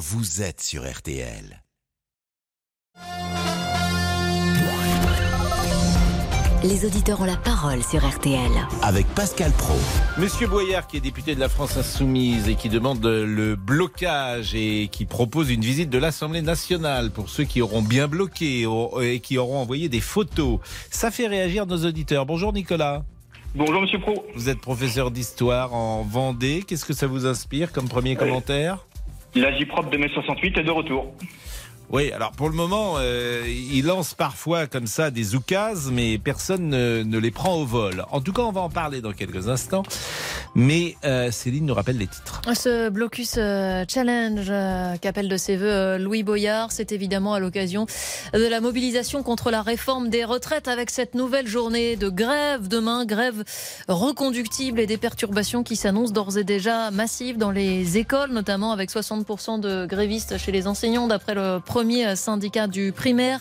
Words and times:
vous 0.00 0.40
êtes 0.40 0.62
sur 0.62 0.90
RTL. 0.90 1.62
Les 6.64 6.86
auditeurs 6.86 7.20
ont 7.20 7.26
la 7.26 7.36
parole 7.36 7.82
sur 7.82 8.02
RTL. 8.08 8.50
Avec 8.80 9.06
Pascal 9.08 9.52
Pro. 9.52 9.74
Monsieur 10.16 10.46
Boyard, 10.46 10.86
qui 10.86 10.96
est 10.96 11.00
député 11.00 11.34
de 11.34 11.40
la 11.40 11.50
France 11.50 11.76
Insoumise 11.76 12.48
et 12.48 12.54
qui 12.54 12.70
demande 12.70 13.04
le 13.04 13.56
blocage 13.56 14.54
et 14.54 14.88
qui 14.90 15.04
propose 15.04 15.50
une 15.50 15.60
visite 15.60 15.90
de 15.90 15.98
l'Assemblée 15.98 16.40
nationale 16.40 17.10
pour 17.10 17.28
ceux 17.28 17.44
qui 17.44 17.60
auront 17.60 17.82
bien 17.82 18.08
bloqué 18.08 18.66
et 19.02 19.20
qui 19.20 19.36
auront 19.36 19.58
envoyé 19.58 19.90
des 19.90 20.00
photos. 20.00 20.60
Ça 20.90 21.10
fait 21.10 21.26
réagir 21.26 21.66
nos 21.66 21.84
auditeurs. 21.84 22.24
Bonjour 22.24 22.54
Nicolas. 22.54 23.04
Bonjour 23.54 23.82
Monsieur 23.82 24.00
Pro. 24.00 24.24
Vous 24.34 24.48
êtes 24.48 24.60
professeur 24.60 25.10
d'histoire 25.10 25.74
en 25.74 26.04
Vendée. 26.04 26.64
Qu'est-ce 26.66 26.86
que 26.86 26.94
ça 26.94 27.06
vous 27.06 27.26
inspire 27.26 27.70
comme 27.70 27.88
premier 27.88 28.16
commentaire 28.16 28.86
La 29.34 29.50
de 29.52 29.96
mai 29.96 30.08
68 30.12 30.58
est 30.58 30.64
de 30.64 30.70
retour. 30.70 31.14
Oui, 31.92 32.12
alors 32.12 32.30
pour 32.32 32.48
le 32.48 32.54
moment, 32.54 32.94
euh, 32.98 33.42
il 33.48 33.84
lance 33.84 34.14
parfois 34.14 34.68
comme 34.68 34.86
ça 34.86 35.10
des 35.10 35.34
oukases, 35.34 35.90
mais 35.92 36.18
personne 36.18 36.68
ne, 36.68 37.18
les 37.18 37.30
prend 37.32 37.56
au 37.56 37.64
vol. 37.64 38.04
En 38.12 38.20
tout 38.20 38.32
cas, 38.32 38.42
on 38.42 38.52
va 38.52 38.60
en 38.60 38.70
parler 38.70 39.00
dans 39.00 39.12
quelques 39.12 39.48
instants. 39.48 39.82
Mais 40.54 40.96
euh, 41.04 41.30
Céline 41.30 41.66
nous 41.66 41.74
rappelle 41.74 41.98
les 41.98 42.06
titres. 42.06 42.40
Ce 42.54 42.88
blocus 42.88 43.34
euh, 43.38 43.84
challenge 43.88 44.52
qu'appelle 45.00 45.28
de 45.28 45.36
ses 45.36 45.56
voeux 45.56 45.98
Louis 45.98 46.22
Boyard, 46.22 46.72
c'est 46.72 46.92
évidemment 46.92 47.34
à 47.34 47.40
l'occasion 47.40 47.86
de 48.32 48.46
la 48.46 48.60
mobilisation 48.60 49.22
contre 49.22 49.50
la 49.50 49.62
réforme 49.62 50.08
des 50.08 50.24
retraites 50.24 50.68
avec 50.68 50.90
cette 50.90 51.14
nouvelle 51.14 51.46
journée 51.46 51.96
de 51.96 52.08
grève 52.08 52.68
demain, 52.68 53.04
grève 53.04 53.44
reconductible 53.88 54.80
et 54.80 54.86
des 54.86 54.96
perturbations 54.96 55.62
qui 55.62 55.76
s'annoncent 55.76 56.12
d'ores 56.12 56.38
et 56.38 56.44
déjà 56.44 56.90
massives 56.90 57.38
dans 57.38 57.50
les 57.50 57.98
écoles, 57.98 58.30
notamment 58.30 58.72
avec 58.72 58.90
60% 58.90 59.60
de 59.60 59.86
grévistes 59.86 60.38
chez 60.38 60.52
les 60.52 60.66
enseignants 60.66 61.06
d'après 61.06 61.34
le 61.34 61.60
premier 61.64 62.16
syndicat 62.16 62.66
du 62.66 62.92
primaire 62.92 63.40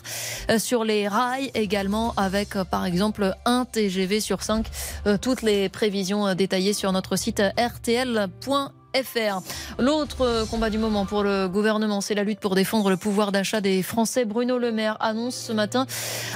euh, 0.49 0.59
sur 0.59 0.83
les 0.83 1.07
rails 1.07 1.51
également 1.53 2.13
avec 2.17 2.55
euh, 2.55 2.63
par 2.63 2.85
exemple 2.85 3.33
un 3.45 3.65
TGV 3.65 4.19
sur 4.19 4.43
5. 4.43 4.65
Euh, 5.07 5.17
toutes 5.19 5.41
les 5.41 5.69
prévisions 5.69 6.33
détaillées 6.35 6.73
sur 6.73 6.91
notre 6.91 6.98
site 7.17 7.53
rtl.fr. 7.57 8.78
FR. 8.95 9.41
L'autre 9.77 10.47
combat 10.49 10.71
du 10.71 10.79
moment 10.79 11.05
pour 11.05 11.21
le 11.21 11.47
gouvernement, 11.47 12.01
c'est 12.01 12.15
la 12.15 12.23
lutte 12.23 12.39
pour 12.39 12.55
défendre 12.55 12.89
le 12.89 12.97
pouvoir 12.97 13.31
d'achat 13.31 13.61
des 13.61 13.83
Français. 13.83 14.25
Bruno 14.25 14.57
Le 14.57 14.71
Maire 14.71 14.97
annonce 14.99 15.35
ce 15.35 15.53
matin 15.53 15.85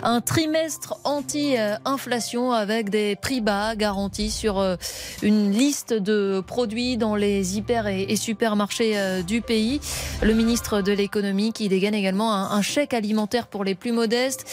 un 0.03 0.21
trimestre 0.21 0.95
anti-inflation 1.03 2.51
avec 2.51 2.89
des 2.91 3.15
prix 3.15 3.41
bas 3.41 3.75
garantis 3.75 4.29
sur 4.29 4.59
euh, 4.59 4.75
une 5.23 5.51
liste 5.51 5.93
de 5.93 6.43
produits 6.45 6.95
dans 6.97 7.15
les 7.15 7.57
hyper 7.57 7.87
et 7.87 8.15
supermarchés 8.15 8.99
euh, 8.99 9.23
du 9.23 9.41
pays. 9.41 9.81
Le 10.21 10.33
ministre 10.33 10.81
de 10.81 10.91
l'économie 10.91 11.53
qui 11.53 11.69
dégaine 11.69 11.95
également 11.95 12.33
un 12.33 12.61
chèque 12.61 12.93
alimentaire 12.93 13.47
pour 13.47 13.63
les 13.63 13.75
plus 13.75 13.91
modestes, 13.91 14.45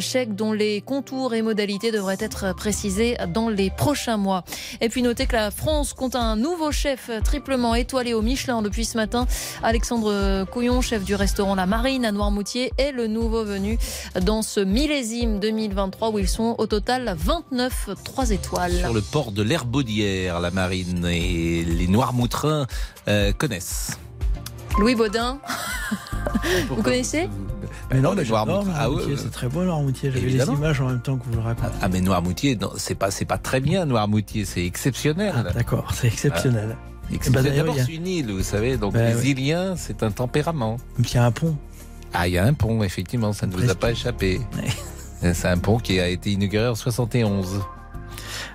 chèque 0.00 0.34
dont 0.34 0.52
les 0.52 0.80
contours 0.82 1.34
et 1.34 1.42
modalités 1.42 1.90
devraient 1.90 2.18
être 2.20 2.54
précisés 2.54 3.16
dans 3.28 3.48
les 3.48 3.70
prochains 3.70 4.16
mois. 4.16 4.44
Et 4.80 4.88
puis 4.88 5.02
notez 5.02 5.26
que 5.26 5.34
la 5.34 5.50
France 5.50 5.94
compte 5.94 6.14
un 6.14 6.36
nouveau 6.36 6.70
chef 6.70 7.10
triple 7.24 7.45
étoilé 7.76 8.14
au 8.14 8.22
Michelin 8.22 8.62
depuis 8.62 8.84
ce 8.84 8.96
matin. 8.96 9.26
Alexandre 9.62 10.44
Couillon, 10.44 10.80
chef 10.80 11.04
du 11.04 11.14
restaurant 11.14 11.54
La 11.54 11.66
Marine 11.66 12.04
à 12.04 12.12
Noirmoutier, 12.12 12.72
est 12.78 12.92
le 12.92 13.06
nouveau 13.06 13.44
venu 13.44 13.78
dans 14.22 14.42
ce 14.42 14.60
millésime 14.60 15.38
2023 15.38 16.10
où 16.10 16.18
ils 16.18 16.28
sont 16.28 16.54
au 16.58 16.66
total 16.66 17.16
29 17.18 17.90
3 18.04 18.30
étoiles. 18.30 18.72
Sur 18.72 18.92
le 18.92 19.00
port 19.00 19.32
de 19.32 19.42
l'Herbaudière, 19.42 20.40
La 20.40 20.50
Marine 20.50 21.06
et 21.06 21.64
les 21.64 21.86
Noirmoutrins 21.88 22.66
euh, 23.08 23.32
connaissent. 23.32 23.98
Louis 24.78 24.94
Baudin. 24.94 25.38
vous 26.68 26.82
connaissez? 26.82 27.28
Mais 27.90 28.00
non, 28.00 28.14
mais 28.14 28.24
Noirmoutier, 28.24 28.72
ah, 28.76 28.88
c'est 29.16 29.30
très 29.30 29.48
beau 29.48 29.62
Noirmoutier. 29.62 30.10
J'avais 30.10 30.26
les 30.26 30.44
images 30.44 30.80
en 30.80 30.88
même 30.88 31.00
temps 31.00 31.16
que 31.16 31.24
vous 31.24 31.34
le 31.34 31.40
racontez. 31.40 31.76
Ah, 31.80 31.88
mais 31.88 32.00
Noirmoutier, 32.00 32.58
c'est 32.76 32.94
pas, 32.94 33.10
c'est 33.10 33.24
pas 33.24 33.38
très 33.38 33.60
bien 33.60 33.86
Noirmoutier, 33.86 34.44
c'est 34.44 34.64
exceptionnel. 34.64 35.32
Ah, 35.36 35.52
D'accord, 35.52 35.92
c'est 35.94 36.08
exceptionnel. 36.08 36.76
Bah, 37.30 37.42
D'abord, 37.42 37.76
c'est 37.76 37.94
une 37.94 38.06
île, 38.06 38.32
vous 38.32 38.42
savez, 38.42 38.76
donc 38.76 38.94
bah, 38.94 39.10
les 39.10 39.30
Iliens, 39.30 39.74
c'est 39.76 40.02
un 40.02 40.10
tempérament. 40.10 40.78
Il 40.98 41.12
y 41.12 41.16
a 41.16 41.24
un 41.24 41.30
pont. 41.30 41.56
Ah, 42.12 42.26
il 42.28 42.34
y 42.34 42.38
a 42.38 42.44
un 42.44 42.54
pont, 42.54 42.82
effectivement, 42.82 43.32
ça 43.32 43.46
ne 43.46 43.52
vous 43.52 43.68
a 43.70 43.74
pas 43.74 43.90
échappé. 43.92 44.40
C'est 45.22 45.48
un 45.48 45.58
pont 45.58 45.78
qui 45.78 45.98
a 45.98 46.08
été 46.08 46.30
inauguré 46.32 46.68
en 46.68 46.74
71. 46.74 47.60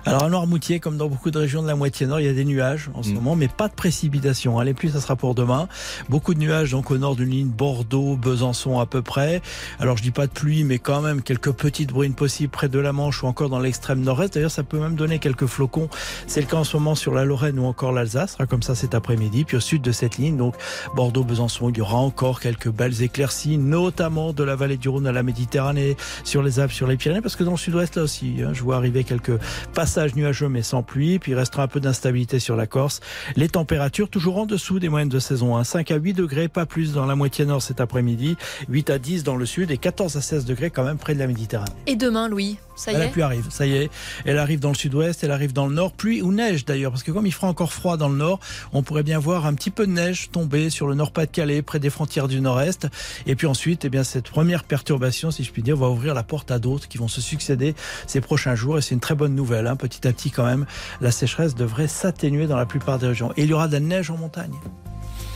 Alors 0.04 0.24
à 0.24 0.28
Noirmoutier, 0.28 0.80
comme 0.80 0.96
dans 0.96 1.08
beaucoup 1.08 1.30
de 1.30 1.38
régions 1.38 1.62
de 1.62 1.68
la 1.68 1.76
moitié 1.76 2.06
nord, 2.06 2.20
il 2.20 2.26
y 2.26 2.28
a 2.28 2.32
des 2.32 2.44
nuages 2.44 2.90
en 2.94 3.02
ce 3.02 3.10
mm. 3.10 3.14
moment, 3.14 3.36
mais 3.36 3.48
pas 3.48 3.68
de 3.68 3.74
précipitations. 3.74 4.58
Les 4.60 4.74
pluies, 4.74 4.90
ça 4.90 5.00
sera 5.00 5.16
pour 5.16 5.34
demain. 5.34 5.68
Beaucoup 6.08 6.34
de 6.34 6.38
nuages 6.38 6.70
donc 6.72 6.90
au 6.90 6.98
nord 6.98 7.16
d'une 7.16 7.30
ligne 7.30 7.48
Bordeaux, 7.48 8.16
Besançon 8.16 8.78
à 8.78 8.86
peu 8.86 9.02
près. 9.02 9.42
Alors 9.78 9.96
je 9.96 10.02
dis 10.02 10.10
pas 10.10 10.26
de 10.26 10.32
pluie, 10.32 10.64
mais 10.64 10.78
quand 10.78 11.00
même 11.00 11.22
quelques 11.22 11.52
petites 11.52 11.92
bruines 11.92 12.14
possibles 12.14 12.50
près 12.50 12.68
de 12.68 12.78
la 12.78 12.92
Manche 12.92 13.22
ou 13.22 13.26
encore 13.26 13.48
dans 13.48 13.60
l'extrême 13.60 14.00
nord-est. 14.00 14.34
D'ailleurs, 14.34 14.50
ça 14.50 14.62
peut 14.62 14.78
même 14.78 14.94
donner 14.94 15.18
quelques 15.18 15.46
flocons. 15.46 15.88
C'est 16.26 16.40
le 16.40 16.46
cas 16.46 16.58
en 16.58 16.64
ce 16.64 16.76
moment 16.76 16.94
sur 16.94 17.14
la 17.14 17.24
Lorraine 17.24 17.58
ou 17.58 17.64
encore 17.64 17.92
l'Alsace. 17.92 18.36
comme 18.48 18.62
ça 18.62 18.74
cet 18.74 18.94
après-midi. 18.94 19.44
Puis 19.44 19.56
au 19.56 19.60
sud 19.60 19.82
de 19.82 19.92
cette 19.92 20.18
ligne, 20.18 20.36
donc 20.36 20.54
Bordeaux, 20.94 21.24
Besançon, 21.24 21.70
il 21.70 21.78
y 21.78 21.80
aura 21.80 21.96
encore 21.96 22.40
quelques 22.40 22.68
belles 22.68 23.02
éclaircies, 23.02 23.58
notamment 23.58 24.32
de 24.32 24.42
la 24.44 24.56
vallée 24.56 24.76
du 24.76 24.88
Rhône 24.88 25.06
à 25.06 25.12
la 25.12 25.22
Méditerranée, 25.22 25.96
sur 26.24 26.42
les 26.42 26.60
Alpes, 26.60 26.72
sur 26.72 26.86
les 26.86 26.96
Pyrénées, 26.96 27.20
parce 27.20 27.36
que 27.36 27.44
dans 27.44 27.52
le 27.52 27.56
sud-ouest 27.56 27.96
là 27.96 28.02
aussi, 28.02 28.36
hein, 28.42 28.50
je 28.52 28.62
vois 28.62 28.76
arriver 28.76 29.04
quelques 29.04 29.38
Passage 29.82 30.14
nuageux 30.14 30.48
mais 30.48 30.62
sans 30.62 30.84
pluie, 30.84 31.18
puis 31.18 31.32
il 31.32 31.34
restera 31.34 31.64
un 31.64 31.66
peu 31.66 31.80
d'instabilité 31.80 32.38
sur 32.38 32.54
la 32.54 32.68
Corse. 32.68 33.00
Les 33.34 33.48
températures 33.48 34.08
toujours 34.08 34.38
en 34.38 34.46
dessous 34.46 34.78
des 34.78 34.88
moyennes 34.88 35.08
de 35.08 35.18
saison. 35.18 35.56
1. 35.56 35.64
5 35.64 35.90
à 35.90 35.96
8 35.96 36.12
degrés, 36.12 36.46
pas 36.46 36.66
plus 36.66 36.92
dans 36.92 37.04
la 37.04 37.16
moitié 37.16 37.46
nord 37.46 37.60
cet 37.60 37.80
après-midi, 37.80 38.36
8 38.68 38.90
à 38.90 38.98
10 39.00 39.24
dans 39.24 39.34
le 39.34 39.44
sud 39.44 39.72
et 39.72 39.78
14 39.78 40.16
à 40.16 40.20
16 40.20 40.44
degrés 40.44 40.70
quand 40.70 40.84
même 40.84 40.98
près 40.98 41.14
de 41.14 41.18
la 41.18 41.26
Méditerranée. 41.26 41.72
Et 41.88 41.96
demain, 41.96 42.28
Louis 42.28 42.58
ça 42.74 42.92
y 42.92 42.94
est. 42.94 42.98
La 42.98 43.08
pluie 43.08 43.22
arrive, 43.22 43.46
ça 43.50 43.66
y 43.66 43.74
est. 43.74 43.90
Elle 44.24 44.38
arrive 44.38 44.60
dans 44.60 44.70
le 44.70 44.74
sud-ouest, 44.74 45.22
elle 45.22 45.30
arrive 45.30 45.52
dans 45.52 45.66
le 45.66 45.74
nord, 45.74 45.92
pluie 45.92 46.22
ou 46.22 46.32
neige 46.32 46.64
d'ailleurs, 46.64 46.90
parce 46.90 47.02
que 47.02 47.12
comme 47.12 47.26
il 47.26 47.32
fera 47.32 47.48
encore 47.48 47.72
froid 47.72 47.96
dans 47.96 48.08
le 48.08 48.16
nord, 48.16 48.40
on 48.72 48.82
pourrait 48.82 49.02
bien 49.02 49.18
voir 49.18 49.46
un 49.46 49.54
petit 49.54 49.70
peu 49.70 49.86
de 49.86 49.92
neige 49.92 50.30
tomber 50.30 50.70
sur 50.70 50.86
le 50.86 50.94
nord-Pas-de-Calais, 50.94 51.62
près 51.62 51.78
des 51.78 51.90
frontières 51.90 52.28
du 52.28 52.40
nord-est. 52.40 52.88
Et 53.26 53.36
puis 53.36 53.46
ensuite, 53.46 53.84
eh 53.84 53.88
bien, 53.88 54.04
cette 54.04 54.30
première 54.30 54.64
perturbation, 54.64 55.30
si 55.30 55.44
je 55.44 55.52
puis 55.52 55.62
dire, 55.62 55.76
va 55.76 55.88
ouvrir 55.88 56.14
la 56.14 56.22
porte 56.22 56.50
à 56.50 56.58
d'autres 56.58 56.88
qui 56.88 56.98
vont 56.98 57.08
se 57.08 57.20
succéder 57.20 57.74
ces 58.06 58.20
prochains 58.20 58.54
jours. 58.54 58.78
Et 58.78 58.82
c'est 58.82 58.94
une 58.94 59.00
très 59.00 59.14
bonne 59.14 59.34
nouvelle. 59.34 59.66
Hein. 59.72 59.76
Petit 59.76 60.06
à 60.06 60.12
petit, 60.12 60.30
quand 60.30 60.44
même, 60.44 60.66
la 61.00 61.10
sécheresse 61.10 61.54
devrait 61.54 61.88
s'atténuer 61.88 62.46
dans 62.46 62.56
la 62.56 62.66
plupart 62.66 62.98
des 62.98 63.08
régions. 63.08 63.32
Et 63.36 63.42
il 63.44 63.50
y 63.50 63.52
aura 63.52 63.68
de 63.68 63.72
la 63.72 63.80
neige 63.80 64.10
en 64.10 64.16
montagne. 64.16 64.54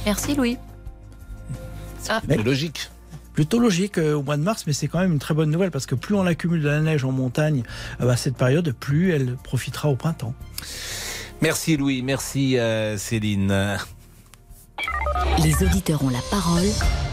Merci 0.05 0.35
Louis. 0.35 0.59
C'est 2.03 2.45
logique 2.45 2.91
plutôt 3.37 3.59
logique 3.61 3.99
euh, 3.99 4.15
au 4.15 4.23
mois 4.23 4.39
de 4.39 4.43
mars, 4.43 4.65
mais 4.67 4.73
c'est 4.73 4.89
quand 4.89 4.99
même 4.99 5.13
une 5.13 5.19
très 5.19 5.35
bonne 5.35 5.51
nouvelle 5.51 5.71
parce 5.71 5.87
que 5.87 5.95
plus 5.95 6.15
on 6.15 6.27
accumule 6.27 6.63
de 6.63 6.69
la 6.69 6.81
neige 6.81 7.05
en 7.05 7.13
montagne 7.13 7.63
euh, 8.01 8.09
à 8.09 8.17
cette 8.17 8.37
période, 8.37 8.73
plus 8.73 9.13
elle 9.13 9.37
profitera 9.37 9.91
au 9.91 9.95
printemps. 9.95 10.35
Merci 11.43 11.77
Louis, 11.77 12.03
merci 12.03 12.59
euh, 12.59 12.97
Céline. 12.97 13.77
Les 15.45 15.63
auditeurs 15.63 16.03
ont 16.03 16.09
la 16.09 16.23
parole. 16.31 16.65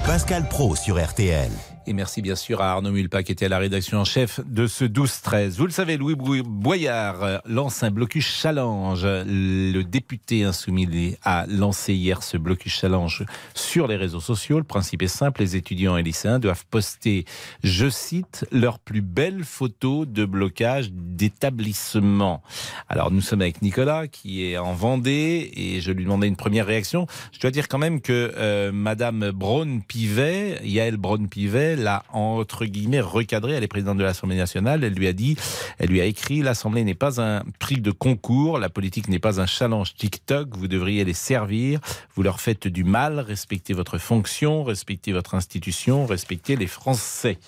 Pascal 0.06 0.48
Pro 0.48 0.76
sur 0.78 1.04
RTL. 1.04 1.52
Et 1.86 1.92
merci 1.92 2.22
bien 2.22 2.36
sûr 2.36 2.62
à 2.62 2.72
Arnaud 2.72 2.92
Mulpa 2.92 3.24
qui 3.24 3.34
était 3.34 3.48
à 3.48 3.50
la 3.50 3.58
rédaction 3.58 3.98
en 3.98 4.06
chef 4.06 4.40
de 4.46 4.68
ce 4.68 4.86
12-13. 4.86 5.58
Vous 5.58 5.66
le 5.66 5.72
savez, 5.72 5.98
Louis 5.98 6.16
Boyard 6.16 7.42
lance 7.46 7.84
un 7.84 7.92
blocus 7.92 8.26
challenge. 8.26 9.04
Le 9.04 9.82
député 9.82 10.46
insoumis 10.46 11.18
a 11.24 11.46
lancé 11.48 11.94
hier 11.94 12.24
ce 12.24 12.38
blocus 12.38 12.74
challenge 12.74 13.26
sur 13.54 13.88
les 13.88 13.98
réseaux 13.98 14.22
sociaux. 14.22 14.60
Le 14.60 14.64
principe 14.64 15.02
est 15.02 15.08
simple, 15.08 15.42
les 15.42 15.58
étudiants 15.58 15.98
et 15.98 16.04
lycéens 16.04 16.40
doivent 16.40 16.66
poster, 16.70 17.26
je 17.64 17.90
cite, 17.90 18.46
leurs 18.54 18.80
plus 18.80 19.02
belles 19.02 19.44
photos 19.44 20.08
de 20.08 20.24
blocage 20.24 20.90
d'établissement. 20.94 22.44
Alors 22.88 23.12
nous 23.12 23.22
sommes 23.22 23.42
avec 23.42 23.62
Nicolas 23.62 24.08
qui 24.08 24.46
est 24.46 24.58
en 24.58 24.74
Vendée 24.74 25.52
et 25.54 25.82
je 25.82 25.92
lui 25.92 26.06
demandais 26.06 26.28
une 26.28 26.38
première 26.38 26.66
réaction. 26.66 27.08
Je 27.34 27.42
dois 27.42 27.52
dire 27.52 27.68
quand 27.68 27.78
même 27.78 28.00
que 28.00 28.32
euh, 28.38 28.72
Madame 28.72 29.32
Braun-Pivet, 29.32 30.62
Yael 30.64 30.96
Braun-Pivet, 30.96 31.73
l'a 31.76 32.04
entre 32.12 32.66
guillemets 32.66 33.02
recadré. 33.02 33.54
Elle 33.54 33.64
est 33.64 33.68
présidente 33.68 33.98
de 33.98 34.04
l'Assemblée 34.04 34.38
nationale. 34.38 34.84
Elle 34.84 34.94
lui 34.94 35.08
a 35.08 35.14
dit, 35.14 35.36
elle 35.80 35.90
lui 35.90 36.02
a 36.02 36.06
écrit 36.06 36.42
l'Assemblée 36.42 36.84
n'est 36.84 36.94
pas 36.94 37.22
un 37.22 37.44
prix 37.60 37.78
de 37.78 37.92
concours, 37.92 38.60
la 38.60 38.70
politique 38.70 39.08
n'est 39.08 39.20
pas 39.20 39.42
un 39.42 39.46
challenge 39.46 39.96
TikTok. 39.96 40.56
Vous 40.56 40.68
devriez 40.68 41.04
les 41.06 41.14
servir. 41.14 41.80
Vous 42.16 42.24
leur 42.24 42.40
faites 42.40 42.68
du 42.68 42.84
mal. 42.84 43.20
Respectez 43.20 43.74
votre 43.74 43.98
fonction, 43.98 44.64
respectez 44.64 45.12
votre 45.12 45.36
institution, 45.36 46.06
respectez 46.06 46.56
les 46.56 46.68
Français. 46.68 47.40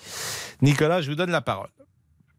Nicolas, 0.62 1.00
je 1.02 1.10
vous 1.10 1.16
donne 1.16 1.30
la 1.30 1.40
parole. 1.40 1.68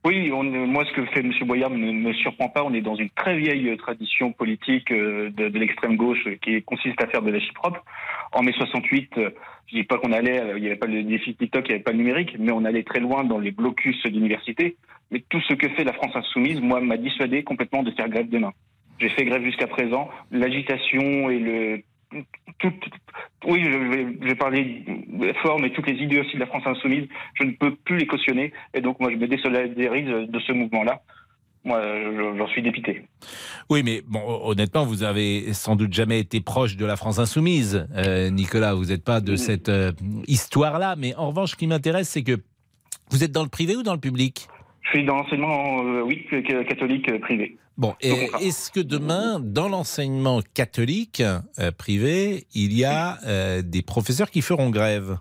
Oui, 0.07 0.29
moi, 0.29 0.85
ce 0.85 0.93
que 0.93 1.05
fait 1.07 1.19
M. 1.19 1.33
Boyard 1.41 1.69
ne 1.69 1.91
me 1.91 2.13
surprend 2.13 2.47
pas. 2.47 2.63
On 2.63 2.73
est 2.73 2.79
dans 2.79 2.95
une 2.95 3.09
très 3.09 3.35
vieille 3.35 3.75
tradition 3.75 4.31
politique 4.31 4.89
euh, 4.93 5.29
de, 5.31 5.47
l'extrême 5.47 5.97
gauche 5.97 6.25
qui 6.41 6.63
consiste 6.63 7.03
à 7.03 7.07
faire 7.07 7.21
de 7.21 7.29
la 7.29 7.39
propre. 7.53 7.83
En 8.31 8.41
mai 8.41 8.53
68, 8.53 9.11
je 9.17 9.75
dis 9.75 9.83
pas 9.83 9.97
qu'on 9.97 10.13
allait, 10.13 10.41
il 10.55 10.61
n'y 10.61 10.67
avait 10.67 10.77
pas 10.77 10.87
le 10.87 11.03
défi 11.03 11.35
TikTok, 11.35 11.65
il 11.65 11.71
n'y 11.71 11.75
avait 11.75 11.83
pas 11.83 11.91
le 11.91 11.97
numérique, 11.97 12.37
mais 12.39 12.53
on 12.53 12.63
allait 12.63 12.83
très 12.83 13.01
loin 13.01 13.25
dans 13.25 13.37
les 13.37 13.51
blocus 13.51 14.01
d'université. 14.03 14.77
Mais 15.11 15.21
tout 15.27 15.41
ce 15.41 15.53
que 15.55 15.67
fait 15.67 15.83
la 15.83 15.91
France 15.91 16.15
insoumise, 16.15 16.61
moi, 16.61 16.79
m'a 16.79 16.95
dissuadé 16.95 17.43
complètement 17.43 17.83
de 17.83 17.91
faire 17.91 18.07
grève 18.07 18.29
demain. 18.29 18.53
J'ai 18.99 19.09
fait 19.09 19.25
grève 19.25 19.43
jusqu'à 19.43 19.67
présent. 19.67 20.09
L'agitation 20.31 21.29
et 21.29 21.39
le 21.39 21.81
oui, 22.13 23.63
je 23.63 23.77
vais, 23.77 24.17
je 24.21 24.27
vais 24.27 24.35
parler 24.35 24.83
fort, 25.41 25.59
mais 25.59 25.71
toutes 25.71 25.87
les 25.87 26.01
idées 26.01 26.19
aussi 26.19 26.35
de 26.35 26.39
la 26.39 26.47
France 26.47 26.63
insoumise, 26.65 27.07
je 27.35 27.43
ne 27.43 27.51
peux 27.51 27.75
plus 27.75 27.97
les 27.97 28.07
cautionner. 28.07 28.53
Et 28.73 28.81
donc, 28.81 28.99
moi, 28.99 29.11
je 29.11 29.17
me 29.17 29.27
désolidarise 29.27 30.29
de 30.29 30.39
ce 30.39 30.51
mouvement-là. 30.53 31.01
Moi, 31.63 31.81
j'en 32.37 32.47
suis 32.47 32.61
dépité. 32.61 33.03
Oui, 33.69 33.83
mais 33.83 34.01
bon, 34.07 34.21
honnêtement, 34.43 34.85
vous 34.85 35.03
avez 35.03 35.51
sans 35.53 35.75
doute 35.75 35.91
jamais 35.91 36.19
été 36.19 36.39
proche 36.39 36.77
de 36.77 36.85
la 36.85 36.95
France 36.95 37.19
insoumise, 37.19 37.87
euh, 37.95 38.29
Nicolas. 38.29 38.73
Vous 38.73 38.85
n'êtes 38.85 39.03
pas 39.03 39.19
de 39.19 39.35
cette 39.35 39.67
euh, 39.67 39.91
histoire-là. 40.27 40.95
Mais 40.97 41.13
en 41.15 41.27
revanche, 41.27 41.51
ce 41.51 41.55
qui 41.57 41.67
m'intéresse, 41.67 42.07
c'est 42.07 42.23
que 42.23 42.39
vous 43.11 43.23
êtes 43.23 43.33
dans 43.33 43.43
le 43.43 43.49
privé 43.49 43.75
ou 43.75 43.83
dans 43.83 43.93
le 43.93 43.99
public? 43.99 44.47
Je 44.87 44.97
suis 44.97 45.05
dans 45.05 45.17
l'enseignement, 45.17 45.83
euh, 45.83 46.01
oui, 46.01 46.25
catholique 46.67 47.19
privé. 47.19 47.57
Bon, 47.77 47.93
est-ce 48.01 48.71
que 48.71 48.79
demain, 48.79 49.39
dans 49.39 49.69
l'enseignement 49.69 50.39
catholique 50.53 51.21
privé, 51.77 52.45
il 52.55 52.73
y 52.73 52.83
a 52.83 53.61
des 53.61 53.83
professeurs 53.83 54.31
qui 54.31 54.41
feront 54.41 54.71
grève? 54.71 55.17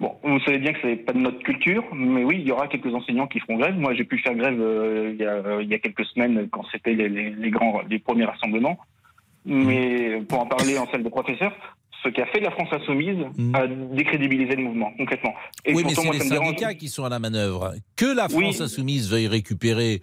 Bon, 0.00 0.16
vous 0.22 0.40
savez 0.40 0.58
bien 0.58 0.72
que 0.72 0.80
ce 0.80 0.86
n'est 0.86 0.96
pas 0.96 1.12
de 1.12 1.18
notre 1.18 1.42
culture, 1.42 1.84
mais 1.94 2.24
oui, 2.24 2.36
il 2.40 2.48
y 2.48 2.52
aura 2.52 2.68
quelques 2.68 2.92
enseignants 2.94 3.26
qui 3.26 3.38
feront 3.38 3.58
grève. 3.58 3.76
Moi, 3.78 3.92
j'ai 3.94 4.04
pu 4.04 4.18
faire 4.18 4.34
grève 4.34 4.58
euh, 4.58 5.10
il, 5.12 5.20
y 5.20 5.26
a, 5.26 5.32
euh, 5.32 5.62
il, 5.62 5.68
y 5.68 5.74
a, 5.74 5.78
quelques 5.78 6.06
semaines 6.06 6.48
quand 6.50 6.64
c'était 6.72 6.94
les, 6.94 7.10
les, 7.10 7.50
grands, 7.50 7.82
les 7.88 7.98
premiers 7.98 8.24
rassemblements. 8.24 8.78
Mais 9.44 10.22
pour 10.26 10.40
en 10.40 10.46
parler 10.46 10.78
en 10.78 10.90
salle 10.90 11.02
de 11.02 11.08
professeurs, 11.10 11.52
ce 12.02 12.08
qu'a 12.08 12.26
fait 12.26 12.40
la 12.40 12.50
France 12.50 12.68
insoumise 12.72 13.18
mmh. 13.36 13.54
a 13.54 13.66
décrédibilisé 13.66 14.56
le 14.56 14.64
mouvement, 14.64 14.92
concrètement. 14.96 15.34
Et 15.64 15.74
oui, 15.74 15.82
mais 15.84 15.94
c'est 15.94 16.10
les 16.10 16.20
syndicats 16.20 16.74
qui 16.74 16.88
sont 16.88 17.04
à 17.04 17.08
la 17.08 17.18
manœuvre. 17.18 17.74
Que 17.96 18.06
la 18.06 18.28
France 18.28 18.60
insoumise 18.60 19.10
veuille 19.10 19.28
récupérer 19.28 20.00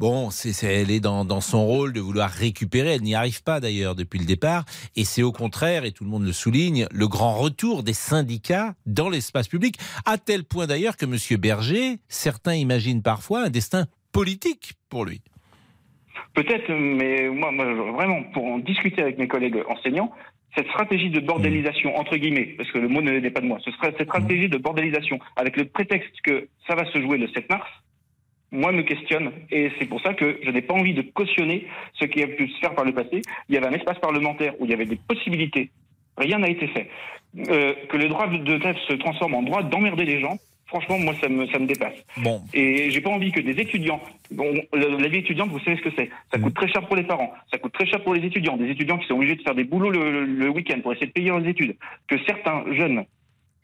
Bon, 0.00 0.30
c'est, 0.30 0.64
elle 0.64 0.90
est 0.90 1.00
dans, 1.00 1.42
son 1.42 1.66
rôle 1.66 1.92
de 1.92 2.00
vouloir 2.00 2.30
récupérer. 2.30 2.94
Elle 2.94 3.02
n'y 3.02 3.14
arrive 3.14 3.42
pas 3.42 3.60
d'ailleurs 3.60 3.94
depuis 3.94 4.18
le 4.18 4.24
départ. 4.24 4.64
Et 4.96 5.04
c'est 5.04 5.22
au 5.22 5.30
contraire, 5.30 5.84
et 5.84 5.92
tout 5.92 6.04
le 6.04 6.10
monde 6.10 6.24
le 6.24 6.32
souligne, 6.32 6.86
le 6.90 7.06
grand 7.06 7.34
retour 7.34 7.82
des 7.82 7.92
syndicats 7.92 8.72
dans 8.86 9.10
l'espace 9.10 9.46
public, 9.46 9.76
à 10.06 10.16
tel 10.16 10.44
point 10.44 10.66
d'ailleurs 10.66 10.96
que 10.96 11.04
M. 11.04 11.38
Berger, 11.38 11.98
certains 12.08 12.54
imaginent 12.54 13.02
parfois 13.02 13.44
un 13.44 13.50
destin 13.50 13.84
politique 14.10 14.72
pour 14.88 15.04
lui. 15.04 15.20
Peut-être, 16.32 16.72
mais 16.72 17.28
moi, 17.28 17.50
vraiment, 17.52 18.22
pour 18.32 18.46
en 18.46 18.58
discuter 18.58 19.02
avec 19.02 19.18
mes 19.18 19.28
collègues 19.28 19.62
enseignants, 19.68 20.12
cette 20.54 20.66
stratégie 20.68 21.10
de 21.10 21.20
bordélisation, 21.20 21.96
entre 21.96 22.16
guillemets, 22.16 22.54
parce 22.56 22.70
que 22.70 22.78
le 22.78 22.88
mot 22.88 23.00
n'est 23.02 23.30
pas 23.30 23.40
de 23.40 23.46
moi, 23.46 23.58
ce 23.64 23.70
serait 23.72 23.94
cette 23.96 24.08
stratégie 24.08 24.48
de 24.48 24.58
bordélisation, 24.58 25.18
avec 25.36 25.56
le 25.56 25.66
prétexte 25.66 26.20
que 26.22 26.48
ça 26.66 26.74
va 26.74 26.84
se 26.86 27.00
jouer 27.00 27.18
le 27.18 27.28
7 27.28 27.48
mars, 27.50 27.68
moi, 28.52 28.72
me 28.72 28.82
questionne. 28.82 29.30
Et 29.50 29.70
c'est 29.78 29.86
pour 29.86 30.00
ça 30.02 30.14
que 30.14 30.40
je 30.42 30.50
n'ai 30.50 30.62
pas 30.62 30.74
envie 30.74 30.94
de 30.94 31.02
cautionner 31.02 31.66
ce 31.94 32.04
qui 32.04 32.22
a 32.22 32.26
pu 32.26 32.48
se 32.48 32.58
faire 32.58 32.74
par 32.74 32.84
le 32.84 32.92
passé. 32.92 33.22
Il 33.48 33.54
y 33.54 33.58
avait 33.58 33.68
un 33.68 33.72
espace 33.72 33.98
parlementaire 33.98 34.54
où 34.58 34.64
il 34.64 34.70
y 34.70 34.74
avait 34.74 34.86
des 34.86 34.96
possibilités. 34.96 35.70
Rien 36.16 36.38
n'a 36.38 36.48
été 36.48 36.66
fait. 36.66 36.90
Euh, 37.48 37.74
que 37.88 37.96
le 37.96 38.08
droit 38.08 38.26
de 38.26 38.58
grève 38.58 38.76
se 38.88 38.94
transforme 38.94 39.34
en 39.34 39.42
droit 39.42 39.62
d'emmerder 39.62 40.04
les 40.04 40.20
gens, 40.20 40.36
franchement, 40.70 40.98
moi, 40.98 41.14
ça 41.20 41.28
me, 41.28 41.46
ça 41.48 41.58
me 41.58 41.66
dépasse. 41.66 41.96
Bon. 42.16 42.40
Et 42.54 42.90
j'ai 42.90 43.00
pas 43.00 43.10
envie 43.10 43.32
que 43.32 43.40
des 43.40 43.60
étudiants, 43.60 44.00
bon, 44.30 44.54
la 44.72 45.08
vie 45.08 45.18
étudiante, 45.18 45.50
vous 45.50 45.58
savez 45.60 45.76
ce 45.76 45.82
que 45.82 45.90
c'est. 45.96 46.08
Ça 46.32 46.38
coûte 46.38 46.54
très 46.54 46.68
cher 46.68 46.86
pour 46.86 46.96
les 46.96 47.02
parents, 47.02 47.32
ça 47.50 47.58
coûte 47.58 47.72
très 47.72 47.86
cher 47.86 48.02
pour 48.02 48.14
les 48.14 48.24
étudiants, 48.24 48.56
des 48.56 48.70
étudiants 48.70 48.96
qui 48.98 49.06
sont 49.06 49.14
obligés 49.14 49.36
de 49.36 49.42
faire 49.42 49.54
des 49.54 49.64
boulots 49.64 49.90
le, 49.90 50.24
le 50.24 50.48
week-end 50.48 50.80
pour 50.80 50.92
essayer 50.92 51.08
de 51.08 51.12
payer 51.12 51.28
leurs 51.28 51.46
études. 51.46 51.76
Que 52.08 52.16
certains 52.24 52.64
jeunes 52.72 53.04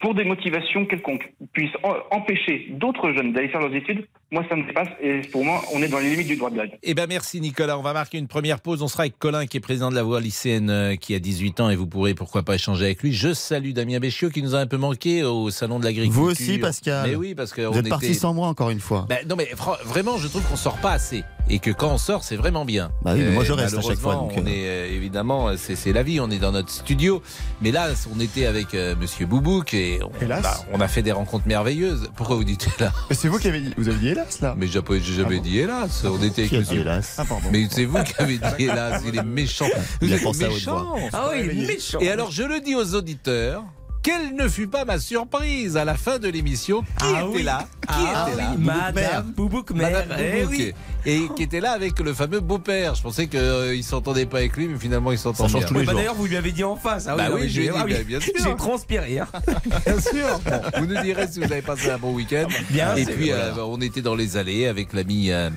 pour 0.07 0.15
des 0.15 0.25
motivations 0.25 0.87
quelconques, 0.87 1.33
puissent 1.53 1.77
empêcher 2.13 2.69
d'autres 2.71 3.11
jeunes 3.11 3.33
d'aller 3.33 3.49
faire 3.49 3.61
leurs 3.61 3.75
études, 3.75 4.07
moi 4.31 4.45
ça 4.49 4.55
me 4.55 4.65
dépasse 4.65 4.87
et 5.03 5.23
pour 5.33 5.45
moi 5.45 5.61
on 5.75 5.83
est 5.83 5.89
dans 5.89 5.99
les 5.99 6.11
limites 6.11 6.29
du 6.29 6.37
droit 6.37 6.49
de 6.49 6.55
grève. 6.55 6.71
Eh 6.85 6.95
ben 6.95 7.09
merci 7.09 7.41
Nicolas, 7.41 7.77
on 7.77 7.83
va 7.83 7.93
marquer 7.93 8.19
une 8.19 8.29
première 8.29 8.61
pause, 8.61 8.83
on 8.83 8.87
sera 8.87 9.03
avec 9.03 9.19
Colin 9.19 9.47
qui 9.47 9.57
est 9.57 9.61
président 9.61 9.91
de 9.91 9.97
la 9.97 10.05
voie 10.05 10.21
lycéenne 10.21 10.71
euh, 10.71 10.95
qui 10.95 11.13
a 11.17 11.19
18 11.19 11.59
ans 11.59 11.71
et 11.71 11.75
vous 11.75 11.89
pourrez 11.89 12.15
pourquoi 12.15 12.45
pas 12.45 12.55
échanger 12.55 12.85
avec 12.85 13.03
lui. 13.03 13.13
Je 13.13 13.33
salue 13.33 13.73
Damien 13.73 13.99
Béchiot 13.99 14.31
qui 14.31 14.45
nous 14.45 14.55
a 14.55 14.61
un 14.61 14.69
peu 14.69 14.77
manqué 14.77 15.25
au 15.25 15.51
salon 15.51 15.81
de 15.81 15.85
l'agriculture. 15.85 16.23
Vous 16.23 16.31
aussi 16.31 16.59
Pascal. 16.59 17.11
Mais 17.11 17.17
oui 17.17 17.35
parce 17.35 17.53
que 17.53 17.63
vous 17.63 17.77
êtes 17.77 17.89
parti 17.89 18.15
sans 18.15 18.33
moi 18.33 18.47
encore 18.47 18.71
une 18.71 18.79
fois. 18.79 19.07
Ben, 19.09 19.27
non 19.29 19.35
mais 19.35 19.49
vraiment 19.85 20.19
je 20.19 20.29
trouve 20.29 20.49
qu'on 20.49 20.55
sort 20.55 20.79
pas 20.79 20.93
assez 20.93 21.25
et 21.49 21.59
que 21.59 21.71
quand 21.71 21.93
on 21.93 21.99
sort, 21.99 22.25
c'est 22.25 22.37
vraiment 22.37 22.65
bien. 22.65 22.91
Bah 23.03 23.13
oui, 23.15 23.25
moi 23.25 23.45
je 23.45 23.53
reste 23.53 23.77
à 23.77 23.81
chaque 23.81 23.99
fois. 23.99 24.23
on 24.23 24.31
euh. 24.31 24.47
est 24.47 24.67
euh, 24.67 24.95
évidemment, 24.95 25.51
c'est 25.57 25.93
la 25.93 26.03
vie, 26.03 26.21
on 26.21 26.31
est 26.31 26.39
dans 26.39 26.53
notre 26.53 26.71
studio. 26.71 27.23
Mais 27.61 27.71
là, 27.71 27.89
on 28.15 28.21
était 28.21 28.47
avec 28.47 28.75
euh, 28.75 28.95
Monsieur 28.97 29.27
Boubouk 29.27 29.75
et 29.75 30.01
on, 30.03 30.27
bah, 30.27 30.41
on, 30.73 30.81
a 30.81 30.89
fait 30.89 31.03
des 31.03 31.13
rencontres 31.13 31.47
merveilleuses. 31.47 32.11
Pourquoi 32.17 32.37
vous 32.37 32.45
dites 32.45 32.69
hélas? 32.79 32.93
C'est 33.11 33.29
vous 33.29 33.39
qui 33.39 33.49
avez 33.49 33.61
dit, 33.61 33.75
vous 33.77 33.89
avez 33.89 33.99
dit 33.99 34.09
hélas 34.09 34.41
là 34.41 34.55
Mais 34.57 34.67
j'ai 34.67 34.81
jamais 35.01 35.37
ah 35.39 35.43
dit 35.43 35.59
hélas. 35.59 36.05
On 36.05 36.23
était 36.23 36.43
avec 36.43 36.53
Monsieur. 36.53 36.81
Hélas? 36.81 37.17
Ah, 37.19 37.25
mais 37.53 37.67
c'est 37.71 37.85
vous 37.85 38.03
qui 38.03 38.15
avez 38.19 38.39
dit 38.39 38.65
hélas. 38.65 39.03
Il 39.07 39.19
est 39.19 39.23
méchant. 39.23 39.67
Vous 40.01 40.13
êtes 40.13 40.25
méchant. 40.39 40.97
Ah 41.13 41.31
oui, 41.31 41.49
il 41.53 41.65
est 41.65 41.67
méchant. 41.67 41.99
Et 42.01 42.11
alors 42.11 42.31
je 42.31 42.43
le 42.43 42.61
dis 42.61 42.75
aux 42.75 42.95
auditeurs. 42.95 43.65
Quelle 44.07 44.37
ne 44.37 44.47
fut 44.47 44.69
pas 44.69 44.85
ma 44.85 45.01
surprise 45.01 45.77
à 45.77 45.85
la 45.85 45.97
fin 45.97 46.21
de 46.21 46.29
l'émission 46.29 46.83
Qui 46.83 47.07
ah 47.13 47.25
était 47.29 47.43
là 47.43 47.67
Qui 47.89 47.89
ah 48.15 48.29
était 48.29 48.41
là 48.41 48.55
Madame 48.57 49.33
Boubouk 49.33 49.73
Madame 49.73 50.11
eh 50.17 50.75
Et 51.05 51.23
qui 51.35 51.43
était 51.43 51.59
là 51.59 51.73
avec 51.73 51.99
le 51.99 52.15
fameux 52.15 52.39
beau-père. 52.39 52.95
Je 52.95 53.03
pensais 53.03 53.27
qu'il 53.27 53.41
euh, 53.41 53.77
ne 53.77 53.83
s'entendait 53.83 54.27
pas 54.27 54.39
avec 54.39 54.57
lui, 54.57 54.69
mais 54.69 54.79
finalement 54.79 55.11
il 55.11 55.19
s'entend 55.19 55.47
bien. 55.47 55.67
Bah, 55.85 55.93
d'ailleurs, 55.93 56.15
vous 56.15 56.27
lui 56.27 56.37
avez 56.37 56.53
dit 56.53 56.63
en 56.63 56.77
face. 56.77 57.09
Ah, 57.09 57.17
bah 57.17 57.31
oui, 57.35 57.49
je 57.49 57.63
lui 57.63 57.67
ai 57.67 57.71
dit, 57.71 57.77
bah, 57.77 58.03
bien 58.07 58.21
sûr. 58.21 58.33
J'ai 58.41 58.55
transpiré. 58.55 59.19
Hein. 59.19 59.27
bien 59.85 60.01
sûr. 60.01 60.41
vous 60.79 60.87
nous 60.87 61.03
direz 61.03 61.27
si 61.27 61.41
vous 61.41 61.51
avez 61.51 61.63
passé 61.63 61.91
un 61.91 61.99
bon 61.99 62.15
week-end. 62.15 62.47
Bien 62.71 62.95
Et 62.95 63.07
puis, 63.07 63.33
euh, 63.33 63.57
on 63.57 63.81
était 63.81 64.03
dans 64.03 64.15
les 64.15 64.37
allées 64.37 64.69
avec 64.69 64.93
l'ami. 64.93 65.33
Euh, 65.33 65.51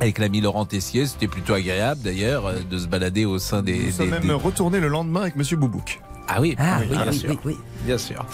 avec 0.00 0.18
l'ami 0.18 0.40
Laurent 0.40 0.64
Tessier, 0.64 1.06
c'était 1.06 1.28
plutôt 1.28 1.54
agréable 1.54 2.00
d'ailleurs 2.02 2.52
de 2.68 2.78
se 2.78 2.86
balader 2.86 3.24
au 3.24 3.38
sein 3.38 3.62
des. 3.62 3.78
Nous 3.78 3.92
sommes 3.92 4.10
même 4.10 4.30
retourné 4.32 4.80
le 4.80 4.88
lendemain 4.88 5.22
avec 5.22 5.36
Monsieur 5.36 5.56
Boubouk. 5.56 6.00
Ah 6.26 6.40
oui, 6.40 6.54
ah, 6.58 6.78
oui, 6.80 6.96
bien 6.96 7.12
sûr. 7.12 7.36
Bien 7.84 7.98
sûr. 7.98 8.26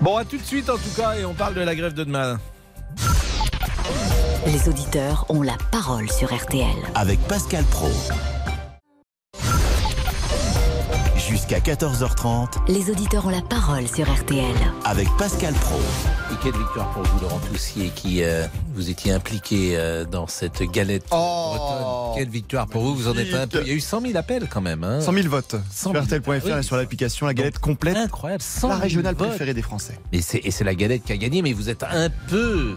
Bon, 0.00 0.16
à 0.16 0.24
tout 0.24 0.38
de 0.38 0.42
suite 0.42 0.68
en 0.70 0.76
tout 0.76 0.90
cas, 0.96 1.14
et 1.14 1.24
on 1.24 1.34
parle 1.34 1.54
de 1.54 1.60
la 1.60 1.74
grève 1.74 1.94
de 1.94 2.04
demain. 2.04 2.38
Les 4.46 4.68
auditeurs 4.68 5.26
ont 5.28 5.42
la 5.42 5.56
parole 5.70 6.10
sur 6.10 6.34
RTL. 6.34 6.66
Avec 6.94 7.20
Pascal 7.28 7.64
Pro. 7.64 7.90
Jusqu'à 11.28 11.58
14h30. 11.58 12.48
Les 12.68 12.90
auditeurs 12.90 13.26
ont 13.26 13.30
la 13.30 13.42
parole 13.42 13.86
sur 13.86 14.10
RTL. 14.10 14.46
Avec 14.86 15.06
Pascal 15.18 15.52
Pro. 15.52 15.78
Et 16.32 16.34
quelle 16.42 16.58
victoire 16.58 16.90
pour 16.92 17.02
vous, 17.02 17.20
Laurent 17.20 17.38
Toussier, 17.40 17.90
qui 17.94 18.22
euh, 18.22 18.46
vous 18.72 18.88
étiez 18.88 19.12
impliqué 19.12 19.76
euh, 19.76 20.06
dans 20.06 20.26
cette 20.26 20.62
galette 20.62 21.04
oh 21.10 21.52
bretonne. 21.54 22.16
Quelle 22.16 22.30
victoire 22.32 22.66
pour 22.66 22.82
vous, 22.82 22.94
vous 22.94 23.08
en 23.08 23.16
êtes 23.18 23.34
un 23.34 23.46
peu. 23.46 23.60
Il 23.60 23.68
y 23.68 23.72
a 23.72 23.74
eu 23.74 23.80
100 23.80 24.00
000 24.00 24.16
appels 24.16 24.48
quand 24.48 24.62
même. 24.62 24.82
Hein. 24.84 25.02
100 25.02 25.12
000 25.12 25.28
votes. 25.28 25.56
sur 25.70 25.90
RTL.fr 25.92 26.58
et 26.58 26.62
sur 26.62 26.76
l'application, 26.78 27.26
la 27.26 27.34
galette 27.34 27.58
complète. 27.58 27.98
Incroyable. 27.98 28.42
la 28.62 28.76
régionale 28.76 29.14
préférée 29.14 29.52
des 29.52 29.62
Français. 29.62 29.98
Et 30.12 30.22
c'est 30.22 30.64
la 30.64 30.74
galette 30.74 31.04
qui 31.04 31.12
a 31.12 31.18
gagné, 31.18 31.42
mais 31.42 31.52
vous 31.52 31.68
êtes 31.68 31.82
un 31.82 32.08
peu. 32.28 32.74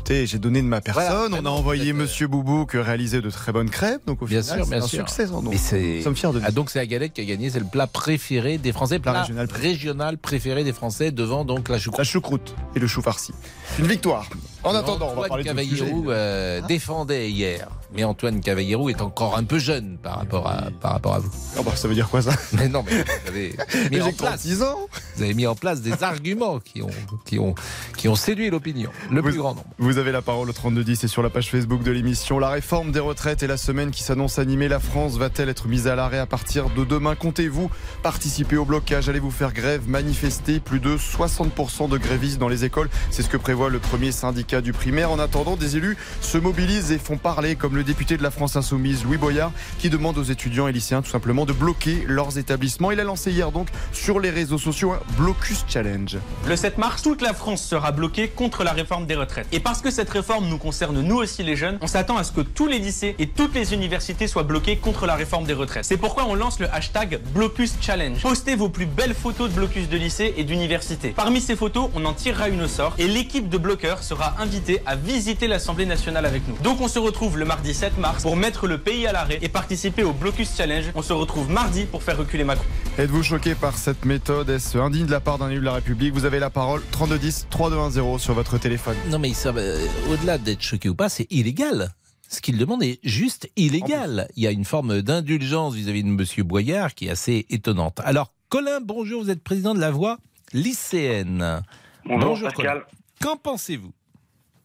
Écoutez, 0.00 0.26
j'ai 0.26 0.38
donné 0.38 0.62
de 0.62 0.66
ma 0.66 0.80
personne. 0.80 1.34
on 1.34 1.44
a 1.44 1.50
envoyé 1.50 1.92
Monsieur 1.92 2.26
Boubou 2.26 2.64
que 2.64 2.78
réalisait 2.78 3.20
de 3.20 3.28
très 3.28 3.52
bonnes 3.52 3.68
crêpes. 3.68 4.00
Donc 4.06 4.22
au 4.22 4.24
bien 4.24 4.42
sûr, 4.42 4.66
bien 4.66 4.82
un 4.82 4.86
sûr. 4.86 5.06
succès. 5.06 5.26
Donc, 5.26 5.44
nous 5.44 6.02
sommes 6.02 6.16
fiers 6.16 6.32
de 6.32 6.40
ah, 6.42 6.50
donc 6.50 6.70
c'est 6.70 6.78
la 6.78 6.86
galette 6.86 7.12
qui 7.12 7.20
a 7.20 7.24
gagné. 7.26 7.50
C'est 7.50 7.60
le 7.60 7.66
plat 7.66 7.86
préféré 7.86 8.56
des 8.56 8.72
Français. 8.72 8.98
Plat 8.98 9.20
régional, 9.20 9.46
régional 9.52 10.16
préféré 10.16 10.64
des 10.64 10.72
Français 10.72 11.12
devant 11.12 11.44
donc 11.44 11.68
la 11.68 11.78
choucroute. 11.78 11.98
La 11.98 12.04
choucroute 12.04 12.54
et 12.74 12.78
le 12.78 12.86
chou 12.86 13.02
farci. 13.02 13.34
Une 13.78 13.88
victoire. 13.88 14.26
En 14.62 14.74
attendant, 14.74 15.12
on 15.16 15.20
va 15.20 15.28
parler 15.28 15.44
Cavallero 15.44 16.10
euh, 16.10 16.60
défendait 16.68 17.30
hier, 17.30 17.68
mais 17.94 18.04
Antoine 18.04 18.40
Cavallero 18.40 18.90
est 18.90 19.00
encore 19.00 19.38
un 19.38 19.44
peu 19.44 19.58
jeune 19.58 19.96
par 20.02 20.18
rapport 20.18 20.46
à, 20.46 20.68
par 20.80 20.92
rapport 20.92 21.14
à 21.14 21.18
vous. 21.20 21.30
Oh 21.58 21.62
bah, 21.62 21.74
ça 21.74 21.88
veut 21.88 21.94
dire 21.94 22.10
quoi 22.10 22.20
ça? 22.20 22.32
Mais 22.52 22.68
non, 22.68 22.84
mais 22.86 22.98
vous 22.98 23.28
avez 23.28 23.56
mis 23.90 24.02
en 24.02 24.12
place. 24.12 24.46
ans. 24.62 24.88
Vous 25.16 25.22
avez 25.22 25.32
mis 25.32 25.46
en 25.46 25.54
place 25.54 25.80
des 25.80 26.02
arguments 26.02 26.58
qui 26.58 26.82
ont, 26.82 26.90
qui 27.24 27.38
ont, 27.38 27.54
qui 27.96 28.08
ont 28.08 28.14
séduit 28.14 28.50
l'opinion, 28.50 28.90
le 29.10 29.22
plus 29.22 29.36
grand 29.36 29.54
nombre. 29.54 29.64
Vous 29.78 29.96
avez 29.96 30.12
la 30.12 30.20
parole 30.20 30.50
au 30.50 30.52
3210 30.52 31.04
et 31.04 31.08
sur 31.08 31.22
la 31.22 31.30
page 31.30 31.50
Facebook 31.50 31.82
de 31.82 31.90
l'émission. 31.90 32.38
La 32.38 32.50
réforme 32.50 32.92
des 32.92 33.00
retraites 33.00 33.42
et 33.42 33.46
la 33.46 33.56
semaine 33.56 33.90
qui 33.90 34.02
s'annonce 34.02 34.38
animée. 34.38 34.68
La 34.68 34.80
France 34.80 35.16
va-t-elle 35.16 35.48
être 35.48 35.68
mise 35.68 35.86
à 35.86 35.94
l'arrêt 35.94 36.18
à 36.18 36.26
partir 36.26 36.68
de 36.70 36.84
demain? 36.84 37.14
Comptez-vous 37.14 37.70
participer 38.02 38.58
au 38.58 38.66
blocage? 38.66 39.08
Allez-vous 39.08 39.30
faire 39.30 39.54
grève, 39.54 39.88
manifester 39.88 40.60
Plus 40.60 40.80
de 40.80 40.98
60% 40.98 41.88
de 41.88 41.96
grévistes 41.96 42.38
dans 42.38 42.48
les 42.48 42.66
écoles. 42.66 42.90
C'est 43.10 43.22
ce 43.22 43.28
que 43.28 43.38
prévoit 43.38 43.70
le 43.70 43.78
premier 43.78 44.12
syndicat 44.12 44.49
du 44.60 44.72
primaire. 44.72 45.12
En 45.12 45.18
attendant, 45.20 45.56
des 45.56 45.76
élus 45.76 45.96
se 46.20 46.36
mobilisent 46.36 46.90
et 46.90 46.98
font 46.98 47.16
parler, 47.16 47.54
comme 47.54 47.76
le 47.76 47.84
député 47.84 48.16
de 48.16 48.22
la 48.22 48.32
France 48.32 48.56
Insoumise, 48.56 49.04
Louis 49.04 49.16
Boyard, 49.16 49.52
qui 49.78 49.88
demande 49.88 50.18
aux 50.18 50.24
étudiants 50.24 50.66
et 50.66 50.72
lycéens 50.72 51.02
tout 51.02 51.10
simplement 51.10 51.46
de 51.46 51.52
bloquer 51.52 52.04
leurs 52.06 52.38
établissements. 52.38 52.90
Il 52.90 52.98
a 52.98 53.04
lancé 53.04 53.30
hier 53.30 53.52
donc 53.52 53.68
sur 53.92 54.18
les 54.18 54.30
réseaux 54.30 54.58
sociaux 54.58 54.92
un 54.92 55.00
blocus 55.16 55.64
challenge. 55.68 56.18
Le 56.48 56.56
7 56.56 56.78
mars, 56.78 57.02
toute 57.02 57.22
la 57.22 57.32
France 57.32 57.62
sera 57.62 57.92
bloquée 57.92 58.28
contre 58.28 58.64
la 58.64 58.72
réforme 58.72 59.06
des 59.06 59.14
retraites. 59.14 59.46
Et 59.52 59.60
parce 59.60 59.80
que 59.80 59.90
cette 59.90 60.10
réforme 60.10 60.48
nous 60.48 60.58
concerne 60.58 61.00
nous 61.00 61.16
aussi 61.16 61.44
les 61.44 61.54
jeunes, 61.54 61.78
on 61.80 61.86
s'attend 61.86 62.16
à 62.16 62.24
ce 62.24 62.32
que 62.32 62.40
tous 62.40 62.66
les 62.66 62.78
lycées 62.78 63.14
et 63.18 63.28
toutes 63.28 63.54
les 63.54 63.72
universités 63.72 64.26
soient 64.26 64.42
bloqués 64.42 64.76
contre 64.76 65.06
la 65.06 65.14
réforme 65.14 65.44
des 65.44 65.52
retraites. 65.52 65.84
C'est 65.84 65.96
pourquoi 65.96 66.26
on 66.26 66.34
lance 66.34 66.58
le 66.58 66.72
hashtag 66.74 67.20
blocus 67.34 67.74
challenge. 67.80 68.22
Postez 68.22 68.56
vos 68.56 68.68
plus 68.68 68.86
belles 68.86 69.14
photos 69.14 69.50
de 69.50 69.54
blocus 69.54 69.88
de 69.88 69.96
lycée 69.96 70.34
et 70.36 70.44
d'université. 70.44 71.10
Parmi 71.10 71.40
ces 71.40 71.56
photos, 71.56 71.90
on 71.94 72.04
en 72.04 72.14
tirera 72.14 72.48
une 72.48 72.62
au 72.62 72.68
sort 72.68 72.94
et 72.98 73.06
l'équipe 73.06 73.48
de 73.48 73.58
bloqueurs 73.58 74.02
sera 74.02 74.34
invitée 74.40 74.80
à 74.86 74.96
visiter 74.96 75.46
l'Assemblée 75.46 75.86
nationale 75.86 76.24
avec 76.24 76.46
nous. 76.48 76.56
Donc 76.62 76.80
on 76.80 76.88
se 76.88 76.98
retrouve 76.98 77.38
le 77.38 77.44
mardi 77.44 77.74
7 77.74 77.98
mars 77.98 78.22
pour 78.22 78.36
mettre 78.36 78.66
le 78.66 78.78
pays 78.78 79.06
à 79.06 79.12
l'arrêt 79.12 79.38
et 79.42 79.48
participer 79.48 80.02
au 80.02 80.12
Blocus 80.12 80.56
Challenge. 80.56 80.86
On 80.94 81.02
se 81.02 81.12
retrouve 81.12 81.50
mardi 81.50 81.84
pour 81.84 82.02
faire 82.02 82.16
reculer 82.16 82.44
Macron. 82.44 82.64
Êtes-vous 82.98 83.22
choqué 83.22 83.54
par 83.54 83.76
cette 83.76 84.04
méthode? 84.04 84.48
Est-ce 84.48 84.78
indigne 84.78 85.06
de 85.06 85.10
la 85.10 85.20
part 85.20 85.38
d'un 85.38 85.50
élu 85.50 85.60
de 85.60 85.64
la 85.64 85.74
République? 85.74 86.14
Vous 86.14 86.24
avez 86.24 86.38
la 86.38 86.50
parole 86.50 86.82
3210 86.90 87.48
3210 87.50 88.18
sur 88.18 88.34
votre 88.34 88.58
téléphone. 88.58 88.96
Non 89.10 89.18
mais 89.18 89.34
ça, 89.34 89.50
euh, 89.50 89.86
au-delà 90.10 90.38
d'être 90.38 90.62
choqué 90.62 90.88
ou 90.88 90.94
pas, 90.94 91.08
c'est 91.08 91.26
illégal. 91.30 91.90
Ce 92.28 92.40
qu'il 92.40 92.56
demande 92.56 92.82
est 92.82 93.00
juste 93.02 93.50
illégal. 93.56 94.28
Il 94.36 94.44
y 94.44 94.46
a 94.46 94.52
une 94.52 94.64
forme 94.64 95.02
d'indulgence 95.02 95.74
vis-à-vis 95.74 96.04
de 96.04 96.08
M. 96.08 96.24
Boyard 96.46 96.94
qui 96.94 97.08
est 97.08 97.10
assez 97.10 97.44
étonnante. 97.50 98.00
Alors, 98.04 98.32
Colin, 98.48 98.80
bonjour, 98.80 99.22
vous 99.22 99.30
êtes 99.30 99.42
président 99.42 99.74
de 99.74 99.80
la 99.80 99.90
Voix 99.90 100.18
lycéenne. 100.52 101.62
Bonjour, 102.04 102.48
Pascal. 102.48 102.84
Qu'en 103.20 103.36
pensez-vous? 103.36 103.92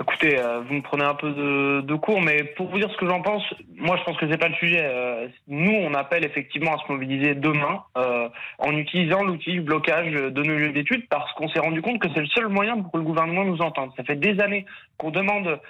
Écoutez, 0.00 0.40
euh, 0.40 0.60
vous 0.66 0.74
me 0.74 0.82
prenez 0.82 1.04
un 1.04 1.14
peu 1.14 1.30
de, 1.30 1.80
de, 1.82 1.94
cours, 1.94 2.20
mais 2.20 2.42
pour 2.42 2.68
vous 2.68 2.78
dire 2.78 2.90
ce 2.90 2.96
que 2.96 3.06
j'en 3.06 3.22
pense, 3.22 3.44
moi 3.76 3.96
je 3.96 4.02
pense 4.02 4.16
que 4.16 4.28
c'est 4.28 4.38
pas 4.38 4.48
le 4.48 4.54
sujet. 4.54 4.80
Euh, 4.82 5.28
nous, 5.46 5.70
on 5.70 5.94
appelle 5.94 6.24
effectivement 6.24 6.74
à 6.74 6.78
se 6.78 6.90
mobiliser 6.90 7.36
demain 7.36 7.84
euh, 7.96 8.28
en 8.58 8.72
utilisant 8.72 9.22
l'outil 9.22 9.52
du 9.52 9.60
blocage 9.60 10.10
de 10.12 10.42
nos 10.42 10.56
lieux 10.56 10.72
d'études 10.72 11.06
parce 11.08 11.32
qu'on 11.34 11.48
s'est 11.48 11.60
rendu 11.60 11.80
compte 11.80 12.00
que 12.00 12.08
c'est 12.12 12.20
le 12.20 12.26
seul 12.26 12.48
moyen 12.48 12.80
pour 12.80 12.90
que 12.90 12.98
le 12.98 13.04
gouvernement 13.04 13.44
nous 13.44 13.60
entende. 13.62 13.92
Ça 13.96 14.02
fait 14.02 14.16
des 14.16 14.40
années 14.40 14.66
qu'on 14.96 15.10
demande 15.10 15.60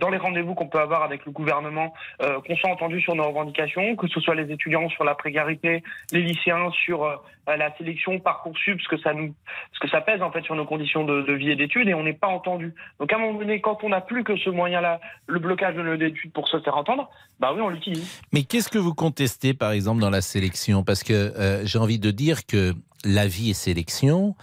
dans 0.00 0.10
les 0.10 0.18
rendez-vous 0.18 0.54
qu'on 0.54 0.66
peut 0.66 0.80
avoir 0.80 1.04
avec 1.04 1.24
le 1.24 1.30
gouvernement 1.30 1.94
qu'on 2.18 2.56
soit 2.56 2.70
entendu 2.70 3.00
sur 3.00 3.14
nos 3.14 3.28
revendications, 3.28 3.94
que 3.94 4.08
ce 4.08 4.18
soit 4.20 4.34
les 4.34 4.50
étudiants 4.52 4.88
sur 4.88 5.04
la 5.04 5.14
précarité, 5.14 5.84
les 6.12 6.20
lycéens 6.20 6.70
sur 6.84 7.22
la 7.46 7.76
sélection 7.76 8.18
parcoursup, 8.18 8.80
ce 8.80 8.88
que 8.88 8.98
ça 8.98 9.14
nous, 9.14 9.34
ce 9.72 9.80
que 9.80 9.88
ça 9.88 10.00
pèse 10.00 10.20
en 10.20 10.32
fait 10.32 10.42
sur 10.42 10.56
nos 10.56 10.64
conditions 10.64 11.04
de, 11.04 11.22
de 11.22 11.32
vie 11.32 11.50
et 11.50 11.56
d'études, 11.56 11.88
et 11.88 11.94
on 11.94 12.02
n'est 12.02 12.12
pas 12.12 12.26
entendu. 12.26 12.74
Donc 12.98 13.12
à 13.12 13.16
un 13.16 13.18
moment 13.20 13.38
donné, 13.38 13.60
quand 13.60 13.71
on 13.82 13.88
n'a 13.88 14.00
plus 14.00 14.24
que 14.24 14.36
ce 14.36 14.50
moyen-là, 14.50 15.00
le 15.26 15.38
blocage 15.38 15.74
de 15.74 15.82
nos 15.82 15.94
études 15.94 16.32
pour 16.32 16.48
se 16.48 16.60
faire 16.60 16.76
entendre, 16.76 17.10
bah 17.40 17.52
oui, 17.54 17.60
on 17.60 17.68
l'utilise. 17.68 18.22
Mais 18.32 18.42
qu'est-ce 18.42 18.68
que 18.68 18.78
vous 18.78 18.94
contestez 18.94 19.54
par 19.54 19.72
exemple 19.72 20.00
dans 20.00 20.10
la 20.10 20.20
sélection? 20.20 20.84
Parce 20.84 21.02
que 21.02 21.12
euh, 21.12 21.64
j'ai 21.64 21.78
envie 21.78 21.98
de 21.98 22.10
dire 22.10 22.46
que 22.46 22.74
la 23.04 23.26
vie 23.26 23.50
est 23.50 23.54
sélection. 23.54 24.34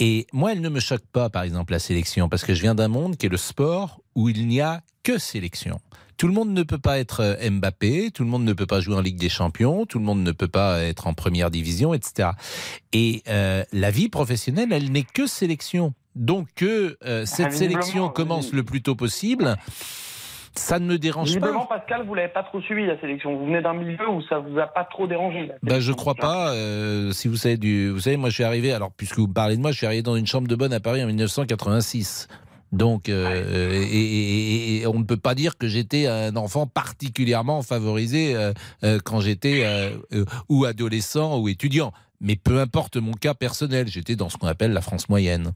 Et 0.00 0.26
moi, 0.32 0.52
elle 0.52 0.60
ne 0.60 0.68
me 0.68 0.80
choque 0.80 1.06
pas, 1.12 1.30
par 1.30 1.42
exemple, 1.42 1.72
la 1.72 1.78
sélection, 1.78 2.28
parce 2.28 2.44
que 2.44 2.54
je 2.54 2.62
viens 2.62 2.74
d'un 2.74 2.88
monde 2.88 3.16
qui 3.16 3.26
est 3.26 3.28
le 3.28 3.36
sport 3.36 4.00
où 4.14 4.28
il 4.28 4.48
n'y 4.48 4.60
a 4.60 4.80
que 5.02 5.18
sélection. 5.18 5.78
Tout 6.16 6.28
le 6.28 6.34
monde 6.34 6.50
ne 6.50 6.62
peut 6.62 6.78
pas 6.78 6.98
être 6.98 7.20
euh, 7.20 7.50
Mbappé, 7.50 8.10
tout 8.12 8.22
le 8.22 8.28
monde 8.28 8.44
ne 8.44 8.52
peut 8.52 8.66
pas 8.66 8.80
jouer 8.80 8.94
en 8.94 9.00
Ligue 9.00 9.18
des 9.18 9.28
Champions, 9.28 9.86
tout 9.86 9.98
le 9.98 10.04
monde 10.04 10.22
ne 10.22 10.32
peut 10.32 10.48
pas 10.48 10.80
être 10.80 11.06
en 11.06 11.14
première 11.14 11.50
division, 11.50 11.94
etc. 11.94 12.30
Et 12.92 13.22
euh, 13.28 13.64
la 13.72 13.90
vie 13.90 14.08
professionnelle, 14.08 14.72
elle 14.72 14.92
n'est 14.92 15.02
que 15.02 15.26
sélection. 15.26 15.94
Donc 16.14 16.48
que 16.54 16.96
euh, 17.04 17.24
cette 17.26 17.52
sélection 17.52 17.80
visiblement, 17.84 18.08
commence 18.10 18.50
oui. 18.50 18.56
le 18.56 18.62
plus 18.64 18.82
tôt 18.82 18.94
possible, 18.94 19.56
ça 20.54 20.78
ne 20.78 20.84
me 20.86 20.98
dérange 20.98 21.38
pas. 21.40 21.66
Pascal, 21.68 22.04
vous 22.06 22.14
l'avez 22.14 22.28
pas 22.32 22.42
trop 22.42 22.60
suivi 22.60 22.84
la 22.86 23.00
sélection. 23.00 23.34
Vous 23.38 23.46
venez 23.46 23.62
d'un 23.62 23.72
milieu 23.72 24.08
où 24.10 24.20
ça 24.28 24.38
vous 24.38 24.58
a 24.58 24.66
pas 24.66 24.84
trop 24.84 25.06
dérangé. 25.06 25.50
Ben, 25.62 25.80
je 25.80 25.92
crois 25.92 26.14
pas. 26.14 26.52
euh, 26.52 27.12
si 27.12 27.28
vous 27.28 27.36
savez 27.36 27.56
du, 27.56 27.88
vous 27.88 28.00
savez, 28.00 28.18
moi, 28.18 28.28
je 28.28 28.34
suis 28.34 28.44
arrivé. 28.44 28.72
Alors, 28.74 28.90
puisque 28.94 29.18
vous 29.18 29.28
parlez 29.28 29.56
de 29.56 29.62
moi, 29.62 29.72
je 29.72 29.78
suis 29.78 29.86
arrivé 29.86 30.02
dans 30.02 30.16
une 30.16 30.26
chambre 30.26 30.48
de 30.48 30.54
bonne 30.54 30.74
à 30.74 30.80
Paris 30.80 31.02
en 31.02 31.06
1986. 31.06 32.28
Donc, 32.72 33.08
euh, 33.10 33.82
et, 33.82 33.82
et- 33.82 34.76
et- 34.78 34.80
et 34.82 34.86
on 34.86 34.98
ne 34.98 35.04
peut 35.04 35.16
pas 35.18 35.34
dire 35.34 35.56
que 35.58 35.68
j'étais 35.68 36.06
un 36.06 36.36
enfant 36.36 36.66
particulièrement 36.66 37.62
favorisé 37.62 38.34
euh, 38.34 38.52
euh, 38.84 38.98
quand 39.04 39.20
j'étais 39.20 39.62
euh, 39.64 39.90
euh, 40.14 40.24
ou 40.48 40.64
adolescent 40.64 41.38
ou 41.38 41.48
étudiant. 41.48 41.92
Mais 42.22 42.36
peu 42.36 42.60
importe 42.60 42.96
mon 42.96 43.12
cas 43.12 43.34
personnel, 43.34 43.88
j'étais 43.88 44.16
dans 44.16 44.30
ce 44.30 44.38
qu'on 44.38 44.46
appelle 44.46 44.72
la 44.72 44.80
France 44.80 45.08
moyenne. 45.08 45.52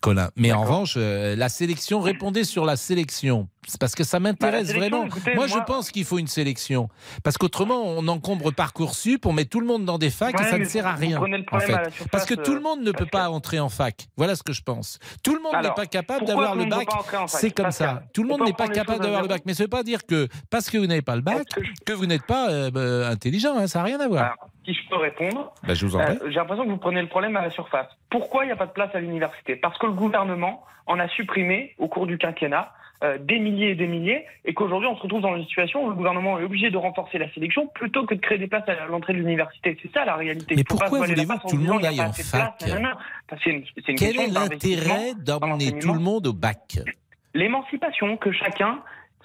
Colin. 0.00 0.30
Mais 0.34 0.52
en 0.52 0.62
revanche, 0.62 0.94
euh, 0.96 1.36
la 1.36 1.48
sélection, 1.48 2.00
répondez 2.00 2.44
sur 2.44 2.64
la 2.64 2.76
sélection. 2.76 3.48
C'est 3.66 3.80
parce 3.80 3.94
que 3.94 4.04
ça 4.04 4.20
m'intéresse 4.20 4.68
Bah, 4.72 4.78
vraiment. 4.78 5.06
écoutez, 5.06 5.34
moi, 5.34 5.46
je 5.48 5.58
pense 5.66 5.90
qu'il 5.90 6.04
faut 6.04 6.18
une 6.18 6.28
sélection. 6.28 6.88
Parce 7.24 7.36
qu'autrement, 7.36 7.82
on 7.84 8.06
encombre 8.08 8.52
Parcoursup, 8.52 9.26
on 9.26 9.32
met 9.32 9.44
tout 9.44 9.60
le 9.60 9.66
monde 9.66 9.84
dans 9.84 9.98
des 9.98 10.10
facs 10.10 10.40
et 10.40 10.44
ça 10.44 10.56
ne 10.58 10.64
sert 10.64 10.86
à 10.86 10.92
vous 10.94 11.00
rien. 11.00 11.16
prenez 11.18 11.38
le 11.38 11.44
en 11.50 11.58
fait. 11.58 11.72
à 11.74 11.82
la 11.82 11.90
surface, 11.90 12.08
Parce 12.12 12.26
que 12.26 12.34
tout 12.34 12.52
le 12.52 12.58
euh, 12.58 12.62
monde 12.62 12.82
ne 12.82 12.92
peut 12.92 13.06
pas 13.06 13.28
entrer 13.28 13.58
en 13.60 13.68
fac. 13.68 14.06
Voilà 14.16 14.36
ce 14.36 14.42
que 14.42 14.52
je 14.52 14.62
pense. 14.62 14.98
Tout 15.24 15.34
le 15.34 15.40
monde 15.42 15.54
n'est 15.62 15.74
pas 15.74 15.86
capable 15.86 16.24
d'avoir 16.26 16.54
le 16.54 16.64
bac. 16.66 16.88
C'est 17.26 17.50
comme 17.50 17.70
ça. 17.72 18.02
Tout 18.12 18.22
le 18.22 18.32
on 18.32 18.38
monde 18.38 18.46
n'est 18.46 18.52
pas 18.54 18.68
capable 18.68 19.00
d'avoir 19.02 19.22
le 19.22 19.28
bac. 19.28 19.42
Mais 19.46 19.54
ça 19.54 19.62
ne 19.62 19.66
veut 19.66 19.70
pas 19.70 19.82
dire 19.82 20.06
que 20.06 20.28
parce 20.50 20.70
que 20.70 20.78
vous 20.78 20.86
n'avez 20.86 21.02
pas 21.02 21.16
le 21.16 21.22
bac, 21.22 21.46
que 21.84 21.92
vous 21.92 22.06
n'êtes 22.06 22.26
pas 22.26 22.50
euh, 22.50 22.70
bah, 22.70 23.08
intelligent. 23.08 23.56
hein, 23.56 23.66
ça 23.66 23.80
n'a 23.80 23.84
rien 23.86 24.00
à 24.00 24.08
voir. 24.08 24.22
Alors, 24.24 24.48
si 24.64 24.74
je 24.74 24.88
peux 24.88 24.96
répondre, 24.96 25.52
Bah. 25.62 25.72
Euh, 25.72 26.18
J'ai 26.28 26.34
l'impression 26.34 26.64
que 26.64 26.70
vous 26.70 26.76
prenez 26.78 27.02
le 27.02 27.08
problème 27.08 27.36
à 27.36 27.42
la 27.42 27.50
surface. 27.50 27.88
Pourquoi 28.10 28.44
il 28.44 28.46
n'y 28.48 28.52
a 28.52 28.56
pas 28.56 28.66
de 28.66 28.72
place 28.72 28.90
à 28.94 29.00
l'université? 29.00 29.56
Parce 29.56 29.76
que 29.78 29.86
le 29.86 29.92
gouvernement 29.92 30.62
en 30.86 30.98
a 31.00 31.08
supprimé 31.08 31.74
au 31.78 31.88
cours 31.88 32.06
du 32.06 32.16
quinquennat 32.18 32.72
euh, 33.04 33.18
des 33.18 33.38
milliers 33.38 33.70
et 33.70 33.74
des 33.74 33.86
milliers, 33.86 34.24
et 34.44 34.54
qu'aujourd'hui 34.54 34.88
on 34.88 34.96
se 34.96 35.02
retrouve 35.02 35.20
dans 35.20 35.36
une 35.36 35.44
situation 35.44 35.84
où 35.84 35.90
le 35.90 35.96
gouvernement 35.96 36.38
est 36.38 36.44
obligé 36.44 36.70
de 36.70 36.76
renforcer 36.76 37.18
la 37.18 37.30
sélection 37.32 37.66
plutôt 37.68 38.06
que 38.06 38.14
de 38.14 38.20
créer 38.20 38.38
des 38.38 38.46
places 38.46 38.68
à 38.68 38.86
l'entrée 38.86 39.12
de 39.12 39.18
l'université. 39.18 39.76
C'est 39.82 39.92
ça 39.92 40.04
la 40.04 40.16
réalité. 40.16 40.56
Mais 40.56 40.64
pourquoi 40.64 41.00
voulez-vous 41.00 41.38
que 41.38 41.48
tout 41.48 41.56
le 41.56 41.64
monde 41.64 41.84
aille 41.84 42.00
en 42.00 42.12
fac 42.12 42.54
Quel 43.96 44.20
est 44.20 44.28
l'intérêt 44.28 45.14
d'emmener 45.14 45.78
tout 45.78 45.92
le 45.92 46.00
monde 46.00 46.26
au 46.26 46.32
bac? 46.32 46.78
L'émancipation, 47.34 48.16
que 48.16 48.32
chacun 48.32 48.78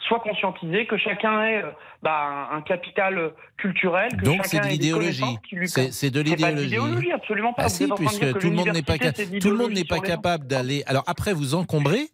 soit 0.07 0.19
conscientisé, 0.19 0.85
que 0.85 0.97
chacun 0.97 1.43
ait 1.43 1.63
euh, 1.63 1.71
bah, 2.01 2.49
un 2.51 2.61
capital 2.61 3.17
euh, 3.17 3.29
culturel, 3.57 4.09
que 4.17 4.25
Donc 4.25 4.45
c'est 4.45 4.59
de 4.59 4.67
l'idéologie. 4.67 5.23
lui 5.51 5.69
C'est 5.69 6.09
de 6.09 6.21
l'idéologie. 6.21 7.11
absolument 7.11 7.53
pas. 7.53 7.63
Ah 7.65 7.69
si, 7.69 7.87
puisque 7.87 8.39
tout 8.39 8.49
le 8.49 8.55
monde 8.55 8.69
n'est 8.73 8.81
pas, 8.81 8.97
tout 8.97 9.49
le 9.49 9.57
monde 9.57 9.71
n'est 9.71 9.85
pas 9.85 9.99
capable 9.99 10.47
d'aller. 10.47 10.83
Alors 10.87 11.03
après, 11.07 11.33
vous 11.33 11.55
encombrez. 11.55 12.09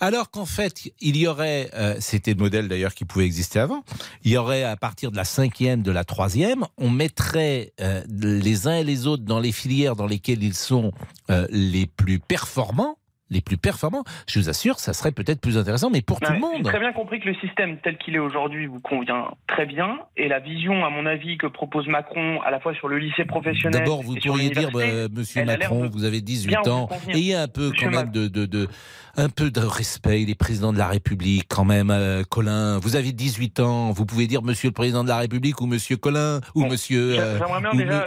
Alors 0.00 0.30
qu'en 0.30 0.46
fait, 0.46 0.92
il 1.00 1.16
y 1.16 1.26
aurait, 1.26 1.70
euh, 1.74 1.96
c'était 2.00 2.34
le 2.34 2.38
modèle 2.38 2.68
d'ailleurs 2.68 2.94
qui 2.94 3.04
pouvait 3.04 3.26
exister 3.26 3.58
avant, 3.58 3.84
il 4.24 4.32
y 4.32 4.36
aurait 4.36 4.64
à 4.64 4.76
partir 4.76 5.10
de 5.10 5.16
la 5.16 5.24
cinquième, 5.24 5.82
de 5.82 5.90
la 5.90 6.04
troisième, 6.04 6.66
on 6.78 6.90
mettrait 6.90 7.72
euh, 7.80 8.02
les 8.08 8.66
uns 8.66 8.76
et 8.76 8.84
les 8.84 9.06
autres 9.06 9.24
dans 9.24 9.40
les 9.40 9.52
filières 9.52 9.96
dans 9.96 10.06
lesquelles 10.06 10.42
ils 10.42 10.54
sont 10.54 10.92
euh, 11.30 11.46
les 11.50 11.86
plus 11.86 12.18
performants, 12.18 12.96
les 13.30 13.40
plus 13.40 13.56
performants. 13.56 14.04
Je 14.26 14.38
vous 14.38 14.48
assure, 14.48 14.78
ça 14.78 14.92
serait 14.92 15.12
peut-être 15.12 15.40
plus 15.40 15.56
intéressant, 15.56 15.90
mais 15.90 16.02
pour 16.02 16.20
tout 16.20 16.28
le 16.30 16.34
J'ai 16.34 16.40
monde. 16.40 16.62
très 16.64 16.80
bien 16.80 16.92
compris 16.92 17.20
que 17.20 17.28
le 17.28 17.34
système 17.36 17.78
tel 17.82 17.96
qu'il 17.98 18.14
est 18.16 18.18
aujourd'hui 18.20 18.66
vous 18.66 18.80
convient 18.80 19.28
très 19.46 19.66
bien 19.66 19.98
et 20.16 20.28
la 20.28 20.40
vision, 20.40 20.84
à 20.84 20.90
mon 20.90 21.06
avis, 21.06 21.38
que 21.38 21.46
propose 21.46 21.86
Macron 21.88 22.40
à 22.42 22.50
la 22.50 22.60
fois 22.60 22.74
sur 22.74 22.88
le 22.88 22.98
lycée 22.98 23.24
professionnel. 23.24 23.80
D'abord, 23.80 24.02
vous 24.02 24.16
et 24.16 24.20
sur 24.20 24.32
pourriez 24.32 24.50
dire, 24.50 24.70
bah, 24.72 24.80
Monsieur 25.12 25.44
Macron, 25.44 25.88
vous 25.92 26.04
avez 26.04 26.20
18 26.20 26.48
bien 26.48 26.60
vous 26.64 26.70
ans, 26.70 26.88
ayez 27.08 27.34
un 27.34 27.48
peu 27.48 27.70
Monsieur 27.70 27.90
quand 27.90 27.96
même 27.96 28.10
de, 28.10 28.28
de, 28.28 28.46
de- 28.46 28.68
un 29.16 29.28
peu 29.28 29.50
de 29.50 29.60
respect. 29.60 30.22
Il 30.22 30.30
est 30.30 30.34
président 30.34 30.72
de 30.72 30.78
la 30.78 30.86
République, 30.88 31.46
quand 31.48 31.64
même, 31.64 31.90
euh, 31.90 32.22
Colin. 32.28 32.78
Vous 32.78 32.96
avez 32.96 33.12
18 33.12 33.60
ans, 33.60 33.90
vous 33.90 34.06
pouvez 34.06 34.26
dire 34.26 34.42
Monsieur 34.42 34.68
le 34.68 34.74
président 34.74 35.02
de 35.04 35.08
la 35.08 35.18
République 35.18 35.60
ou 35.60 35.66
Monsieur 35.66 35.96
Colin 35.96 36.40
ou 36.54 36.62
Bon, 36.62 36.70
Monsieur 36.70 37.16
euh, 37.18 37.38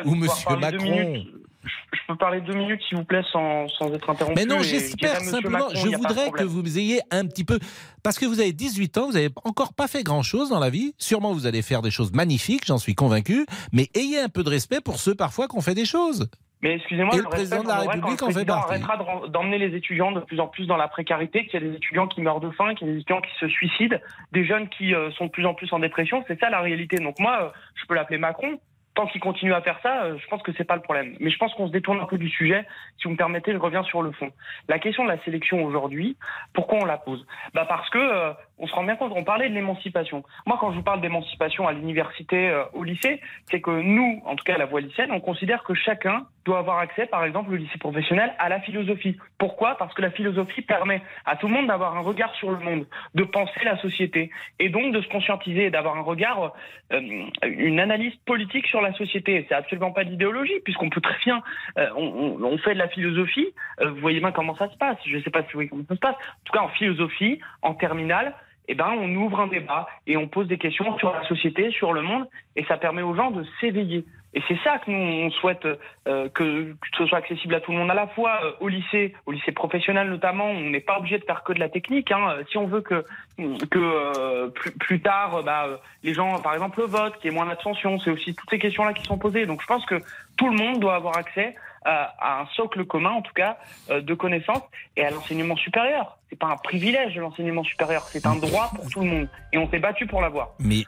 ou, 0.05 0.15
Monsieur 0.15 0.55
Macron. 0.57 1.23
Je 1.63 1.99
peux 2.07 2.15
parler 2.15 2.41
deux 2.41 2.53
minutes, 2.53 2.81
s'il 2.87 2.97
vous 2.97 3.05
plaît, 3.05 3.23
sans, 3.31 3.67
sans 3.69 3.93
être 3.93 4.09
interrompu. 4.09 4.35
Mais 4.37 4.45
non, 4.45 4.61
j'espère 4.61 5.21
simplement, 5.21 5.59
Macron, 5.59 5.75
je 5.75 5.95
voudrais 5.95 6.31
que 6.31 6.43
vous 6.43 6.77
ayez 6.77 6.99
un 7.11 7.25
petit 7.25 7.43
peu, 7.43 7.59
parce 8.03 8.19
que 8.19 8.25
vous 8.25 8.39
avez 8.39 8.51
18 8.51 8.97
ans, 8.97 9.05
vous 9.07 9.13
n'avez 9.13 9.29
encore 9.43 9.73
pas 9.73 9.87
fait 9.87 10.03
grand-chose 10.03 10.49
dans 10.49 10.59
la 10.59 10.69
vie. 10.69 10.93
Sûrement, 10.97 11.33
vous 11.33 11.47
allez 11.47 11.61
faire 11.61 11.81
des 11.81 11.91
choses 11.91 12.11
magnifiques, 12.13 12.65
j'en 12.65 12.77
suis 12.77 12.95
convaincu. 12.95 13.45
Mais 13.71 13.89
ayez 13.95 14.19
un 14.19 14.29
peu 14.29 14.43
de 14.43 14.49
respect 14.49 14.81
pour 14.81 14.99
ceux 14.99 15.15
parfois 15.15 15.47
qui 15.47 15.55
ont 15.55 15.61
fait 15.61 15.75
des 15.75 15.85
choses. 15.85 16.29
Mais 16.63 16.75
excusez-moi, 16.75 17.17
le 17.17 17.23
président 17.23 17.61
de 17.61 17.67
la 17.67 17.79
République 17.79 18.17
quand 18.17 18.29
en 18.29 18.31
fait 18.31 18.45
partie. 18.45 18.71
arrêtera 18.71 19.27
d'emmener 19.27 19.57
les 19.57 19.75
étudiants 19.75 20.13
de 20.13 20.21
plus 20.21 20.39
en 20.39 20.47
plus 20.47 20.65
dans 20.65 20.77
la 20.77 20.87
précarité, 20.87 21.45
qu'il 21.45 21.61
y 21.61 21.63
a 21.63 21.67
des 21.67 21.75
étudiants 21.75 22.07
qui 22.07 22.21
meurent 22.21 22.39
de 22.39 22.49
faim, 22.51 22.73
qu'il 22.73 22.87
y 22.87 22.89
a 22.89 22.93
des 22.93 22.99
étudiants 23.01 23.19
qui 23.19 23.37
se 23.37 23.49
suicident, 23.49 23.97
des 24.31 24.45
jeunes 24.45 24.69
qui 24.69 24.95
euh, 24.95 25.11
sont 25.11 25.25
de 25.25 25.31
plus 25.31 25.45
en 25.45 25.53
plus 25.53 25.71
en 25.73 25.79
dépression. 25.79 26.23
C'est 26.25 26.39
ça 26.39 26.49
la 26.49 26.61
réalité. 26.61 26.95
Donc 27.03 27.19
moi, 27.19 27.37
euh, 27.43 27.49
je 27.75 27.85
peux 27.85 27.95
l'appeler 27.95 28.17
Macron. 28.17 28.59
Tant 28.95 29.07
qu'il 29.07 29.21
continue 29.21 29.53
à 29.53 29.61
faire 29.61 29.79
ça, 29.81 30.03
euh, 30.03 30.17
je 30.19 30.27
pense 30.27 30.43
que 30.43 30.51
c'est 30.55 30.63
pas 30.63 30.75
le 30.75 30.81
problème. 30.81 31.15
Mais 31.19 31.31
je 31.31 31.37
pense 31.37 31.53
qu'on 31.55 31.67
se 31.67 31.71
détourne 31.71 31.99
un 31.99 32.05
peu 32.05 32.17
du 32.17 32.29
sujet. 32.29 32.65
Si 32.97 33.05
vous 33.05 33.11
me 33.11 33.17
permettez, 33.17 33.51
je 33.51 33.57
reviens 33.57 33.83
sur 33.83 34.01
le 34.01 34.11
fond. 34.11 34.31
La 34.67 34.77
question 34.77 35.03
de 35.03 35.09
la 35.09 35.17
sélection 35.23 35.63
aujourd'hui, 35.63 36.15
pourquoi 36.53 36.79
on 36.79 36.85
la 36.85 36.97
pose? 36.97 37.25
Bah 37.53 37.65
parce 37.67 37.89
que 37.89 37.97
euh, 37.97 38.33
on 38.59 38.67
se 38.67 38.73
rend 38.73 38.83
bien 38.83 38.95
compte. 38.95 39.11
On 39.15 39.23
parlait 39.23 39.49
de 39.49 39.53
l'émancipation. 39.53 40.23
Moi, 40.45 40.57
quand 40.59 40.71
je 40.71 40.77
vous 40.77 40.83
parle 40.83 41.01
d'émancipation 41.01 41.67
à 41.67 41.73
l'université, 41.73 42.49
euh, 42.49 42.63
au 42.73 42.83
lycée, 42.83 43.19
c'est 43.49 43.61
que 43.61 43.71
nous, 43.71 44.21
en 44.25 44.35
tout 44.35 44.43
cas 44.43 44.57
la 44.57 44.65
voie 44.65 44.81
lycéenne, 44.81 45.11
on 45.11 45.19
considère 45.19 45.63
que 45.63 45.73
chacun 45.73 46.25
doit 46.45 46.59
avoir 46.59 46.79
accès, 46.79 47.05
par 47.05 47.23
exemple, 47.23 47.51
au 47.51 47.55
lycée 47.55 47.77
professionnel, 47.77 48.33
à 48.37 48.49
la 48.49 48.59
philosophie. 48.59 49.17
Pourquoi? 49.37 49.75
Parce 49.77 49.93
que 49.93 50.01
la 50.01 50.11
philosophie 50.11 50.61
permet 50.61 51.01
à 51.25 51.35
tout 51.37 51.47
le 51.47 51.53
monde 51.53 51.67
d'avoir 51.67 51.95
un 51.97 52.01
regard 52.01 52.33
sur 52.35 52.51
le 52.51 52.57
monde, 52.59 52.85
de 53.15 53.23
penser 53.23 53.61
la 53.63 53.77
société, 53.77 54.29
et 54.59 54.69
donc 54.69 54.93
de 54.93 55.01
se 55.01 55.07
conscientiser 55.07 55.69
d'avoir 55.69 55.95
un 55.97 56.01
regard, 56.01 56.53
euh, 56.91 56.99
une 57.43 57.79
analyse 57.79 58.13
politique 58.25 58.67
sur 58.67 58.81
la 58.81 58.93
société. 58.93 59.45
C'est 59.47 59.55
absolument 59.55 59.91
pas 59.91 60.03
d'idéologie, 60.03 60.59
puisqu'on 60.65 60.89
peut 60.89 61.01
très 61.01 61.17
bien, 61.23 61.41
euh, 61.77 61.89
on, 61.95 62.37
on- 62.43 62.57
fait 62.57 62.73
de 62.75 62.79
la 62.79 62.87
philosophie. 62.87 63.47
vous 63.81 63.95
voyez 63.95 64.19
bien 64.19 64.31
comment 64.31 64.55
ça 64.55 64.69
se 64.69 64.77
passe. 64.77 64.97
Je 65.05 65.17
ne 65.17 65.21
sais 65.23 65.29
pas 65.31 65.41
si 65.41 65.47
vous 65.47 65.53
voyez 65.55 65.69
comment 65.69 65.83
ça 65.89 65.95
se 65.95 65.99
passe. 65.99 66.15
En 66.15 66.43
tout 66.45 66.53
cas, 66.53 66.61
en 66.61 66.69
philosophie, 66.69 67.39
en 67.61 67.73
terminale, 67.73 68.33
eh 68.67 68.75
ben, 68.75 68.93
on 68.97 69.13
ouvre 69.15 69.39
un 69.39 69.47
débat 69.47 69.87
et 70.07 70.17
on 70.17 70.27
pose 70.27 70.47
des 70.47 70.57
questions 70.57 70.97
sur 70.97 71.13
la 71.13 71.23
société, 71.27 71.71
sur 71.71 71.93
le 71.93 72.01
monde, 72.01 72.27
et 72.55 72.63
ça 72.65 72.77
permet 72.77 73.01
aux 73.01 73.15
gens 73.15 73.31
de 73.31 73.45
s'éveiller. 73.59 74.05
Et 74.35 74.41
c'est 74.47 74.57
ça 74.63 74.79
que 74.79 74.89
nous 74.89 74.97
on 74.97 75.29
souhaite 75.29 75.67
euh, 76.07 76.27
que, 76.29 76.75
ce 76.97 77.05
soit 77.05 77.19
accessible 77.19 77.53
à 77.53 77.61
tout 77.61 77.71
le 77.71 77.77
monde 77.77 77.91
à 77.91 77.93
la 77.93 78.07
fois 78.07 78.39
euh, 78.43 78.51
au 78.61 78.67
lycée, 78.67 79.13
au 79.27 79.31
lycée 79.31 79.51
professionnel 79.51 80.09
notamment. 80.09 80.45
On 80.45 80.71
n'est 80.71 80.79
pas 80.79 80.97
obligé 80.97 81.19
de 81.19 81.23
faire 81.23 81.43
que 81.43 81.53
de 81.53 81.59
la 81.59 81.69
technique. 81.69 82.11
Hein. 82.11 82.37
Si 82.49 82.57
on 82.57 82.65
veut 82.65 82.81
que 82.81 83.05
que 83.37 83.79
euh, 83.79 84.47
plus, 84.47 84.71
plus, 84.71 85.01
tard, 85.01 85.43
bah, 85.43 85.67
les 86.03 86.13
gens, 86.13 86.39
par 86.41 86.53
exemple 86.53 86.79
le 86.79 86.87
vote, 86.87 87.17
qu'il 87.17 87.29
y 87.29 87.33
ait 87.33 87.35
moins 87.35 87.45
d'abstention, 87.45 87.99
c'est 87.99 88.09
aussi 88.09 88.33
toutes 88.33 88.49
ces 88.49 88.59
questions-là 88.59 88.93
qui 88.93 89.03
sont 89.03 89.17
posées. 89.17 89.45
Donc 89.45 89.61
je 89.61 89.67
pense 89.67 89.85
que 89.85 90.01
tout 90.35 90.49
le 90.49 90.55
monde 90.55 90.79
doit 90.79 90.95
avoir 90.95 91.17
accès 91.17 91.55
à 91.85 92.41
un 92.41 92.45
socle 92.55 92.85
commun, 92.85 93.11
en 93.11 93.21
tout 93.21 93.33
cas, 93.33 93.57
euh, 93.89 94.01
de 94.01 94.13
connaissances 94.13 94.63
et 94.95 95.03
à 95.03 95.11
l'enseignement 95.11 95.55
supérieur. 95.55 96.17
C'est 96.29 96.39
pas 96.39 96.47
un 96.47 96.57
privilège 96.57 97.15
l'enseignement 97.17 97.63
supérieur, 97.63 98.03
c'est 98.03 98.25
un 98.25 98.35
droit 98.35 98.71
pour 98.75 98.89
tout 98.89 99.01
le 99.01 99.07
monde. 99.07 99.29
Et 99.51 99.57
on 99.57 99.69
s'est 99.69 99.79
battu 99.79 100.05
pour 100.07 100.21
l'avoir. 100.21 100.51
Mais 100.59 100.83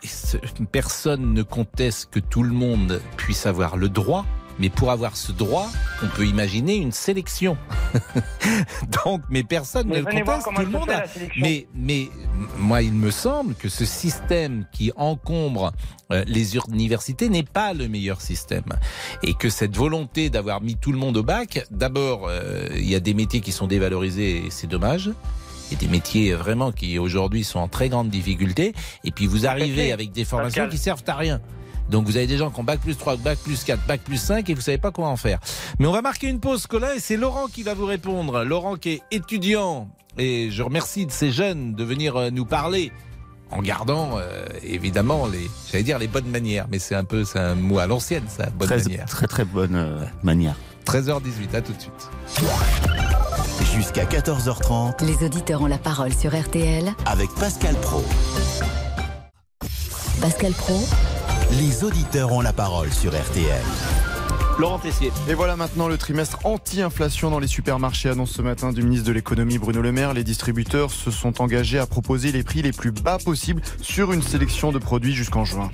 personne 0.71 1.33
ne 1.33 1.43
conteste 1.43 2.11
que 2.13 2.19
tout 2.19 2.43
le 2.43 2.53
monde 2.53 3.01
puisse 3.17 3.45
avoir 3.45 3.77
le 3.77 3.89
droit 3.89 4.25
mais 4.59 4.69
pour 4.69 4.91
avoir 4.91 5.17
ce 5.17 5.31
droit, 5.31 5.69
on 6.03 6.07
peut 6.07 6.25
imaginer 6.25 6.75
une 6.75 6.91
sélection. 6.91 7.57
Donc, 9.05 9.21
mais 9.29 9.43
personne 9.43 9.87
ne 9.87 9.99
le 9.99 10.05
conteste, 10.05 10.47
tout 10.55 10.61
le 10.61 10.67
monde 10.67 10.89
Mais, 11.37 11.67
mais 11.75 12.09
moi, 12.57 12.81
il 12.81 12.93
me 12.93 13.11
semble 13.11 13.55
que 13.55 13.69
ce 13.69 13.85
système 13.85 14.65
qui 14.71 14.91
encombre 14.95 15.73
euh, 16.11 16.23
les 16.27 16.55
universités 16.55 17.29
n'est 17.29 17.43
pas 17.43 17.73
le 17.73 17.87
meilleur 17.87 18.21
système. 18.21 18.65
Et 19.23 19.33
que 19.33 19.49
cette 19.49 19.75
volonté 19.75 20.29
d'avoir 20.29 20.61
mis 20.61 20.75
tout 20.75 20.91
le 20.91 20.97
monde 20.97 21.17
au 21.17 21.23
bac, 21.23 21.65
d'abord, 21.71 22.27
euh, 22.27 22.67
il 22.75 22.89
y 22.89 22.95
a 22.95 22.99
des 22.99 23.13
métiers 23.13 23.41
qui 23.41 23.51
sont 23.51 23.67
dévalorisés 23.67 24.45
et 24.45 24.51
c'est 24.51 24.67
dommage 24.67 25.11
et 25.71 25.75
des 25.75 25.87
métiers 25.87 26.33
vraiment 26.33 26.71
qui 26.71 26.99
aujourd'hui 26.99 27.43
sont 27.43 27.59
en 27.59 27.67
très 27.67 27.89
grande 27.89 28.09
difficulté. 28.09 28.73
Et 29.03 29.11
puis 29.11 29.25
vous 29.25 29.47
arrivez 29.47 29.91
avec 29.91 30.11
des 30.11 30.25
formations 30.25 30.69
qui 30.69 30.77
servent 30.77 31.03
à 31.07 31.15
rien. 31.15 31.41
Donc 31.89 32.05
vous 32.05 32.17
avez 32.17 32.27
des 32.27 32.37
gens 32.37 32.49
qui 32.49 32.59
ont 32.59 32.63
bac 32.63 32.79
plus 32.79 32.97
3, 32.97 33.17
bac 33.17 33.37
plus 33.39 33.63
4, 33.63 33.85
bac 33.85 34.01
plus 34.01 34.17
5 34.17 34.49
et 34.49 34.53
vous 34.53 34.61
savez 34.61 34.77
pas 34.77 34.91
comment 34.91 35.11
en 35.11 35.17
faire. 35.17 35.39
Mais 35.79 35.87
on 35.87 35.91
va 35.91 36.01
marquer 36.01 36.27
une 36.27 36.39
pause, 36.39 36.67
Colin, 36.67 36.93
et 36.95 36.99
c'est 36.99 37.17
Laurent 37.17 37.47
qui 37.47 37.63
va 37.63 37.73
vous 37.73 37.85
répondre. 37.85 38.43
Laurent 38.43 38.75
qui 38.75 38.89
est 38.89 39.01
étudiant 39.11 39.89
et 40.17 40.49
je 40.51 40.63
remercie 40.63 41.05
de 41.05 41.11
ces 41.11 41.31
jeunes 41.31 41.73
de 41.73 41.83
venir 41.83 42.15
euh, 42.15 42.29
nous 42.29 42.45
parler 42.45 42.91
en 43.51 43.61
gardant 43.61 44.17
euh, 44.17 44.45
évidemment 44.63 45.27
les, 45.27 45.49
j'allais 45.71 45.83
dire 45.83 45.99
les 45.99 46.07
bonnes 46.07 46.27
manières, 46.27 46.67
mais 46.69 46.79
c'est 46.79 46.95
un 46.95 47.03
peu, 47.03 47.23
c'est 47.23 47.39
un 47.39 47.55
mot 47.55 47.79
à 47.79 47.87
l'ancienne, 47.87 48.23
ça, 48.27 48.49
bonne 48.49 48.67
très, 48.67 48.77
manière. 48.77 49.05
Très 49.05 49.27
très 49.27 49.45
bonne 49.45 49.75
euh, 49.75 50.05
manière. 50.23 50.55
13h18, 50.85 51.55
à 51.55 51.61
tout 51.61 51.73
de 51.73 51.81
suite. 51.81 52.09
Jusqu'à 53.73 54.05
14h30. 54.05 55.03
Les 55.03 55.25
auditeurs 55.25 55.61
ont 55.61 55.67
la 55.67 55.77
parole 55.77 56.13
sur 56.13 56.39
RTL 56.39 56.93
avec 57.05 57.29
Pascal 57.35 57.75
Pro. 57.75 58.03
Pascal 60.21 60.53
Pro 60.53 60.79
les 61.51 61.83
auditeurs 61.83 62.31
ont 62.31 62.41
la 62.41 62.53
parole 62.53 62.91
sur 62.91 63.11
RTL. 63.11 63.61
Laurent 64.57 64.79
Tessier. 64.79 65.11
Et 65.29 65.33
voilà 65.33 65.55
maintenant 65.55 65.87
le 65.87 65.97
trimestre 65.97 66.39
anti-inflation 66.45 67.29
dans 67.29 67.39
les 67.39 67.47
supermarchés, 67.47 68.09
annonce 68.09 68.31
ce 68.31 68.41
matin 68.41 68.71
du 68.71 68.83
ministre 68.83 69.07
de 69.07 69.11
l'économie 69.11 69.57
Bruno 69.57 69.81
Le 69.81 69.91
Maire. 69.91 70.13
Les 70.13 70.23
distributeurs 70.23 70.91
se 70.91 71.11
sont 71.11 71.41
engagés 71.41 71.79
à 71.79 71.85
proposer 71.85 72.31
les 72.31 72.43
prix 72.43 72.61
les 72.61 72.71
plus 72.71 72.91
bas 72.91 73.17
possibles 73.17 73.61
sur 73.81 74.13
une 74.13 74.21
sélection 74.21 74.71
de 74.71 74.79
produits 74.79 75.13
jusqu'en 75.13 75.43
juin. 75.43 75.69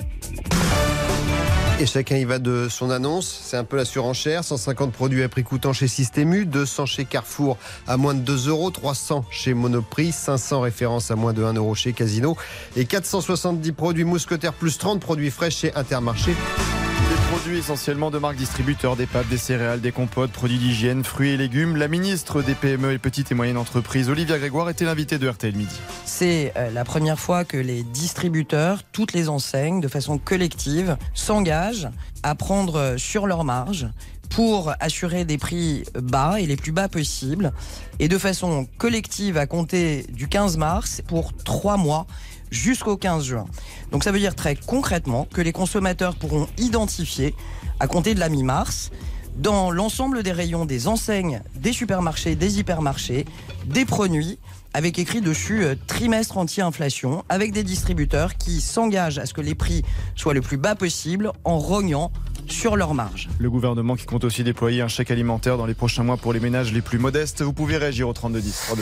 Et 1.82 1.88
chacun 1.88 2.18
y 2.18 2.26
va 2.26 2.38
de 2.38 2.68
son 2.70 2.92
annonce. 2.92 3.42
C'est 3.44 3.58
un 3.58 3.64
peu 3.64 3.76
la 3.76 3.86
surenchère. 3.86 4.44
150 4.44 4.94
produits 4.94 5.24
à 5.24 5.30
prix 5.30 5.44
coûtant 5.44 5.74
chez 5.74 5.88
Systému, 5.88 6.46
200 6.46 6.86
chez 6.86 7.06
Carrefour 7.06 7.58
à 7.88 7.98
moins 7.98 8.14
de 8.14 8.20
2 8.20 8.50
euros, 8.50 8.70
300 8.70 9.26
chez 9.32 9.56
Monoprix, 9.56 10.12
500 10.12 10.62
références 10.62 11.10
à 11.10 11.16
moins 11.16 11.34
de 11.34 11.44
1 11.44 11.54
euro 11.54 11.74
chez 11.74 11.94
Casino 11.94 12.38
et 12.76 12.86
470 12.86 13.72
produits 13.72 14.04
mousquetaires 14.04 14.54
plus 14.54 14.78
30 14.78 15.00
produits 15.00 15.32
frais 15.32 15.50
chez 15.50 15.74
Intermarché 15.74 16.36
produits 17.32 17.60
essentiellement 17.60 18.12
de 18.12 18.18
marques 18.18 18.36
distributeurs, 18.36 18.98
des 18.98 19.06
pâtes, 19.06 19.30
des 19.30 19.38
céréales, 19.38 19.80
des 19.80 19.94
compotes, 19.94 20.32
produits 20.32 20.58
d'hygiène, 20.58 21.06
fruits 21.06 21.30
et 21.30 21.38
légumes. 21.38 21.78
La 21.78 21.88
ministre 21.88 22.42
des 22.42 22.56
PME 22.56 22.92
et 22.92 22.98
petites 22.98 23.32
et 23.32 23.36
moyennes 23.36 23.56
entreprises, 23.56 24.10
Olivia 24.10 24.38
Grégoire, 24.38 24.70
était 24.70 24.84
l'invitée 24.84 25.18
de 25.18 25.30
RTL 25.30 25.56
Midi. 25.56 25.80
C'est 26.04 26.52
euh, 26.58 26.70
la 26.72 26.84
première 26.84 27.18
fois 27.18 27.46
que 27.46 27.56
les 27.56 27.84
distributeurs, 27.84 28.84
toutes 28.92 29.14
les 29.14 29.30
enseignes, 29.30 29.80
de 29.80 29.88
façon 29.88 30.18
collective, 30.18 30.98
s'engagent 31.14 31.88
à 32.22 32.36
prendre 32.36 32.96
sur 32.98 33.28
leur 33.28 33.46
marge 33.46 33.88
pour 34.32 34.74
assurer 34.80 35.26
des 35.26 35.38
prix 35.38 35.84
bas 35.94 36.40
et 36.40 36.46
les 36.46 36.56
plus 36.56 36.72
bas 36.72 36.88
possibles 36.88 37.52
et 38.00 38.08
de 38.08 38.18
façon 38.18 38.68
collective 38.78 39.38
à 39.38 39.46
compter 39.46 40.06
du 40.10 40.28
15 40.28 40.58
mars 40.58 41.02
pour 41.08 41.34
trois 41.34 41.78
mois 41.78 42.08
jusqu'au 42.50 42.98
15 42.98 43.24
juin. 43.24 43.46
Donc 43.92 44.04
ça 44.04 44.12
veut 44.12 44.20
dire 44.20 44.36
très 44.36 44.56
concrètement 44.56 45.28
que 45.32 45.42
les 45.42 45.52
consommateurs 45.52 46.16
pourront 46.16 46.48
identifier, 46.58 47.36
à 47.80 47.88
compter 47.88 48.14
de 48.14 48.20
la 48.20 48.30
mi-mars, 48.30 48.92
dans 49.38 49.72
l'ensemble 49.72 50.24
des 50.24 50.32
rayons 50.32 50.66
des 50.66 50.88
enseignes, 50.88 51.42
des 51.56 51.74
supermarchés, 51.74 52.36
des 52.36 52.60
hypermarchés, 52.60 53.26
des 53.66 53.86
produits 53.86 54.40
avec 54.74 55.00
écrit 55.00 55.22
dessus 55.22 55.64
euh, 55.64 55.76
trimestre 55.88 56.38
anti-inflation, 56.38 57.26
avec 57.28 57.52
des 57.52 57.64
distributeurs 57.64 58.38
qui 58.38 58.62
s'engagent 58.62 59.20
à 59.20 59.26
ce 59.26 59.34
que 59.34 59.42
les 59.42 59.56
prix 59.56 59.84
soient 60.16 60.34
le 60.34 60.42
plus 60.42 60.58
bas 60.58 60.76
possible 60.76 61.32
en 61.44 61.60
rognant 61.60 62.12
sur 62.52 62.76
leur 62.76 62.94
marge. 62.94 63.30
Le 63.40 63.50
gouvernement 63.50 63.96
qui 63.96 64.06
compte 64.06 64.26
aussi 64.26 64.44
déployer 64.44 64.82
un 64.82 64.88
chèque 64.88 65.10
alimentaire 65.10 65.58
dans 65.58 65.66
les 65.66 65.74
prochains 65.74 66.04
mois 66.04 66.18
pour 66.18 66.34
les 66.34 66.40
ménages 66.40 66.74
les 66.74 66.82
plus 66.82 67.00
modestes. 67.00 67.42
Vous 67.42 67.54
pouvez 67.54 67.78
réagir 67.78 68.08
au 68.08 68.14
3210. 68.14 68.74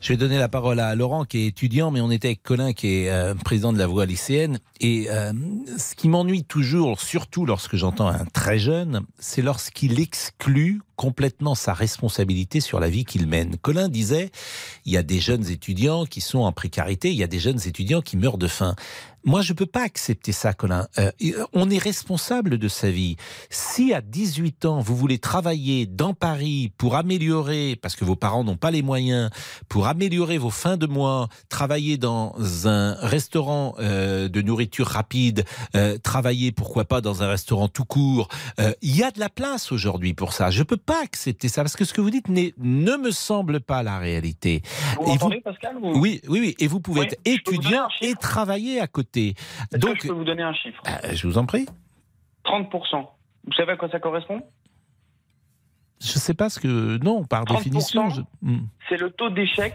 Je 0.00 0.12
vais 0.12 0.16
donner 0.16 0.38
la 0.38 0.48
parole 0.48 0.78
à 0.78 0.94
Laurent 0.94 1.24
qui 1.24 1.38
est 1.38 1.46
étudiant, 1.46 1.90
mais 1.90 2.00
on 2.00 2.10
était 2.10 2.28
avec 2.28 2.42
Colin 2.42 2.72
qui 2.72 3.04
est 3.04 3.10
euh, 3.10 3.34
président 3.34 3.72
de 3.72 3.78
la 3.78 3.86
voie 3.86 4.04
lycéenne. 4.04 4.60
Et 4.80 5.06
euh, 5.10 5.32
ce 5.78 5.94
qui 5.94 6.08
m'ennuie 6.08 6.44
toujours, 6.44 7.00
surtout 7.00 7.46
lorsque 7.46 7.76
j'entends 7.76 8.08
un 8.08 8.26
très 8.26 8.58
jeune, 8.58 9.00
c'est 9.18 9.42
lorsqu'il 9.42 9.98
exclut 9.98 10.82
complètement 10.96 11.54
sa 11.54 11.72
responsabilité 11.72 12.60
sur 12.60 12.78
la 12.78 12.88
vie 12.88 13.04
qu'il 13.04 13.26
mène. 13.26 13.56
Colin 13.56 13.88
disait, 13.88 14.30
il 14.84 14.92
y 14.92 14.96
a 14.96 15.02
des 15.02 15.18
jeunes 15.18 15.48
étudiants 15.50 16.04
qui 16.04 16.20
sont 16.20 16.40
en 16.40 16.52
précarité, 16.52 17.10
il 17.10 17.16
y 17.16 17.24
a 17.24 17.26
des 17.26 17.38
jeunes 17.40 17.60
étudiants 17.66 18.00
qui 18.00 18.16
meurent 18.16 18.38
de 18.38 18.46
faim. 18.46 18.76
Moi, 19.26 19.40
je 19.40 19.54
peux 19.54 19.66
pas 19.66 19.82
accepter 19.82 20.32
ça, 20.32 20.52
Colin. 20.52 20.86
Euh, 20.98 21.10
on 21.54 21.70
est 21.70 21.78
responsable 21.78 22.58
de 22.58 22.68
sa 22.68 22.90
vie. 22.90 23.16
Si 23.48 23.94
à 23.94 24.02
18 24.02 24.66
ans, 24.66 24.80
vous 24.80 24.94
voulez 24.94 25.18
travailler 25.18 25.86
dans 25.86 26.12
Paris 26.12 26.72
pour 26.76 26.94
améliorer, 26.94 27.76
parce 27.80 27.96
que 27.96 28.04
vos 28.04 28.16
parents 28.16 28.44
n'ont 28.44 28.58
pas 28.58 28.70
les 28.70 28.82
moyens, 28.82 29.30
pour 29.68 29.86
améliorer 29.86 30.36
vos 30.36 30.50
fins 30.50 30.76
de 30.76 30.86
mois, 30.86 31.28
travailler 31.48 31.96
dans 31.96 32.34
un 32.66 32.94
restaurant 32.94 33.74
euh, 33.78 34.28
de 34.28 34.42
nourriture 34.42 34.88
rapide, 34.88 35.44
euh, 35.74 35.96
travailler, 35.96 36.52
pourquoi 36.52 36.84
pas, 36.84 37.00
dans 37.00 37.22
un 37.22 37.28
restaurant 37.28 37.68
tout 37.68 37.86
court, 37.86 38.28
il 38.82 38.96
y 38.96 39.02
a 39.02 39.10
de 39.10 39.20
la 39.20 39.30
place 39.30 39.72
aujourd'hui 39.72 40.12
pour 40.12 40.32
ça. 40.32 40.50
Je 40.50 40.62
peux 40.62 40.76
pas 40.76 41.02
accepter 41.02 41.48
ça, 41.48 41.62
parce 41.62 41.76
que 41.76 41.84
ce 41.84 41.94
que 41.94 42.00
vous 42.00 42.10
dites 42.10 42.28
ne 42.28 42.96
me 42.96 43.10
semble 43.10 43.60
pas 43.60 43.82
la 43.82 43.98
réalité. 43.98 44.62
Vous 45.00 45.12
entendez, 45.12 45.40
Pascal 45.40 45.76
Oui, 45.80 46.20
oui, 46.28 46.40
oui. 46.40 46.54
Et 46.58 46.66
vous 46.66 46.80
pouvez 46.80 47.02
être 47.02 47.16
étudiant 47.24 47.88
et 48.02 48.14
travailler 48.14 48.80
à 48.80 48.86
côté. 48.86 49.13
Donc, 49.72 49.96
je 50.02 50.08
peux 50.08 50.14
vous 50.14 50.24
donner 50.24 50.42
un 50.42 50.54
chiffre? 50.54 50.82
Euh, 50.86 51.14
Je 51.14 51.26
vous 51.26 51.38
en 51.38 51.46
prie. 51.46 51.66
30%. 52.44 53.06
Vous 53.46 53.52
savez 53.52 53.72
à 53.72 53.76
quoi 53.76 53.88
ça 53.90 54.00
correspond? 54.00 54.42
Je 56.00 56.12
ne 56.14 56.18
sais 56.18 56.34
pas 56.34 56.50
ce 56.50 56.58
que. 56.60 56.98
Non, 57.02 57.24
par 57.24 57.44
définition. 57.44 58.08
Hmm. 58.42 58.66
C'est 58.88 58.96
le 58.96 59.10
taux 59.10 59.30
d'échec 59.30 59.74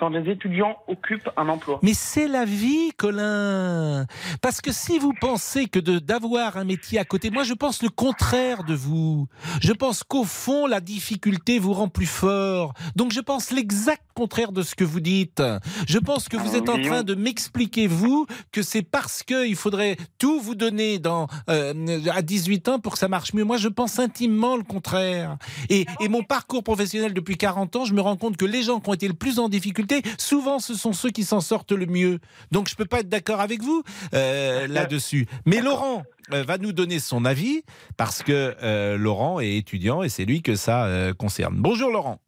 quand 0.00 0.08
les 0.08 0.30
étudiants 0.30 0.78
occupent 0.88 1.28
un 1.36 1.46
emploi. 1.50 1.78
Mais 1.82 1.92
c'est 1.92 2.26
la 2.26 2.46
vie, 2.46 2.90
Colin. 2.96 4.06
Parce 4.40 4.62
que 4.62 4.72
si 4.72 4.98
vous 4.98 5.12
pensez 5.20 5.66
que 5.66 5.78
d'avoir 5.78 6.56
un 6.56 6.64
métier 6.64 6.98
à 6.98 7.04
côté, 7.04 7.28
moi 7.30 7.42
je 7.42 7.52
pense 7.52 7.82
le 7.82 7.90
contraire 7.90 8.64
de 8.64 8.72
vous. 8.72 9.28
Je 9.60 9.74
pense 9.74 10.02
qu'au 10.02 10.24
fond, 10.24 10.66
la 10.66 10.80
difficulté 10.80 11.58
vous 11.58 11.74
rend 11.74 11.88
plus 11.88 12.06
fort. 12.06 12.72
Donc 12.96 13.12
je 13.12 13.20
pense 13.20 13.50
l'exact 13.50 14.02
contraire 14.20 14.52
de 14.52 14.62
ce 14.62 14.74
que 14.74 14.84
vous 14.84 15.00
dites. 15.00 15.42
Je 15.88 15.98
pense 15.98 16.28
que 16.28 16.36
vous 16.36 16.54
êtes 16.54 16.68
en 16.68 16.80
train 16.80 17.02
de 17.02 17.14
m'expliquer, 17.14 17.86
vous, 17.86 18.26
que 18.52 18.60
c'est 18.62 18.82
parce 18.82 19.22
qu'il 19.22 19.56
faudrait 19.56 19.96
tout 20.18 20.40
vous 20.40 20.54
donner 20.54 20.98
dans, 20.98 21.26
euh, 21.48 22.00
à 22.12 22.20
18 22.20 22.68
ans 22.68 22.78
pour 22.80 22.92
que 22.92 22.98
ça 22.98 23.08
marche 23.08 23.32
mieux. 23.32 23.44
Moi, 23.44 23.56
je 23.56 23.68
pense 23.68 23.98
intimement 23.98 24.56
le 24.56 24.62
contraire. 24.62 25.38
Et, 25.70 25.86
et 26.00 26.08
mon 26.08 26.22
parcours 26.22 26.62
professionnel 26.62 27.14
depuis 27.14 27.38
40 27.38 27.76
ans, 27.76 27.84
je 27.86 27.94
me 27.94 28.02
rends 28.02 28.16
compte 28.16 28.36
que 28.36 28.44
les 28.44 28.62
gens 28.62 28.78
qui 28.80 28.90
ont 28.90 28.94
été 28.94 29.08
le 29.08 29.14
plus 29.14 29.38
en 29.38 29.48
difficulté, 29.48 29.89
souvent 30.18 30.58
ce 30.58 30.74
sont 30.74 30.92
ceux 30.92 31.10
qui 31.10 31.24
s'en 31.24 31.40
sortent 31.40 31.72
le 31.72 31.86
mieux. 31.86 32.18
Donc 32.50 32.68
je 32.68 32.74
ne 32.74 32.76
peux 32.76 32.84
pas 32.84 33.00
être 33.00 33.08
d'accord 33.08 33.40
avec 33.40 33.62
vous 33.62 33.82
euh, 34.14 34.66
là-dessus. 34.68 35.26
Mais 35.46 35.60
Laurent 35.60 36.04
euh, 36.32 36.42
va 36.42 36.58
nous 36.58 36.72
donner 36.72 36.98
son 36.98 37.24
avis 37.24 37.62
parce 37.96 38.22
que 38.22 38.54
euh, 38.62 38.96
Laurent 38.96 39.40
est 39.40 39.56
étudiant 39.56 40.02
et 40.02 40.08
c'est 40.08 40.24
lui 40.24 40.42
que 40.42 40.54
ça 40.54 41.12
concerne. 41.18 41.56
Bonjour 41.56 41.90
Laurent. 41.90 42.20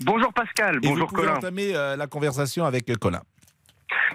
Bonjour 0.00 0.32
Pascal. 0.32 0.76
Et 0.76 0.88
bonjour 0.88 1.08
vous 1.08 1.14
pouvez 1.14 1.28
entamer 1.28 1.72
la 1.72 2.06
conversation 2.06 2.64
avec 2.64 2.90
Colin. 2.98 3.22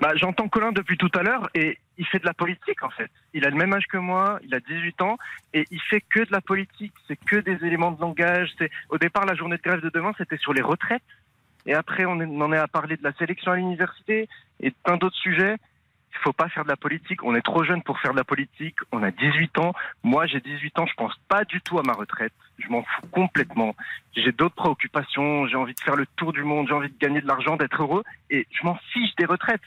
Bah, 0.01 0.11
J'entends 0.15 0.47
Colin 0.47 0.71
depuis 0.71 0.97
tout 0.97 1.11
à 1.15 1.23
l'heure 1.23 1.49
et 1.53 1.77
il 1.97 2.05
fait 2.05 2.19
de 2.19 2.25
la 2.25 2.33
politique 2.33 2.83
en 2.83 2.89
fait. 2.89 3.09
Il 3.33 3.45
a 3.45 3.49
le 3.49 3.55
même 3.55 3.73
âge 3.73 3.85
que 3.87 3.97
moi, 3.97 4.39
il 4.43 4.53
a 4.53 4.59
18 4.59 5.01
ans 5.01 5.17
et 5.53 5.65
il 5.71 5.81
fait 5.81 6.01
que 6.01 6.21
de 6.21 6.31
la 6.31 6.41
politique. 6.41 6.93
C'est 7.07 7.17
que 7.17 7.37
des 7.37 7.65
éléments 7.65 7.91
de 7.91 8.01
langage. 8.01 8.51
Au 8.89 8.97
départ, 8.97 9.25
la 9.25 9.35
journée 9.35 9.57
de 9.57 9.61
grève 9.61 9.81
de 9.81 9.89
demain, 9.89 10.11
c'était 10.17 10.37
sur 10.37 10.53
les 10.53 10.61
retraites. 10.61 11.03
Et 11.65 11.73
après, 11.73 12.05
on 12.05 12.19
en 12.19 12.53
est 12.53 12.57
à 12.57 12.67
parler 12.67 12.97
de 12.97 13.03
la 13.03 13.13
sélection 13.13 13.51
à 13.51 13.55
l'université 13.55 14.27
et 14.59 14.71
plein 14.71 14.97
d'autres 14.97 15.17
sujets. 15.17 15.57
Il 16.11 16.19
faut 16.19 16.33
pas 16.33 16.47
faire 16.47 16.63
de 16.63 16.69
la 16.69 16.77
politique. 16.77 17.23
On 17.23 17.35
est 17.35 17.41
trop 17.41 17.63
jeune 17.63 17.83
pour 17.83 17.99
faire 17.99 18.11
de 18.11 18.17
la 18.17 18.23
politique. 18.23 18.77
On 18.91 19.03
a 19.03 19.11
18 19.11 19.57
ans. 19.59 19.73
Moi, 20.03 20.27
j'ai 20.27 20.39
18 20.39 20.79
ans. 20.79 20.85
Je 20.85 20.93
pense 20.93 21.13
pas 21.27 21.43
du 21.43 21.59
tout 21.61 21.77
à 21.77 21.83
ma 21.83 21.93
retraite. 21.93 22.31
Je 22.57 22.69
m'en 22.69 22.83
fous 22.83 23.07
complètement. 23.11 23.75
J'ai 24.15 24.31
d'autres 24.31 24.55
préoccupations. 24.55 25.47
J'ai 25.47 25.57
envie 25.57 25.73
de 25.73 25.79
faire 25.81 25.95
le 25.95 26.05
tour 26.15 26.31
du 26.31 26.43
monde. 26.43 26.67
J'ai 26.67 26.73
envie 26.73 26.89
de 26.89 26.97
gagner 26.97 27.19
de 27.19 27.27
l'argent, 27.27 27.57
d'être 27.57 27.81
heureux. 27.81 28.03
Et 28.29 28.47
je 28.51 28.65
m'en 28.65 28.75
fiche 28.93 29.13
des 29.17 29.25
retraites. 29.25 29.61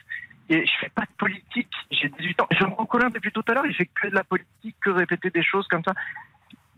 Et 0.48 0.64
je 0.64 0.72
fais 0.80 0.88
pas 0.88 1.02
de 1.02 1.12
politique. 1.18 1.72
J'ai 1.90 2.08
18 2.08 2.40
ans. 2.40 2.48
Jean 2.52 2.70
Colin, 2.70 3.10
depuis 3.10 3.32
tout 3.32 3.44
à 3.48 3.52
l'heure, 3.52 3.66
il 3.66 3.74
fait 3.74 3.86
que 3.86 4.08
de 4.08 4.14
la 4.14 4.24
politique, 4.24 4.76
que 4.80 4.90
répéter 4.90 5.28
des 5.28 5.42
choses 5.42 5.68
comme 5.68 5.84
ça. 5.84 5.92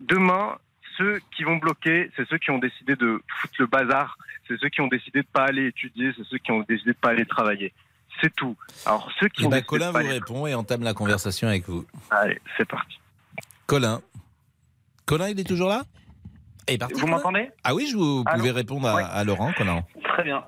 Demain, 0.01 0.57
ceux 0.97 1.21
qui 1.31 1.45
vont 1.45 1.57
bloquer, 1.57 2.11
c'est 2.17 2.29
ceux 2.29 2.39
qui 2.39 2.51
ont 2.51 2.59
décidé 2.59 2.97
de 2.97 3.23
foutre 3.29 3.55
le 3.61 3.67
bazar. 3.67 4.19
C'est 4.51 4.59
ceux 4.61 4.69
qui 4.69 4.81
ont 4.81 4.89
décidé 4.89 5.23
de 5.23 5.27
pas 5.33 5.45
aller 5.45 5.67
étudier. 5.69 6.11
C'est 6.17 6.25
ceux 6.25 6.39
qui 6.39 6.51
ont 6.51 6.65
décidé 6.69 6.91
de 6.91 6.97
pas 6.99 7.11
aller 7.11 7.25
travailler. 7.25 7.73
C'est 8.21 8.35
tout. 8.35 8.57
Alors, 8.85 9.09
ceux 9.21 9.29
qui 9.29 9.43
Eh 9.45 9.47
ont 9.47 9.51
ben, 9.51 9.63
Colin 9.63 9.87
de 9.87 9.91
vous 9.93 9.97
aller- 9.99 10.09
répond 10.09 10.47
et 10.49 10.55
entame 10.55 10.83
la 10.83 10.93
conversation 10.93 11.47
avec 11.47 11.69
vous. 11.69 11.87
Allez, 12.11 12.41
c'est 12.57 12.69
parti. 12.69 12.99
Colin. 13.67 14.01
Colin, 15.07 15.29
il 15.29 15.39
est 15.39 15.45
toujours 15.45 15.69
là? 15.69 15.83
Il 16.69 16.75
est 16.75 16.79
parti, 16.79 16.95
Vous 16.95 17.07
m'entendez? 17.07 17.51
Ah 17.63 17.75
oui, 17.77 17.87
je 17.91 17.97
vous 17.97 18.25
Allô? 18.27 18.39
pouvez 18.39 18.51
répondre 18.51 18.89
à, 18.89 18.95
Ouais. 18.97 19.03
à 19.09 19.23
Laurent, 19.25 19.53
Colin. 19.57 19.83
Très 20.03 20.25
bien. 20.25 20.45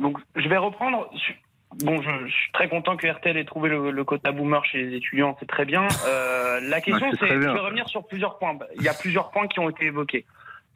Donc, 0.00 0.18
je 0.34 0.48
vais 0.48 0.56
reprendre. 0.56 1.08
Bon, 1.84 2.00
je, 2.02 2.26
je 2.26 2.32
suis 2.32 2.52
très 2.52 2.68
content 2.68 2.96
que 2.96 3.06
RTL 3.06 3.36
ait 3.36 3.44
trouvé 3.44 3.68
le, 3.68 3.90
le 3.90 4.04
quota 4.04 4.30
boomer 4.32 4.64
chez 4.64 4.78
les 4.84 4.96
étudiants, 4.96 5.36
c'est 5.40 5.46
très 5.48 5.64
bien. 5.64 5.86
Euh, 6.06 6.60
la 6.60 6.80
question, 6.80 7.10
c'est 7.18 7.26
je 7.28 7.34
vais 7.34 7.48
revenir 7.48 7.88
sur 7.88 8.06
plusieurs 8.06 8.38
points. 8.38 8.56
Il 8.76 8.82
y 8.82 8.88
a 8.88 8.94
plusieurs 8.94 9.30
points 9.30 9.48
qui 9.48 9.58
ont 9.60 9.68
été 9.70 9.86
évoqués. 9.86 10.24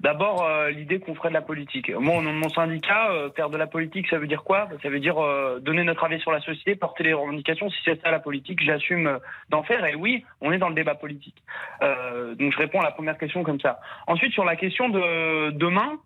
D'abord, 0.00 0.44
euh, 0.44 0.70
l'idée 0.70 1.00
qu'on 1.00 1.16
ferait 1.16 1.30
de 1.30 1.34
la 1.34 1.42
politique. 1.42 1.90
Moi, 1.90 2.16
au 2.16 2.22
nom 2.22 2.32
de 2.32 2.38
mon 2.38 2.48
syndicat, 2.50 3.10
euh, 3.10 3.30
faire 3.34 3.50
de 3.50 3.56
la 3.56 3.66
politique, 3.66 4.06
ça 4.08 4.18
veut 4.18 4.28
dire 4.28 4.44
quoi? 4.44 4.68
Ça 4.80 4.88
veut 4.88 5.00
dire 5.00 5.18
euh, 5.18 5.58
donner 5.58 5.82
notre 5.82 6.04
avis 6.04 6.20
sur 6.20 6.30
la 6.30 6.40
société, 6.40 6.76
porter 6.76 7.02
les 7.02 7.14
revendications. 7.14 7.68
Si 7.68 7.78
c'est 7.84 8.00
ça 8.00 8.12
la 8.12 8.20
politique, 8.20 8.62
j'assume 8.62 9.18
d'en 9.48 9.64
faire. 9.64 9.84
Et 9.86 9.96
oui, 9.96 10.24
on 10.40 10.52
est 10.52 10.58
dans 10.58 10.68
le 10.68 10.76
débat 10.76 10.94
politique. 10.94 11.42
Donc, 11.80 12.52
je 12.52 12.58
réponds 12.58 12.80
à 12.80 12.84
la 12.84 12.92
première 12.92 13.18
question 13.18 13.42
comme 13.42 13.60
ça. 13.60 13.80
Ensuite, 14.06 14.32
sur 14.32 14.44
la 14.44 14.54
question 14.54 14.88
de 14.88 15.50
demain, 15.50 15.98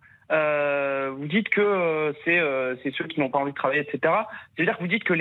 vous 1.10 1.26
dites 1.26 1.50
que 1.50 2.14
c'est 2.24 2.90
ceux 2.92 3.06
qui 3.06 3.20
n'ont 3.20 3.30
pas 3.30 3.38
envie 3.38 3.52
de 3.52 3.56
travailler, 3.56 3.82
etc. 3.82 4.14
C'est-à-dire 4.56 4.76
que 4.76 4.82
vous 4.82 4.88
dites 4.88 5.04
que 5.04 5.14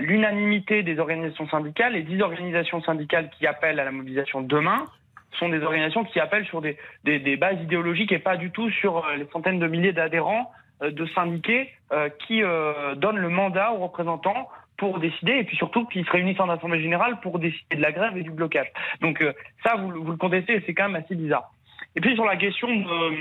l'unanimité 0.00 0.82
des 0.82 0.98
organisations 0.98 1.48
syndicales, 1.48 1.94
les 1.94 2.02
dix 2.02 2.20
organisations 2.20 2.82
syndicales 2.82 3.30
qui 3.30 3.46
appellent 3.46 3.80
à 3.80 3.84
la 3.84 3.92
mobilisation 3.92 4.42
demain, 4.42 4.84
sont 5.32 5.48
des 5.48 5.62
organisations 5.62 6.04
qui 6.04 6.20
appellent 6.20 6.46
sur 6.46 6.60
des, 6.60 6.76
des, 7.04 7.18
des 7.18 7.36
bases 7.36 7.60
idéologiques 7.60 8.12
et 8.12 8.18
pas 8.18 8.36
du 8.36 8.50
tout 8.50 8.70
sur 8.70 8.98
euh, 8.98 9.16
les 9.16 9.26
centaines 9.32 9.58
de 9.58 9.66
milliers 9.66 9.92
d'adhérents 9.92 10.50
euh, 10.82 10.90
de 10.90 11.06
syndiqués 11.06 11.70
euh, 11.92 12.08
qui 12.26 12.42
euh, 12.42 12.94
donnent 12.94 13.18
le 13.18 13.28
mandat 13.28 13.72
aux 13.72 13.78
représentants 13.78 14.48
pour 14.76 15.00
décider 15.00 15.32
et 15.32 15.44
puis 15.44 15.56
surtout 15.56 15.84
qui 15.86 16.04
se 16.04 16.10
réunissent 16.10 16.40
en 16.40 16.48
assemblée 16.48 16.80
générale 16.80 17.18
pour 17.20 17.38
décider 17.38 17.76
de 17.76 17.82
la 17.82 17.92
grève 17.92 18.16
et 18.16 18.22
du 18.22 18.30
blocage. 18.30 18.68
Donc 19.00 19.20
euh, 19.20 19.32
ça, 19.64 19.74
vous, 19.76 19.90
vous 19.90 20.12
le 20.12 20.16
contestez 20.16 20.62
c'est 20.66 20.74
quand 20.74 20.88
même 20.88 21.02
assez 21.02 21.14
bizarre. 21.14 21.50
Et 21.96 22.00
puis 22.00 22.14
sur 22.14 22.24
la 22.24 22.36
question 22.36 22.68
de, 22.68 23.14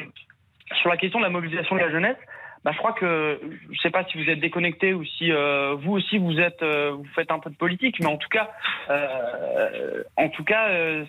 sur 0.75 0.89
la 0.89 0.97
question 0.97 1.19
de 1.19 1.25
la 1.25 1.31
mobilisation 1.31 1.75
de 1.75 1.81
la 1.81 1.89
jeunesse, 1.89 2.17
bah, 2.63 2.71
je 2.73 2.77
crois 2.79 2.93
que 2.93 3.39
je 3.71 3.79
sais 3.79 3.89
pas 3.89 4.03
si 4.05 4.21
vous 4.21 4.29
êtes 4.29 4.39
déconnecté 4.39 4.93
ou 4.93 5.03
si 5.05 5.31
euh, 5.31 5.75
vous 5.79 5.93
aussi 5.93 6.17
vous 6.17 6.39
êtes 6.39 6.61
euh, 6.63 6.91
vous 6.91 7.05
faites 7.15 7.31
un 7.31 7.39
peu 7.39 7.49
de 7.49 7.55
politique, 7.55 7.99
mais 7.99 8.07
en 8.07 8.17
tout 8.17 8.29
cas, 8.29 8.51
euh, 8.89 10.03
en 10.17 10.29
tout 10.29 10.43
cas, 10.43 10.69
euh, 10.69 11.05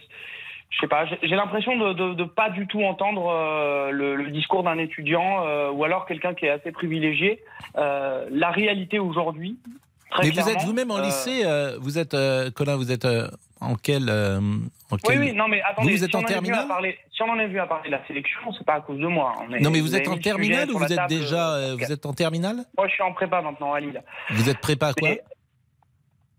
je 0.71 0.79
sais 0.81 0.87
pas, 0.89 1.07
j'ai 1.07 1.35
l'impression 1.35 1.77
de, 1.77 1.93
de, 1.95 2.15
de 2.15 2.25
pas 2.25 2.51
du 2.51 2.67
tout 2.67 2.83
entendre 2.83 3.29
euh, 3.31 3.91
le, 3.91 4.17
le 4.17 4.31
discours 4.31 4.63
d'un 4.63 4.79
étudiant 4.79 5.45
euh, 5.47 5.71
ou 5.71 5.83
alors 5.85 6.05
quelqu'un 6.07 6.35
qui 6.35 6.45
est 6.47 6.51
assez 6.51 6.73
privilégié. 6.73 7.43
Euh, 7.77 8.27
la 8.31 8.51
réalité 8.51 8.99
aujourd'hui. 8.99 9.59
Mais 10.23 10.31
vous 10.31 10.49
êtes 10.49 10.63
vous-même 10.63 10.91
en 10.91 11.01
lycée, 11.01 11.43
vous 11.81 11.99
êtes, 11.99 12.15
euh, 12.15 12.51
Colin, 12.51 12.77
vous 12.77 12.91
êtes 12.93 13.07
en 13.61 13.75
quel, 13.75 14.09
en 14.11 14.41
Oui, 14.93 14.99
quel- 15.05 15.19
oui, 15.21 15.33
non, 15.33 15.49
mais 15.49 15.61
attendez, 15.63 15.91
Vous, 15.91 15.97
vous 15.99 16.05
êtes 16.05 16.11
si, 16.11 16.17
en 16.17 16.21
on 16.21 16.23
en 16.23 16.27
est 16.27 16.29
venu 16.29 16.39
à 16.39 16.43
terminale 16.43 16.69
parler, 16.69 16.99
si 17.13 17.23
on 17.23 17.29
en 17.31 17.39
est 17.39 17.47
venu 17.47 17.61
à 17.61 17.67
parler 17.67 17.91
de 17.91 17.95
la 17.97 18.07
sélection, 18.07 18.41
c'est 18.57 18.65
pas 18.65 18.75
à 18.75 18.81
cause 18.81 18.99
de 18.99 19.07
moi. 19.07 19.35
Est- 19.53 19.61
Non, 19.61 19.71
mais 19.71 19.81
vous 19.81 19.95
êtes 19.97 20.09
en 20.09 20.17
terminale 20.17 20.71
ou 20.71 20.79
vous 20.79 20.93
êtes 20.93 21.09
déjà, 21.09 21.75
vous 21.75 21.93
êtes 21.93 22.07
en 22.07 22.13
terminale 22.15 22.57
Moi, 22.77 22.89
je 22.89 22.93
suis 22.95 23.03
en 23.03 23.13
prépa 23.13 23.43
maintenant 23.43 23.73
à 23.75 23.81
Lille. 23.81 24.03
Vous 24.31 24.49
êtes 24.49 24.61
prépa 24.61 24.89
à 24.89 24.93
quoi 24.95 25.09
Et- 25.11 25.21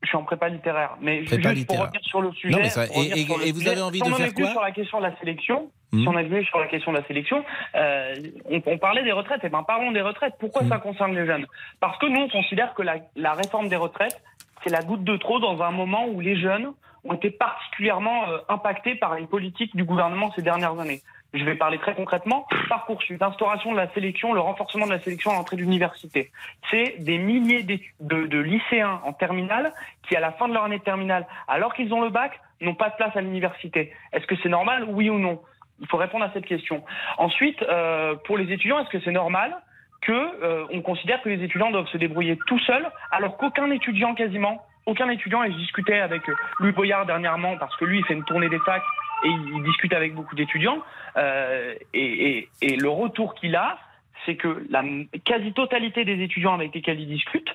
Je 0.01 0.07
suis 0.07 0.17
en 0.17 0.23
prépa 0.23 0.47
littéraire. 0.47 0.95
Mais 1.01 1.23
Prépa 1.23 1.53
juste 1.53 1.67
pour 1.67 1.75
littéraire. 1.75 1.81
revenir 1.87 2.01
sur 2.03 2.21
le 2.21 2.31
sujet. 2.31 2.53
Non, 2.53 2.59
mais 2.61 2.69
ça- 2.69 2.87
pour 2.87 3.01
et- 3.03 3.07
et- 3.07 3.47
et 3.49 3.51
vous 3.51 3.67
avez 3.67 3.81
envie 3.81 3.99
si 3.99 4.07
de 4.07 4.13
on 4.13 4.15
faire 4.17 4.33
quoi 4.33 4.51
sur 4.51 4.61
la 4.61 4.71
question 4.71 4.99
de 4.99 5.03
la 5.03 5.15
sélection. 5.17 5.69
Hmm. 5.91 6.01
Si 6.01 6.07
on 6.07 6.17
est 6.17 6.23
venu 6.23 6.45
sur 6.45 6.59
la 6.59 6.67
question 6.67 6.91
de 6.93 6.97
la 6.97 7.03
sélection, 7.05 7.43
euh, 7.75 8.15
on, 8.49 8.61
on 8.65 8.77
parlait 8.77 9.03
des 9.03 9.11
retraites. 9.11 9.41
Eh 9.43 9.49
ben, 9.49 9.63
parlons 9.63 9.91
des 9.91 10.01
retraites. 10.01 10.35
Pourquoi 10.39 10.63
Hmm. 10.63 10.69
ça 10.69 10.77
concerne 10.77 11.15
les 11.15 11.25
jeunes? 11.25 11.45
Parce 11.81 11.97
que 11.97 12.05
nous, 12.05 12.21
on 12.21 12.29
considère 12.29 12.73
que 12.75 12.81
la, 12.81 12.95
la 13.15 13.33
réforme 13.33 13.67
des 13.67 13.75
retraites, 13.75 14.21
c'est 14.63 14.69
la 14.69 14.81
goutte 14.83 15.03
de 15.03 15.17
trop 15.17 15.39
dans 15.39 15.61
un 15.61 15.71
moment 15.71 16.05
où 16.07 16.21
les 16.21 16.39
jeunes 16.39 16.71
ont 17.05 17.13
été 17.13 17.29
particulièrement 17.31 18.29
euh, 18.29 18.37
impactés 18.49 18.95
par 18.95 19.15
les 19.15 19.25
politiques 19.25 19.75
du 19.75 19.83
gouvernement 19.83 20.31
ces 20.35 20.41
dernières 20.41 20.79
années. 20.79 21.01
Je 21.33 21.43
vais 21.43 21.55
parler 21.55 21.77
très 21.77 21.93
concrètement. 21.93 22.47
Parcoursup, 22.69 23.19
l'instauration 23.21 23.71
de 23.71 23.77
la 23.77 23.87
sélection, 23.93 24.33
le 24.33 24.39
renforcement 24.39 24.87
de 24.87 24.91
la 24.91 24.99
sélection 24.99 25.31
à 25.31 25.35
l'entrée 25.35 25.57
de 25.57 25.61
l'université. 25.61 26.31
C'est 26.71 26.95
des 26.99 27.19
milliers 27.19 27.63
de, 27.63 28.39
lycéens 28.39 28.99
en 29.03 29.13
terminale 29.13 29.71
qui, 30.07 30.15
à 30.15 30.19
la 30.19 30.31
fin 30.31 30.47
de 30.47 30.53
leur 30.53 30.63
année 30.63 30.79
de 30.79 30.83
terminale, 30.83 31.27
alors 31.47 31.73
qu'ils 31.75 31.93
ont 31.93 32.01
le 32.01 32.09
bac, 32.09 32.39
n'ont 32.61 32.73
pas 32.73 32.89
de 32.89 32.95
place 32.95 33.15
à 33.15 33.21
l'université. 33.21 33.93
Est-ce 34.11 34.25
que 34.25 34.35
c'est 34.41 34.49
normal, 34.49 34.85
oui 34.87 35.09
ou 35.09 35.19
non? 35.19 35.39
Il 35.81 35.87
faut 35.87 35.97
répondre 35.97 36.25
à 36.25 36.31
cette 36.33 36.45
question. 36.45 36.83
Ensuite, 37.17 37.61
euh, 37.61 38.15
pour 38.25 38.37
les 38.37 38.51
étudiants, 38.51 38.79
est-ce 38.79 38.89
que 38.89 38.99
c'est 38.99 39.11
normal 39.11 39.55
que 40.01 40.11
euh, 40.11 40.65
on 40.71 40.81
considère 40.81 41.21
que 41.21 41.29
les 41.29 41.43
étudiants 41.43 41.71
doivent 41.71 41.87
se 41.87 41.97
débrouiller 41.97 42.37
tout 42.47 42.59
seuls, 42.59 42.89
alors 43.11 43.37
qu'aucun 43.37 43.69
étudiant 43.69 44.15
quasiment, 44.15 44.65
aucun 44.85 45.09
étudiant, 45.09 45.43
et 45.43 45.51
je 45.51 45.57
discutais 45.57 45.99
avec 45.99 46.23
Louis 46.59 46.71
Boyard 46.71 47.05
dernièrement, 47.05 47.55
parce 47.57 47.75
que 47.77 47.85
lui, 47.85 47.99
il 47.99 48.05
fait 48.05 48.15
une 48.15 48.23
tournée 48.23 48.49
des 48.49 48.59
facs 48.59 48.83
et 49.25 49.27
il, 49.29 49.63
discute 49.63 49.93
avec 49.93 50.13
beaucoup 50.15 50.35
d'étudiants, 50.35 50.79
euh, 51.17 51.75
et, 51.93 52.37
et- 52.37 52.49
et 52.61 52.75
le 52.77 52.89
retour 52.89 53.35
qu'il 53.35 53.55
a, 53.55 53.77
c'est 54.25 54.35
que 54.35 54.65
la 54.69 54.83
quasi-totalité 55.25 56.05
des 56.05 56.21
étudiants 56.23 56.53
avec 56.53 56.73
lesquels 56.73 56.99
il 56.99 57.07
discute, 57.07 57.47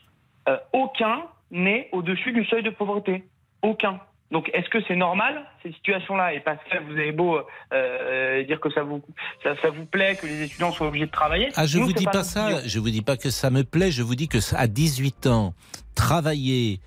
euh, 0.49 0.57
aucun 0.73 1.23
n'est 1.51 1.89
au-dessus 1.93 2.33
du 2.33 2.45
seuil 2.47 2.63
de 2.63 2.71
pauvreté. 2.71 3.25
Aucun. 3.63 4.01
Donc, 4.31 4.51
est-ce 4.55 4.69
que 4.69 4.79
c'est 4.89 4.97
normal 4.97 5.45
ces 5.63 5.71
situations-là 5.73 6.35
Et 6.35 6.41
Pascal, 6.41 6.83
vous 6.89 6.93
avez 6.99 7.13
beau 7.13 7.39
euh, 7.73 8.43
dire 8.45 8.59
que 8.61 8.71
ça 8.71 8.83
vous 8.83 9.03
ça, 9.43 9.55
ça 9.63 9.71
vous 9.71 9.85
plaît 9.85 10.17
que 10.17 10.27
les 10.27 10.43
étudiants 10.45 10.73
soient 10.73 10.89
obligés 10.89 11.07
de 11.07 11.11
travailler. 11.11 11.51
Ah, 11.57 11.67
je 11.67 11.79
Nous, 11.79 11.85
vous 11.87 11.93
dis 11.93 12.05
pas 12.05 12.13
notre 12.15 12.25
ça. 12.29 12.67
Je 12.67 12.79
vous 12.81 12.91
dis 12.91 13.03
pas 13.03 13.17
que 13.17 13.31
ça 13.31 13.51
me 13.51 13.63
plaît. 13.63 13.91
Je 13.93 14.03
vous 14.03 14.15
dis 14.17 14.27
que 14.29 14.39
à 14.57 14.67
18 14.67 15.27
ans, 15.29 15.55
travailler 15.95 16.81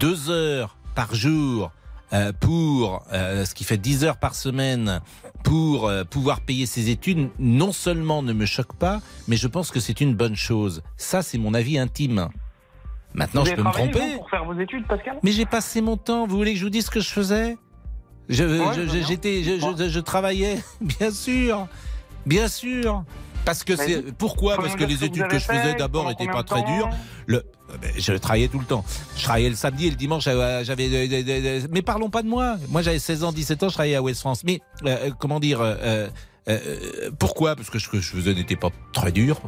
deux 0.00 0.30
heures 0.30 0.76
par 0.96 1.14
jour 1.14 1.70
pour 2.40 3.04
euh, 3.12 3.44
ce 3.44 3.54
qui 3.54 3.64
fait 3.64 3.76
10 3.78 4.04
heures 4.04 4.16
par 4.18 4.34
semaine 4.34 5.00
pour 5.44 5.86
euh, 5.88 6.04
pouvoir 6.04 6.40
payer 6.40 6.66
ses 6.66 6.90
études, 6.90 7.30
non 7.38 7.72
seulement 7.72 8.22
ne 8.22 8.32
me 8.32 8.46
choque 8.46 8.74
pas, 8.74 9.00
mais 9.28 9.36
je 9.36 9.46
pense 9.48 9.70
que 9.70 9.80
c'est 9.80 10.00
une 10.00 10.14
bonne 10.14 10.36
chose. 10.36 10.82
Ça, 10.96 11.22
c'est 11.22 11.38
mon 11.38 11.54
avis 11.54 11.78
intime. 11.78 12.28
Maintenant, 13.14 13.42
Vous 13.42 13.50
je 13.50 13.54
peux 13.54 13.62
me 13.62 13.72
tromper. 13.72 14.16
pour 14.16 14.30
faire 14.30 14.44
vos 14.44 14.58
études, 14.60 14.86
Pascal? 14.86 15.18
Mais 15.22 15.32
j'ai 15.32 15.46
passé 15.46 15.80
mon 15.80 15.96
temps. 15.96 16.26
Vous 16.26 16.36
voulez 16.36 16.52
que 16.52 16.58
je 16.58 16.64
vous 16.64 16.70
dise 16.70 16.86
ce 16.86 16.90
que 16.90 17.00
je 17.00 17.08
faisais? 17.10 17.56
Je, 18.28 18.44
Ouais, 18.44 18.74
je- 18.76 19.02
j'étais, 19.06 20.02
travaillais, 20.04 20.60
bien 20.80 21.10
sûr, 21.10 21.66
bien 22.26 22.46
sûr. 22.46 23.02
Parce 23.44 23.64
que 23.64 23.74
c'est 23.74 24.12
pourquoi? 24.16 24.56
Parce 24.56 24.76
que 24.76 24.84
les 24.84 25.02
études 25.02 25.26
que 25.26 25.38
je 25.38 25.44
faisais 25.46 25.74
d'abord 25.74 26.02
pendant 26.04 26.14
étaient 26.14 26.26
combien 26.26 26.42
pas 26.42 26.44
très 26.44 26.62
dures. 26.62 26.90
Le, 27.26 27.38
euh, 27.38 27.42
je 27.96 28.12
travaillais 28.14 28.48
tout 28.48 28.58
le 28.58 28.64
temps. 28.64 28.84
Je 29.16 29.22
travaillais 29.24 29.48
le 29.50 29.56
samedi 29.56 29.86
et 29.86 29.90
le 29.90 29.96
dimanche. 29.96 30.24
euh, 30.26 30.62
J'avais, 30.64 30.88
des- 30.88 31.08
des- 31.08 31.22
des- 31.22 31.62
mais 31.70 31.82
parlons 31.82 32.10
pas 32.10 32.22
de 32.22 32.28
moi. 32.28 32.56
Moi, 32.68 32.82
j'avais 32.82 32.98
16 32.98 33.24
ans, 33.24 33.32
17 33.32 33.62
ans. 33.62 33.68
Je 33.68 33.74
travaillais 33.74 33.96
à 33.96 34.02
West 34.02 34.20
France. 34.20 34.42
Mais 34.44 34.60
euh, 34.84 35.08
euh, 35.08 35.10
comment 35.18 35.40
dire 35.40 35.60
euh, 35.60 35.74
euh, 35.82 36.08
euh, 36.48 37.10
Pourquoi? 37.18 37.56
Parce 37.56 37.70
que 37.70 37.78
ce 37.78 37.88
que 37.88 38.00
je 38.00 38.10
faisais 38.10 38.34
n'était 38.34 38.56
pas 38.56 38.70
très 38.92 39.12
dur. 39.12 39.40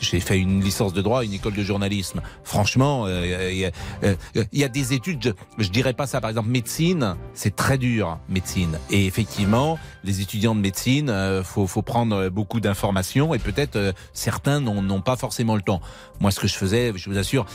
J'ai 0.00 0.20
fait 0.20 0.38
une 0.38 0.60
licence 0.62 0.92
de 0.92 1.00
droit, 1.02 1.24
une 1.24 1.32
école 1.32 1.54
de 1.54 1.62
journalisme. 1.62 2.20
Franchement, 2.42 3.04
euh, 3.06 3.70
a- 4.02 4.06
euh, 4.06 4.14
il 4.52 4.58
y 4.58 4.64
a 4.64 4.68
des 4.68 4.92
études, 4.92 5.34
je, 5.58 5.64
je 5.64 5.68
dirais 5.70 5.92
pas 5.94 6.06
ça. 6.06 6.20
Par 6.20 6.30
exemple, 6.30 6.48
médecine, 6.48 7.16
c'est 7.32 7.54
très 7.56 7.78
dur, 7.78 8.18
médecine. 8.28 8.78
Et 8.90 9.06
effectivement, 9.06 9.78
les 10.02 10.20
étudiants 10.20 10.54
de 10.54 10.60
médecine, 10.60 11.08
euh, 11.10 11.42
faut, 11.42 11.66
faut 11.66 11.82
prendre 11.82 12.28
beaucoup 12.28 12.60
d'informations 12.60 13.34
et 13.34 13.38
peut-être 13.38 13.76
euh, 13.76 13.92
certains 14.12 14.60
n'ont 14.60 15.00
pas 15.00 15.16
forcément 15.16 15.54
le 15.56 15.62
temps. 15.62 15.80
Moi, 16.20 16.30
ce 16.30 16.40
que 16.40 16.48
je 16.48 16.54
faisais, 16.54 16.92
je 16.96 17.08
vous 17.08 17.16
assure, 17.18 17.46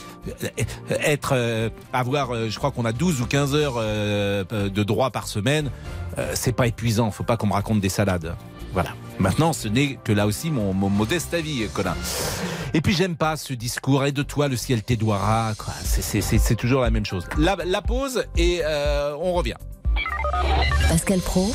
euh, 0.42 0.48
être, 1.04 1.32
euh, 1.34 1.68
avoir, 1.92 2.34
euh, 2.34 2.48
je 2.48 2.56
crois 2.58 2.70
qu'on 2.70 2.84
a 2.84 2.92
12 2.92 3.20
ou 3.20 3.26
15 3.26 3.54
heures 3.54 3.74
euh, 3.76 4.44
de 4.50 4.82
droit 4.82 5.10
par 5.10 5.28
semaine, 5.28 5.70
euh, 6.18 6.32
c'est 6.34 6.52
pas 6.52 6.66
épuisant. 6.66 7.10
Faut 7.10 7.24
pas 7.24 7.36
qu'on 7.36 7.46
me 7.46 7.52
raconte 7.52 7.80
des 7.80 7.88
salades. 7.88 8.34
Voilà. 8.72 8.90
Maintenant, 9.18 9.52
ce 9.52 9.68
n'est 9.68 9.96
que 10.02 10.12
là 10.12 10.26
aussi 10.26 10.50
mon, 10.50 10.72
mon 10.72 10.88
modeste 10.88 11.34
avis, 11.34 11.66
Colin. 11.74 11.94
Et 12.72 12.80
puis 12.80 12.94
j'aime 12.94 13.16
pas 13.16 13.36
ce 13.36 13.52
discours 13.52 14.04
et 14.04 14.12
de 14.12 14.22
toi 14.22 14.48
le 14.48 14.56
ciel 14.56 14.82
t'édoira. 14.82 15.52
quoi. 15.58 15.74
C'est- 15.84 16.02
C'est 16.02 16.20
c'est- 16.20 16.38
c'est 16.38 16.54
toujours 16.54 16.80
la 16.82 16.90
même 16.90 17.04
chose. 17.04 17.26
La, 17.36 17.56
la 17.64 17.82
pause 17.82 18.24
et 18.36 18.60
euh, 18.64 19.14
on 19.20 19.32
revient. 19.32 19.56
Pascal 20.88 21.20
Pro, 21.20 21.52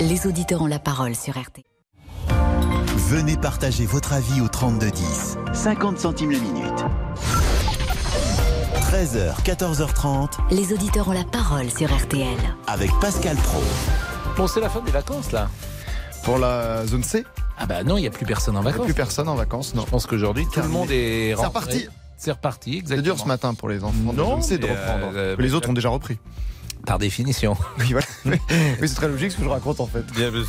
les 0.00 0.26
auditeurs 0.26 0.62
ont 0.62 0.66
la 0.66 0.78
parole 0.78 1.14
sur 1.14 1.34
RT. 1.38 1.62
Venez 3.08 3.36
partager 3.36 3.86
votre 3.86 4.12
avis 4.12 4.40
au 4.40 4.48
3210. 4.48 5.36
50 5.52 5.98
centimes 5.98 6.32
la 6.32 6.38
minute. 6.40 6.84
13h, 8.90 9.34
14h30. 9.44 10.38
Les 10.50 10.72
auditeurs 10.72 11.08
ont 11.08 11.12
la 11.12 11.24
parole 11.24 11.70
sur 11.70 11.92
RTL. 11.94 12.36
Avec 12.66 12.90
Pascal 13.00 13.36
Pro. 13.36 13.62
Bon, 14.36 14.46
c'est 14.46 14.60
la 14.60 14.68
fin 14.68 14.80
des 14.80 14.90
vacances 14.92 15.32
là. 15.32 15.48
Pour 16.26 16.38
la 16.38 16.84
zone 16.86 17.02
C 17.04 17.24
Ah 17.56 17.66
bah 17.66 17.84
non, 17.84 17.96
il 17.98 18.00
n'y 18.02 18.06
a 18.06 18.10
plus 18.10 18.26
personne 18.26 18.56
en 18.56 18.60
Il 18.60 18.64
n'y 18.64 18.68
a 18.68 18.72
vacances. 18.72 18.84
plus 18.86 18.94
personne 18.94 19.28
en 19.28 19.34
vacances, 19.36 19.74
non. 19.74 19.84
Je 19.86 19.90
pense 19.90 20.06
qu'aujourd'hui, 20.06 20.44
tout 20.52 20.60
le 20.60 20.68
monde 20.68 20.90
est 20.90 21.28
C'est 21.28 21.34
rentré. 21.34 21.46
reparti. 21.48 21.86
C'est 22.18 22.32
reparti, 22.32 22.72
C'est 22.72 22.78
exactement. 22.78 23.02
dur 23.14 23.18
ce 23.22 23.28
matin 23.28 23.54
pour 23.54 23.68
les 23.68 23.84
enfants 23.84 24.12
Non, 24.12 24.34
zone 24.34 24.42
C 24.42 24.58
de 24.58 24.66
reprendre. 24.66 25.12
euh, 25.14 25.36
les 25.38 25.54
autres 25.54 25.68
ont 25.70 25.72
déjà 25.74 25.88
repris. 25.90 26.18
Par 26.86 26.98
définition. 26.98 27.56
Oui, 27.78 27.92
voilà. 27.92 28.06
Oui, 28.24 28.88
c'est 28.88 28.94
très 28.94 29.08
logique 29.08 29.32
ce 29.32 29.36
que 29.36 29.44
je 29.44 29.48
raconte 29.48 29.80
en 29.80 29.86
fait. 29.86 30.04
Bien, 30.14 30.30
mais 30.30 30.40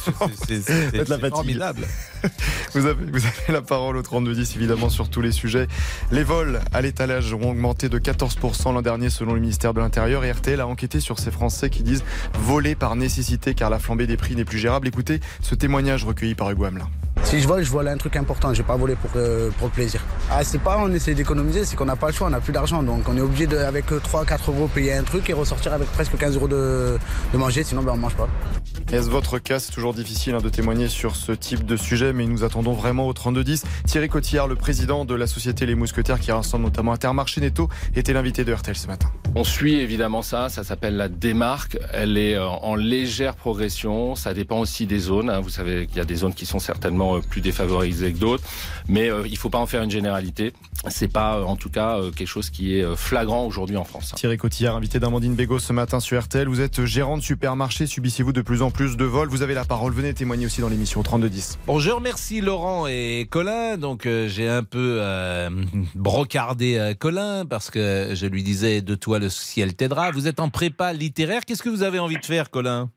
c'est- 0.48 1.30
formidable. 1.30 1.82
Vous 2.74 2.86
avez, 2.86 3.06
vous 3.06 3.26
avez 3.26 3.54
la 3.54 3.62
parole 3.62 3.98
au 3.98 4.02
3210 4.02 4.56
évidemment 4.56 4.90
sur 4.90 5.10
tous 5.10 5.22
les 5.22 5.32
sujets. 5.32 5.68
Les 6.12 6.24
vols 6.24 6.60
à 6.74 6.82
l'étalage 6.82 7.34
ont 7.34 7.50
augmenté 7.50 7.90
de 7.90 7.98
14% 8.00 8.74
l'an 8.74 8.82
dernier 8.82 9.10
selon 9.10 9.34
le 9.34 9.40
ministère 9.40 9.74
de 9.74 9.80
l'Intérieur 9.80 10.24
et 10.26 10.32
RTL 10.32 10.60
a 10.60 10.68
enquêté 10.68 11.00
sur 11.00 11.20
ces 11.20 11.32
Français 11.32 11.70
qui 11.70 11.84
disent 11.84 12.04
voler 12.40 12.76
par 12.76 12.96
nécessité 12.96 13.54
car 13.56 13.70
la 13.70 13.80
flambée 13.80 14.08
des 14.08 14.18
prix 14.18 14.36
n'est 14.36 14.46
plus 14.46 14.60
gérable. 14.60 14.88
Écoutez 14.88 15.20
ce 15.42 15.56
témoignage 15.56 16.04
recueilli 16.06 16.36
par 16.36 16.50
Hugo 16.52 16.66
Hamelin. 16.66 16.90
Si 17.24 17.40
je 17.42 17.48
vole, 17.48 17.64
je 17.64 17.72
vole 17.72 17.88
un 17.88 17.98
truc 17.98 18.16
important. 18.16 18.54
Je 18.54 18.62
vais 18.62 18.68
pas 18.68 18.76
voler 18.76 18.96
pour, 18.96 19.12
euh, 19.16 19.50
pour 19.58 19.68
le 19.68 19.74
plaisir. 19.74 20.02
Ah, 20.30 20.44
c'est 20.44 20.62
pas 20.62 20.78
on 20.80 20.92
essaie 20.94 21.14
d'économiser, 21.14 21.66
c'est 21.66 21.76
qu'on 21.76 21.86
n'a 21.86 21.96
pas 21.96 22.08
le 22.08 22.14
choix, 22.14 22.28
on 22.28 22.32
n'a 22.32 22.40
plus 22.40 22.54
d'argent. 22.54 22.84
Donc 22.84 23.08
on 23.10 23.18
est 23.18 23.22
obligé 23.22 23.48
de, 23.48 23.58
avec 23.58 23.92
3-4 23.92 24.50
euros 24.50 24.68
payer 24.68 24.94
un 24.94 25.04
truc 25.04 25.30
et 25.30 25.34
ressortir 25.34 25.74
avec 25.74 25.90
presque 25.92 26.18
15 26.18 26.36
euros 26.36 26.48
de, 26.48 26.98
de 27.34 27.38
manger, 27.38 27.64
sinon 27.64 27.84
ben, 27.84 27.94
on 27.94 27.98
mange 27.98 28.16
pas. 28.16 28.28
Est-ce 28.92 29.10
votre 29.10 29.40
cas 29.40 29.60
C'est 29.60 29.74
toujours 29.74 29.94
difficile 29.94 30.36
hein, 30.36 30.42
de 30.42 30.48
témoigner 30.48 30.88
sur 30.88 31.18
ce 31.18 31.34
type 31.34 31.66
de 31.66 31.76
sujet, 31.76 32.14
mais 32.14 32.26
nous 32.26 32.46
attendons 32.46 32.72
vraiment 32.72 33.08
au 33.08 33.14
3210. 33.14 33.66
Thierry 33.86 34.08
Cotillard, 34.08 34.48
le 34.48 34.56
président 34.56 35.04
de 35.04 35.14
la 35.14 35.28
société 35.28 35.66
Les 35.66 35.76
Mousquetaires, 35.76 36.22
qui 36.22 36.32
rassemble 36.32 36.64
notamment 36.64 36.94
Intermarché 36.94 37.42
Netto, 37.42 37.68
était 37.96 38.14
l'invité 38.14 38.46
de 38.46 38.54
RTL 38.54 38.78
ce 38.78 38.88
matin. 38.88 39.12
On 39.36 39.44
suit 39.44 39.76
évidemment 39.76 40.22
ça, 40.22 40.48
ça 40.50 40.64
s'appelle 40.64 40.96
la 40.96 41.10
démarque, 41.10 41.78
elle 41.92 42.18
est 42.18 42.36
euh, 42.36 42.48
en 42.48 42.76
légère 42.76 43.36
progression, 43.36 44.16
ça 44.16 44.34
dépend 44.34 44.60
aussi 44.60 44.88
des 44.88 45.00
zones, 45.00 45.30
hein. 45.30 45.42
vous 45.42 45.50
savez 45.50 45.86
qu'il 45.88 45.98
y 45.98 46.02
a 46.02 46.06
des 46.06 46.16
zones 46.16 46.34
qui 46.34 46.46
sont 46.46 46.60
certainement 46.60 47.07
euh, 47.16 47.22
plus 47.22 47.42
défavorisées 47.42 48.14
que 48.14 48.18
d'autres, 48.18 48.44
mais 48.88 49.10
euh, 49.10 49.24
il 49.26 49.32
ne 49.32 49.38
faut 49.38 49.50
pas 49.50 49.58
en 49.58 49.66
faire 49.66 49.84
une 49.84 49.92
généralité, 49.92 50.54
c'est 50.90 51.12
pas 51.12 51.38
euh, 51.38 51.44
en 51.44 51.56
tout 51.56 51.70
cas 51.70 51.98
euh, 51.98 52.12
quelque 52.12 52.28
chose 52.28 52.50
qui 52.50 52.76
est 52.76 52.96
flagrant 52.96 53.46
aujourd'hui 53.46 53.78
en 53.78 53.84
France. 53.84 54.14
Thierry 54.16 54.38
Cotillard, 54.38 54.76
invité 54.76 55.00
d'Amandine 55.00 55.36
Bégaud 55.36 55.60
ce 55.60 55.74
matin 55.74 56.00
sur 56.00 56.22
RTL. 56.22 56.48
Vous 56.48 56.62
êtes 56.62 56.86
gérant 56.86 57.18
de 57.18 57.24
supermarché, 57.24 57.88
subissez-vous 57.88 58.34
de 58.34 58.42
plus 58.42 58.62
en 58.62 58.72
plus 58.72 58.98
de 58.98 59.06
vols 59.06 59.30
Vous 59.30 59.42
avez 59.42 59.54
la 59.54 59.66
parole, 59.66 59.94
venez 59.94 60.14
témoigner 60.14 60.46
aussi 60.46 60.62
dans 60.62 60.70
l'émission 60.70 61.00
au 61.00 61.04
3210. 61.04 61.60
Bon, 61.68 61.80
je 61.80 61.92
remercie 61.92 62.42
Laurent 62.42 62.88
et 62.88 63.28
Colin. 63.30 63.78
Donc, 63.78 64.06
euh, 64.06 64.28
j'ai 64.28 64.48
un 64.48 64.64
peu 64.64 64.98
euh, 65.02 65.50
brocardé 65.96 66.78
euh, 66.78 66.94
Colin 66.94 67.46
parce 67.46 67.70
que 67.70 68.12
je 68.14 68.26
lui 68.26 68.44
disais 68.44 68.82
de 68.82 68.96
toi 68.96 69.20
le 69.20 69.30
ciel 69.30 69.76
t'aidera. 69.76 70.12
Vous 70.12 70.28
êtes 70.28 70.40
en 70.40 70.50
prépa 70.50 70.94
littéraire. 70.94 71.46
Qu'est-ce 71.46 71.64
que 71.64 71.70
vous 71.70 71.84
avez 71.84 72.00
envie 72.00 72.18
de 72.18 72.26
faire, 72.26 72.50
Colin? 72.50 72.90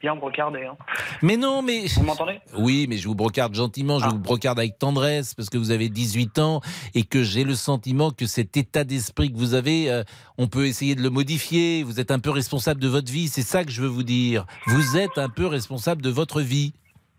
Bien 0.00 0.14
brocardé. 0.14 0.64
Hein. 0.64 0.76
Mais 1.22 1.36
non, 1.36 1.60
mais. 1.62 1.86
Vous 1.88 2.04
m'entendez? 2.04 2.40
Oui, 2.56 2.86
mais 2.88 2.98
je 2.98 3.08
vous 3.08 3.16
brocarde 3.16 3.54
gentiment, 3.54 3.98
je 3.98 4.06
vous 4.06 4.18
brocarde 4.18 4.58
avec 4.58 4.78
tendresse 4.78 5.34
parce 5.34 5.50
que 5.50 5.58
vous 5.58 5.72
avez 5.72 5.88
18 5.88 6.38
ans 6.38 6.60
et 6.94 7.02
que 7.02 7.24
j'ai 7.24 7.42
le 7.42 7.56
sentiment 7.56 8.10
que 8.10 8.26
cet 8.26 8.56
état 8.56 8.84
d'esprit 8.84 9.32
que 9.32 9.36
vous 9.36 9.54
avez, 9.54 9.90
euh, 9.90 10.04
on 10.36 10.46
peut 10.46 10.66
essayer 10.66 10.94
de 10.94 11.02
le 11.02 11.10
modifier. 11.10 11.82
Vous 11.82 11.98
êtes 11.98 12.12
un 12.12 12.20
peu 12.20 12.30
responsable 12.30 12.80
de 12.80 12.88
votre 12.88 13.10
vie, 13.10 13.28
c'est 13.28 13.42
ça 13.42 13.64
que 13.64 13.72
je 13.72 13.82
veux 13.82 13.88
vous 13.88 14.04
dire. 14.04 14.46
Vous 14.66 14.96
êtes 14.96 15.18
un 15.18 15.28
peu 15.28 15.46
responsable 15.46 16.00
de 16.02 16.10
votre 16.10 16.42
vie. 16.42 16.74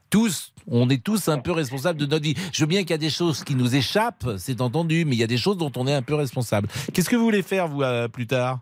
Tous, 0.09 0.53
on 0.67 0.89
est 0.89 1.03
tous 1.03 1.27
un 1.27 1.37
peu 1.37 1.51
responsables 1.51 1.99
de 1.99 2.05
notre 2.05 2.23
vie. 2.23 2.35
Je 2.51 2.61
veux 2.61 2.67
bien 2.67 2.81
qu'il 2.81 2.91
y 2.91 2.93
a 2.93 2.97
des 2.97 3.11
choses 3.11 3.43
qui 3.43 3.53
nous 3.55 3.75
échappent, 3.75 4.27
c'est 4.37 4.59
entendu, 4.61 5.05
mais 5.05 5.15
il 5.15 5.19
y 5.19 5.23
a 5.23 5.27
des 5.27 5.37
choses 5.37 5.57
dont 5.57 5.71
on 5.75 5.85
est 5.85 5.93
un 5.93 6.01
peu 6.01 6.15
responsable. 6.15 6.67
Qu'est-ce 6.93 7.09
que 7.09 7.15
vous 7.15 7.25
voulez 7.25 7.43
faire, 7.43 7.67
vous, 7.67 7.83
euh, 7.83 8.07
plus 8.07 8.25
tard? 8.25 8.59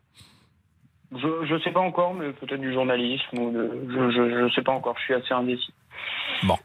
Je 1.15 1.53
ne 1.53 1.59
sais 1.59 1.71
pas 1.71 1.79
encore, 1.79 2.13
mais 2.13 2.31
peut-être 2.33 2.59
du 2.59 2.73
journalisme 2.73 3.37
ou 3.39 3.51
de, 3.51 3.87
je, 4.11 4.47
je 4.49 4.53
sais 4.53 4.61
pas 4.61 4.73
encore. 4.73 4.95
Je 4.99 5.03
suis 5.03 5.13
assez 5.13 5.33
indécis. 5.33 5.73
Bon. 6.43 6.55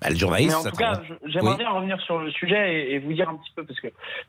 Bah, 0.00 0.08
le 0.10 0.16
journaliste, 0.16 0.50
Mais 0.50 0.54
en 0.56 0.60
ça 0.62 0.70
tout 0.70 0.76
cas, 0.76 1.00
j'aimerais 1.24 1.52
Oui. 1.52 1.56
bien 1.56 1.70
revenir 1.70 2.00
sur 2.02 2.18
le 2.18 2.30
sujet 2.30 2.74
et, 2.74 2.94
et 2.94 2.98
vous 2.98 3.12
dire 3.14 3.28
un 3.30 3.36
petit 3.36 3.52
peu 3.56 3.64
parce 3.64 3.80
que 3.80 3.88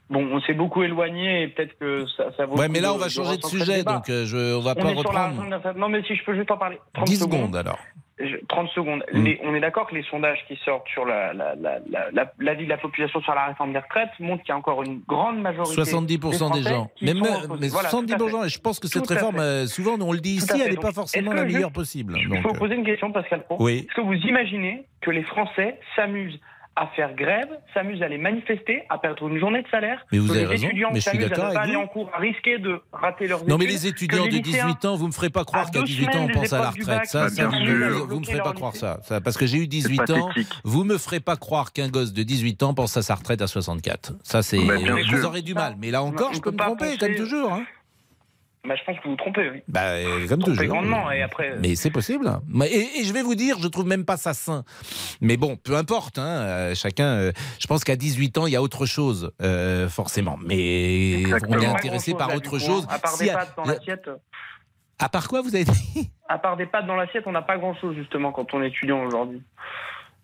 bon, 0.10 0.26
on 0.32 0.40
s'est 0.42 0.54
beaucoup 0.54 0.84
éloigné 0.84 1.44
et 1.44 1.48
peut-être 1.50 1.78
que 1.78 2.06
ça, 2.16 2.32
ça 2.38 2.46
vaut. 2.46 2.56
Ouais, 2.58 2.70
mais 2.70 2.80
là, 2.80 2.94
on 2.94 2.98
va 2.98 3.10
changer 3.10 3.38
de 3.38 3.46
sujet, 3.46 3.84
donc 3.84 4.10
euh, 4.10 4.26
je, 4.26 4.56
on 4.56 4.62
va 4.62 4.72
on 4.72 4.82
pas 4.82 4.90
est 4.90 4.94
reprendre. 4.94 5.44
la- 5.50 5.74
Non, 5.74 5.90
mais 5.90 6.02
si 6.04 6.16
je 6.16 6.24
peux 6.24 6.34
juste 6.36 6.50
en 6.50 6.58
parler. 6.58 6.80
30 6.94 7.06
10 7.08 7.20
secondes 7.20 7.56
alors. 7.58 7.80
Je- 8.20 8.38
30 8.48 8.70
secondes. 8.70 9.04
Mm. 9.12 9.24
Les- 9.24 9.40
on 9.44 9.56
est 9.56 9.60
d'accord 9.60 9.88
que 9.88 9.96
les 9.96 10.04
sondages 10.04 10.38
qui 10.48 10.56
sortent 10.64 10.88
sur 10.90 11.04
la, 11.06 11.34
la, 11.34 11.56
la, 11.56 11.80
la, 11.90 12.12
la- 12.12 12.32
l'avis 12.40 12.66
de 12.66 12.70
la 12.70 12.78
population 12.78 13.20
sur 13.22 13.34
la 13.34 13.48
réforme 13.48 13.74
des 13.74 13.80
retraites 13.80 14.12
montrent 14.20 14.44
qu'il 14.44 14.50
y 14.50 14.52
a 14.52 14.58
encore 14.58 14.84
une 14.84 15.02
grande 15.08 15.42
majorité. 15.42 15.74
70% 15.82 16.30
des 16.32 16.38
Français 16.38 16.62
gens. 16.70 16.90
qui 16.96 17.06
Mais, 17.06 17.14
mais 17.16 17.68
Voilà, 17.70 17.90
tout 17.90 17.98
à 17.98 18.02
70%, 18.02 18.42
fait. 18.42 18.46
et 18.46 18.50
je 18.50 18.60
pense 18.60 18.80
que 18.80 18.88
cette 18.88 19.04
Tout 19.04 19.14
réforme, 19.14 19.40
euh, 19.40 19.66
souvent, 19.66 19.96
on 20.00 20.12
le 20.12 20.20
dit 20.20 20.38
Tout 20.38 20.46
ici, 20.46 20.62
elle 20.64 20.72
n'est 20.72 20.78
pas 20.78 20.92
forcément 20.92 21.34
la 21.34 21.44
meilleure 21.46 21.72
possible. 21.72 22.16
Il 22.20 22.30
Donc, 22.30 22.42
faut 22.44 22.50
euh, 22.56 22.60
poser 22.60 22.76
une 22.76 22.86
question, 22.86 23.12
Pascal 23.12 23.44
Pro. 23.46 23.58
Oui. 23.60 23.88
Est-ce 23.88 23.96
que 23.96 24.02
vous 24.02 24.14
imaginez 24.14 24.86
que 25.02 25.10
les 25.12 25.24
Français 25.24 25.80
s'amusent 25.96 26.40
à 26.76 26.88
faire 26.96 27.14
grève, 27.16 27.50
s'amusent 27.74 28.02
à 28.02 28.06
aller 28.06 28.18
manifester, 28.18 28.84
à 28.90 28.98
perdre 28.98 29.28
une 29.28 29.40
journée 29.40 29.62
de 29.62 29.68
salaire 29.70 30.04
Mais 30.12 30.18
vous 30.18 30.32
avez 30.32 30.40
les 30.42 30.46
raison, 30.48 30.68
étudiants 30.68 30.90
mais 30.92 30.96
je 31.00 31.02
suis 31.02 31.12
s'amusent 31.12 31.26
à 31.26 31.30
d'accord 31.30 31.50
ne 31.50 31.54
pas 31.54 31.60
avec 31.60 31.70
aller 31.70 31.78
vous. 31.78 31.84
en 31.84 31.88
cours, 31.88 32.12
à 32.14 32.18
risquer 32.18 32.58
de 32.58 32.82
rater 32.92 33.28
leurs 33.28 33.46
Non, 33.48 33.58
mais 33.60 33.66
les 33.68 33.86
étudiants 33.86 34.26
de 34.26 34.32
lycéens 34.32 34.66
18 34.68 34.86
ans, 34.86 34.96
vous 34.96 35.08
me 35.08 35.12
ferez 35.12 35.30
pas 35.30 35.44
croire 35.46 35.70
qu'à 35.70 35.80
deux 35.80 35.86
18 35.86 36.08
ans, 36.16 36.28
on 36.28 36.28
pense 36.30 36.52
à 36.54 36.60
la 36.62 36.70
retraite. 36.72 36.88
bac, 36.88 37.06
Ça, 37.06 37.28
vous, 37.28 38.00
vous- 38.00 38.08
vous 38.08 38.20
me 38.20 38.26
ferez 38.26 38.40
pas 38.42 38.54
croire 38.54 38.76
ça. 38.76 39.00
ça. 39.04 39.22
Parce 39.22 39.38
que 39.38 39.46
j'ai 39.46 39.58
eu 39.60 39.68
18 39.68 40.10
ans, 40.10 40.30
vous 40.64 40.84
me 40.84 40.98
ferez 40.98 41.20
pas 41.20 41.36
croire 41.36 41.74
qu'un 41.74 41.90
gosse 41.90 42.12
de 42.14 42.24
18 42.24 42.64
ans 42.64 42.74
pense 42.74 42.98
à 42.98 43.02
sa 43.04 43.16
retraite 43.16 43.42
à 43.42 43.48
64. 43.48 44.14
Ça, 44.24 44.42
c'est. 44.42 44.58
Vous 44.58 45.26
aurez 45.26 45.42
du 45.44 45.54
mal. 45.54 45.76
Mais 45.80 45.92
là 45.92 46.02
encore, 46.04 46.34
je 46.34 46.40
peux 46.42 46.52
me 46.52 46.58
tromper, 46.58 46.86
penser- 46.86 46.98
comme 46.98 47.16
toujours. 47.16 47.52
hein. 47.54 47.64
Bah, 48.66 48.76
je 48.78 48.84
pense 48.86 48.98
que 48.98 49.04
vous 49.04 49.10
vous 49.12 49.16
trompez, 49.18 49.50
oui. 49.50 49.62
Bah, 49.68 49.82
euh, 49.92 50.26
comme 50.28 50.42
toujours. 50.42 50.66
grandement, 50.66 51.12
et 51.12 51.22
après- 51.22 51.58
Mais 51.60 51.76
c'est 51.76 51.92
possible. 51.92 52.32
Et, 52.66 53.00
et 53.00 53.04
je 53.04 53.12
vais 53.12 53.22
vous 53.22 53.36
dire, 53.36 53.58
je 53.60 53.68
trouve 53.68 53.86
même 53.86 54.06
pas 54.06 54.16
ça 54.16 54.34
sain. 54.34 54.64
Mais 55.20 55.36
bon, 55.36 55.58
peu 55.58 55.76
importe. 55.76 56.18
hein, 56.18 56.24
euh, 56.28 56.76
chacun. 56.76 57.08
euh, 57.08 57.32
je 57.60 57.68
pense 57.68 57.84
qu'à 57.84 57.98
18 57.98 58.38
ans, 58.38 58.48
il 58.48 58.54
y 58.54 58.56
a 58.56 58.62
autre 58.62 58.86
chose, 58.86 59.32
euh, 59.42 59.90
forcément. 59.90 60.38
Mais 60.46 61.24
on 61.50 61.60
est 61.60 61.66
intéressé 61.66 62.14
par 62.14 62.30
là, 62.30 62.38
autre 62.38 62.52
coup, 62.52 62.60
chose. 62.60 62.86
hein. 62.90 62.96
À 62.96 63.00
part 63.00 63.18
des 63.18 63.28
pâtes 63.32 63.54
dans 63.58 63.64
l'assiette. 63.66 64.10
À 65.00 65.10
part 65.10 65.28
quoi, 65.28 65.42
vous 65.42 65.54
avez 65.56 65.66
dit? 65.66 66.12
À 66.30 66.38
part 66.38 66.56
des 66.56 66.66
pâtes 66.66 66.86
dans 66.88 66.96
l'assiette, 66.96 67.24
on 67.28 67.32
n'a 67.34 67.42
pas 67.42 67.58
grand-chose, 67.58 67.96
justement, 67.98 68.32
quand 68.32 68.54
on 68.54 68.64
est 68.64 68.70
étudiant 68.70 69.04
aujourd'hui. 69.04 69.42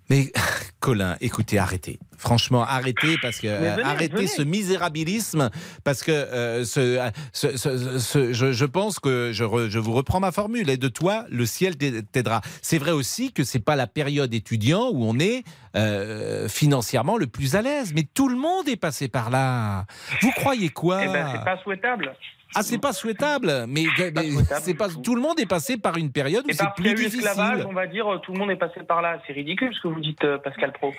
Mais 0.10 0.32
Colin, 0.80 1.18
écoutez, 1.22 1.60
arrêtez. 1.60 2.00
Franchement, 2.18 2.64
arrêtez 2.64 3.16
parce 3.22 3.40
que 3.40 3.48
euh, 3.48 3.76
venez, 3.76 3.84
arrêtez 3.84 4.16
venez. 4.16 4.28
ce 4.28 4.42
misérabilisme 4.42 5.50
parce 5.84 6.04
que 6.04 6.12
euh, 6.12 6.66
ce, 6.66 7.00
ce- 7.34 7.58
ce- 7.58 8.00
ce- 8.00 8.34
je, 8.34 8.52
je 8.52 8.66
pense 8.66 9.00
que 9.00 9.32
je, 9.34 9.44
re- 9.44 9.70
je 9.70 9.80
vous 9.80 9.94
reprends 9.94 10.20
ma 10.20 10.32
formule 10.32 10.70
et 10.70 10.78
de 10.78 10.88
toi 10.88 11.26
le 11.30 11.46
ciel 11.46 11.76
t'aidera. 11.78 12.42
C'est 12.62 12.78
vrai 12.78 12.92
aussi 12.92 13.32
que 13.34 13.44
c'est 13.44 13.60
pas 13.64 13.76
la 13.76 13.88
période 13.88 14.34
étudiant 14.34 14.90
où 14.92 15.04
on 15.06 15.20
est 15.20 15.44
euh, 15.76 16.50
financièrement 16.50 17.18
le 17.18 17.28
plus 17.28 17.56
à 17.56 17.62
l'aise, 17.62 17.94
mais 17.94 18.04
tout 18.04 18.28
le 18.30 18.38
monde 18.38 18.68
est 18.68 18.76
passé 18.78 19.08
par 19.08 19.30
là. 19.30 19.86
Vous 20.22 20.32
croyez 20.32 20.70
quoi? 20.70 21.04
Eh 21.04 21.08
ben, 21.08 21.30
c'est 21.34 21.44
pas 21.44 21.58
souhaitable. 21.64 22.14
Ah, 22.56 22.64
c'est 22.64 22.80
pas 22.80 22.94
souhaitable, 22.94 23.66
mais, 23.68 23.86
mais 24.16 24.30
c'est 24.62 24.74
pas 24.74 24.90
tout 24.90 25.14
le 25.16 25.22
monde 25.22 25.40
est 25.40 25.46
passé 25.46 25.78
par 25.78 25.98
une 25.98 26.12
période 26.12 26.46
où 26.46 26.50
Et 26.50 26.54
c'est 26.54 26.66
plus 26.76 26.94
difficile. 26.96 27.20
esclavage, 27.20 27.66
on 27.66 27.74
va 27.74 27.86
dire, 27.86 28.12
euh, 28.12 28.18
tout 28.18 28.34
le 28.34 28.40
monde 28.40 28.50
est 28.52 28.56
passé 28.56 28.82
par 28.82 29.02
là. 29.02 29.22
C'est 29.28 29.34
ridicule 29.34 29.74
ce 29.74 29.82
que 29.82 29.88
vous 29.88 30.00
dites, 30.00 30.24
euh, 30.24 30.38
Pascal 30.40 30.72
Pro. 30.72 30.94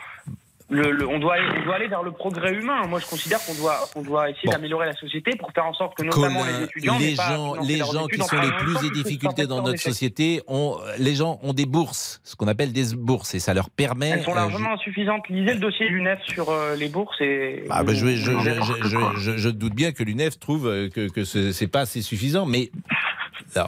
Le, 0.72 0.92
le- 0.92 1.09
on, 1.09 1.18
doit 1.18 1.35
aller, 1.35 1.48
on 1.61 1.64
doit 1.64 1.74
aller 1.74 1.88
vers 1.88 2.02
le 2.04 2.12
progrès 2.12 2.54
humain. 2.54 2.87
Moi, 2.88 3.00
je 3.00 3.06
considère 3.06 3.44
qu'on 3.44 3.54
doit, 3.54 3.88
qu'on 3.92 4.02
doit 4.02 4.30
essayer 4.30 4.46
Bon. 4.46 4.52
d'améliorer 4.52 4.87
la 4.87 4.94
société 4.94 5.33
pour 5.37 5.50
faire 5.52 5.66
en 5.66 5.74
sorte 5.74 5.96
que 5.96 6.04
notamment 6.04 6.40
Colin, 6.42 6.59
les 6.59 6.64
étudiants, 6.64 6.96
les 6.98 7.14
pas 7.16 7.28
gens, 7.28 7.52
financer 7.54 7.72
les 7.72 7.78
gens 7.78 8.06
qui 8.06 8.20
sont 8.20 8.37
les 8.37 8.40
plus 8.52 8.52
encore 8.52 8.76
en 8.76 8.78
plus, 8.78 8.90
difficulté 9.02 9.42
sans 9.42 9.48
dans 9.48 9.62
notre 9.62 9.80
société, 9.80 10.42
ont, 10.46 10.76
les 10.98 11.14
gens 11.16 11.40
ont 11.42 11.52
des 11.52 11.66
bourses, 11.66 12.20
ce 12.22 12.37
qu'on 12.37 12.46
appelle 12.46 12.72
des 12.72 12.94
bourses, 12.96 13.35
et 13.35 13.40
ça 13.40 13.52
leur 13.52 13.68
permet. 13.68 14.11
Elles 14.11 14.22
sont 14.22 14.30
euh, 14.30 14.37
largement 14.37 14.72
insuffisantes. 14.74 15.28
Lisez 15.28 15.54
le 15.54 15.61
dossier 15.61 15.88
l'UNEF 15.88 16.20
sur 16.28 16.48
euh, 16.50 16.76
les 16.76 16.88
bourses 16.88 17.20
et. 17.20 17.64
Ah 17.68 17.83
bah, 17.83 17.92
je, 17.92 18.06
je, 18.06 18.14
je, 18.14 18.30
vous- 18.30 18.40
je, 18.40 18.88
je- 18.88 19.20
je- 19.20 19.37
je 19.38 19.48
doute 19.48 19.74
bien 19.74 19.90
que 19.90 20.04
l'UNEF 20.04 20.38
trouve 20.38 20.68
euh, 20.68 20.88
que, 20.88 21.09
que 21.11 21.24
ce 21.24 21.50
c'est 21.50 21.66
pas 21.66 21.80
assez 21.80 22.00
suffisant, 22.00 22.46
mais 22.46 22.70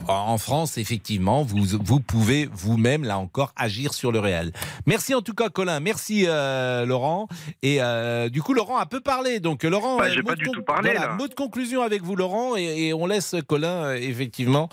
en 0.08 0.38
France, 0.38 0.78
effectivement, 0.78 1.42
vous, 1.42 1.64
vous 1.82 2.00
pouvez 2.00 2.48
vous-même, 2.52 3.04
là 3.04 3.18
encore, 3.18 3.52
agir 3.56 3.94
sur 3.94 4.12
le 4.12 4.18
réel. 4.18 4.52
Merci 4.86 5.14
en 5.14 5.22
tout 5.22 5.34
cas, 5.34 5.48
Colin. 5.48 5.80
Merci, 5.80 6.24
euh, 6.26 6.84
Laurent. 6.86 7.28
Et 7.62 7.82
euh, 7.82 8.28
du 8.28 8.42
coup, 8.42 8.54
Laurent 8.54 8.78
a 8.78 8.86
peu 8.86 9.00
parlé. 9.00 9.40
Donc, 9.40 9.62
Laurent, 9.64 9.98
Bah, 9.98 10.06
euh, 10.08 10.16
mot 10.16 10.22
pas 10.22 10.34
de 10.34 10.40
du 10.40 10.50
tout 10.50 10.62
parlé, 10.62 10.90
voilà, 10.92 11.08
là. 11.08 11.14
mot 11.14 11.28
de 11.28 11.34
conclusion 11.34 11.82
avec 11.82 12.02
vous, 12.02 12.16
Laurent, 12.16 12.56
et, 12.56 12.88
et 12.88 12.94
on 12.94 13.06
laisse 13.06 13.34
Colin, 13.48 13.84
euh, 13.84 13.94
effectivement, 13.94 14.68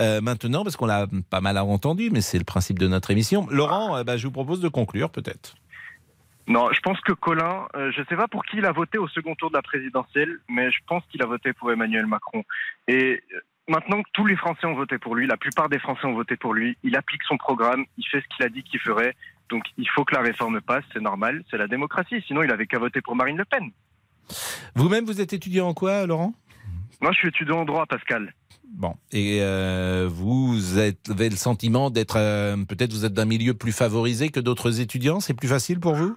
euh, 0.00 0.20
maintenant, 0.20 0.62
parce 0.64 0.76
qu'on 0.76 0.86
l'a 0.86 1.06
pas 1.30 1.40
mal 1.40 1.58
entendu, 1.58 2.10
mais 2.10 2.20
c'est 2.20 2.38
le 2.38 2.44
principe 2.44 2.78
de 2.78 2.88
notre 2.88 3.10
émission. 3.10 3.46
Laurent, 3.50 3.96
euh, 3.96 4.04
bah, 4.04 4.16
je 4.16 4.26
vous 4.26 4.32
propose 4.32 4.60
de 4.60 4.68
conclure, 4.68 5.10
peut-être. 5.10 5.54
Non, 6.46 6.70
je 6.72 6.80
pense 6.80 6.98
que 7.02 7.12
Colin, 7.12 7.66
euh, 7.76 7.92
je 7.94 8.00
ne 8.00 8.06
sais 8.06 8.16
pas 8.16 8.26
pour 8.26 8.42
qui 8.46 8.56
il 8.56 8.64
a 8.64 8.72
voté 8.72 8.96
au 8.96 9.06
second 9.08 9.34
tour 9.34 9.50
de 9.50 9.56
la 9.56 9.60
présidentielle, 9.60 10.38
mais 10.48 10.70
je 10.70 10.78
pense 10.86 11.02
qu'il 11.10 11.22
a 11.22 11.26
voté 11.26 11.52
pour 11.52 11.70
Emmanuel 11.70 12.06
Macron. 12.06 12.42
Et 12.86 13.22
euh, 13.34 13.40
maintenant 13.68 14.02
que 14.02 14.08
tous 14.12 14.26
les 14.26 14.36
Français 14.36 14.66
ont 14.66 14.74
voté 14.74 14.98
pour 14.98 15.14
lui, 15.14 15.26
la 15.26 15.36
plupart 15.36 15.68
des 15.68 15.78
Français 15.78 16.06
ont 16.06 16.14
voté 16.14 16.36
pour 16.36 16.54
lui, 16.54 16.76
il 16.82 16.96
applique 16.96 17.22
son 17.24 17.36
programme, 17.36 17.84
il 17.96 18.04
fait 18.06 18.20
ce 18.20 18.36
qu'il 18.36 18.44
a 18.44 18.48
dit 18.48 18.62
qu'il 18.62 18.80
ferait. 18.80 19.14
Donc 19.50 19.64
il 19.76 19.88
faut 19.88 20.04
que 20.04 20.14
la 20.14 20.22
réforme 20.22 20.60
passe, 20.60 20.84
c'est 20.92 21.00
normal, 21.00 21.44
c'est 21.50 21.58
la 21.58 21.68
démocratie. 21.68 22.22
Sinon, 22.26 22.42
il 22.42 22.50
avait 22.50 22.66
qu'à 22.66 22.78
voter 22.78 23.00
pour 23.00 23.16
Marine 23.16 23.36
Le 23.36 23.44
Pen. 23.44 23.70
Vous-même, 24.74 25.04
vous 25.04 25.20
êtes 25.20 25.32
étudiant 25.32 25.68
en 25.68 25.74
quoi, 25.74 26.06
Laurent? 26.06 26.34
Moi, 27.00 27.12
je 27.12 27.18
suis 27.18 27.28
étudiant 27.28 27.60
en 27.60 27.64
droit, 27.64 27.86
Pascal. 27.86 28.34
Bon, 28.70 28.94
et 29.12 29.38
euh, 29.40 30.08
vous 30.10 30.76
avez 30.76 31.30
le 31.30 31.36
sentiment 31.36 31.88
d'être, 31.90 32.16
euh, 32.18 32.56
peut-être 32.64 32.92
vous 32.92 33.06
êtes 33.06 33.14
d'un 33.14 33.24
milieu 33.24 33.54
plus 33.54 33.72
favorisé 33.72 34.28
que 34.28 34.40
d'autres 34.40 34.80
étudiants, 34.80 35.20
c'est 35.20 35.32
plus 35.32 35.48
facile 35.48 35.80
pour 35.80 35.94
vous? 35.94 36.16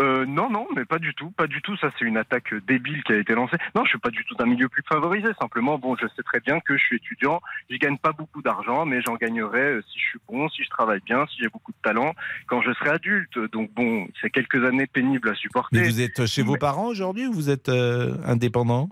Euh, 0.00 0.24
non, 0.26 0.48
non, 0.48 0.68
mais 0.76 0.84
pas 0.84 1.00
du 1.00 1.12
tout, 1.14 1.32
pas 1.32 1.48
du 1.48 1.60
tout. 1.60 1.76
Ça, 1.78 1.90
c'est 1.98 2.04
une 2.04 2.16
attaque 2.16 2.54
débile 2.66 3.02
qui 3.02 3.12
a 3.12 3.16
été 3.16 3.34
lancée. 3.34 3.56
Non, 3.74 3.84
je 3.84 3.90
suis 3.90 3.98
pas 3.98 4.10
du 4.10 4.24
tout 4.24 4.36
d'un 4.36 4.46
milieu 4.46 4.68
plus 4.68 4.84
favorisé. 4.88 5.28
Simplement, 5.40 5.76
bon, 5.76 5.96
je 5.96 6.06
sais 6.14 6.22
très 6.22 6.38
bien 6.38 6.60
que 6.60 6.76
je 6.76 6.84
suis 6.84 6.96
étudiant. 6.96 7.40
Je 7.68 7.76
gagne 7.78 7.98
pas 7.98 8.12
beaucoup 8.12 8.40
d'argent, 8.40 8.86
mais 8.86 9.02
j'en 9.02 9.16
gagnerai 9.16 9.60
euh, 9.60 9.82
si 9.90 9.98
je 9.98 10.04
suis 10.04 10.18
bon, 10.28 10.48
si 10.50 10.62
je 10.62 10.70
travaille 10.70 11.00
bien, 11.04 11.26
si 11.26 11.38
j'ai 11.42 11.48
beaucoup 11.48 11.72
de 11.72 11.78
talent 11.82 12.14
quand 12.46 12.62
je 12.62 12.72
serai 12.74 12.90
adulte. 12.90 13.36
Donc 13.50 13.72
bon, 13.74 14.06
c'est 14.20 14.30
quelques 14.30 14.64
années 14.64 14.86
pénibles 14.86 15.28
à 15.30 15.34
supporter. 15.34 15.80
Mais 15.80 15.88
vous 15.88 16.00
êtes 16.00 16.26
chez 16.26 16.42
vos 16.42 16.56
parents 16.56 16.86
aujourd'hui 16.86 17.26
ou 17.26 17.32
vous 17.32 17.50
êtes 17.50 17.68
euh, 17.68 18.14
indépendant? 18.24 18.88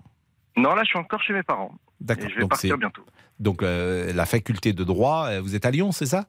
Non, 0.57 0.75
là, 0.75 0.83
je 0.83 0.89
suis 0.89 0.99
encore 0.99 1.21
chez 1.21 1.33
mes 1.33 1.43
parents. 1.43 1.73
D'accord. 2.01 2.27
Je 2.27 2.35
vais 2.35 2.41
donc 2.41 2.49
partir 2.49 2.77
bientôt. 2.77 3.05
Donc 3.39 3.61
la 3.61 4.25
faculté 4.25 4.73
de 4.73 4.83
droit, 4.83 5.39
vous 5.41 5.55
êtes 5.55 5.65
à 5.65 5.71
Lyon, 5.71 5.91
c'est 5.91 6.07
ça? 6.07 6.25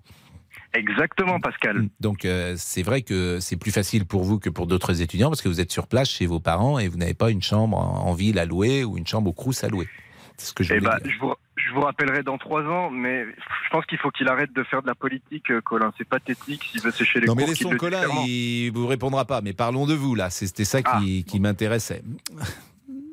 Exactement, 0.75 1.41
Pascal. 1.41 1.89
Donc 2.01 2.25
euh, 2.25 2.55
c'est 2.57 2.83
vrai 2.83 3.03
que 3.03 3.41
c'est 3.41 3.57
plus 3.57 3.71
facile 3.73 4.05
pour 4.07 4.23
vous 4.25 4.39
que 4.39 4.51
pour 4.51 4.67
d'autres 4.67 5.01
étudiants 5.03 5.29
parce 5.31 5.41
que 5.43 5.49
vous 5.49 5.61
êtes 5.61 5.73
sur 5.73 5.87
place 5.87 6.09
chez 6.11 6.27
vos 6.27 6.41
parents 6.41 6.79
et 6.79 6.89
vous 6.89 6.99
n'avez 6.99 7.15
pas 7.15 7.31
une 7.31 7.43
chambre 7.43 7.79
en 7.79 8.13
ville 8.13 8.39
à 8.39 8.45
louer 8.45 8.85
ou 8.85 8.99
une 8.99 9.07
chambre 9.07 9.31
au 9.31 9.33
Crous 9.33 9.65
à 9.65 9.69
louer. 9.69 9.89
C'est 10.37 10.49
ce 10.49 10.53
que 10.53 10.63
je 10.63 10.75
Eh 10.75 10.81
ben, 10.81 10.97
dire. 11.03 11.11
je 11.13 11.19
vous, 11.19 11.35
je 11.57 11.73
vous 11.75 11.81
rappellerai 11.81 12.23
dans 12.23 12.39
trois 12.39 12.63
ans, 12.63 12.91
mais 12.91 13.25
je 13.25 13.71
pense 13.73 13.85
qu'il 13.87 13.99
faut 13.99 14.11
qu'il 14.11 14.29
arrête 14.29 14.53
de 14.53 14.63
faire 14.63 14.83
de 14.83 14.87
la 14.87 14.95
politique, 14.95 15.51
euh, 15.51 15.61
Colin. 15.61 15.93
C'est 15.99 16.07
pathétique 16.09 16.63
s'il 16.71 16.81
veut 16.81 16.93
sécher 16.93 17.19
les 17.21 17.27
Non 17.27 17.35
mais 17.35 17.43
cours, 17.43 17.51
laissons 17.51 17.77
Colin, 17.77 18.03
il 18.27 18.71
vous 18.71 18.87
répondra 18.87 19.25
pas. 19.25 19.41
Mais 19.41 19.53
parlons 19.55 19.87
de 19.87 19.95
vous 19.95 20.15
là. 20.15 20.31
C'était 20.31 20.65
ça 20.65 20.79
Ah. 20.85 21.01
qui, 21.03 21.25
qui 21.25 21.41
m'intéressait. 21.41 22.03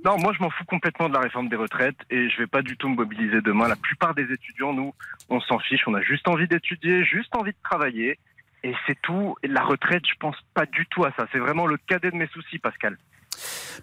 Non, 0.06 0.20
moi 0.20 0.34
je 0.38 0.44
m'en 0.44 0.52
fous 0.52 0.66
complètement 0.66 1.10
de 1.10 1.16
la 1.16 1.20
réforme 1.20 1.50
des 1.50 1.56
retraites 1.56 1.98
et 2.12 2.30
je 2.30 2.38
vais 2.38 2.48
pas 2.48 2.62
du 2.62 2.78
tout 2.78 2.88
me 2.88 2.96
mobiliser 2.96 3.42
demain. 3.42 3.68
La 3.68 3.76
plupart 3.76 4.14
des 4.14 4.32
étudiants, 4.32 4.72
nous, 4.72 4.94
on 5.30 5.42
s'en 5.42 5.58
fiche. 5.58 5.82
On 5.88 5.96
a 5.96 6.02
juste 6.02 6.28
envie 6.28 6.48
d'étudier, 6.48 7.04
juste 7.04 7.36
envie 7.36 7.52
de 7.52 7.58
travailler. 7.64 8.20
Et 8.64 8.74
c'est 8.86 8.98
tout. 9.02 9.36
Et 9.42 9.48
la 9.48 9.64
retraite, 9.64 10.04
je 10.08 10.14
pense 10.20 10.36
pas 10.54 10.68
du 10.68 10.86
tout 10.92 11.04
à 11.06 11.12
ça. 11.18 11.26
C'est 11.32 11.40
vraiment 11.40 11.66
le 11.66 11.78
cadet 11.88 12.12
de 12.12 12.16
mes 12.16 12.28
soucis, 12.28 12.60
Pascal. 12.60 12.98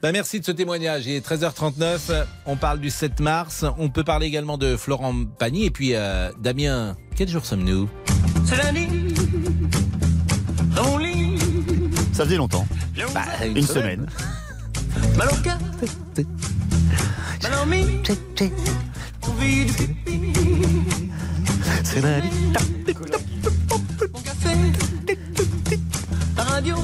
Ben, 0.01 0.13
merci 0.13 0.39
de 0.39 0.45
ce 0.45 0.53
témoignage. 0.53 1.07
Il 1.07 1.17
est 1.17 1.27
13h39. 1.27 2.25
On 2.47 2.57
parle 2.57 2.79
du 2.79 2.91
7 2.91 3.19
mars. 3.19 3.65
On 3.77 3.91
peut 3.91 4.05
parler 4.05 4.27
également 4.27 4.59
de 4.59 4.77
Florent 4.77 5.25
Pagny. 5.39 5.67
Et 5.67 5.71
puis, 5.71 5.95
euh, 5.95 6.31
Damien, 6.39 6.97
quel 7.17 7.29
jour 7.29 7.45
sommes-nous? 7.45 7.91
C'est 8.45 8.63
lundi. 8.63 8.89
Ça 12.13 12.25
faisait 12.25 12.37
longtemps. 12.37 12.67
Bah, 13.15 13.23
une 13.45 13.63
semaine. 13.63 14.07
Au 14.97 15.37
cœur. 15.43 15.59
Mal 17.43 17.53
en 17.63 17.67
mine. 17.67 18.03
Envie 19.23 19.67
de 19.67 19.73
pipi. 19.73 20.33
C'est 21.85 22.01
lundi. 22.01 22.29
Mon 24.13 24.21
café. 24.21 24.57
La 26.37 26.43
radio. 26.45 26.77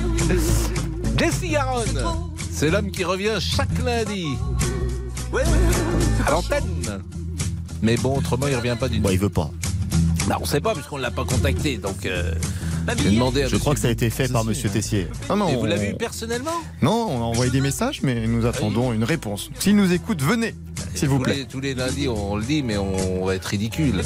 Jesse 1.18 1.42
Garonne. 1.50 2.04
C'est 2.50 2.70
l'homme 2.70 2.90
qui 2.90 3.04
revient 3.04 3.36
chaque 3.40 3.78
lundi 3.84 4.36
Ouais. 5.32 5.42
à 6.26 6.30
l'antenne. 6.30 7.02
Mais 7.82 7.96
bon, 7.96 8.16
autrement, 8.18 8.46
il 8.48 8.56
revient 8.56 8.76
pas 8.78 8.88
du 8.88 8.96
tout. 8.96 9.02
Bon, 9.02 9.10
il 9.10 9.18
veut 9.18 9.28
pas. 9.28 9.50
Bah, 10.26 10.38
on 10.40 10.44
sait 10.44 10.60
pas 10.60 10.74
puisqu'on 10.74 10.96
l'a 10.96 11.10
pas 11.10 11.24
contacté. 11.24 11.76
Donc, 11.78 12.04
euh, 12.06 12.34
demandé 12.94 13.46
Je 13.48 13.56
crois 13.56 13.74
que 13.74 13.80
ça 13.80 13.88
a 13.88 13.90
été 13.90 14.10
fait 14.10 14.28
par 14.32 14.44
Monsieur 14.44 14.68
Tessier. 14.68 15.08
Ah 15.28 15.36
non, 15.36 15.48
Et 15.48 15.54
vous 15.54 15.60
on- 15.62 15.64
l'avez 15.64 15.88
vu 15.88 15.94
personnellement 15.94 16.50
Non, 16.82 17.08
on 17.10 17.18
a 17.20 17.24
envoyé 17.24 17.50
des 17.50 17.60
messages, 17.60 18.00
mais 18.02 18.26
nous 18.26 18.46
attendons 18.46 18.92
une 18.92 19.04
réponse. 19.04 19.50
S'il 19.58 19.76
nous 19.76 19.92
écoute, 19.92 20.22
venez, 20.22 20.54
s'il 20.94 21.08
vous 21.08 21.18
plaît. 21.18 21.34
les, 21.34 21.44
tous 21.46 21.60
les 21.60 21.74
lundis, 21.74 22.08
on 22.08 22.36
le 22.36 22.44
dit, 22.44 22.62
mais 22.62 22.76
on 22.76 23.24
va 23.24 23.34
être 23.34 23.46
ridicule. 23.46 24.02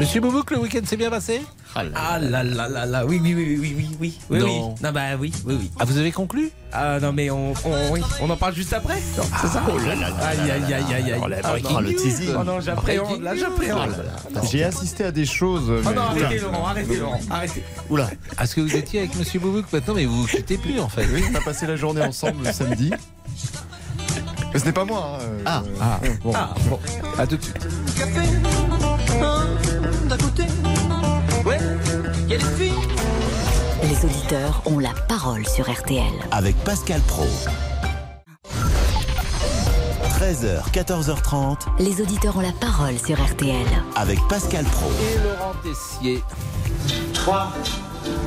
Monsieur 0.00 0.20
Boubouk, 0.20 0.50
le 0.50 0.58
week-end 0.58 0.80
s'est 0.84 0.98
bien 0.98 1.08
passé 1.08 1.40
Ah 1.74 1.84
là 2.18 2.42
là 2.42 2.68
là 2.68 2.84
là, 2.84 3.06
oui, 3.06 3.18
oui, 3.22 3.32
oui, 3.34 3.56
oui, 3.58 3.74
oui, 3.78 3.88
oui, 3.98 4.14
oui, 4.28 4.38
Non. 4.40 4.74
bah 4.92 5.00
oui, 5.18 5.32
oui, 5.46 5.56
oui. 5.58 5.70
Ah, 5.78 5.86
vous 5.86 5.96
avez 5.96 6.12
conclu 6.12 6.50
Ah 6.70 7.00
non, 7.00 7.14
mais 7.14 7.30
on, 7.30 7.52
on, 7.64 7.92
oui, 7.92 8.02
on 8.20 8.28
en 8.28 8.36
parle 8.36 8.54
juste 8.54 8.74
après 8.74 8.98
C'est 9.40 9.46
ça 9.48 9.62
Oh 9.72 9.78
là 9.78 9.94
là 9.94 10.10
là 10.10 10.16
Aïe, 10.26 10.50
aïe, 10.50 10.74
aïe, 10.74 10.84
aïe, 10.94 11.12
aïe. 11.12 11.20
Oh 11.22 11.28
là 11.28 11.36
Ah, 11.42 11.54
non. 11.62 11.80
le 11.80 11.94
teasing. 11.94 12.28
Oh 12.38 12.44
non, 12.44 12.60
j'appréhende, 12.60 13.22
là, 13.22 13.34
j'appréhende. 13.34 13.94
J'ai 14.50 14.64
assisté 14.64 15.04
à 15.04 15.12
des 15.12 15.24
choses. 15.24 15.70
Oh 15.70 15.90
non, 15.94 16.02
arrêtez, 16.02 16.40
Laurent, 16.40 16.66
arrêtez, 16.66 16.96
Laurent, 16.96 17.20
arrêtez. 17.30 17.62
Oula. 17.90 18.10
Est-ce 18.40 18.54
que 18.56 18.60
vous 18.60 18.74
étiez 18.76 19.00
avec 19.00 19.14
Monsieur 19.16 19.38
Boubouk 19.40 19.72
maintenant, 19.72 19.94
mais 19.94 20.04
vous 20.06 20.22
vous 20.22 20.26
quittez 20.26 20.58
plus 20.58 20.80
en 20.80 20.88
fait 20.88 21.06
Oui, 21.12 21.24
on 21.30 21.34
a 21.34 21.40
passé 21.40 21.66
la 21.66 21.76
journée 21.76 22.02
ensemble 22.02 22.44
le 22.44 22.52
samedi. 22.52 22.90
Mais 24.52 24.58
ce 24.58 24.64
n'est 24.64 24.72
pas 24.72 24.84
moi. 24.84 25.18
hein, 25.20 25.24
euh, 25.24 25.42
Ah. 25.46 25.62
Ah, 25.80 26.00
bon. 26.22 26.32
Ah, 26.34 26.54
bon. 26.68 26.78
À 27.18 27.26
tout 27.26 27.36
de 27.36 27.42
suite. 27.42 27.58
Café. 27.96 28.20
Côté. 30.22 30.44
Ouais. 31.44 31.58
Y 32.28 32.34
a 32.34 32.38
des 32.38 32.44
filles. 32.44 32.72
Les 33.82 34.04
auditeurs 34.04 34.62
ont 34.64 34.78
la 34.78 34.92
parole 35.08 35.46
sur 35.46 35.70
RTL. 35.70 36.02
Avec 36.30 36.56
Pascal 36.64 37.00
Pro. 37.02 37.26
13h, 40.18 40.62
14h30. 40.72 41.58
Les 41.78 42.00
auditeurs 42.00 42.36
ont 42.38 42.40
la 42.40 42.52
parole 42.52 42.98
sur 42.98 43.22
RTL. 43.22 43.66
Avec 43.94 44.18
Pascal 44.28 44.64
Pro. 44.64 44.90
Et 44.90 45.22
Laurent 45.22 45.52
Tessier. 45.62 46.22
toi 47.26 47.48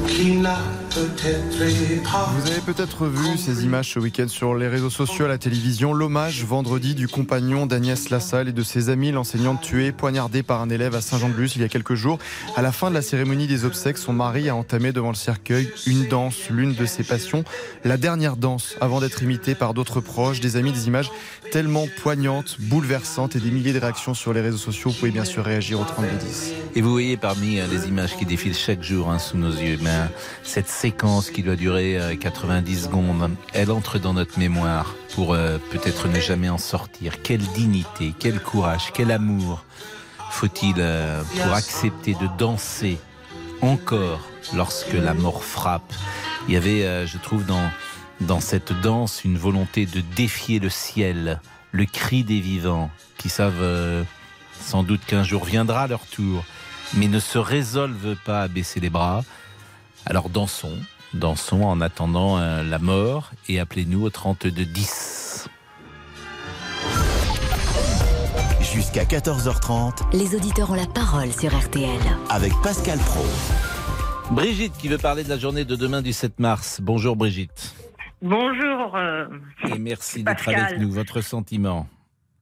qui 0.09 0.35
n'a 0.35 0.57
Vous 0.99 2.51
avez 2.51 2.59
peut-être 2.65 3.05
vu 3.05 3.37
ces 3.37 3.63
images 3.63 3.93
ce 3.93 3.99
week-end 3.99 4.27
sur 4.27 4.53
les 4.53 4.67
réseaux 4.67 4.89
sociaux, 4.89 5.25
à 5.25 5.27
la 5.29 5.37
télévision. 5.37 5.93
L'hommage 5.93 6.43
vendredi 6.43 6.93
du 6.93 7.07
compagnon 7.07 7.65
d'Agnès 7.65 8.09
Lassalle 8.09 8.49
et 8.49 8.51
de 8.51 8.63
ses 8.63 8.89
amis, 8.89 9.13
l'enseignante 9.13 9.61
tuée, 9.61 9.93
poignardée 9.93 10.43
par 10.43 10.61
un 10.61 10.69
élève 10.69 10.95
à 10.95 11.01
Saint-Jean-de-Luz 11.01 11.53
il 11.55 11.61
y 11.61 11.65
a 11.65 11.69
quelques 11.69 11.95
jours. 11.95 12.19
À 12.57 12.61
la 12.61 12.73
fin 12.73 12.89
de 12.89 12.95
la 12.95 13.01
cérémonie 13.01 13.47
des 13.47 13.63
obsèques, 13.63 13.97
son 13.97 14.11
mari 14.11 14.49
a 14.49 14.55
entamé 14.55 14.91
devant 14.91 15.09
le 15.09 15.15
cercueil 15.15 15.71
une 15.87 16.05
danse, 16.07 16.49
l'une 16.49 16.73
de 16.73 16.85
ses 16.85 17.03
passions, 17.03 17.45
la 17.85 17.95
dernière 17.95 18.35
danse, 18.35 18.75
avant 18.81 18.99
d'être 18.99 19.23
imitée 19.23 19.55
par 19.55 19.73
d'autres 19.73 20.01
proches, 20.01 20.41
des 20.41 20.57
amis, 20.57 20.73
des 20.73 20.87
images 20.87 21.11
tellement 21.49 21.87
poignantes, 22.01 22.57
bouleversantes 22.59 23.37
et 23.37 23.39
des 23.39 23.51
milliers 23.51 23.73
de 23.73 23.79
réactions 23.79 24.13
sur 24.13 24.33
les 24.33 24.41
réseaux 24.41 24.57
sociaux. 24.57 24.91
Vous 24.91 24.97
pouvez 24.97 25.11
bien 25.11 25.25
sûr 25.25 25.45
réagir 25.45 25.79
au 25.79 25.85
3210. 25.85 26.53
Et 26.75 26.81
vous 26.81 26.91
voyez 26.91 27.17
parmi 27.17 27.59
euh, 27.59 27.65
les 27.71 27.87
images 27.87 28.15
qui 28.15 28.25
défilent 28.25 28.55
chaque 28.55 28.83
jour 28.83 29.09
hein, 29.09 29.17
sous 29.17 29.37
nos 29.37 29.51
yeux, 29.51 29.77
ben, 29.81 30.09
cette 30.43 30.67
séquence 30.89 31.29
qui 31.29 31.43
doit 31.43 31.55
durer 31.55 31.99
euh, 31.99 32.15
90 32.15 32.85
secondes, 32.85 33.29
elle 33.53 33.69
entre 33.69 33.99
dans 33.99 34.13
notre 34.15 34.39
mémoire 34.39 34.95
pour 35.13 35.35
euh, 35.35 35.59
peut-être 35.69 36.07
ne 36.07 36.19
jamais 36.19 36.49
en 36.49 36.57
sortir. 36.57 37.21
Quelle 37.21 37.43
dignité, 37.53 38.15
quel 38.17 38.39
courage, 38.39 38.89
quel 38.91 39.11
amour 39.11 39.65
faut-il 40.31 40.73
euh, 40.79 41.21
pour 41.37 41.53
accepter 41.53 42.15
de 42.15 42.27
danser 42.39 42.97
encore 43.61 44.27
lorsque 44.55 44.93
la 44.93 45.13
mort 45.13 45.43
frappe? 45.43 45.93
Il 46.47 46.55
y 46.55 46.57
avait, 46.57 46.85
euh, 46.85 47.05
je 47.05 47.19
trouve, 47.19 47.45
dans, 47.45 47.69
dans 48.21 48.39
cette 48.39 48.73
danse 48.81 49.23
une 49.23 49.37
volonté 49.37 49.85
de 49.85 50.01
défier 50.15 50.57
le 50.57 50.69
ciel, 50.69 51.39
le 51.71 51.85
cri 51.85 52.23
des 52.23 52.39
vivants 52.39 52.89
qui 53.19 53.29
savent 53.29 53.61
euh, 53.61 54.03
sans 54.59 54.81
doute 54.81 55.01
qu'un 55.05 55.23
jour 55.23 55.45
viendra 55.45 55.85
leur 55.85 56.07
tour, 56.07 56.43
mais 56.95 57.07
ne 57.07 57.19
se 57.19 57.37
résolvent 57.37 58.15
pas 58.25 58.41
à 58.41 58.47
baisser 58.47 58.79
les 58.79 58.89
bras. 58.89 59.23
Alors 60.09 60.29
dansons, 60.29 60.77
dansons 61.13 61.63
en 61.63 61.81
attendant 61.81 62.37
euh, 62.39 62.63
la 62.63 62.79
mort 62.79 63.31
et 63.47 63.59
appelez-nous 63.59 64.03
au 64.05 64.09
32 64.09 64.49
10. 64.51 65.49
Jusqu'à 68.61 69.03
14h30. 69.03 70.15
Les 70.17 70.35
auditeurs 70.35 70.71
ont 70.71 70.75
la 70.75 70.85
parole 70.87 71.31
sur 71.31 71.55
RTL. 71.57 71.89
Avec 72.29 72.51
Pascal 72.63 72.97
Pro. 72.99 73.23
Brigitte 74.33 74.73
qui 74.77 74.87
veut 74.87 74.97
parler 74.99 75.23
de 75.23 75.29
la 75.29 75.37
journée 75.37 75.65
de 75.65 75.75
demain 75.75 76.01
du 76.01 76.13
7 76.13 76.39
mars. 76.39 76.79
Bonjour 76.81 77.15
Brigitte. 77.15 77.75
Bonjour. 78.21 78.95
euh, 78.95 79.25
Et 79.73 79.79
merci 79.79 80.23
d'être 80.23 80.47
avec 80.49 80.79
nous. 80.79 80.91
Votre 80.91 81.21
sentiment 81.21 81.87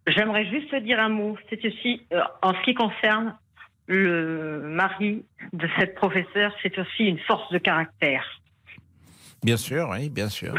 J'aimerais 0.07 0.45
juste 0.45 0.73
dire 0.83 0.99
un 0.99 1.09
mot. 1.09 1.37
C'est 1.49 1.63
aussi, 1.65 2.01
euh, 2.13 2.21
en 2.41 2.53
ce 2.53 2.63
qui 2.63 2.73
concerne 2.73 3.35
le 3.87 4.61
mari 4.63 5.25
de 5.53 5.67
cette 5.77 5.95
professeure, 5.95 6.53
c'est 6.61 6.77
aussi 6.77 7.05
une 7.05 7.19
force 7.19 7.51
de 7.51 7.57
caractère. 7.57 8.23
Bien 9.43 9.57
sûr, 9.57 9.89
oui, 9.91 10.09
bien 10.09 10.29
sûr. 10.29 10.53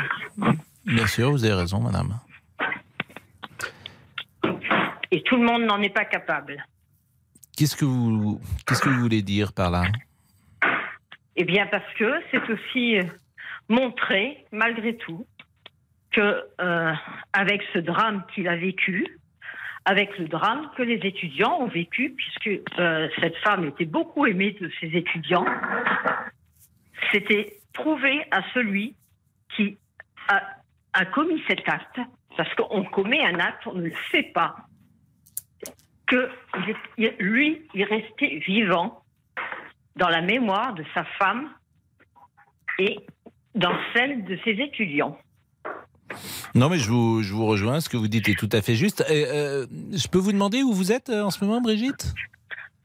Bien 0.85 1.07
sûr, 1.07 1.31
vous 1.31 1.45
avez 1.45 1.55
raison, 1.55 1.81
madame. 1.81 2.19
Et 5.11 5.23
tout 5.23 5.37
le 5.37 5.45
monde 5.45 5.65
n'en 5.65 5.81
est 5.83 5.95
pas 5.95 6.05
capable. 6.05 6.65
Qu'est-ce 7.57 7.77
que 7.77 7.85
vous, 7.85 8.41
qu'est-ce 8.67 8.81
que 8.81 8.89
vous 8.89 9.01
voulez 9.01 9.23
dire 9.23 9.53
par 9.53 9.71
là? 9.71 9.85
Eh 11.37 11.45
bien, 11.45 11.67
parce 11.67 11.93
que 11.95 12.21
c'est 12.31 12.51
aussi 12.51 12.99
euh, 12.99 13.05
montrer, 13.69 14.45
malgré 14.53 14.97
tout, 14.97 15.27
que 16.13 16.45
euh, 16.61 16.93
avec 17.33 17.63
ce 17.73 17.79
drame 17.79 18.25
qu'il 18.35 18.49
a 18.49 18.57
vécu, 18.57 19.18
avec 19.89 20.19
le 20.19 20.29
drame 20.29 20.71
que 20.77 20.83
les 20.83 21.01
étudiants 21.07 21.61
ont 21.61 21.67
vécu, 21.67 22.15
puisque 22.15 22.79
euh, 22.79 23.09
cette 23.23 23.37
femme 23.39 23.65
était 23.65 23.87
beaucoup 23.87 24.27
aimée 24.27 24.55
de 24.61 24.71
ses 24.79 24.89
étudiants, 24.89 25.47
c'était 27.11 27.55
prouver 27.73 28.23
à 28.31 28.43
celui 28.53 28.95
qui 29.57 29.79
a, 30.29 30.43
a 30.93 31.07
commis 31.07 31.43
cet 31.49 31.67
acte, 31.67 32.01
parce 32.37 32.55
qu'on 32.55 32.85
commet 32.85 33.25
un 33.25 33.41
acte, 33.41 33.67
on 33.67 33.73
ne 33.73 33.85
le 33.85 33.95
fait 34.11 34.25
pas, 34.25 34.57
que 36.07 36.31
lui, 37.19 37.67
il 37.73 37.85
restait 37.85 38.43
vivant 38.47 39.03
dans 39.97 40.11
la 40.11 40.21
mémoire 40.21 40.75
de 40.75 40.85
sa 40.93 41.05
femme 41.19 41.51
et 42.79 42.99
dans 43.55 43.77
celle 43.95 44.23
de 44.25 44.39
ses 44.45 44.51
étudiants. 44.51 45.19
Non, 46.55 46.69
mais 46.69 46.79
je 46.79 46.91
vous, 46.91 47.23
je 47.23 47.33
vous 47.33 47.47
rejoins. 47.47 47.81
Ce 47.81 47.89
que 47.89 47.97
vous 47.97 48.09
dites 48.09 48.29
est 48.29 48.39
tout 48.39 48.49
à 48.53 48.63
fait 48.63 48.75
juste. 48.75 49.05
Et, 49.09 49.27
euh, 49.27 49.67
je 49.93 50.09
peux 50.09 50.19
vous 50.19 50.33
demander 50.33 50.63
où 50.63 50.73
vous 50.73 50.93
êtes 50.93 51.09
euh, 51.11 51.23
en 51.25 51.31
ce 51.31 51.45
moment, 51.45 51.61
Brigitte? 51.61 52.15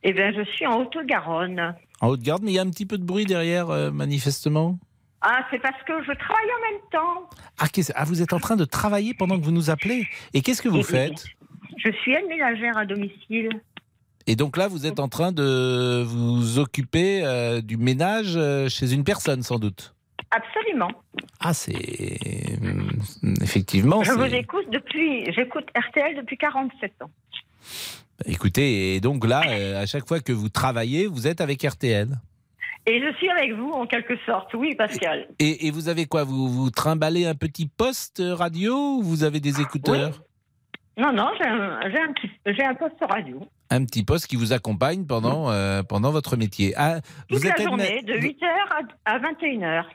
Eh 0.04 0.14
bien, 0.14 0.32
je 0.34 0.44
suis 0.52 0.66
en 0.68 0.82
Haute-Garonne. 0.82 1.76
En 2.02 2.10
Haute-Garde, 2.10 2.44
mais 2.44 2.52
il 2.52 2.56
y 2.56 2.60
a 2.60 2.62
un 2.62 2.70
petit 2.70 2.86
peu 2.86 2.98
de 2.98 3.04
bruit 3.06 3.26
derrière, 3.26 3.70
euh, 3.70 3.92
manifestement? 3.92 4.78
Ah, 5.22 5.46
c'est 5.50 5.60
parce 5.62 5.82
que 5.88 5.94
je 6.04 6.12
travaille 6.18 6.50
en 6.60 6.72
même 6.72 6.82
temps. 6.92 7.30
Ah, 7.58 7.68
ah, 7.96 8.04
vous 8.04 8.22
êtes 8.22 8.34
en 8.34 8.40
train 8.40 8.58
de 8.58 8.66
travailler 8.66 9.14
pendant 9.14 9.40
que 9.40 9.44
vous 9.46 9.52
nous 9.54 9.70
appelez? 9.70 10.06
Et 10.34 10.42
qu'est-ce 10.42 10.62
que 10.62 10.68
vous 10.68 10.80
Oui. 10.80 10.84
faites? 10.84 11.24
Je 11.78 11.90
suis 12.02 12.12
aide 12.14 12.28
ménagère 12.28 12.78
à 12.78 12.86
domicile. 12.86 13.50
Et 14.28 14.36
donc 14.36 14.58
là, 14.58 14.68
vous 14.68 14.86
êtes 14.86 15.00
en 15.00 15.08
train 15.08 15.32
de 15.32 16.04
vous 16.06 16.60
occuper 16.60 17.24
euh, 17.26 17.62
du 17.62 17.78
ménage 17.78 18.38
chez 18.70 18.94
une 18.94 19.04
personne, 19.06 19.44
sans 19.44 19.60
doute? 19.60 19.93
Absolument. 20.36 20.90
Ah, 21.40 21.54
c'est 21.54 21.74
hum, 22.62 22.90
effectivement. 23.42 24.04
je 24.04 24.12
vous 24.12 24.24
écoute 24.24 24.66
depuis, 24.72 25.32
j'écoute 25.34 25.66
RTL 25.78 26.16
depuis 26.18 26.38
47 26.38 26.92
ans. 27.04 27.12
Écoutez, 28.26 28.96
et 28.96 29.00
donc 29.02 29.26
là, 29.26 29.42
euh, 29.48 29.82
à 29.82 29.86
chaque 29.86 30.08
fois 30.08 30.20
que 30.20 30.32
vous 30.32 30.50
travaillez, 30.50 31.08
vous 31.08 31.28
êtes 31.28 31.42
avec 31.42 31.62
RTL. 31.62 32.08
Et 32.86 33.00
je 33.00 33.16
suis 33.18 33.30
avec 33.30 33.54
vous 33.54 33.70
en 33.72 33.86
quelque 33.86 34.16
sorte, 34.26 34.54
oui, 34.56 34.76
Pascal. 34.76 35.28
Et, 35.40 35.68
et 35.68 35.72
vous 35.72 35.88
avez 35.88 36.06
quoi? 36.06 36.24
Vous, 36.24 36.50
vous 36.50 36.70
trimballez 36.70 37.26
un 37.26 37.36
petit 37.36 37.68
poste 37.68 38.22
radio 38.26 38.98
ou 38.98 39.04
vous 39.04 39.24
avez 39.24 39.40
des 39.40 39.62
écouteurs? 39.62 40.22
Non, 40.98 41.12
non, 41.14 41.30
j'ai 41.40 41.48
un, 41.48 41.80
j'ai 42.46 42.64
un, 42.64 42.70
un 42.70 42.76
poste 42.76 42.96
radio. 43.10 43.42
Un 43.70 43.86
petit 43.86 44.04
poste 44.04 44.28
qui 44.28 44.36
vous 44.36 44.54
accompagne 44.54 45.06
pendant, 45.06 45.50
euh, 45.50 45.82
pendant 45.82 46.12
votre 46.12 46.38
métier. 46.38 46.74
Ah, 46.76 47.00
Toute 47.30 47.40
vous, 47.40 47.44
la 47.46 47.52
êtes 47.52 47.62
journée, 47.64 48.02
de 48.04 48.14
8h 48.14 48.46
à, 49.06 49.14
à 49.16 49.20
21h. 49.20 49.86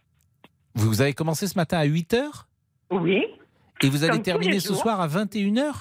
Vous 0.87 1.01
avez 1.01 1.13
commencé 1.15 1.47
ce 1.47 1.57
matin 1.57 1.79
à 1.79 1.85
8 1.85 2.15
h 2.15 2.45
Oui. 2.91 3.25
Et 3.83 3.89
vous 3.89 4.05
allez 4.05 4.21
terminer 4.23 4.61
ce 4.61 4.75
soir 4.75 5.01
à 5.01 5.07
21 5.07 5.53
h 5.55 5.73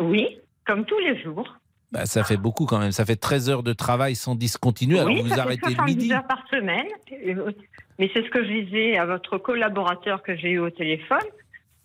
Oui, 0.00 0.38
comme 0.66 0.84
tous 0.84 0.98
les 0.98 1.20
jours. 1.22 1.56
bah, 1.92 2.06
Ça 2.06 2.24
fait 2.24 2.36
beaucoup 2.36 2.66
quand 2.66 2.78
même. 2.78 2.92
Ça 2.92 3.04
fait 3.04 3.16
13 3.16 3.50
heures 3.50 3.62
de 3.62 3.72
travail 3.72 4.14
sans 4.16 4.34
discontinuer. 4.34 4.98
Alors 4.98 5.12
oui, 5.12 5.22
vous 5.22 5.28
ça 5.28 5.34
fait 5.36 5.40
arrêtez 5.40 5.68
le 5.68 5.74
70 5.74 5.96
midi. 5.96 6.12
heures 6.12 6.26
par 6.26 6.42
semaine. 6.50 6.86
Euh, 7.12 7.52
Mais 7.98 8.10
c'est 8.14 8.24
ce 8.24 8.30
que 8.30 8.44
je 8.44 8.64
disais 8.64 8.96
à 8.98 9.06
votre 9.06 9.38
collaborateur 9.38 10.22
que 10.22 10.36
j'ai 10.36 10.50
eu 10.52 10.58
au 10.58 10.70
téléphone. 10.70 11.18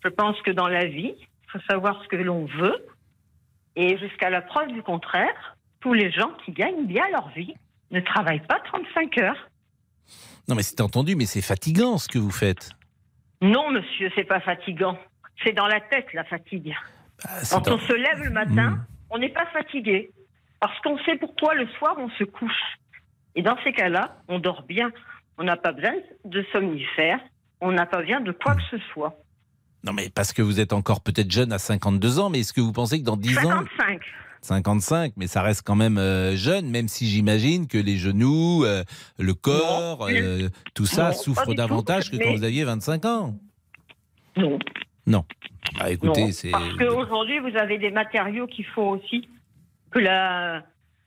Je 0.04 0.08
pense 0.08 0.40
que 0.42 0.50
dans 0.50 0.68
la 0.68 0.86
vie, 0.86 1.14
il 1.18 1.50
faut 1.50 1.60
savoir 1.68 2.02
ce 2.02 2.08
que 2.08 2.16
l'on 2.16 2.46
veut. 2.46 2.76
Et 3.76 3.98
jusqu'à 3.98 4.30
la 4.30 4.40
preuve 4.40 4.72
du 4.72 4.82
contraire, 4.82 5.56
tous 5.80 5.92
les 5.92 6.10
gens 6.10 6.30
qui 6.44 6.52
gagnent 6.52 6.86
bien 6.86 7.04
leur 7.12 7.28
vie 7.30 7.54
ne 7.90 8.00
travaillent 8.00 8.46
pas 8.46 8.58
35 8.64 9.18
heures. 9.18 9.48
Non, 10.48 10.54
mais 10.54 10.62
c'est 10.62 10.80
entendu, 10.80 11.16
mais 11.16 11.26
c'est 11.26 11.42
fatigant 11.42 11.98
ce 11.98 12.08
que 12.08 12.18
vous 12.18 12.30
faites. 12.30 12.70
Non, 13.42 13.70
monsieur, 13.70 14.10
c'est 14.14 14.24
pas 14.24 14.40
fatigant. 14.40 14.98
C'est 15.44 15.52
dans 15.52 15.66
la 15.66 15.80
tête 15.80 16.06
la 16.14 16.24
fatigue. 16.24 16.74
Quand 17.50 17.60
dans- 17.66 17.74
on 17.74 17.78
se 17.78 17.92
lève 17.92 18.22
le 18.22 18.30
matin, 18.30 18.70
Hmm. 18.70 18.84
on 19.10 19.18
n'est 19.18 19.32
pas 19.32 19.46
fatigué. 19.46 20.10
Parce 20.60 20.78
qu'on 20.80 20.98
sait 21.04 21.16
pourquoi 21.18 21.54
le 21.54 21.66
soir 21.78 21.96
on 21.98 22.08
se 22.10 22.24
couche. 22.24 22.78
Et 23.34 23.42
dans 23.42 23.56
ces 23.64 23.72
cas-là, 23.72 24.16
on 24.28 24.38
dort 24.38 24.62
bien. 24.62 24.90
On 25.38 25.44
n'a 25.44 25.56
pas 25.56 25.72
besoin 25.72 25.92
de 26.24 26.44
somnifères. 26.52 27.20
On 27.60 27.72
n'a 27.72 27.84
pas 27.86 28.00
besoin 28.00 28.20
de 28.20 28.32
quoi 28.32 28.54
que 28.54 28.62
ce 28.70 28.78
soit. 28.92 29.18
Non, 29.84 29.92
mais 29.92 30.08
parce 30.08 30.32
que 30.32 30.40
vous 30.42 30.58
êtes 30.60 30.72
encore 30.72 31.02
peut-être 31.02 31.30
jeune 31.30 31.52
à 31.52 31.58
52 31.58 32.18
ans, 32.18 32.30
mais 32.30 32.40
est-ce 32.40 32.52
que 32.52 32.60
vous 32.62 32.72
pensez 32.72 32.98
que 33.00 33.04
dans 33.04 33.16
10 33.16 33.36
ans. 33.38 33.50
55. 33.76 34.00
55, 34.46 35.12
mais 35.16 35.26
ça 35.26 35.42
reste 35.42 35.62
quand 35.64 35.74
même 35.74 35.98
euh, 35.98 36.36
jeune, 36.36 36.70
même 36.70 36.88
si 36.88 37.06
j'imagine 37.08 37.66
que 37.66 37.78
les 37.78 37.96
genoux, 37.98 38.64
euh, 38.64 38.84
le 39.18 39.34
corps, 39.34 40.08
Non. 40.08 40.14
euh, 40.14 40.48
tout 40.74 40.86
ça 40.86 41.10
Non, 41.10 41.16
souffre 41.16 41.44
tout, 41.44 41.54
davantage 41.54 42.10
que 42.10 42.16
quand 42.16 42.32
vous 42.34 42.44
aviez 42.44 42.64
25 42.64 43.04
ans. 43.04 43.34
Non. 44.36 44.58
Non. 45.06 45.24
Bah 45.78 45.90
écoutez, 45.90 46.32
c'est. 46.32 46.50
Parce 46.50 46.74
qu'aujourd'hui, 46.74 47.38
vous 47.40 47.56
avez 47.56 47.78
des 47.78 47.90
matériaux 47.90 48.46
qui 48.46 48.62
font 48.62 48.90
aussi 48.90 49.28
que, 49.90 49.98
la, 49.98 50.62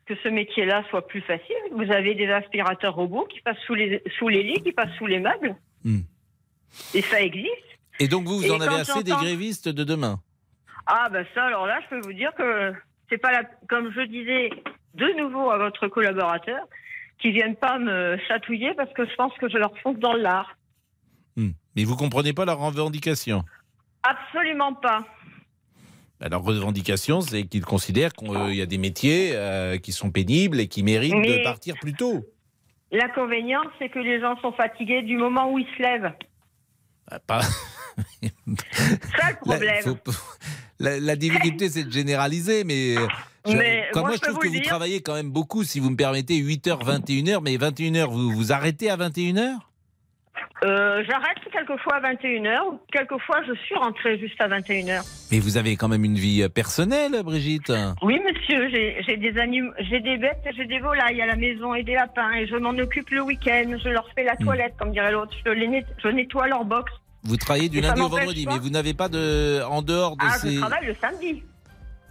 que 0.06 0.14
ce 0.24 0.30
métier-là 0.30 0.84
soit 0.90 1.08
plus 1.08 1.22
facile. 1.22 1.56
Vous 1.74 1.92
avez 1.92 2.16
des 2.16 2.28
aspirateurs 2.28 2.96
robots 2.96 3.26
qui 3.30 3.40
passent 3.42 3.58
sous 3.66 3.76
les, 3.76 4.04
sous 4.18 4.28
les 4.28 4.44
lits, 4.44 4.62
qui 4.64 4.72
passent 4.72 4.96
sous 4.98 5.06
les 5.06 5.20
meubles. 5.20 5.56
Hmm. 5.84 6.02
Et 6.94 7.02
ça 7.02 7.22
existe. 7.22 7.48
Et 8.00 8.08
donc 8.08 8.26
vous, 8.26 8.38
vous 8.40 8.46
Et 8.46 8.52
en 8.52 8.62
avez 8.62 8.82
assez 8.82 9.04
des 9.04 9.12
grévistes 9.12 9.70
de 9.70 9.84
demain? 9.84 10.20
Ah, 10.86 11.10
ben 11.12 11.26
ça, 11.36 11.46
alors 11.46 11.66
là, 11.68 11.80
je 11.84 11.90
peux 11.96 12.02
vous 12.02 12.14
dire 12.14 12.32
que 12.38 12.74
c'est 13.10 13.18
pas 13.18 13.32
la, 13.32 13.44
comme 13.68 13.92
je 13.92 14.02
disais 14.02 14.50
de 14.96 15.18
nouveau 15.18 15.50
à 15.50 15.58
votre 15.58 15.88
collaborateur, 15.88 16.66
qui 17.20 17.32
viennent 17.32 17.56
pas 17.56 17.78
me 17.80 18.18
chatouiller 18.28 18.74
parce 18.76 18.92
que 18.94 19.06
je 19.06 19.16
pense 19.16 19.34
que 19.38 19.50
je 19.50 19.58
leur 19.58 19.78
fonce 19.80 19.98
dans 20.00 20.14
l'art. 20.14 20.56
Hmm. 21.36 21.52
Mais 21.76 21.84
vous 21.84 21.96
comprenez 21.96 22.34
pas 22.34 22.46
leurs 22.46 22.60
revendications 22.60 23.44
Absolument 24.04 24.74
pas. 24.74 25.00
Bah, 26.20 26.28
Leur 26.30 26.44
revendication, 26.44 27.22
c'est 27.22 27.46
qu'ils 27.46 27.66
considèrent 27.66 28.14
qu'il 28.14 28.56
y 28.56 28.62
a 28.62 28.66
des 28.66 28.78
métiers 28.78 29.32
euh, 29.34 29.78
qui 29.78 29.92
sont 29.92 30.12
pénibles 30.12 30.60
et 30.60 30.68
qui 30.68 30.84
méritent 30.84 31.16
Mais- 31.16 31.40
de 31.40 31.44
partir 31.44 31.76
plus 31.80 31.94
tôt. 31.94 32.26
L'inconvénient, 32.92 33.62
c'est 33.78 33.90
que 33.90 34.00
les 34.00 34.20
gens 34.20 34.36
sont 34.42 34.52
fatigués 34.54 35.04
du 35.04 35.16
moment 35.16 35.52
où 35.52 35.60
ils 35.60 35.68
se 35.78 35.82
lèvent. 35.82 36.12
Bah, 37.10 37.20
pas... 37.26 37.42
Ça, 39.18 39.32
le 39.32 39.36
problème. 39.42 39.84
Faut- 39.84 39.98
La, 40.80 41.00
la 41.00 41.16
difficulté, 41.18 41.68
c'est 41.70 41.84
de 41.84 41.92
généraliser, 41.92 42.64
mais, 42.64 42.96
euh, 42.98 43.06
je- 43.46 43.52
Mais 43.58 43.88
quand 43.92 44.00
moi, 44.00 44.10
moi, 44.10 44.18
je 44.18 44.22
trouve 44.30 44.40
que 44.40 44.48
vous 44.48 44.62
travaillez 44.62 45.02
quand 45.02 45.14
même 45.16 45.30
beaucoup, 45.30 45.64
si 45.66 45.80
vous 45.82 45.90
me 45.90 45.98
permettez, 45.98 46.36
8h, 46.38 46.84
21h, 46.86 47.42
mais 47.42 47.58
21h, 47.58 48.10
vous 48.10 48.32
vous 48.32 48.52
arrêtez 48.54 48.90
à 48.90 48.96
21h 48.96 49.58
Euh, 50.64 51.04
J'arrête 51.08 51.38
quelquefois 51.54 51.96
à 51.96 52.00
21h, 52.02 52.60
ou 52.74 52.80
quelquefois 52.92 53.42
je 53.48 53.54
suis 53.62 53.76
rentrée 53.76 54.20
juste 54.20 54.40
à 54.42 54.48
21h. 54.50 55.02
Mais 55.32 55.40
vous 55.40 55.56
avez 55.58 55.76
quand 55.78 55.88
même 55.88 56.04
une 56.06 56.16
vie 56.18 56.44
euh, 56.44 56.50
personnelle, 56.50 57.14
Brigitte 57.24 57.72
Oui, 58.02 58.20
monsieur, 58.26 58.70
j'ai 58.70 59.18
des 59.18 59.38
anim- 59.38 59.74
j'ai 59.80 60.00
des 60.02 60.18
bêtes, 60.18 60.40
j'ai 60.58 60.66
des 60.66 60.80
volailles 60.80 61.22
à 61.22 61.26
la 61.28 61.36
maison 61.38 61.74
et 61.76 61.84
des 61.84 61.94
lapins, 61.96 62.32
et 62.34 62.46
je 62.48 62.56
m'en 62.58 62.72
occupe 62.78 63.10
le 63.10 63.22
week-end. 63.22 63.78
Je 63.84 63.90
leur 63.90 64.08
fais 64.16 64.24
la 64.24 64.34
Hmm. 64.40 64.44
toilette, 64.46 64.74
comme 64.78 64.92
dirait 64.92 65.12
l'autre. 65.14 65.34
Je, 65.46 65.52
les 65.52 65.86
je 66.04 66.08
nettoie 66.10 66.48
leur 66.48 66.66
box. 66.66 66.92
Vous 67.24 67.38
travaillez 67.38 67.70
du 67.70 67.82
lundi 67.82 68.02
au 68.02 68.08
vendredi, 68.10 68.46
pas. 68.46 68.54
mais 68.54 68.60
vous 68.60 68.70
n'avez 68.70 68.94
pas 68.94 69.10
de... 69.10 69.62
En 69.70 69.82
dehors 69.82 70.16
de 70.16 70.24
Ah, 70.26 70.38
ces... 70.40 70.54
je 70.54 70.60
travaille 70.60 70.86
le 70.86 70.96
samedi. 71.02 71.44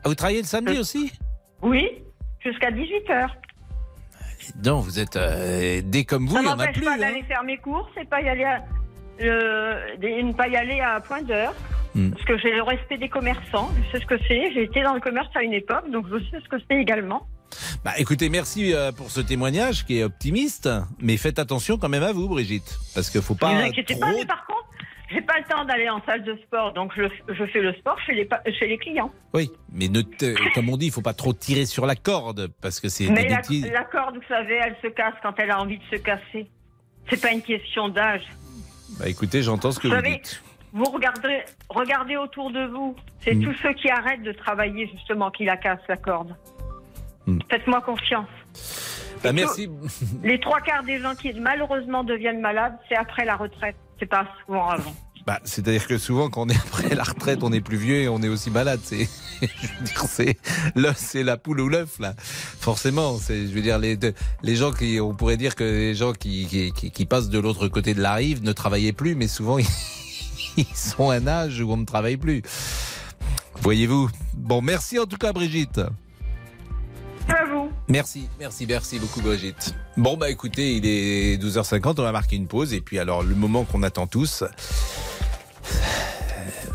Ah, 0.05 0.09
vous 0.09 0.15
travaillez 0.15 0.43
le 0.43 0.47
samedi 0.47 0.79
aussi? 0.79 1.13
Oui, 1.63 1.89
jusqu'à 2.41 2.71
18h. 2.71 3.29
Non, 4.65 4.81
vous 4.81 4.99
êtes... 4.99 5.17
euh, 5.17 5.81
dès 5.85 6.05
comme 6.05 6.27
vous, 6.27 6.37
il 6.37 6.43
n'y 6.43 6.49
en 6.49 6.59
a 6.59 6.67
plus. 6.69 6.83
pas 6.83 6.95
hein. 6.95 6.99
d'aller 6.99 7.23
faire 7.25 7.43
mes 7.43 7.57
courses 7.59 7.91
et 8.01 8.05
pas 8.05 8.21
y 8.21 8.29
aller 8.29 8.45
à, 8.45 8.63
ne 9.21 10.33
pas 10.33 10.49
y 10.49 10.57
aller 10.57 10.81
à 10.81 11.01
point 11.01 11.23
d'heure. 11.23 11.55
Hmm. 11.95 12.11
Parce 12.11 12.25
que 12.25 12.39
j'ai 12.39 12.53
le 12.53 12.63
respect 12.63 12.99
des 12.99 13.09
commerçants, 13.09 13.71
je 13.87 13.93
sais 13.97 14.03
ce 14.03 14.07
que 14.07 14.19
c'est. 14.29 14.53
J'ai 14.53 14.65
été 14.65 14.83
dans 14.83 14.95
le 14.95 15.01
commerce 15.01 15.29
à 15.35 15.43
une 15.43 15.55
époque, 15.55 15.91
donc 15.91 16.07
je 16.11 16.19
sais 16.31 16.41
ce 16.45 16.49
que 16.49 16.57
c'est 16.71 16.77
également. 16.77 17.27
Bah, 17.83 17.93
écoutez, 17.97 18.29
merci 18.29 18.75
euh, 18.75 18.93
pour 18.93 19.11
ce 19.11 19.21
témoignage 19.21 19.87
qui 19.87 19.99
est 19.99 20.05
optimiste, 20.05 20.69
mais 21.01 21.17
faites 21.17 21.39
attention 21.39 21.79
quand 21.79 21.89
même 21.89 22.03
à 22.03 22.13
vous, 22.13 22.29
Brigitte, 22.29 22.79
parce 22.95 23.09
qu'il 23.09 23.23
faut 23.23 23.35
Ne 23.35 23.39
pas 23.39 23.55
vous 23.55 23.61
inquiétez 23.63 23.95
trop... 23.95 24.01
pas, 24.03 24.13
mais 24.13 24.27
par 24.27 24.45
contre, 24.47 24.58
j'ai 25.11 25.21
pas 25.23 25.39
le 25.39 25.45
temps 25.45 25.65
d'aller 25.65 25.89
en 25.89 26.03
salle 26.05 26.23
de 26.25 26.37
sport, 26.47 26.73
donc 26.75 26.93
je, 26.97 27.03
je 27.33 27.45
fais 27.47 27.61
le 27.61 27.73
sport 27.75 27.99
chez 28.01 28.13
les, 28.15 28.29
chez 28.59 28.67
les 28.67 28.79
clients. 28.79 29.11
Oui, 29.35 29.51
mais 29.73 29.89
ne 29.89 30.03
te- 30.03 30.35
comme 30.55 30.69
on 30.69 30.77
dit, 30.77 30.87
il 30.87 30.93
faut 30.93 31.01
pas 31.03 31.15
trop 31.15 31.33
tirer 31.33 31.65
sur 31.67 31.87
la 31.87 31.95
corde, 31.97 32.49
parce 32.61 32.79
que 32.81 32.89
c'est 32.89 33.09
Mais 33.11 33.27
la, 33.29 33.85
corde, 33.85 34.17
vous 34.17 34.29
savez, 34.29 34.61
elle 34.63 34.77
se 34.83 34.89
casse 34.89 35.15
quand 35.23 35.35
elle 35.39 35.51
a 35.51 35.61
envie 35.61 35.79
de 35.79 35.85
se 35.91 35.97
casser. 35.97 36.47
C'est 37.11 37.21
pas 37.21 37.33
une 37.33 37.43
question 37.43 37.89
d'âge. 37.89 38.25
Bah, 38.99 39.09
écoutez, 39.09 39.43
j'entends 39.43 39.71
ce 39.73 39.79
que 39.81 39.89
Vous 39.89 39.95
vous 39.95 40.01
savez, 40.01 40.17
dites. 40.17 40.43
vous 40.73 40.85
regardez, 40.85 41.43
regardez 41.71 42.17
autour 42.17 42.51
de 42.51 42.67
vous. 42.67 42.95
C'est 43.21 43.35
Mm. 43.35 43.45
tous 43.45 43.55
ceux 43.63 43.73
qui 43.75 43.89
arrêtent 43.91 44.23
de 44.23 44.33
travailler, 44.33 44.89
justement, 44.95 45.31
qui 45.31 45.45
la 45.45 45.57
cassent, 45.57 45.81
la 45.89 45.97
corde. 45.97 46.35
Mm. 47.27 47.39
Faites-moi 47.51 47.81
confiance. 47.81 48.29
Bah, 49.23 49.33
merci. 49.33 49.69
Les 50.23 50.39
trois 50.41 50.61
quarts 50.61 50.85
des 50.85 51.01
gens 51.01 51.15
qui, 51.15 51.33
malheureusement, 51.35 52.05
deviennent 52.05 52.41
malades, 52.41 52.77
c'est 52.89 52.97
après 52.97 53.25
la 53.25 53.37
retraite. 53.37 53.77
C'est 53.99 54.07
pas 54.07 54.27
souvent 54.47 54.69
avant. 54.69 54.95
Bah, 55.27 55.41
C'est-à-dire 55.45 55.87
que 55.87 55.99
souvent, 55.99 56.31
quand 56.31 56.43
on 56.43 56.49
est 56.49 56.57
après 56.57 56.95
la 56.95 57.03
retraite, 57.03 57.41
on 57.43 57.53
est 57.53 57.61
plus 57.61 57.77
vieux 57.77 57.97
et 58.03 58.09
on 58.09 58.23
est 58.23 58.29
aussi 58.29 58.51
malade. 58.51 58.81
C'est, 58.83 59.09
je 59.43 59.47
veux 60.17 60.25
dire, 60.83 60.95
c'est 60.97 61.23
la 61.23 61.37
poule 61.37 61.61
ou 61.61 61.69
l'œuf 61.69 61.99
là. 61.99 62.15
Forcément, 62.19 63.19
c'est, 63.19 63.47
je 63.47 63.53
veux 63.53 63.61
dire, 63.61 63.79
les, 63.79 63.99
les 64.43 64.57
gens 64.57 64.73
qui, 64.73 64.99
on 65.01 65.15
pourrait 65.15 65.37
dire 65.37 65.55
que 65.55 65.65
les 65.65 65.95
gens 65.95 66.13
qui, 66.13 66.47
qui, 66.47 66.73
qui- 66.73 66.91
qui 66.91 67.05
passent 67.07 67.29
de 67.29 67.39
l'autre 67.39 67.69
côté 67.69 67.93
de 67.93 68.01
la 68.01 68.15
rive 68.15 68.43
ne 68.43 68.53
travaillaient 68.53 68.93
plus, 68.95 69.17
mais 69.17 69.29
souvent 69.29 69.59
ils, 69.59 69.67
ils 70.57 70.65
sont 70.77 71.11
à 71.11 71.17
un 71.17 71.27
âge 71.27 71.61
où 71.61 71.71
on 71.73 71.77
ne 71.77 71.85
travaille 71.85 72.17
plus. 72.17 72.41
Voyez-vous. 73.61 74.09
Bon, 74.35 74.63
merci 74.63 74.99
en 74.99 75.05
tout 75.07 75.19
cas, 75.19 75.33
Brigitte. 75.33 75.81
Merci, 77.89 78.29
merci, 78.39 78.67
merci 78.67 78.99
beaucoup 78.99 79.23
Brigitte. 79.23 79.75
Bon 79.97 80.17
bah 80.17 80.29
écoutez, 80.29 80.75
il 80.77 80.85
est 80.87 81.43
12h50, 81.43 81.95
on 81.99 82.03
va 82.03 82.13
marquer 82.13 82.37
une 82.37 82.47
pause 82.47 82.75
et 82.75 82.81
puis 82.83 82.99
alors 82.99 83.23
le 83.23 83.35
moment 83.35 83.65
qu'on 83.65 83.83
attend 83.83 84.07
tous, 84.07 84.45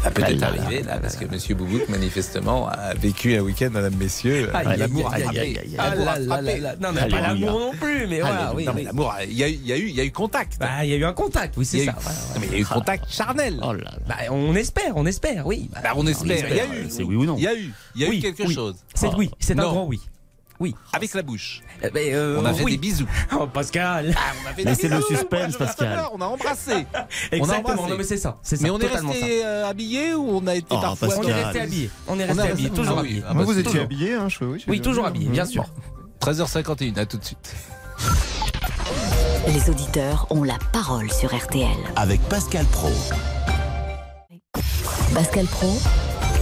va 0.04 0.12
peut-être 0.12 0.42
arriver 0.44 0.82
là, 0.82 0.98
parce 1.00 1.16
que 1.16 1.26
Monsieur 1.26 1.54
Boubouk, 1.56 1.88
manifestement, 1.88 2.68
a 2.68 2.94
vécu 2.96 3.36
un 3.38 3.42
week-end, 3.42 3.70
Madame 3.72 3.96
Messieurs. 3.96 4.50
Euh, 4.54 4.76
L'amour 4.76 5.14
a 5.14 5.20
frappé. 5.20 5.60
ah 5.78 5.96
là 5.96 6.20
là 6.20 6.42
là 6.42 6.58
là. 6.58 6.76
Non, 6.82 6.90
mais 6.94 7.08
pas 7.08 7.22
l'amour 7.22 7.60
non 7.60 7.72
plus, 7.80 8.08
mais 8.08 8.20
voilà, 8.20 8.54
oui, 8.56 8.66
Non, 8.66 8.74
mais 8.76 8.84
l'amour, 8.84 9.14
il 9.26 9.34
y 9.38 9.44
a 9.44 9.50
eu, 9.50 9.54
il 9.54 9.68
y 9.68 9.72
a 9.72 9.78
eu, 9.78 9.88
il 9.88 9.96
y 9.96 10.02
a 10.02 10.04
eu 10.04 10.12
contact. 10.12 10.58
Bah, 10.60 10.84
il 10.84 10.90
y 10.90 10.94
a 10.94 10.98
eu 10.98 11.06
un 11.06 11.14
contact, 11.14 11.56
oui, 11.58 11.64
c'est 11.66 11.86
ça. 11.86 11.92
Non, 11.94 12.42
mais 12.42 12.48
il 12.48 12.54
y 12.54 12.56
a 12.56 12.60
eu 12.60 12.66
contact 12.66 13.06
charnel. 13.10 13.60
Oh 13.64 13.72
là 13.72 13.84
là. 13.84 13.92
Bah, 14.08 14.16
on 14.32 14.56
espère, 14.56 14.98
on 14.98 15.06
espère, 15.06 15.46
oui. 15.48 15.70
Bah, 15.74 15.80
Bah, 15.84 15.92
on 15.96 16.06
espère. 16.08 16.50
Il 16.50 16.56
y 16.56 16.60
a 16.60 16.66
eu. 16.66 16.88
C'est 16.90 17.04
oui 17.04 17.16
ou 17.16 17.26
non 17.26 17.36
Il 17.38 17.44
y 17.44 17.48
a 17.48 17.56
eu. 17.56 17.72
Il 17.96 18.02
y 18.02 18.06
a 18.06 18.10
eu 18.10 18.20
quelque 18.20 18.50
chose. 18.50 18.76
C'est 18.96 19.14
oui, 19.16 19.30
c'est 19.40 19.54
un 19.54 19.64
Non. 19.64 19.72
grand 19.72 19.86
oui. 19.86 20.02
Oui. 20.64 20.74
Avec 20.94 21.14
la 21.14 21.22
bouche. 21.24 21.62
Eh 21.82 21.90
ben, 21.90 22.14
euh, 22.14 22.38
On 22.42 22.46
a 22.46 22.54
fait 22.54 22.64
oui. 22.64 22.72
des 22.72 22.78
bisous. 22.78 23.06
Oh, 23.38 23.48
Pascal. 23.48 24.16
on 24.46 24.50
a 24.50 24.54
fait 24.54 24.64
Laissez 24.64 24.84
des 24.84 24.90
le 24.96 24.96
bisous. 25.02 25.08
suspense, 25.10 25.52
veux 25.54 25.58
Pascal. 25.60 26.06
On 26.14 26.22
a 26.22 26.26
embrassé. 26.26 26.72
On 26.94 26.98
a 26.98 27.36
Exactement, 27.36 27.58
embrassé. 27.74 27.90
non 27.92 27.98
mais 27.98 28.04
c'est 28.06 28.18
ça, 28.18 28.38
c'est 28.42 28.56
ça. 28.56 28.64
Mais 28.64 28.70
on 28.70 28.80
est 28.80 28.88
resté 28.88 29.44
euh, 29.46 29.68
habillé 29.68 30.14
ou 30.14 30.38
on 30.38 30.48
a 30.48 30.56
été 30.56 30.68
Oh, 30.70 30.78
parfois 30.80 31.08
Pascal. 31.10 31.26
On 31.26 31.28
est 31.28 31.44
resté 31.44 31.60
habillé. 31.62 31.90
On 32.08 32.20
est 32.20 32.26
resté 32.26 32.42
habillé, 32.44 32.70
resté- 32.70 32.76
toujours 32.82 32.96
Ah 32.98 33.02
oui, 33.02 33.08
habillé. 33.10 33.24
ah 33.26 33.28
bah, 33.28 33.34
Moi, 33.36 33.44
vous 33.44 33.54
c'est 33.54 33.60
étiez 33.60 33.80
habillé, 33.82 34.14
hein, 34.14 34.30
je- 34.30 34.70
oui, 34.70 34.80
toujours 34.82 35.06
habillé, 35.06 35.28
bien 35.30 35.46
sûr. 35.46 35.66
13h51, 36.22 36.98
à 36.98 37.06
tout 37.06 37.18
de 37.18 37.26
suite. 37.26 37.56
Les 39.48 39.70
auditeurs 39.70 40.26
ont 40.30 40.44
la 40.44 40.58
parole 40.72 41.12
sur 41.12 41.36
RTL. 41.36 41.68
Avec 41.98 42.22
Pascal 42.30 42.66
Pro. 42.68 42.92
Pascal 45.14 45.46
Pro, 45.48 45.78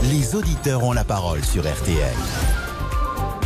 Les 0.03 0.35
auditeurs 0.35 0.83
ont 0.83 0.93
la 0.93 1.03
parole 1.03 1.43
sur 1.43 1.63
RTL. 1.63 2.13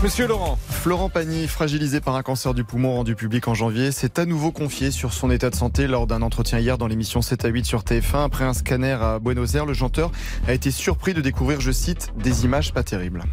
Monsieur 0.04 0.28
Laurent. 0.28 0.60
Florent 0.70 1.10
Pagny, 1.10 1.48
fragilisé 1.48 2.00
par 2.00 2.16
un 2.16 2.22
cancer 2.22 2.54
du 2.54 2.64
poumon 2.64 2.94
rendu 2.94 3.16
public 3.16 3.48
en 3.48 3.54
janvier, 3.54 3.92
s'est 3.92 4.20
à 4.20 4.26
nouveau 4.26 4.52
confié 4.52 4.92
sur 4.92 5.14
son 5.14 5.32
état 5.32 5.50
de 5.50 5.56
santé 5.56 5.88
lors 5.88 6.06
d'un 6.06 6.22
entretien 6.22 6.60
hier 6.60 6.78
dans 6.78 6.88
l'émission 6.88 7.22
7 7.22 7.46
à 7.46 7.48
8 7.48 7.66
sur 7.66 7.82
TF1. 7.82 8.26
Après 8.26 8.44
un 8.44 8.54
scanner 8.54 8.98
à 9.02 9.20
Buenos 9.20 9.56
Aires, 9.56 9.66
le 9.66 9.74
chanteur 9.74 10.12
a 10.48 10.54
été 10.54 10.70
surpris 10.70 11.14
de 11.14 11.22
découvrir, 11.22 11.60
je 11.60 11.72
cite, 11.72 12.14
des 12.18 12.46
images 12.46 12.72
pas 12.72 12.84
terribles. 12.84 13.24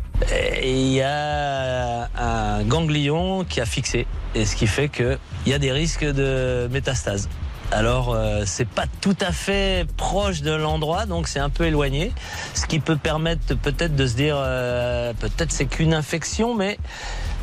Et 0.62 0.72
il 0.72 0.92
y 0.92 1.02
a 1.02 2.08
un 2.16 2.64
ganglion 2.64 3.44
qui 3.44 3.60
a 3.60 3.66
fixé, 3.66 4.06
et 4.34 4.46
ce 4.46 4.56
qui 4.56 4.66
fait 4.66 4.88
qu'il 4.88 5.18
y 5.46 5.52
a 5.52 5.58
des 5.58 5.72
risques 5.72 6.04
de 6.04 6.68
métastase. 6.72 7.28
Alors, 7.72 8.12
euh, 8.12 8.42
c'est 8.44 8.68
pas 8.68 8.84
tout 9.00 9.16
à 9.20 9.32
fait 9.32 9.86
proche 9.96 10.42
de 10.42 10.52
l'endroit, 10.52 11.06
donc 11.06 11.26
c'est 11.26 11.38
un 11.38 11.48
peu 11.48 11.64
éloigné. 11.64 12.12
Ce 12.52 12.66
qui 12.66 12.80
peut 12.80 12.98
permettre 12.98 13.54
peut-être 13.56 13.96
de 13.96 14.06
se 14.06 14.14
dire, 14.14 14.36
euh, 14.36 15.14
peut-être 15.18 15.50
c'est 15.50 15.64
qu'une 15.64 15.94
infection, 15.94 16.54
mais 16.54 16.78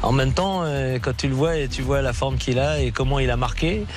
en 0.04 0.12
même 0.12 0.32
temps, 0.32 0.62
euh, 0.64 1.00
quand 1.02 1.18
tu 1.18 1.30
le 1.30 1.34
vois 1.34 1.58
et 1.58 1.68
tu 1.68 1.82
vois 1.82 2.04
la 2.04 2.14
forme 2.14 2.38
qu'il 2.38 2.60
a 2.60 2.80
et 2.80 2.92
comment 2.92 3.18
il 3.18 3.32
a 3.32 3.38
marqué, 3.38 3.88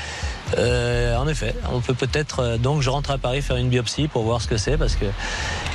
euh, 0.59 1.17
en 1.17 1.29
effet, 1.29 1.55
on 1.73 1.81
peut 1.81 1.95
peut-être. 1.95 2.41
euh, 2.41 2.59
donc, 2.59 2.83
je 2.83 2.91
rentre 2.91 3.11
à 3.11 3.19
Paris 3.19 3.43
faire 3.43 3.57
une 3.57 3.69
biopsie 3.69 4.09
pour 4.09 4.23
voir 4.25 4.41
ce 4.43 4.49
que 4.49 4.57
c'est, 4.57 4.77
parce 4.77 4.97
que. 4.97 5.07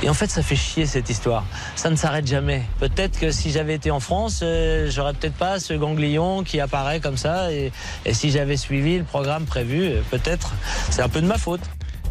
Et 0.03 0.09
en 0.09 0.13
fait, 0.13 0.27
ça 0.27 0.41
fait 0.41 0.55
chier 0.55 0.85
cette 0.85 1.09
histoire. 1.09 1.45
Ça 1.75 1.89
ne 1.89 1.95
s'arrête 1.95 2.27
jamais. 2.27 2.63
Peut-être 2.79 3.19
que 3.19 3.31
si 3.31 3.51
j'avais 3.51 3.73
été 3.75 3.91
en 3.91 3.99
France, 3.99 4.41
euh, 4.43 4.89
j'aurais 4.89 5.13
peut-être 5.13 5.35
pas 5.35 5.59
ce 5.59 5.73
ganglion 5.73 6.43
qui 6.43 6.59
apparaît 6.59 6.99
comme 6.99 7.17
ça. 7.17 7.51
Et, 7.51 7.71
et 8.05 8.13
si 8.13 8.29
j'avais 8.31 8.57
suivi 8.57 8.97
le 8.99 9.03
programme 9.03 9.45
prévu, 9.45 9.85
euh, 9.85 10.01
peut-être. 10.11 10.53
C'est 10.91 11.01
un 11.01 11.09
peu 11.09 11.21
de 11.21 11.27
ma 11.27 11.37
faute. 11.37 11.61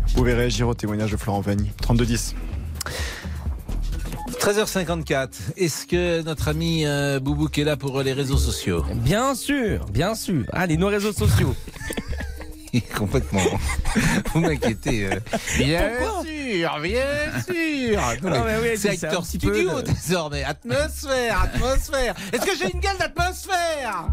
Vous 0.08 0.14
pouvez 0.14 0.34
réagir 0.34 0.68
au 0.68 0.74
témoignage 0.74 1.10
de 1.12 1.16
Florent 1.16 1.42
Pagny. 1.42 1.70
3210. 1.82 2.34
13h54. 4.40 5.28
Est-ce 5.56 5.86
que 5.86 6.22
notre 6.22 6.48
ami 6.48 6.84
euh, 6.86 7.18
Boubouk 7.18 7.58
est 7.58 7.64
là 7.64 7.76
pour 7.76 8.00
les 8.02 8.12
réseaux 8.12 8.36
sociaux? 8.36 8.84
Bien 8.94 9.34
sûr, 9.34 9.84
bien 9.86 10.14
sûr. 10.14 10.44
Allez, 10.52 10.76
nos 10.76 10.88
réseaux 10.88 11.12
sociaux. 11.12 11.54
Complètement. 12.96 13.40
Vous 14.32 14.40
m'inquiétez. 14.40 15.06
euh. 15.06 15.20
Bien 15.58 15.90
Pourquoi 15.98 16.22
sûr, 16.24 16.80
bien 16.80 17.42
sûr. 17.44 18.00
Non, 18.22 18.30
Non, 18.30 18.44
mais 18.44 18.60
mais 18.60 18.70
oui, 18.70 18.76
c'est 18.78 18.90
acteur 19.04 19.24
studio 19.24 19.50
de- 19.82 19.90
désormais. 19.92 20.44
Atmosphère, 20.44 21.42
atmosphère. 21.42 22.14
Est-ce 22.32 22.44
que 22.46 22.56
j'ai 22.58 22.72
une 22.72 22.80
gueule 22.80 22.96
d'atmosphère? 22.98 24.08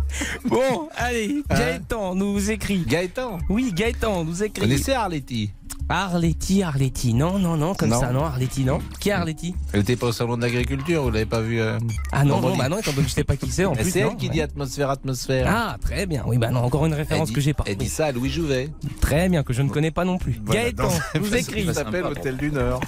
Bon, 0.46 0.90
allez, 0.96 1.44
Hein? 1.50 1.56
Gaëtan 1.58 2.16
nous 2.16 2.52
écrit. 2.52 2.84
Gaëtan? 2.88 3.40
Oui, 3.50 3.72
Gaëtan 3.74 4.24
nous 4.24 4.32
Vous 4.34 4.44
écrit. 4.44 4.62
connaissez 4.62 4.94
Arletty? 4.94 5.52
Arletty, 5.90 6.64
Arletty. 6.64 7.14
Non, 7.14 7.38
non, 7.40 7.58
non, 7.58 7.76
comme 7.76 7.90
Non. 7.90 8.00
ça, 8.00 8.12
non, 8.12 8.24
Arletty, 8.24 8.64
non. 8.64 8.80
Qui 9.00 9.10
est 9.10 9.12
Arletty 9.12 9.54
Elle 9.74 9.82
était 9.82 9.96
pas 9.96 10.08
au 10.08 10.12
salon 10.12 10.38
de 10.38 10.42
l'agriculture, 10.42 11.04
vous 11.04 11.12
l'avez 11.12 11.26
pas 11.26 11.42
vu 11.42 11.60
euh, 11.60 11.78
Ah 12.12 12.24
non, 12.24 12.40
non, 12.40 12.56
bah 12.56 12.70
non, 12.70 12.78
étant 12.80 12.92
donné 12.92 13.04
que 13.04 13.10
je 13.10 13.14
sais 13.16 13.24
pas 13.24 13.36
qui 13.36 13.52
c'est 13.52 13.66
en 13.66 13.74
Mais 13.76 13.82
plus. 13.82 13.92
C'est 13.92 14.00
elle 14.00 14.16
qui 14.16 14.28
ouais. 14.28 14.32
dit 14.34 14.42
atmosphère, 14.42 14.90
atmosphère. 14.90 15.46
Ah, 15.50 15.78
très 15.82 16.06
bien. 16.06 16.24
Oui, 16.26 16.38
bah 16.38 16.50
non, 16.52 16.62
encore 16.62 16.86
une 16.86 16.94
référence 16.94 17.28
dit, 17.28 17.34
que 17.34 17.42
j'ai 17.42 17.54
pas. 17.54 17.64
Elle 17.68 17.76
dit 17.78 17.90
ça 17.90 18.08
à 18.08 18.12
Louis 18.12 18.30
Jouvet. 18.30 18.70
Très 19.02 19.28
bien, 19.30 19.44
que 19.44 19.54
je 19.54 19.62
ne 19.62 19.70
connais 19.70 19.92
pas 19.92 20.06
non 20.06 20.18
plus. 20.18 20.40
Voilà, 20.46 20.64
Gaëtan 20.72 20.90
nous 21.20 21.36
écrit. 21.36 21.66
Ça 21.66 21.74
s'appelle 21.74 22.06
Hôtel 22.06 22.38
du 22.38 22.52
Nord. 22.52 22.82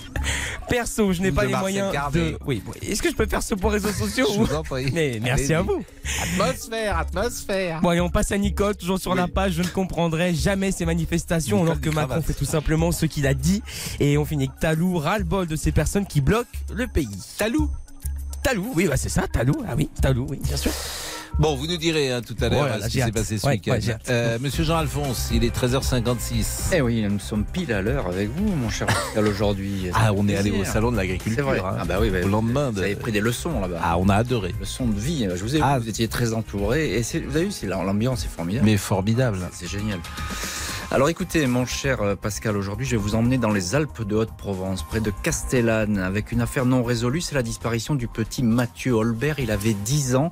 Perso, 0.70 1.12
je 1.14 1.22
n'ai 1.22 1.32
pas 1.32 1.46
les 1.46 1.56
moyens 1.56 1.92
de. 2.14 2.38
Oui, 2.48 2.64
est-ce 2.82 3.02
que 3.02 3.10
je 3.10 3.16
peux 3.16 3.28
faire 3.28 3.44
ce 3.44 3.56
pour 3.56 3.72
réseaux 3.72 3.92
sociaux 3.92 4.26
Je 4.34 4.40
ou- 4.40 4.46
vous 4.46 4.56
en 4.56 4.64
prie. 4.64 4.90
Mais 4.94 5.20
merci 5.22 5.54
à 5.54 5.62
vous. 5.62 5.84
Atmosphère, 6.24 6.98
atmosphère. 6.98 7.82
Bon, 7.82 7.92
et 7.92 8.00
on 8.02 8.10
passe 8.10 8.32
à 8.32 8.38
Nicole, 8.38 8.76
toujours 8.76 9.00
sur 9.00 9.16
la 9.16 9.28
page. 9.28 9.54
Je 9.54 9.62
ne 9.64 9.68
comprendrai 9.68 10.34
jamais 10.34 10.72
ces 10.72 10.86
manifestations, 10.86 11.62
alors 11.64 11.80
que 11.80 11.90
Macron 11.90 12.22
fait 12.22 12.34
tout 12.34 12.46
simplement 12.66 12.92
ce 12.92 13.06
qu'il 13.06 13.28
a 13.28 13.36
dit. 13.36 13.62
Et 14.00 14.18
on 14.18 14.26
finit 14.26 14.46
avec 14.46 14.60
Talou, 14.60 14.98
ras-le-bol 14.98 15.46
de 15.46 15.56
ces 15.56 15.72
personnes 15.72 16.08
qui 16.08 16.20
bloquent 16.20 16.50
le 16.74 16.88
pays. 16.88 17.08
Talou 17.38 17.70
Talou, 18.42 18.72
oui, 18.76 18.88
bah 18.88 18.98
c'est 18.98 19.10
ça, 19.10 19.28
Talou. 19.32 19.54
Ah 19.70 19.74
oui, 19.78 19.88
Talou, 20.02 20.26
oui, 20.30 20.40
bien 20.44 20.58
sûr. 20.58 20.72
Bon, 21.38 21.56
vous 21.56 21.68
nous 21.68 21.78
direz 21.78 22.12
hein, 22.12 22.22
tout 22.22 22.36
à 22.42 22.50
l'heure 22.50 22.64
Ouais, 22.64 22.70
là, 22.80 22.86
ce 22.86 22.88
qui 22.90 23.02
s'est 23.02 23.12
passé 23.12 23.38
ce 23.38 23.46
Ouais, 23.46 23.54
week-end. 23.54 23.74
ouais. 23.74 23.96
Euh, 24.10 24.40
Monsieur 24.42 24.64
Jean-Alphonse, 24.64 25.30
il 25.32 25.44
est 25.44 25.56
13h56. 25.56 26.72
Eh 26.74 26.82
oui, 26.82 27.04
nous 27.08 27.20
sommes 27.20 27.44
pile 27.46 27.72
à 27.74 27.82
l'heure 27.84 28.08
avec 28.08 28.30
vous, 28.30 28.48
mon 28.56 28.70
cher 28.72 28.88
aujourd'hui. 29.16 29.90
Ah, 29.94 30.12
on 30.16 30.28
est 30.28 30.36
allé 30.36 30.50
au 30.52 30.64
salon 30.64 30.92
de 30.92 30.96
C'est 30.96 31.02
l'agriculture. 31.04 31.46
vrai. 31.46 31.60
hein, 31.60 31.78
Ah 31.82 31.86
bah 31.86 31.98
oui, 32.02 32.10
bah, 32.10 32.18
au 32.24 32.28
lendemain 32.30 32.70
de. 32.72 32.78
Vous 32.78 32.82
avez 32.84 32.96
pris 32.96 33.12
des 33.12 33.20
leçons 33.20 33.60
là-bas. 33.60 33.80
Ah, 33.84 33.98
on 34.00 34.10
a 34.10 34.16
adoré. 34.16 34.56
Leçons 34.60 34.88
de 34.88 35.00
vie. 35.00 35.28
Je 35.36 35.44
vous 35.44 35.54
ai 35.56 35.60
vu, 35.60 35.64
Ah. 35.64 35.78
vous 35.78 35.88
étiez 35.90 36.08
très 36.08 36.34
entouré. 36.34 36.94
Et 36.98 37.04
c'est- 37.04 37.20
vous 37.20 37.36
avez 37.36 37.46
vu, 37.46 37.52
c'est 37.52 37.68
l'ambiance 37.68 38.24
est 38.26 38.30
formidable. 38.36 38.66
Mais 38.66 38.78
formidable. 38.78 39.38
C'est 39.52 39.68
génial. 39.70 40.00
Alors 40.96 41.10
écoutez, 41.10 41.46
mon 41.46 41.66
cher 41.66 42.02
euh, 42.02 42.16
Pascal, 42.16 42.56
aujourd'hui 42.56 42.86
je 42.86 42.92
vais 42.92 43.02
vous 43.02 43.16
emmener 43.16 43.38
dans 43.38 43.52
les 43.52 43.76
Alpes 43.76 44.04
de 44.04 44.16
Haute-Provence, 44.16 44.82
près 44.84 45.02
de 45.02 45.12
Castellane, 45.12 45.98
avec 45.98 46.32
une 46.32 46.40
affaire 46.40 46.66
non 46.66 46.84
résolue, 46.84 47.20
c'est 47.20 47.36
la 47.36 47.44
disparition 47.44 47.96
du 47.96 48.08
petit 48.08 48.44
Mathieu 48.44 48.94
Holbert. 48.94 49.40
Il 49.40 49.52
avait 49.52 49.74
10 49.74 50.16
ans. 50.16 50.32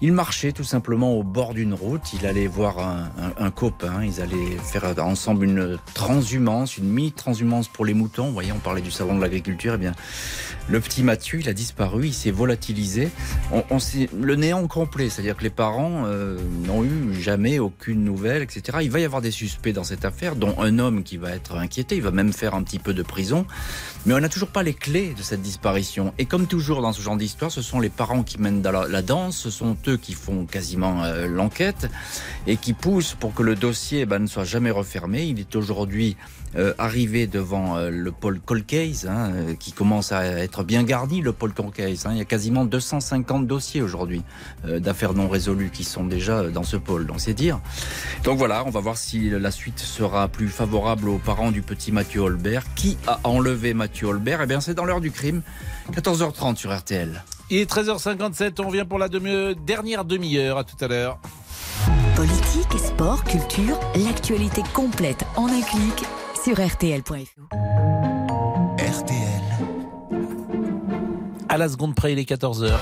Il 0.00 0.12
marchait 0.12 0.52
tout 0.52 0.62
simplement 0.64 1.12
au 1.14 1.24
bord 1.24 1.54
d'une 1.54 1.74
route. 1.74 2.02
Il 2.14 2.24
allait 2.24 2.46
voir 2.46 2.78
un, 2.78 3.10
un- 3.20 3.46
un 3.46 3.50
copain. 3.50 4.04
Ils 4.04 4.20
allaient 4.20 4.56
faire 4.62 4.84
ensemble 5.04 5.44
une 5.44 5.76
transhumance, 5.94 6.76
une 6.78 6.88
mi-transhumance 6.88 7.66
pour 7.66 7.84
les 7.84 7.94
moutons. 7.94 8.26
Vous 8.28 8.32
voyez, 8.32 8.52
on 8.52 8.58
parlait 8.60 8.80
du 8.80 8.92
salon 8.92 9.16
de 9.16 9.20
l'agriculture. 9.20 9.72
Eh 9.74 9.78
bien, 9.78 9.92
le 10.68 10.78
petit 10.78 11.02
Mathieu, 11.02 11.40
il 11.40 11.48
a 11.48 11.52
disparu, 11.52 12.06
il 12.06 12.14
s'est 12.14 12.30
volatilisé. 12.30 13.08
On, 13.52 13.64
on 13.70 13.78
le 14.16 14.36
néant 14.36 14.64
complet, 14.68 15.08
c'est-à-dire 15.10 15.36
que 15.36 15.42
les 15.42 15.50
parents 15.50 16.04
euh, 16.06 16.38
n'ont 16.64 16.84
eu 16.84 17.14
jamais 17.20 17.58
aucune 17.58 18.04
nouvelle, 18.04 18.42
etc. 18.42 18.78
Il 18.82 18.90
va 18.92 19.00
y 19.00 19.04
avoir 19.04 19.20
des 19.20 19.32
suspects 19.32 19.72
dans 19.72 19.84
cette 19.84 20.04
affaire, 20.04 20.36
dont 20.36 20.54
un 20.60 20.78
homme 20.78 21.02
qui 21.02 21.16
va 21.16 21.30
être 21.30 21.56
inquiété. 21.56 21.96
Il 21.96 22.02
va 22.02 22.12
même 22.12 22.32
faire 22.32 22.54
un 22.54 22.62
petit 22.62 22.78
peu 22.78 22.94
de 22.94 23.02
prison. 23.02 23.46
Mais 24.06 24.14
on 24.14 24.20
n'a 24.20 24.28
toujours 24.28 24.48
pas 24.48 24.62
les 24.62 24.74
clés 24.74 25.14
de 25.16 25.22
cette 25.22 25.42
disparition. 25.42 26.14
Et 26.18 26.24
comme 26.24 26.46
toujours 26.46 26.82
dans 26.82 26.92
ce 26.92 27.02
genre 27.02 27.16
d'histoire, 27.16 27.50
ce 27.50 27.62
sont 27.62 27.80
les 27.80 27.90
parents 27.90 28.22
qui 28.22 28.40
mènent 28.40 28.62
la 28.62 29.02
danse, 29.02 29.36
ce 29.36 29.50
sont 29.50 29.76
eux 29.86 29.96
qui 29.96 30.14
font 30.14 30.46
quasiment 30.46 31.02
euh, 31.04 31.26
l'enquête 31.26 31.90
et 32.46 32.56
qui 32.56 32.72
poussent 32.72 33.14
pour 33.18 33.34
que 33.34 33.42
le 33.42 33.54
dossier 33.54 34.00
eh 34.00 34.06
ben, 34.06 34.20
ne 34.20 34.26
soit 34.26 34.44
jamais 34.44 34.70
refermé. 34.70 35.24
Il 35.24 35.40
est 35.40 35.56
aujourd'hui 35.56 36.16
euh, 36.56 36.72
arrivé 36.78 37.26
devant 37.26 37.76
euh, 37.76 37.90
le 37.90 38.10
pôle 38.12 38.40
Colcase, 38.40 39.06
hein, 39.06 39.30
euh, 39.34 39.54
qui 39.54 39.72
commence 39.72 40.12
à 40.12 40.24
être 40.24 40.62
bien 40.64 40.82
garni, 40.82 41.20
le 41.20 41.32
pôle 41.32 41.52
Colcase. 41.52 42.06
hein. 42.06 42.10
Il 42.12 42.18
y 42.18 42.20
a 42.20 42.24
quasiment 42.24 42.64
250 42.64 43.46
dossiers 43.46 43.82
aujourd'hui 43.82 44.22
euh, 44.66 44.78
d'affaires 44.80 45.14
non 45.14 45.28
résolues 45.28 45.70
qui 45.70 45.84
sont 45.84 46.04
déjà 46.04 46.44
dans 46.44 46.62
ce 46.62 46.76
pôle. 46.76 47.06
Donc 47.06 47.20
c'est 47.20 47.34
dire. 47.34 47.60
Donc 48.24 48.38
voilà, 48.38 48.64
on 48.66 48.70
va 48.70 48.80
voir 48.80 48.96
si 48.96 49.30
la 49.30 49.50
suite 49.50 49.78
sera 49.78 50.28
plus 50.28 50.48
favorable 50.48 51.08
aux 51.08 51.18
parents 51.18 51.50
du 51.50 51.62
petit 51.62 51.92
Mathieu 51.92 52.20
Holbert. 52.20 52.62
Qui 52.74 52.96
a 53.06 53.20
enlevé 53.24 53.74
Mathieu 53.74 54.06
Holbert? 54.08 54.40
Eh 54.42 54.46
bien, 54.46 54.60
c'est 54.60 54.74
dans 54.74 54.84
l'heure 54.84 55.00
du 55.00 55.10
crime, 55.10 55.42
14h30 55.92 56.56
sur 56.56 56.76
RTL. 56.76 57.22
Il 57.50 57.58
est 57.58 57.70
13h57, 57.70 58.52
on 58.62 58.68
revient 58.68 58.84
pour 58.88 58.98
la 58.98 59.08
demi- 59.08 59.54
dernière 59.66 60.04
demi-heure. 60.04 60.58
À 60.58 60.64
tout 60.64 60.76
à 60.84 60.88
l'heure. 60.88 61.18
politique, 62.16 62.78
sport, 62.78 63.24
culture, 63.24 63.78
l'actualité 63.94 64.62
complète 64.74 65.24
en 65.36 65.46
un 65.46 65.60
clic 65.62 66.04
sur 66.44 66.54
rtl.fr. 66.54 67.54
RTL. 68.78 69.42
À 71.48 71.58
la 71.58 71.68
seconde 71.68 71.94
près, 71.94 72.12
il 72.12 72.18
est 72.18 72.30
14h. 72.30 72.72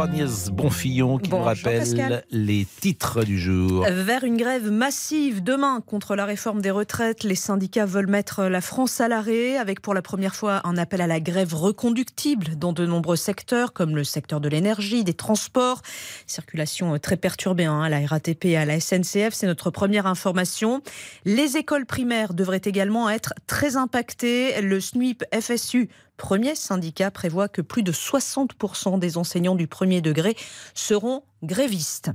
Bonjour 0.00 0.14
Agnès 0.14 0.48
Bonfillon 0.50 1.18
qui 1.18 1.28
nous 1.28 1.36
Bonjour, 1.36 1.46
rappelle 1.46 1.80
Pascal. 1.80 2.24
les 2.30 2.66
titres 2.80 3.22
du 3.22 3.38
jour. 3.38 3.84
Vers 3.84 4.24
une 4.24 4.38
grève 4.38 4.70
massive 4.70 5.42
demain 5.42 5.82
contre 5.82 6.16
la 6.16 6.24
réforme 6.24 6.62
des 6.62 6.70
retraites, 6.70 7.22
les 7.22 7.34
syndicats 7.34 7.84
veulent 7.84 8.06
mettre 8.06 8.44
la 8.44 8.62
France 8.62 8.98
à 9.02 9.08
l'arrêt 9.08 9.58
avec 9.58 9.82
pour 9.82 9.92
la 9.92 10.00
première 10.00 10.34
fois 10.34 10.62
un 10.64 10.78
appel 10.78 11.02
à 11.02 11.06
la 11.06 11.20
grève 11.20 11.52
reconductible 11.52 12.56
dans 12.56 12.72
de 12.72 12.86
nombreux 12.86 13.16
secteurs 13.16 13.74
comme 13.74 13.94
le 13.94 14.04
secteur 14.04 14.40
de 14.40 14.48
l'énergie, 14.48 15.04
des 15.04 15.12
transports. 15.12 15.82
Circulation 16.26 16.98
très 16.98 17.18
perturbée 17.18 17.66
hein, 17.66 17.82
à 17.82 17.90
la 17.90 18.06
RATP 18.06 18.46
et 18.46 18.56
à 18.56 18.64
la 18.64 18.80
SNCF, 18.80 19.34
c'est 19.34 19.46
notre 19.46 19.70
première 19.70 20.06
information. 20.06 20.80
Les 21.26 21.58
écoles 21.58 21.84
primaires 21.84 22.32
devraient 22.32 22.62
également 22.64 23.10
être 23.10 23.34
très 23.46 23.76
impactées. 23.76 24.62
Le 24.62 24.80
SNUIP 24.80 25.24
FSU 25.38 25.90
premier 26.20 26.54
syndicat 26.54 27.10
prévoit 27.10 27.48
que 27.48 27.62
plus 27.62 27.82
de 27.82 27.92
60% 27.92 28.98
des 28.98 29.16
enseignants 29.16 29.54
du 29.54 29.66
premier 29.66 30.02
degré 30.02 30.36
seront 30.74 31.22
grévistes. 31.42 32.10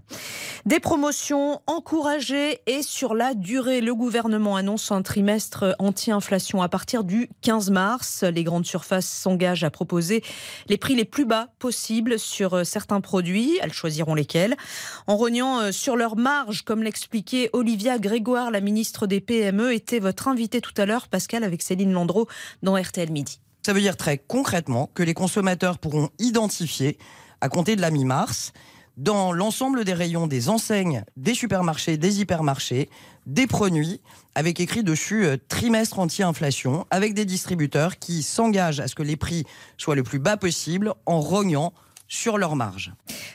Des 0.68 0.80
promotions 0.80 1.60
encouragées 1.66 2.60
et 2.68 2.84
sur 2.84 3.16
la 3.16 3.34
durée. 3.34 3.82
Le 3.82 3.95
gouvernement 3.95 4.58
annonce 4.58 4.91
un 4.91 5.01
trimestre 5.01 5.76
anti-inflation 5.80 6.62
à 6.62 6.70
partir 6.70 7.03
du 7.03 7.32
15 7.41 7.72
mars. 7.72 8.22
Les 8.22 8.43
grandes 8.43 8.68
surfaces 8.68 9.08
s'engagent 9.08 9.64
à 9.64 9.72
proposer 9.72 10.24
les 10.68 10.78
prix 10.78 10.93
les 10.93 11.06
plus 11.06 11.26
bas 11.26 11.47
possibles 11.58 12.20
sur 12.20 12.64
certains 12.64 13.01
produits. 13.01 13.58
Elles 13.64 13.74
choisiront 13.74 14.14
lesquels. 14.14 14.56
En 15.08 15.18
rognant 15.18 15.62
euh, 15.62 15.72
sur 15.72 15.95
leur 15.95 16.16
marge, 16.16 16.62
comme 16.62 16.84
l'expliquait 16.84 17.49
Olivia 17.53 17.97
Grégoire, 17.97 18.51
la 18.51 18.62
ministre 18.62 19.08
des 19.08 19.20
PME, 19.20 19.74
était 19.74 19.99
votre 19.99 20.28
invitée 20.28 20.62
tout 20.62 20.74
à 20.78 20.86
l'heure, 20.86 21.08
Pascal, 21.08 21.43
avec 21.43 21.64
Céline 21.64 21.91
Landreau 21.91 22.28
dans 22.62 22.80
RTL 22.80 23.12
Midi. 23.12 23.39
Ça 23.66 23.74
veut 23.74 23.82
dire 23.82 23.97
très 23.97 24.20
concrètement 24.20 24.91
que 24.93 25.01
les 25.01 25.16
consommateurs 25.16 25.80
pourront 25.80 26.09
identifier, 26.20 26.99
à 27.41 27.49
compter 27.49 27.76
de 27.76 27.82
la 27.82 27.89
mi-mars, 27.89 28.53
dans 28.95 29.32
l'ensemble 29.32 29.86
des 29.86 29.93
rayons 29.95 30.28
des 30.28 30.49
enseignes, 30.49 31.03
des 31.18 31.34
supermarchés, 31.34 31.97
des 31.97 32.22
hypermarchés, 32.22 32.91
des 33.26 33.47
produits, 33.47 34.01
avec 34.36 34.59
écrit 34.59 34.84
dessus 34.84 35.26
euh, 35.26 35.38
trimestre 35.47 35.97
anti-inflation, 35.97 36.86
avec 36.91 37.16
des 37.16 37.26
distributeurs 37.26 37.97
qui 37.97 38.22
s'engagent 38.22 38.82
à 38.82 38.88
ce 38.88 38.93
que 38.93 39.01
les 39.01 39.16
prix 39.16 39.45
soient 39.80 39.95
le 39.95 40.03
plus 40.03 40.20
bas 40.20 40.38
possible 40.38 40.93
en 41.07 41.20
rognant 41.20 41.74
sur 42.08 42.38
leur 42.38 42.56
marge. 42.56 42.93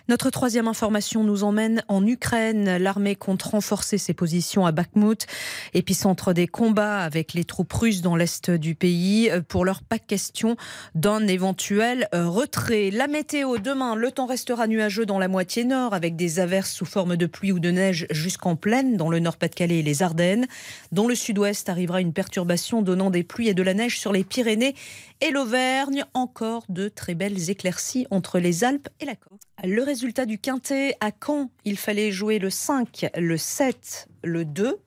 Notre 0.08 0.30
troisième 0.30 0.68
information 0.68 1.24
nous 1.24 1.44
emmène 1.44 1.82
en 1.88 2.06
Ukraine. 2.06 2.76
L'armée 2.78 3.16
compte 3.16 3.42
renforcer 3.42 3.98
ses 3.98 4.14
positions 4.14 4.66
à 4.66 4.72
Bakhmut, 4.72 5.26
épicentre 5.74 6.32
des 6.32 6.46
combats 6.46 7.00
avec 7.00 7.34
les 7.34 7.44
troupes 7.44 7.72
russes 7.72 8.02
dans 8.02 8.16
l'est 8.16 8.50
du 8.50 8.74
pays. 8.74 9.30
Pour 9.48 9.64
leur 9.64 9.82
pas 9.82 9.98
question 9.98 10.56
d'un 10.94 11.26
éventuel 11.26 12.08
euh, 12.14 12.28
retrait. 12.28 12.90
La 12.90 13.06
météo 13.06 13.58
demain, 13.58 13.94
le 13.94 14.10
temps 14.10 14.26
restera 14.26 14.66
nuageux 14.66 15.06
dans 15.06 15.18
la 15.18 15.28
moitié 15.28 15.64
nord 15.64 15.94
avec 15.94 16.16
des 16.16 16.40
averses 16.40 16.72
sous 16.72 16.86
forme 16.86 17.16
de 17.16 17.26
pluie 17.26 17.52
ou 17.52 17.58
de 17.58 17.70
neige 17.70 18.06
jusqu'en 18.10 18.56
plaine 18.56 18.96
dans 18.96 19.10
le 19.10 19.18
nord-Pas-de-Calais 19.18 19.78
et 19.78 19.82
les 19.82 20.02
Ardennes. 20.02 20.46
Dans 20.92 21.06
le 21.06 21.14
sud-ouest 21.14 21.68
arrivera 21.68 22.00
une 22.00 22.12
perturbation 22.12 22.82
donnant 22.82 23.10
des 23.10 23.24
pluies 23.24 23.48
et 23.48 23.54
de 23.54 23.62
la 23.62 23.74
neige 23.74 23.98
sur 23.98 24.12
les 24.12 24.24
Pyrénées 24.24 24.74
et 25.20 25.30
l'Auvergne. 25.30 26.04
Encore 26.14 26.64
de 26.68 26.88
très 26.88 27.14
belles 27.14 27.50
éclaircies 27.50 28.06
entre 28.10 28.38
les 28.38 28.64
Alpes 28.64 28.88
et 29.00 29.04
la 29.04 29.16
Corse. 29.16 29.40
Le 29.62 29.82
résultat 29.82 30.26
du 30.26 30.38
quintet 30.38 30.96
à 31.00 31.10
Caen, 31.10 31.50
il 31.64 31.76
fallait 31.76 32.10
jouer 32.10 32.38
le 32.38 32.50
5, 32.50 33.10
le 33.16 33.36
7, 33.36 34.08
le 34.24 34.44
2, 34.44 34.78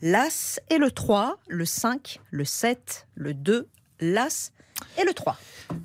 l'As 0.00 0.60
et 0.70 0.78
le 0.78 0.90
3, 0.90 1.38
le 1.48 1.64
5, 1.64 2.20
le 2.30 2.44
7, 2.44 3.08
le 3.14 3.34
2, 3.34 3.68
l'As 4.00 4.51
et 5.00 5.04
le 5.04 5.12
3. 5.14 5.36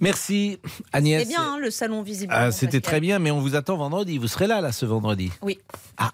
Merci 0.02 0.60
Agnès. 0.92 1.22
C'est 1.24 1.30
bien 1.30 1.42
hein, 1.42 1.58
le 1.60 1.72
salon 1.72 2.02
visiblement. 2.02 2.40
Ah, 2.40 2.52
C'était 2.52 2.80
Pascal. 2.80 2.82
très 2.82 3.00
bien, 3.00 3.20
mais 3.20 3.32
on 3.32 3.40
vous 3.40 3.56
attend 3.56 3.78
vendredi. 3.78 4.18
Vous 4.18 4.28
serez 4.28 4.48
là, 4.48 4.60
là, 4.60 4.72
ce 4.72 4.86
vendredi. 4.86 5.32
Oui. 5.42 5.60
Ah. 5.98 6.12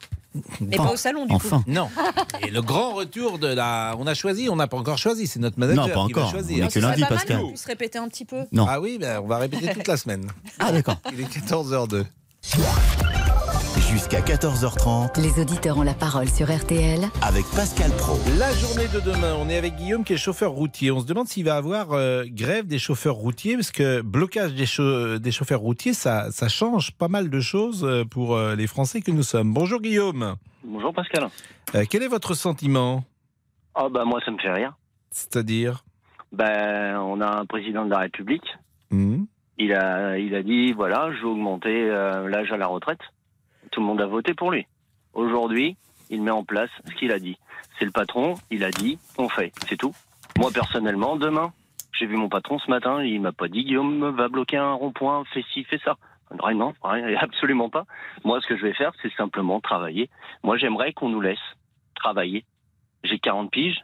Mais 0.62 0.78
pas 0.78 0.92
au 0.92 0.96
salon 0.96 1.26
du 1.28 1.34
enfin. 1.34 1.60
coup. 1.60 1.64
Non. 1.72 1.90
Et 2.42 2.50
le 2.52 2.62
grand 2.62 2.94
retour 2.94 3.38
de 3.40 3.48
la. 3.48 3.96
On 4.00 4.08
a 4.08 4.14
choisi, 4.16 4.50
on 4.50 4.56
n'a 4.56 4.68
pas 4.68 4.78
encore 4.78 4.98
choisi. 4.98 5.28
C'est 5.28 5.40
notre 5.40 5.60
manager 5.60 5.88
Non, 5.88 5.94
pas 5.94 6.08
qui 6.08 6.14
va 6.14 6.22
encore. 6.22 6.32
choisir. 6.32 6.66
On 6.66 6.68
est 6.68 6.74
que 6.74 6.80
lundi, 6.80 7.02
pas 7.02 7.10
mal 7.10 7.18
Pascal. 7.20 7.42
qu'on 7.42 7.48
puisse 7.50 7.66
répéter 7.66 8.00
un 8.00 8.08
petit 8.08 8.26
peu. 8.26 8.46
Non. 8.52 8.66
Ah 8.68 8.80
oui, 8.80 8.98
ben, 9.00 9.20
on 9.24 9.28
va 9.28 9.38
répéter 9.38 9.72
toute 9.74 9.88
la 9.88 9.98
semaine. 9.98 10.28
Ah 10.60 10.72
d'accord. 10.72 10.98
Il 11.12 11.20
est 11.22 11.26
14h02. 11.26 12.06
Jusqu'à 13.94 14.22
14h30 14.22 15.22
Les 15.22 15.40
auditeurs 15.40 15.78
ont 15.78 15.84
la 15.84 15.94
parole 15.94 16.28
sur 16.28 16.48
RTL 16.48 17.02
avec 17.22 17.46
Pascal 17.56 17.92
Pro. 17.92 18.18
La 18.40 18.52
journée 18.54 18.88
de 18.88 19.00
demain, 19.00 19.36
on 19.38 19.48
est 19.50 19.56
avec 19.56 19.76
Guillaume 19.76 20.04
qui 20.04 20.14
est 20.14 20.18
chauffeur 20.18 20.50
routier. 20.50 20.90
On 20.90 21.00
se 21.00 21.06
demande 21.06 21.28
s'il 21.28 21.46
va 21.46 21.58
avoir 21.58 21.92
euh, 21.92 22.24
grève 22.26 22.66
des 22.66 22.80
chauffeurs 22.80 23.14
routiers, 23.14 23.54
parce 23.54 23.72
que 23.72 24.02
blocage 24.02 24.56
des, 24.56 25.20
des 25.20 25.32
chauffeurs 25.32 25.60
routiers, 25.60 25.94
ça, 25.94 26.32
ça 26.32 26.50
change 26.50 26.98
pas 26.98 27.08
mal 27.08 27.30
de 27.30 27.40
choses 27.40 27.86
euh, 27.86 28.04
pour 28.04 28.36
euh, 28.36 28.56
les 28.56 28.66
Français 28.66 29.02
que 29.02 29.12
nous 29.12 29.22
sommes. 29.22 29.54
Bonjour 29.54 29.80
Guillaume. 29.80 30.38
Bonjour 30.64 30.92
Pascal. 30.92 31.30
Euh, 31.76 31.84
quel 31.88 32.02
est 32.02 32.08
votre 32.08 32.34
sentiment? 32.34 33.04
Ah 33.76 33.90
bah 33.90 34.06
moi 34.06 34.20
ça 34.26 34.32
me 34.32 34.40
fait 34.40 34.52
rire. 34.52 34.74
C'est-à-dire? 35.12 35.84
Ben 36.32 36.98
on 36.98 37.22
a 37.22 37.28
un 37.28 37.46
président 37.46 37.86
de 37.86 37.92
la 37.92 38.00
République. 38.00 38.58
Hmm. 38.90 39.26
Il 39.60 39.72
a 39.72 40.18
il 40.18 40.34
a 40.34 40.42
dit 40.42 40.74
voilà 40.74 41.12
je 41.14 41.20
vais 41.20 41.28
augmenter 41.28 41.92
euh, 41.92 42.28
l'âge 42.28 42.52
à 42.52 42.58
la 42.58 42.66
retraite. 42.66 43.02
Tout 43.74 43.80
le 43.80 43.88
monde 43.88 44.02
a 44.02 44.06
voté 44.06 44.36
pour 44.36 44.52
lui. 44.52 44.68
Aujourd'hui 45.14 45.78
il 46.10 46.22
met 46.22 46.32
en 46.32 46.44
place 46.44 46.70
ce 46.86 46.94
qu'il 46.94 47.12
a 47.12 47.18
dit. 47.18 47.38
C'est 47.80 47.86
le 47.86 47.92
patron. 47.92 48.36
Il 48.52 48.64
a 48.64 48.70
dit 48.70 49.00
on 49.18 49.30
fait. 49.30 49.52
C'est 49.68 49.78
tout. 49.78 49.94
Moi 50.38 50.52
personnellement 50.52 51.16
demain 51.16 51.52
j'ai 51.94 52.06
vu 52.06 52.16
mon 52.16 52.30
patron 52.30 52.60
ce 52.60 52.70
matin. 52.70 53.04
Il 53.04 53.20
m'a 53.22 53.32
pas 53.32 53.48
dit 53.48 53.64
Guillaume 53.64 54.16
va 54.16 54.28
bloquer 54.28 54.58
un 54.58 54.74
rond-point. 54.74 55.24
Fais 55.34 55.44
ci 55.54 55.64
fais 55.64 55.80
ça. 55.80 55.98
Vraiment, 56.30 56.74
rien, 56.84 57.16
absolument 57.20 57.70
pas. 57.70 57.86
Moi, 58.24 58.42
ce 58.42 58.48
que 58.48 58.58
je 58.58 58.64
vais 58.64 58.74
faire, 58.74 58.92
c'est 59.02 59.14
simplement 59.14 59.60
travailler. 59.60 60.10
Moi, 60.44 60.58
j'aimerais 60.58 60.94
qu'on 60.94 61.10
nous 61.10 61.22
laisse 61.22 61.38
travailler. 61.96 62.46
J'ai 63.04 63.20
40 63.20 63.52
piges. 63.52 63.82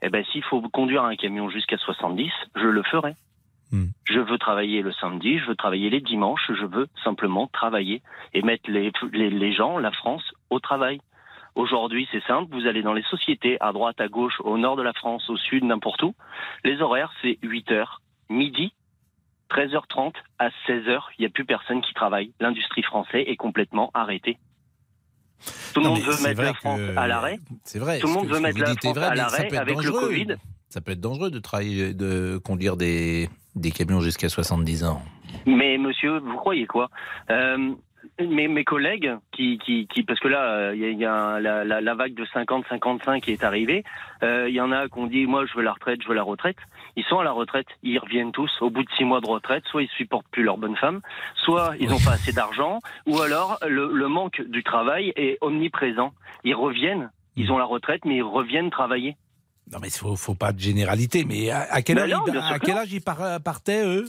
Eh 0.00 0.08
ben, 0.08 0.24
s'il 0.32 0.42
faut 0.42 0.60
conduire 0.70 1.04
un 1.04 1.16
camion 1.16 1.48
jusqu'à 1.48 1.76
70, 1.76 2.30
je 2.56 2.66
le 2.66 2.82
ferai. 2.82 3.14
Je 4.04 4.20
veux 4.20 4.38
travailler 4.38 4.82
le 4.82 4.92
samedi, 4.92 5.38
je 5.38 5.46
veux 5.46 5.56
travailler 5.56 5.88
les 5.88 6.00
dimanches, 6.00 6.50
je 6.50 6.66
veux 6.66 6.88
simplement 7.02 7.46
travailler 7.46 8.02
et 8.34 8.42
mettre 8.42 8.70
les, 8.70 8.92
les, 9.12 9.30
les 9.30 9.52
gens, 9.52 9.78
la 9.78 9.90
France, 9.92 10.22
au 10.50 10.60
travail. 10.60 11.00
Aujourd'hui, 11.54 12.08
c'est 12.12 12.22
simple, 12.24 12.54
vous 12.54 12.66
allez 12.66 12.82
dans 12.82 12.92
les 12.92 13.02
sociétés, 13.02 13.56
à 13.60 13.72
droite, 13.72 14.00
à 14.00 14.08
gauche, 14.08 14.40
au 14.40 14.58
nord 14.58 14.76
de 14.76 14.82
la 14.82 14.92
France, 14.92 15.28
au 15.28 15.36
sud, 15.36 15.64
n'importe 15.64 16.02
où. 16.02 16.14
Les 16.64 16.80
horaires, 16.80 17.12
c'est 17.22 17.38
8 17.42 17.70
heures, 17.72 18.00
midi, 18.30 18.72
13h30 19.50 20.14
à 20.38 20.48
16h, 20.66 21.00
il 21.18 21.22
n'y 21.22 21.26
a 21.26 21.30
plus 21.30 21.44
personne 21.44 21.82
qui 21.82 21.92
travaille. 21.92 22.32
L'industrie 22.40 22.82
française 22.82 23.24
est 23.26 23.36
complètement 23.36 23.90
arrêtée. 23.92 24.38
Tout 25.74 25.80
le 25.80 25.88
monde 25.88 26.00
veut 26.00 26.22
mettre 26.22 26.42
la 26.42 26.54
France 26.54 26.80
à 26.96 27.08
l'arrêt. 27.08 27.38
C'est 27.64 27.78
vrai. 27.78 27.98
Tout 27.98 28.06
le 28.06 28.12
monde 28.12 28.28
veut 28.28 28.40
mettre 28.40 28.60
la 28.60 28.74
France 28.74 28.96
à 28.96 29.14
l'arrêt 29.14 29.54
avec 29.56 29.82
le. 29.82 29.90
Covid. 29.90 30.36
Ça 30.68 30.80
peut 30.80 30.92
être 30.92 31.00
dangereux 31.00 31.30
de 31.30 31.38
travailler, 31.38 31.92
de 31.92 32.38
conduire 32.38 32.78
des, 32.78 33.28
des 33.54 33.70
camions 33.70 34.00
jusqu'à 34.00 34.28
70 34.28 34.84
ans. 34.84 35.02
Mais 35.46 35.78
monsieur, 35.78 36.18
vous 36.18 36.36
croyez 36.36 36.66
quoi? 36.66 36.88
Euh, 37.30 37.74
mes, 38.20 38.48
mes 38.48 38.64
collègues 38.64 39.16
qui, 39.32 39.58
qui, 39.58 39.86
qui 39.86 40.02
parce 40.02 40.20
que 40.20 40.28
là 40.28 40.42
euh, 40.42 40.72
il 40.74 40.80
y 40.82 40.84
a, 40.84 40.90
il 40.90 40.98
y 40.98 41.06
a 41.06 41.40
la, 41.40 41.64
la, 41.64 41.80
la 41.80 41.94
vague 41.94 42.14
de 42.14 42.24
50-55 42.24 43.20
qui 43.20 43.32
est 43.32 43.44
arrivée, 43.44 43.84
euh, 44.22 44.48
il 44.48 44.54
y 44.54 44.60
en 44.60 44.72
a 44.72 44.88
qui 44.88 44.98
ont 44.98 45.06
dit 45.06 45.26
moi 45.26 45.46
je 45.46 45.54
veux 45.56 45.62
la 45.62 45.72
retraite, 45.72 46.02
je 46.02 46.08
veux 46.08 46.14
la 46.14 46.22
retraite. 46.22 46.56
Ils 46.96 47.04
sont 47.04 47.18
à 47.18 47.24
la 47.24 47.32
retraite, 47.32 47.68
ils 47.82 47.98
reviennent 47.98 48.32
tous 48.32 48.50
au 48.60 48.70
bout 48.70 48.84
de 48.84 48.90
six 48.96 49.04
mois 49.04 49.20
de 49.20 49.26
retraite, 49.26 49.64
soit 49.66 49.82
ils 49.82 49.88
supportent 49.90 50.28
plus 50.30 50.42
leur 50.42 50.58
bonne 50.58 50.76
femme, 50.76 51.00
soit 51.36 51.74
ils 51.80 51.88
n'ont 51.88 52.00
pas 52.00 52.12
assez 52.12 52.32
d'argent, 52.32 52.80
ou 53.06 53.20
alors 53.20 53.58
le, 53.66 53.90
le 53.92 54.08
manque 54.08 54.42
du 54.42 54.62
travail 54.62 55.12
est 55.16 55.38
omniprésent. 55.40 56.12
Ils 56.44 56.54
reviennent, 56.54 57.10
ils 57.36 57.50
ont 57.50 57.56
la 57.56 57.64
retraite, 57.64 58.04
mais 58.04 58.16
ils 58.16 58.22
reviennent 58.22 58.70
travailler. 58.70 59.16
Non, 59.70 59.78
mais 59.80 59.88
il 59.88 59.94
faut, 59.94 60.16
faut 60.16 60.34
pas 60.34 60.52
de 60.52 60.58
généralité. 60.60 61.24
Mais 61.24 61.50
à, 61.50 61.60
à 61.70 61.82
quel, 61.82 61.98
âge, 61.98 62.10
non, 62.10 62.24
à 62.40 62.58
que 62.58 62.64
quel 62.66 62.74
non. 62.74 62.80
âge 62.80 62.92
ils 62.92 63.00
par- 63.02 63.40
partaient, 63.40 63.84
eux? 63.84 64.06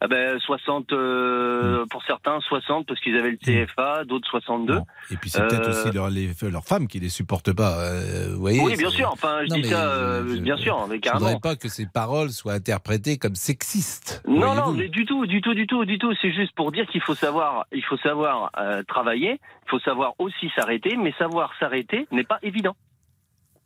Ah 0.00 0.08
ben 0.08 0.36
60 0.40 0.92
euh, 0.92 1.84
Hmm. 1.84 1.88
pour 1.88 2.02
certains 2.02 2.40
60 2.40 2.86
parce 2.88 2.98
qu'ils 3.00 3.16
avaient 3.16 3.30
le 3.30 3.36
TFA, 3.38 4.04
d'autres 4.04 4.28
62. 4.28 4.80
Et 5.12 5.16
puis 5.16 5.30
c'est 5.30 5.40
peut-être 5.46 5.68
Euh, 5.68 5.84
aussi 5.84 5.92
leur, 5.94 6.10
leurs 6.50 6.64
femmes 6.64 6.88
qui 6.88 6.98
les 6.98 7.08
supportent 7.08 7.52
pas. 7.52 7.78
euh, 7.78 8.30
vous 8.34 8.40
voyez, 8.40 8.60
Oui, 8.60 8.76
bien 8.76 8.90
sûr. 8.90 9.08
Enfin, 9.12 9.42
je 9.44 9.50
Non, 9.54 9.56
dis 9.60 9.68
ça, 9.68 10.22
je- 10.26 10.40
bien 10.40 10.56
sûr, 10.56 10.84
mais 10.88 10.96
Je 10.96 11.00
carrément. 11.02 11.26
voudrais 11.26 11.40
pas 11.40 11.54
que 11.54 11.68
ces 11.68 11.86
paroles 11.86 12.30
soient 12.30 12.54
interprétées 12.54 13.16
comme 13.16 13.36
sexistes. 13.36 14.22
Non, 14.26 14.54
non, 14.56 14.72
mais 14.72 14.88
du 14.88 15.04
tout, 15.06 15.24
du 15.26 15.40
tout, 15.40 15.54
du 15.54 15.68
tout, 15.68 15.84
du 15.84 15.98
tout. 15.98 16.12
C'est 16.20 16.32
juste 16.32 16.52
pour 16.56 16.72
dire 16.72 16.86
qu'il 16.88 17.00
faut 17.02 17.14
savoir, 17.14 17.66
il 17.70 17.84
faut 17.84 17.98
savoir 17.98 18.50
travailler, 18.88 19.40
il 19.66 19.70
faut 19.70 19.80
savoir 19.80 20.14
aussi 20.18 20.50
s'arrêter, 20.56 20.96
mais 20.96 21.14
savoir 21.16 21.52
s'arrêter 21.60 22.08
n'est 22.10 22.24
pas 22.24 22.40
évident. 22.42 22.74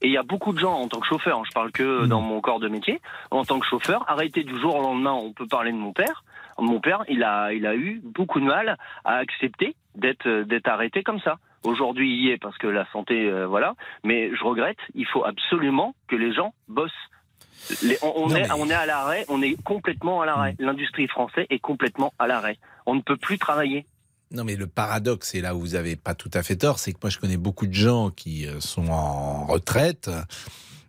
Et 0.02 0.06
il 0.06 0.12
y 0.12 0.16
a 0.16 0.22
beaucoup 0.22 0.52
de 0.52 0.58
gens 0.58 0.74
en 0.74 0.88
tant 0.88 1.00
que 1.00 1.06
chauffeur, 1.06 1.38
hein, 1.38 1.42
je 1.46 1.52
parle 1.52 1.72
que 1.72 2.06
dans 2.06 2.20
mon 2.22 2.40
corps 2.40 2.58
de 2.60 2.68
métier, 2.68 3.00
en 3.30 3.44
tant 3.44 3.58
que 3.60 3.66
chauffeur, 3.66 4.04
arrêter 4.08 4.44
du 4.44 4.58
jour 4.58 4.76
au 4.76 4.82
lendemain, 4.82 5.12
on 5.12 5.32
peut 5.32 5.46
parler 5.46 5.72
de 5.72 5.76
mon 5.76 5.92
père. 5.92 6.24
Mon 6.58 6.80
père, 6.80 7.04
il 7.08 7.22
a, 7.24 7.52
il 7.52 7.66
a 7.66 7.74
eu 7.74 8.00
beaucoup 8.04 8.40
de 8.40 8.44
mal 8.46 8.76
à 9.04 9.16
accepter 9.16 9.74
d'être, 9.94 10.26
euh, 10.26 10.44
d'être 10.44 10.68
arrêté 10.68 11.02
comme 11.02 11.20
ça. 11.20 11.36
Aujourd'hui, 11.64 12.10
il 12.14 12.24
y 12.24 12.30
est 12.30 12.38
parce 12.38 12.56
que 12.58 12.66
la 12.66 12.86
santé, 12.92 13.28
euh, 13.28 13.46
voilà. 13.46 13.74
Mais 14.04 14.30
je 14.34 14.42
regrette, 14.44 14.78
il 14.94 15.06
faut 15.06 15.24
absolument 15.24 15.94
que 16.08 16.16
les 16.16 16.32
gens 16.32 16.54
bossent. 16.68 16.92
Les- 17.82 17.98
on, 18.02 18.12
on 18.24 18.28
Non, 18.28 18.36
est, 18.36 18.42
mais- 18.42 18.52
on 18.56 18.68
est 18.70 18.74
à 18.74 18.86
l'arrêt, 18.86 19.24
on 19.28 19.42
est 19.42 19.62
complètement 19.64 20.22
à 20.22 20.26
l'arrêt. 20.26 20.54
L'industrie 20.58 21.08
française 21.08 21.46
est 21.50 21.58
complètement 21.58 22.12
à 22.18 22.26
l'arrêt. 22.26 22.56
On 22.86 22.94
ne 22.94 23.00
peut 23.02 23.16
plus 23.16 23.38
travailler. 23.38 23.84
Non, 24.32 24.44
mais 24.44 24.54
le 24.54 24.68
paradoxe, 24.68 25.34
et 25.34 25.40
là 25.40 25.56
où 25.56 25.60
vous 25.60 25.68
n'avez 25.70 25.96
pas 25.96 26.14
tout 26.14 26.30
à 26.34 26.44
fait 26.44 26.54
tort, 26.54 26.78
c'est 26.78 26.92
que 26.92 26.98
moi, 27.02 27.10
je 27.10 27.18
connais 27.18 27.36
beaucoup 27.36 27.66
de 27.66 27.74
gens 27.74 28.10
qui 28.10 28.46
euh, 28.46 28.60
sont 28.60 28.86
en 28.88 29.44
retraite. 29.46 30.08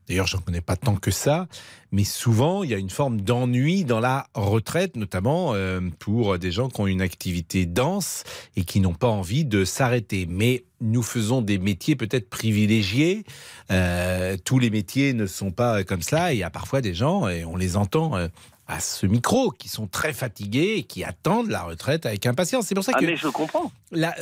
D'ailleurs, 0.07 0.27
j'en 0.27 0.37
connais 0.37 0.61
pas 0.61 0.75
tant 0.75 0.95
que 0.95 1.09
ça. 1.09 1.47
Mais 1.91 2.03
souvent, 2.03 2.63
il 2.63 2.69
y 2.69 2.75
a 2.75 2.77
une 2.77 2.91
forme 2.91 3.21
d'ennui 3.21 3.83
dans 3.83 3.99
la 3.99 4.27
retraite, 4.35 4.95
notamment 4.95 5.55
euh, 5.55 5.81
pour 5.97 6.37
des 6.37 6.51
gens 6.51 6.69
qui 6.69 6.81
ont 6.81 6.87
une 6.87 7.01
activité 7.01 7.65
dense 7.65 8.23
et 8.55 8.63
qui 8.63 8.79
n'ont 8.79 8.93
pas 8.93 9.07
envie 9.07 9.43
de 9.43 9.65
s'arrêter. 9.65 10.27
Mais 10.29 10.63
nous 10.79 11.01
faisons 11.01 11.41
des 11.41 11.57
métiers 11.57 11.95
peut-être 11.95 12.29
privilégiés. 12.29 13.23
Euh, 13.71 14.37
tous 14.45 14.59
les 14.59 14.69
métiers 14.69 15.13
ne 15.13 15.25
sont 15.25 15.51
pas 15.51 15.83
comme 15.83 16.03
ça. 16.03 16.31
Il 16.31 16.37
y 16.37 16.43
a 16.43 16.51
parfois 16.51 16.81
des 16.81 16.93
gens, 16.93 17.27
et 17.27 17.43
on 17.43 17.55
les 17.55 17.75
entend 17.75 18.17
à 18.72 18.80
ce 18.80 19.05
micro, 19.05 19.51
qui 19.51 19.67
sont 19.67 19.86
très 19.86 20.13
fatigués 20.13 20.76
et 20.78 20.84
qui 20.84 21.03
attendent 21.03 21.49
la 21.49 21.63
retraite 21.63 22.05
avec 22.05 22.26
impatience. 22.26 22.67
C'est 22.67 22.76
pour 22.76 22.84
ça 22.86 22.93
Ah 22.95 22.99
que 22.99 23.05
mais 23.05 23.17
je 23.17 23.28
comprends. 23.28 23.72
la, 23.91 24.13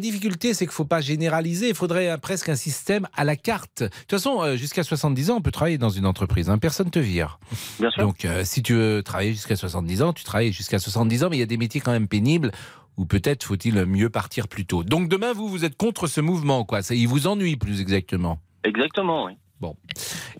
difficulté, 0.00 0.52
c'est 0.52 0.64
qu'il 0.64 0.70
ne 0.70 0.74
faut 0.74 0.84
pas 0.84 1.00
généraliser. 1.00 1.68
Il 1.68 1.74
faudrait 1.74 2.18
presque 2.18 2.48
un 2.48 2.56
système 2.56 3.06
à 3.16 3.22
la 3.24 3.36
carte. 3.36 3.82
De 3.84 3.88
toute 3.88 4.10
façon, 4.10 4.42
euh, 4.42 4.56
jusqu'à 4.56 4.82
70 4.82 5.30
ans, 5.30 5.36
on 5.36 5.40
peut 5.42 5.52
travailler 5.52 5.78
dans 5.78 5.90
une 5.90 6.06
entreprise. 6.06 6.50
hein. 6.50 6.58
Personne 6.58 6.86
ne 6.86 6.90
te 6.90 6.98
vire. 6.98 7.38
Bien 7.78 7.90
sûr. 7.90 8.02
Donc, 8.02 8.24
euh, 8.24 8.42
si 8.44 8.62
tu 8.62 8.74
veux 8.74 9.02
travailler 9.04 9.32
jusqu'à 9.32 9.56
70 9.56 10.02
ans, 10.02 10.12
tu 10.12 10.24
travailles 10.24 10.52
jusqu'à 10.52 10.78
70 10.80 11.22
ans, 11.24 11.28
mais 11.30 11.36
il 11.36 11.40
y 11.40 11.44
a 11.44 11.46
des 11.46 11.56
métiers 11.56 11.80
quand 11.80 11.92
même 11.92 12.08
pénibles 12.08 12.50
où 12.96 13.06
peut-être 13.06 13.44
faut-il 13.44 13.84
mieux 13.86 14.10
partir 14.10 14.48
plus 14.48 14.66
tôt. 14.66 14.82
Donc, 14.84 15.08
demain, 15.08 15.32
vous, 15.32 15.48
vous 15.48 15.64
êtes 15.64 15.76
contre 15.76 16.06
ce 16.06 16.20
mouvement, 16.20 16.64
quoi. 16.64 16.82
Ça, 16.82 16.94
il 16.94 17.06
vous 17.08 17.26
ennuie 17.26 17.56
plus 17.56 17.80
exactement. 17.80 18.38
Exactement, 18.64 19.26
oui. 19.26 19.32
Bon. 19.64 19.76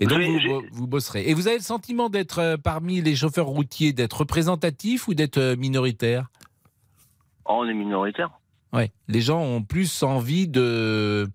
Et 0.00 0.06
donc, 0.06 0.20
vous, 0.20 0.62
vous- 0.72 0.86
bosserez. 0.86 1.22
Et 1.28 1.32
vous 1.34 1.48
avez 1.48 1.56
le 1.56 1.62
sentiment 1.62 2.10
d'être 2.10 2.40
euh, 2.40 2.56
parmi 2.58 3.00
les 3.00 3.16
chauffeurs 3.16 3.46
routiers, 3.46 3.94
d'être 3.94 4.18
représentatif 4.20 5.08
ou 5.08 5.14
d'être 5.14 5.38
euh, 5.38 5.56
minoritaire? 5.56 6.26
Oh, 7.46 7.60
on 7.60 7.68
est 7.68 7.72
minoritaire. 7.74 8.30
Ouais. 8.74 8.92
Les 9.08 9.20
gens 9.22 9.40
ont 9.40 9.62
plus 9.62 10.02
envie 10.02 10.46
de, 10.46 11.26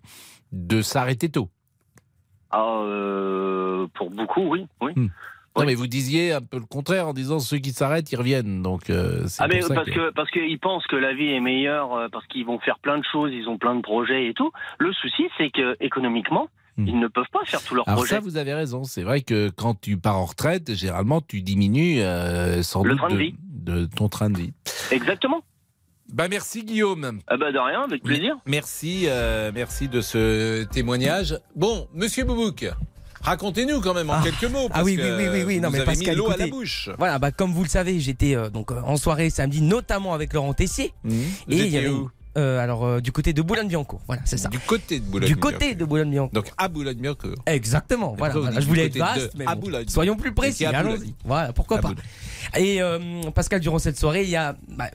de 0.52 0.82
s'arrêter 0.82 1.30
tôt. 1.30 1.48
Ah, 2.50 2.80
euh, 2.82 3.86
pour 3.94 4.10
beaucoup, 4.10 4.42
oui. 4.42 4.66
oui. 4.80 4.92
Non, 5.56 5.66
mais 5.66 5.74
vous 5.74 5.88
disiez 5.88 6.32
un 6.32 6.40
peu 6.40 6.58
le 6.58 6.64
contraire 6.66 7.08
en 7.08 7.12
disant 7.12 7.38
ceux 7.40 7.58
qui 7.58 7.72
s'arrêtent, 7.72 8.10
ils 8.12 8.16
reviennent. 8.16 8.62
Donc, 8.62 8.88
euh, 8.88 9.26
Ah 9.38 9.48
mais 9.48 9.60
parce 9.66 9.84
que- 9.86 9.90
que 9.94 10.10
parce 10.12 10.30
qu'ils 10.30 10.58
pensent 10.60 10.86
que 10.86 10.96
la 10.96 11.12
vie 11.12 11.32
est 11.32 11.40
meilleure 11.40 11.92
euh, 11.94 12.08
parce 12.10 12.24
qu'ils 12.28 12.46
vont 12.46 12.60
faire 12.60 12.78
plein 12.78 12.98
de 12.98 13.04
choses, 13.10 13.32
ils 13.32 13.48
ont 13.48 13.58
plein 13.58 13.74
de 13.74 13.80
projets 13.82 14.28
et 14.28 14.34
tout. 14.34 14.52
Le 14.78 14.92
souci 14.92 15.24
c'est 15.36 15.50
que 15.50 15.76
économiquement, 15.80 16.48
ils 16.86 16.98
ne 16.98 17.08
peuvent 17.08 17.24
pas 17.32 17.44
faire 17.44 17.62
tous 17.62 17.74
leurs 17.74 17.84
Hmm. 17.86 17.90
Alors 17.90 18.00
projets. 18.02 18.14
ça, 18.16 18.20
vous 18.20 18.36
avez 18.36 18.54
raison. 18.54 18.84
C'est 18.84 19.02
vrai 19.02 19.20
que 19.22 19.48
quand 19.50 19.78
tu 19.80 19.96
pars 19.96 20.16
en 20.18 20.24
retraite, 20.26 20.74
généralement, 20.74 21.20
tu 21.20 21.42
diminues 21.42 22.00
euh, 22.00 22.62
sans 22.62 22.82
Le 22.82 22.90
doute 22.90 22.98
train 22.98 23.08
de 23.10 23.16
vie. 23.16 23.34
de 23.52 23.84
ton 23.86 24.08
train 24.08 24.30
de 24.30 24.38
vie. 24.38 24.52
Exactement. 24.90 25.42
Bah 26.12 26.26
merci 26.28 26.64
Guillaume. 26.64 27.20
Ah 27.28 27.36
bah 27.36 27.52
de 27.52 27.58
rien, 27.58 27.82
avec 27.82 28.02
plaisir. 28.02 28.34
Merci, 28.44 29.04
euh, 29.06 29.52
merci 29.54 29.88
de 29.88 30.00
ce 30.00 30.64
témoignage. 30.64 31.38
Bon, 31.54 31.86
Monsieur 31.94 32.24
Boubouk, 32.24 32.68
racontez-nous 33.22 33.80
quand 33.80 33.94
même 33.94 34.10
en 34.10 34.20
quelques 34.20 34.44
mots. 34.50 34.68
Ah 34.72 34.82
oui, 34.82 34.96
que 34.96 35.02
oui, 35.02 35.08
oui, 35.18 35.28
oui, 35.32 35.42
oui. 35.46 35.60
Non, 35.60 35.68
vous 35.68 35.74
mais 35.74 35.78
avez 35.82 35.86
Pascal, 35.86 36.14
mis 36.16 36.18
l'eau 36.18 36.30
à 36.30 36.36
la 36.36 36.48
bouche. 36.48 36.90
Voilà, 36.98 37.18
bah, 37.20 37.30
comme 37.30 37.52
vous 37.52 37.62
le 37.62 37.68
savez, 37.68 38.00
j'étais 38.00 38.34
euh, 38.34 38.50
donc 38.50 38.72
euh, 38.72 38.80
en 38.84 38.96
soirée 38.96 39.30
samedi, 39.30 39.62
notamment 39.62 40.12
avec 40.12 40.32
Laurent 40.32 40.52
Tessier. 40.52 40.92
Mmh. 41.04 41.10
Vous 41.10 41.52
Et 41.52 41.58
il 41.66 41.68
y 41.68 41.78
avait 41.78 41.88
où 41.88 42.10
euh, 42.36 42.58
alors 42.58 42.84
euh, 42.84 43.00
du 43.00 43.10
côté 43.10 43.32
de 43.32 43.42
Boulogne-Billancourt. 43.42 44.00
Voilà, 44.06 44.22
c'est 44.24 44.36
ça. 44.36 44.48
Du 44.48 44.60
côté 44.60 45.00
de 45.00 45.04
Boulogne. 45.04 45.28
Du 45.28 45.36
côté 45.36 45.74
de 45.74 45.84
Boulogne-Billancourt. 45.84 46.32
Donc 46.32 46.52
à 46.56 46.68
Boulogne-Billancourt. 46.68 47.34
Exactement. 47.46 48.14
Voilà, 48.16 48.34
voilà. 48.34 48.60
je 48.60 48.66
voulais 48.66 48.86
être 48.86 48.96
vaste, 48.96 49.32
mais 49.36 49.46
à 49.46 49.54
bon, 49.54 49.70
soyons 49.88 50.16
plus 50.16 50.32
précis. 50.32 50.64
Allons-y. 50.64 51.14
Voilà, 51.24 51.52
pourquoi 51.52 51.78
À 51.78 51.80
pas. 51.80 51.88
Boulogne. 51.88 52.04
Et 52.56 52.80
euh, 52.80 52.98
Pascal, 53.34 53.60
durant 53.60 53.78
cette 53.78 53.98
soirée, 53.98 54.24
il 54.24 54.30
y 54.30 54.36
a 54.36 54.56
bah, 54.68 54.90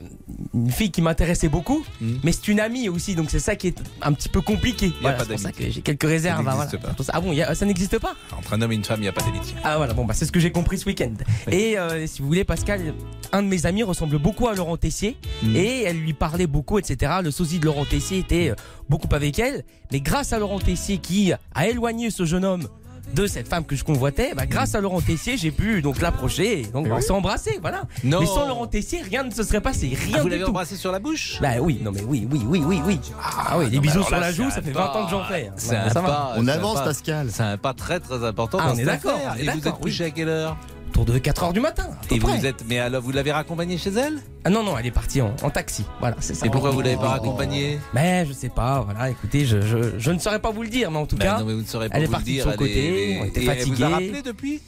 une 0.56 0.70
fille 0.70 0.90
qui 0.90 1.02
m'intéressait 1.02 1.48
beaucoup, 1.48 1.84
mais 2.24 2.32
c'est 2.32 2.48
une 2.48 2.60
amie 2.60 2.88
aussi, 2.88 3.14
donc 3.14 3.30
c'est 3.30 3.38
ça 3.38 3.54
qui 3.56 3.68
est 3.68 3.78
un 4.02 4.12
petit 4.12 4.28
peu 4.28 4.40
compliqué. 4.40 4.88
Hmm. 4.88 4.92
Voilà, 5.02 5.18
c'est 5.20 5.28
pour 5.28 5.38
ça 5.38 5.52
que 5.52 5.70
j'ai 5.70 5.82
quelques 5.82 6.02
réserves. 6.04 6.44
Ça 6.44 6.52
n'existe 6.54 6.78
voilà. 6.80 6.94
pas. 6.94 7.04
Ah 7.12 7.20
bon, 7.20 7.32
y 7.32 7.42
a- 7.42 7.54
ça 7.54 7.66
n'existe 7.66 7.98
pas? 7.98 8.14
Entre 8.36 8.54
un 8.54 8.62
homme 8.62 8.72
et 8.72 8.76
une 8.76 8.84
femme, 8.84 8.98
il 9.00 9.02
n'y 9.02 9.08
a 9.08 9.12
pas 9.12 9.22
d'amitié. 9.22 9.54
ah 9.62 9.76
voilà, 9.76 9.92
bon 9.94 10.04
bah 10.04 10.14
c'est 10.14 10.24
ce 10.24 10.32
que 10.32 10.40
j'ai 10.40 10.50
compris 10.50 10.78
ce 10.78 10.86
week-end. 10.86 11.12
Et 11.50 11.78
euh, 11.78 12.06
si 12.06 12.22
vous 12.22 12.28
voulez, 12.28 12.44
Pascal, 12.44 12.94
un 13.32 13.42
de 13.42 13.48
mes 13.48 13.66
amis 13.66 13.82
ressemble 13.82 14.18
beaucoup 14.18 14.48
à 14.48 14.54
Laurent 14.54 14.76
Tessier 14.76 15.16
Mm. 15.42 15.56
et 15.56 15.82
elle 15.82 15.98
lui 15.98 16.14
parlait 16.14 16.46
beaucoup, 16.46 16.78
etc. 16.78 17.12
Le 17.22 17.30
sosie 17.30 17.58
de 17.58 17.66
Laurent 17.66 17.84
Tessier 17.84 18.18
était 18.18 18.50
euh, 18.50 18.54
beaucoup 18.88 19.08
avec 19.14 19.38
elle, 19.38 19.64
mais 19.92 20.00
grâce 20.00 20.32
à 20.32 20.38
Laurent 20.38 20.58
Tessier 20.58 20.98
qui 20.98 21.32
a 21.54 21.66
éloigné 21.68 22.10
ce 22.10 22.24
jeune 22.24 22.44
homme 22.44 22.68
de 23.14 23.26
cette 23.26 23.48
femme 23.48 23.64
que 23.64 23.76
je 23.76 23.84
convoitais, 23.84 24.34
bah, 24.34 24.46
grâce 24.46 24.74
à 24.74 24.80
Laurent 24.80 25.00
Tessier, 25.00 25.36
j'ai 25.36 25.50
pu 25.50 25.80
donc 25.80 26.00
l'approcher, 26.00 26.60
et 26.60 26.66
donc 26.66 26.84
Eh 26.88 26.92
on 26.92 26.96
oui. 26.96 27.02
s'est 27.02 27.12
embrassé, 27.12 27.58
voilà. 27.60 27.82
Non. 28.04 28.20
Mais 28.20 28.26
sans 28.26 28.46
Laurent 28.46 28.66
Tessier, 28.66 29.00
rien 29.02 29.22
ne 29.22 29.30
se 29.30 29.42
serait 29.42 29.60
passé, 29.60 29.88
rien 29.98 30.16
Ah, 30.16 30.18
vous 30.18 30.24
du 30.24 30.30
l'avez 30.30 30.42
tout. 30.44 30.50
embrassé 30.50 30.76
sur 30.76 30.92
la 30.92 30.98
bouche? 30.98 31.38
Bah 31.40 31.52
oui, 31.60 31.80
non 31.82 31.92
mais 31.92 32.02
oui, 32.02 32.26
oui, 32.30 32.42
oui, 32.46 32.62
oui, 32.64 32.80
oui. 32.84 33.00
Ah, 33.22 33.56
oui, 33.58 33.66
les 33.70 33.76
non, 33.76 33.82
mais 33.82 33.88
bisous 33.88 33.96
alors 33.98 34.08
sur 34.08 34.16
la 34.20 34.32
joue, 34.32 34.50
ça 34.50 34.60
fait 34.60 34.70
un 34.70 34.74
20 34.74 34.86
pas- 34.86 34.98
ans 35.00 35.04
que 35.04 35.10
j'en 35.10 35.24
fais. 35.24 35.50
Pas- 35.94 36.32
On 36.36 36.46
avance, 36.48 36.74
pas- 36.78 36.84
Pascal. 36.84 37.28
C'est 37.30 37.42
un 37.42 37.56
pas 37.56 37.74
très 37.74 38.00
très 38.00 38.24
important 38.24 38.58
Ah, 38.60 38.72
on 38.74 38.78
est 38.78 38.84
d'accord, 38.84 39.18
Et 39.38 39.44
vous 39.48 39.68
êtes 39.68 39.74
couché 39.80 40.04
à 40.06 40.10
quelle 40.10 40.28
heure? 40.28 40.56
Autour 40.98 41.04
de 41.14 41.18
4h 41.18 41.52
du 41.52 41.60
matin. 41.60 41.84
Et 42.10 42.18
vous 42.18 42.46
êtes, 42.46 42.64
mais 42.66 42.78
alors 42.78 43.02
vous 43.02 43.12
l'avez 43.12 43.30
raccompagnée 43.30 43.76
chez 43.76 43.90
elle? 43.90 44.18
Ah 44.44 44.50
non, 44.50 44.62
non, 44.62 44.78
elle 44.78 44.86
est 44.86 44.90
partie 44.90 45.20
en, 45.20 45.34
en 45.42 45.50
taxi. 45.50 45.84
Voilà, 46.00 46.16
c'est 46.20 46.32
ça. 46.34 46.46
Et 46.46 46.50
pourquoi 46.50 46.70
vous 46.70 46.80
l'avez 46.80 46.96
pas 46.96 47.08
raccompagnée? 47.08 47.78
Mais 47.92 48.24
je 48.26 48.32
sais 48.32 48.48
pas, 48.48 48.80
voilà, 48.80 49.10
écoutez, 49.10 49.44
je, 49.44 49.60
je, 49.60 49.98
je 49.98 50.10
ne 50.10 50.18
saurais 50.18 50.38
pas 50.40 50.50
vous 50.52 50.62
le 50.62 50.68
dire, 50.70 50.90
mais 50.90 50.98
en 50.98 51.04
tout 51.06 51.16
Ben 51.16 51.26
cas, 51.26 51.38
non, 51.40 51.44
mais 51.44 51.52
vous 51.54 51.60
ne 51.60 51.66
saurez 51.66 51.90
pas 51.90 51.96
elle 51.98 52.04
est 52.04 52.06
le 52.06 52.12
partie 52.12 52.24
dire, 52.32 52.44
de 52.46 52.50
son 52.50 52.52
elle 52.52 52.56
côté, 52.58 53.12
est- 53.12 53.20
on 53.20 53.24
était 53.26 53.40
et 53.42 53.44
elle 53.46 53.56
fatigués. 53.58 53.74
vous 53.76 53.82
a 53.84 53.88
rappelé 53.88 54.22
depuis? 54.22 54.60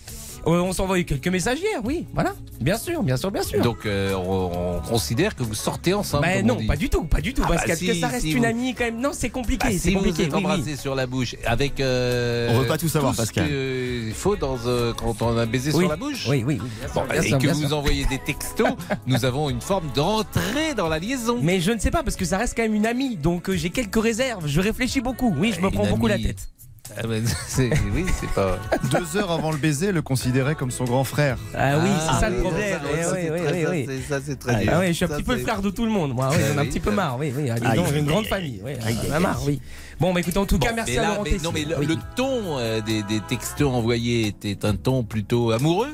On 0.46 0.72
s'est 0.72 0.80
envoyé 0.82 1.04
quelques 1.04 1.28
messages 1.28 1.58
hier, 1.58 1.80
oui, 1.84 2.06
voilà, 2.14 2.34
bien 2.60 2.78
sûr, 2.78 3.02
bien 3.02 3.16
sûr, 3.16 3.30
bien 3.30 3.42
sûr. 3.42 3.62
Donc 3.62 3.84
euh, 3.86 4.14
on, 4.14 4.76
on 4.76 4.80
considère 4.80 5.34
que 5.36 5.42
vous 5.42 5.54
sortez 5.54 5.94
ensemble. 5.94 6.26
Mais 6.26 6.38
comme 6.38 6.46
non, 6.48 6.54
on 6.56 6.60
dit. 6.60 6.66
pas 6.66 6.76
du 6.76 6.88
tout, 6.88 7.04
pas 7.04 7.20
du 7.20 7.34
tout, 7.34 7.42
Ah 7.44 7.48
parce 7.48 7.66
bah 7.66 7.72
que 7.74 7.78
si, 7.78 8.00
ça 8.00 8.08
reste 8.08 8.22
si, 8.22 8.32
une 8.32 8.38
vous- 8.38 8.44
amie 8.46 8.74
quand 8.74 8.84
même. 8.84 9.00
Non, 9.00 9.10
c'est 9.12 9.30
compliqué, 9.30 9.66
Bah, 9.66 9.72
c'est 9.72 9.78
si 9.78 9.90
vous 9.90 9.96
compliqué. 9.98 10.24
êtes 10.24 10.32
oui, 10.32 10.38
oui. 10.38 10.44
embrassé 10.52 10.76
sur 10.76 10.94
la 10.94 11.06
bouche 11.06 11.36
avec. 11.44 11.80
euh, 11.80 12.48
On 12.52 12.60
veut 12.60 12.66
pas 12.66 12.78
tout 12.78 12.88
savoir, 12.88 13.12
ce 13.14 13.18
Pascal. 13.22 13.46
qu'il 13.48 14.12
faut 14.14 14.36
dans, 14.36 14.56
euh, 14.66 14.92
quand 14.94 15.20
on 15.22 15.36
a 15.36 15.46
baisé 15.46 15.70
Oui. 15.72 15.80
sur 15.80 15.88
la 15.88 15.96
bouche. 15.96 16.26
Oui, 16.28 16.44
oui, 16.46 16.58
oui, 16.62 16.68
bien 16.78 16.88
sûr, 16.88 16.94
Bon, 17.02 17.06
bien 17.12 17.22
et 17.22 17.28
sûr, 17.28 17.38
que 17.38 17.42
bien 17.42 17.52
vous 17.54 17.68
sûr. 17.68 17.76
envoyez 17.78 18.04
des 18.06 18.18
textos, 18.18 18.68
nous 19.06 19.24
avons 19.24 19.50
une 19.50 19.60
forme 19.60 19.88
d'entrée 19.94 20.74
dans 20.76 20.88
la 20.88 20.98
liaison. 20.98 21.38
Mais 21.42 21.60
je 21.60 21.72
ne 21.72 21.78
sais 21.78 21.90
pas 21.90 22.02
parce 22.02 22.16
que 22.16 22.24
ça 22.24 22.38
reste 22.38 22.54
quand 22.56 22.62
même 22.62 22.74
une 22.74 22.86
amie, 22.86 23.16
donc 23.16 23.50
euh, 23.50 23.56
j'ai 23.56 23.70
quelques 23.70 24.00
réserves. 24.02 24.46
Je 24.46 24.60
réfléchis 24.60 25.00
beaucoup. 25.00 25.34
Oui, 25.38 25.52
je 25.54 25.60
me 25.60 25.66
Une 25.68 25.74
prends 25.74 25.86
beaucoup 25.86 26.06
la 26.06 26.18
tête. 26.18 26.48
Ah 26.96 27.06
ben, 27.06 27.24
c'est- 27.48 27.70
oui, 27.94 28.04
c'est 28.20 28.30
pas. 28.30 28.58
Deux 28.90 29.16
heures 29.18 29.30
avant 29.30 29.50
le 29.50 29.58
baiser, 29.58 29.92
le 29.92 30.02
considérait 30.02 30.54
comme 30.54 30.70
son 30.70 30.84
grand 30.84 31.04
frère. 31.04 31.36
Ah 31.54 31.78
oui, 31.78 31.88
c'est 32.00 32.20
ça 32.20 32.30
le 32.30 32.38
problème. 32.40 32.80
ça, 32.80 32.88
Eh 32.90 32.94
oui, 32.96 33.00
c'est 33.02 33.30
oui, 33.30 33.38
très- 33.40 33.52
oui, 33.52 33.62
ça, 33.64 33.70
oui. 33.70 33.86
c'est- 33.86 34.08
Ça, 34.08 34.20
c'est 34.24 34.36
très 34.38 34.54
Ah, 34.54 34.58
bien. 34.58 34.80
oui, 34.80 34.86
je 34.88 34.92
suis 34.92 35.04
un 35.04 35.08
Ça, 35.08 35.14
petit 35.16 35.22
peu 35.22 35.34
le 35.34 35.40
frère 35.42 35.60
de 35.62 35.70
tout 35.70 35.84
le 35.84 35.90
monde, 35.90 36.14
moi. 36.14 36.30
Oui, 36.32 36.36
Ah 36.40 36.52
on 36.54 36.58
a 36.58 36.62
un 36.62 36.66
petit 36.66 36.80
peu 36.80 36.90
marre. 36.90 37.18
Oui, 37.18 37.32
oui. 37.36 37.48
Donc, 37.48 37.64
aïe, 37.64 37.98
une 37.98 38.06
grande 38.06 38.26
famille. 38.26 38.60
Oui, 38.64 38.72
on 39.08 39.12
a 39.12 39.20
marre, 39.20 39.40
oui. 39.46 39.60
Bon, 40.00 40.12
bah 40.14 40.20
écoutez, 40.20 40.38
en 40.38 40.46
tout 40.46 40.58
Bon, 40.58 40.66
cas, 40.66 40.72
merci 40.72 40.92
mais 40.92 40.98
à 40.98 41.02
là, 41.02 41.08
Laurent 41.08 41.24
mais- 41.24 41.38
non, 41.42 41.50
mais 41.52 41.64
le, 41.64 41.78
Oui. 41.78 41.86
le 41.86 41.96
ton 42.16 42.58
euh, 42.58 42.80
des, 42.80 43.02
des 43.02 43.20
textos 43.28 43.68
envoyés 43.74 44.28
était 44.28 44.64
un 44.64 44.74
ton 44.76 45.02
plutôt 45.02 45.50
amoureux? 45.50 45.88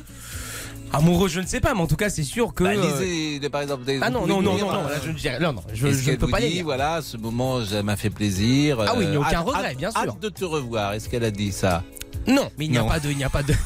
Amoureux, 0.96 1.28
je 1.28 1.40
ne 1.40 1.46
sais 1.46 1.60
pas, 1.60 1.74
mais 1.74 1.80
en 1.80 1.86
tout 1.86 1.96
cas, 1.96 2.10
c'est 2.10 2.22
sûr 2.22 2.52
que. 2.54 2.64
Bah, 2.64 2.70
euh, 2.70 3.00
lisez, 3.04 3.48
par 3.50 3.62
exemple. 3.62 3.84
des- 3.84 3.98
Ah 4.02 4.10
non, 4.10 4.26
non, 4.26 4.40
non, 4.42 4.56
non, 4.56 4.72
non, 4.72 4.82
là, 4.84 4.90
je 5.04 5.10
ne 5.10 5.14
dirais- 5.16 5.38
non, 5.40 5.52
non, 5.52 5.62
je, 5.72 5.86
ne 5.88 6.16
peux 6.16 6.26
vous 6.26 6.32
pas 6.32 6.40
les 6.40 6.48
dit, 6.48 6.54
lire. 6.56 6.64
voilà, 6.64 7.00
ce 7.02 7.16
moment 7.16 7.64
ça 7.64 7.82
m'a 7.82 7.96
fait 7.96 8.10
plaisir. 8.10 8.78
Ah 8.86 8.94
oui, 8.96 9.04
il 9.04 9.10
n'y 9.10 9.16
a 9.16 9.18
euh, 9.18 9.22
aucun 9.22 9.38
hâte- 9.40 9.44
regret, 9.46 9.74
bien 9.74 9.90
sûr. 9.90 10.00
Hâte 10.00 10.20
de 10.20 10.28
te 10.28 10.44
revoir. 10.44 10.92
Est-ce 10.94 11.08
qu'elle 11.08 11.24
a 11.24 11.30
dit 11.30 11.52
ça? 11.52 11.82
Non, 12.26 12.48
mais 12.58 12.64
il 12.66 12.70
n'y 12.70 12.78
a 12.78 12.82
Non. 12.82 12.88
pas 12.88 13.00
de, 13.00 13.10
il 13.10 13.16
n'y 13.16 13.24
a 13.24 13.30
pas 13.30 13.42
de. 13.42 13.52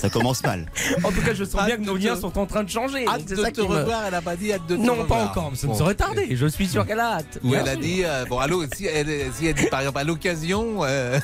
Ça 0.00 0.08
commence 0.10 0.42
mal. 0.42 0.66
En 1.04 1.12
tout 1.12 1.20
cas, 1.20 1.32
je 1.32 1.44
sens 1.44 1.60
Hâte 1.60 1.66
bien 1.68 1.76
que 1.76 1.82
nos 1.82 1.96
te- 1.96 2.02
liens 2.02 2.16
sont 2.16 2.36
en 2.36 2.44
train 2.44 2.64
de 2.64 2.68
changer. 2.68 3.06
Hâte 3.06 3.24
de 3.24 3.36
ça 3.36 3.52
te 3.52 3.60
me- 3.60 3.66
revoir. 3.68 4.02
Elle 4.08 4.14
a 4.16 4.20
pas 4.20 4.34
dit 4.34 4.52
hâte 4.52 4.66
de 4.66 4.74
te 4.74 4.80
Non, 4.80 4.94
revoir. 4.96 5.06
pas 5.06 5.24
encore, 5.26 5.50
mais 5.52 5.56
ça 5.56 5.68
ne 5.68 5.72
Bon. 5.72 5.78
saurait 5.78 5.94
tarder. 5.94 6.26
Je 6.34 6.46
suis 6.48 6.66
sûr 6.66 6.84
qu'elle 6.84 6.98
a 6.98 7.18
hâte. 7.18 7.38
Ou 7.44 7.54
elle 7.54 7.68
a 7.68 7.76
dit, 7.76 8.02
euh, 8.04 8.24
bon, 8.28 8.38
allô, 8.38 8.64
si 8.74 8.86
elle, 8.86 9.06
si 9.38 9.46
elle 9.46 9.54
dit 9.54 9.66
par 9.66 9.78
exemple 9.80 9.98
à 10.00 10.04
l'occasion, 10.04 10.78
euh, 10.82 11.20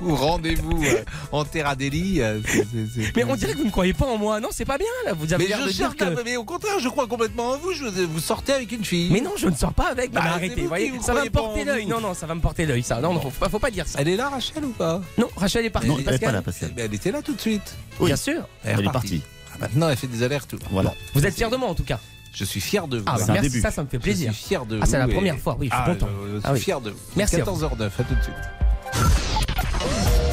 rendez-vous 0.00 0.82
euh, 0.84 1.02
en 1.32 1.44
c'est- 1.44 2.66
c'est- 2.94 3.16
Mais 3.16 3.24
on 3.24 3.36
dirait 3.36 3.52
que 3.52 3.58
vous 3.58 3.64
ne 3.66 3.70
croyez 3.70 3.92
pas 3.94 4.06
en 4.06 4.18
moi. 4.18 4.40
Non, 4.40 4.48
c'est 4.50 4.64
pas 4.64 4.78
bien 4.78 4.86
là. 5.06 5.12
Vous 5.12 5.32
avez 5.32 5.44
Mais 5.48 5.54
je 5.54 5.62
de 5.64 5.68
dire 5.70 5.92
cherche, 5.96 5.96
que. 6.16 6.22
mais 6.24 6.36
au 6.36 6.44
contraire, 6.44 6.78
je 6.78 6.88
crois 6.88 7.06
complètement 7.06 7.50
en 7.50 7.58
vous. 7.58 7.72
Je, 7.72 7.84
vous 7.86 8.20
sortez 8.20 8.52
avec 8.52 8.72
une 8.72 8.84
fille. 8.84 9.08
Mais 9.10 9.20
non, 9.20 9.32
je 9.36 9.48
ne 9.48 9.54
sors 9.54 9.72
pas 9.72 9.90
avec. 9.90 10.10
Bah, 10.12 10.22
arrêtez, 10.24 10.54
vous 10.56 10.62
vous 10.62 10.68
voyez, 10.68 10.90
vous 10.90 11.02
ça 11.02 11.14
va 11.14 11.24
me 11.24 11.30
porter 11.30 11.64
l'œil. 11.64 11.84
vous. 11.84 11.90
Non, 11.90 12.00
non, 12.00 12.14
ça 12.14 12.26
va 12.26 12.34
me 12.34 12.40
porter 12.40 12.66
l'œil. 12.66 12.82
Ça, 12.82 13.00
non, 13.00 13.12
non, 13.14 13.20
faut 13.20 13.30
pas, 13.30 13.48
faut 13.48 13.58
pas 13.58 13.70
dire 13.70 13.86
ça. 13.86 13.98
Elle 14.00 14.08
est 14.08 14.16
là, 14.16 14.28
Rachel, 14.28 14.64
ou 14.64 14.70
pas? 14.70 15.00
Non, 15.16 15.28
Rachel 15.36 15.64
est 15.64 15.70
partie. 15.70 15.88
Non, 15.88 15.98
elle 16.06 16.14
est 16.14 16.18
pas 16.18 16.32
là, 16.32 16.42
Pascal. 16.42 16.72
Mais 16.76 16.82
Elle 16.82 16.94
était 16.94 17.12
là 17.12 17.22
tout 17.22 17.34
de 17.34 17.40
suite. 17.40 17.74
Oui. 18.00 18.06
Bien 18.06 18.16
sûr. 18.16 18.46
Elle 18.64 18.80
est 18.80 18.84
partie. 18.92 19.22
Ah, 19.54 19.56
Maintenant, 19.60 19.88
elle 19.88 19.96
fait 19.96 20.06
des 20.06 20.22
allers-retours. 20.22 20.60
Voilà. 20.70 20.94
Vous 21.14 21.24
êtes 21.26 21.34
fier 21.34 21.50
de 21.50 21.56
moi 21.56 21.68
en 21.68 21.74
tout 21.74 21.82
cas. 21.84 21.98
Je 22.32 22.44
suis 22.44 22.60
fier 22.60 22.86
de 22.86 22.98
vous. 22.98 23.04
Ah, 23.06 23.12
bah, 23.16 23.22
C'est 23.24 23.30
un 23.30 23.34
merci, 23.34 23.48
début. 23.48 23.60
ça, 23.62 23.70
ça 23.72 23.82
me 23.82 23.88
fait 23.88 23.96
Je 23.96 24.02
plaisir. 24.02 24.32
suis 24.32 24.44
fier 24.48 24.64
de 24.66 24.76
vous. 24.76 24.82
Ah, 24.82 24.86
c'est 24.86 24.98
la 24.98 25.06
et- 25.08 25.12
première 25.12 25.38
fois, 25.38 25.56
oui, 25.58 25.68
je 25.68 25.74
suis 25.74 25.82
Ah, 25.84 25.90
content. 25.90 26.06
Je, 26.26 26.26
je 26.34 26.38
suis 26.38 26.40
Ah 26.44 26.52
oui. 26.52 26.60
fier 26.60 26.80
de 26.80 26.90
vous. 26.90 26.96
Merci 27.16 27.36
à 27.40 27.44
vous. 27.44 27.50
14h09, 27.50 27.86
à 27.98 28.04
tout 28.04 28.14
de 28.14 28.22
suite. 28.22 28.34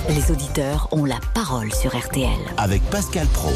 Les 0.10 0.32
auditeurs 0.32 0.88
ont 0.92 1.06
la 1.06 1.20
parole 1.34 1.74
sur 1.74 1.96
RTL. 1.98 2.30
Avec 2.58 2.82
Pascal 2.90 3.28
Pro. 3.28 3.52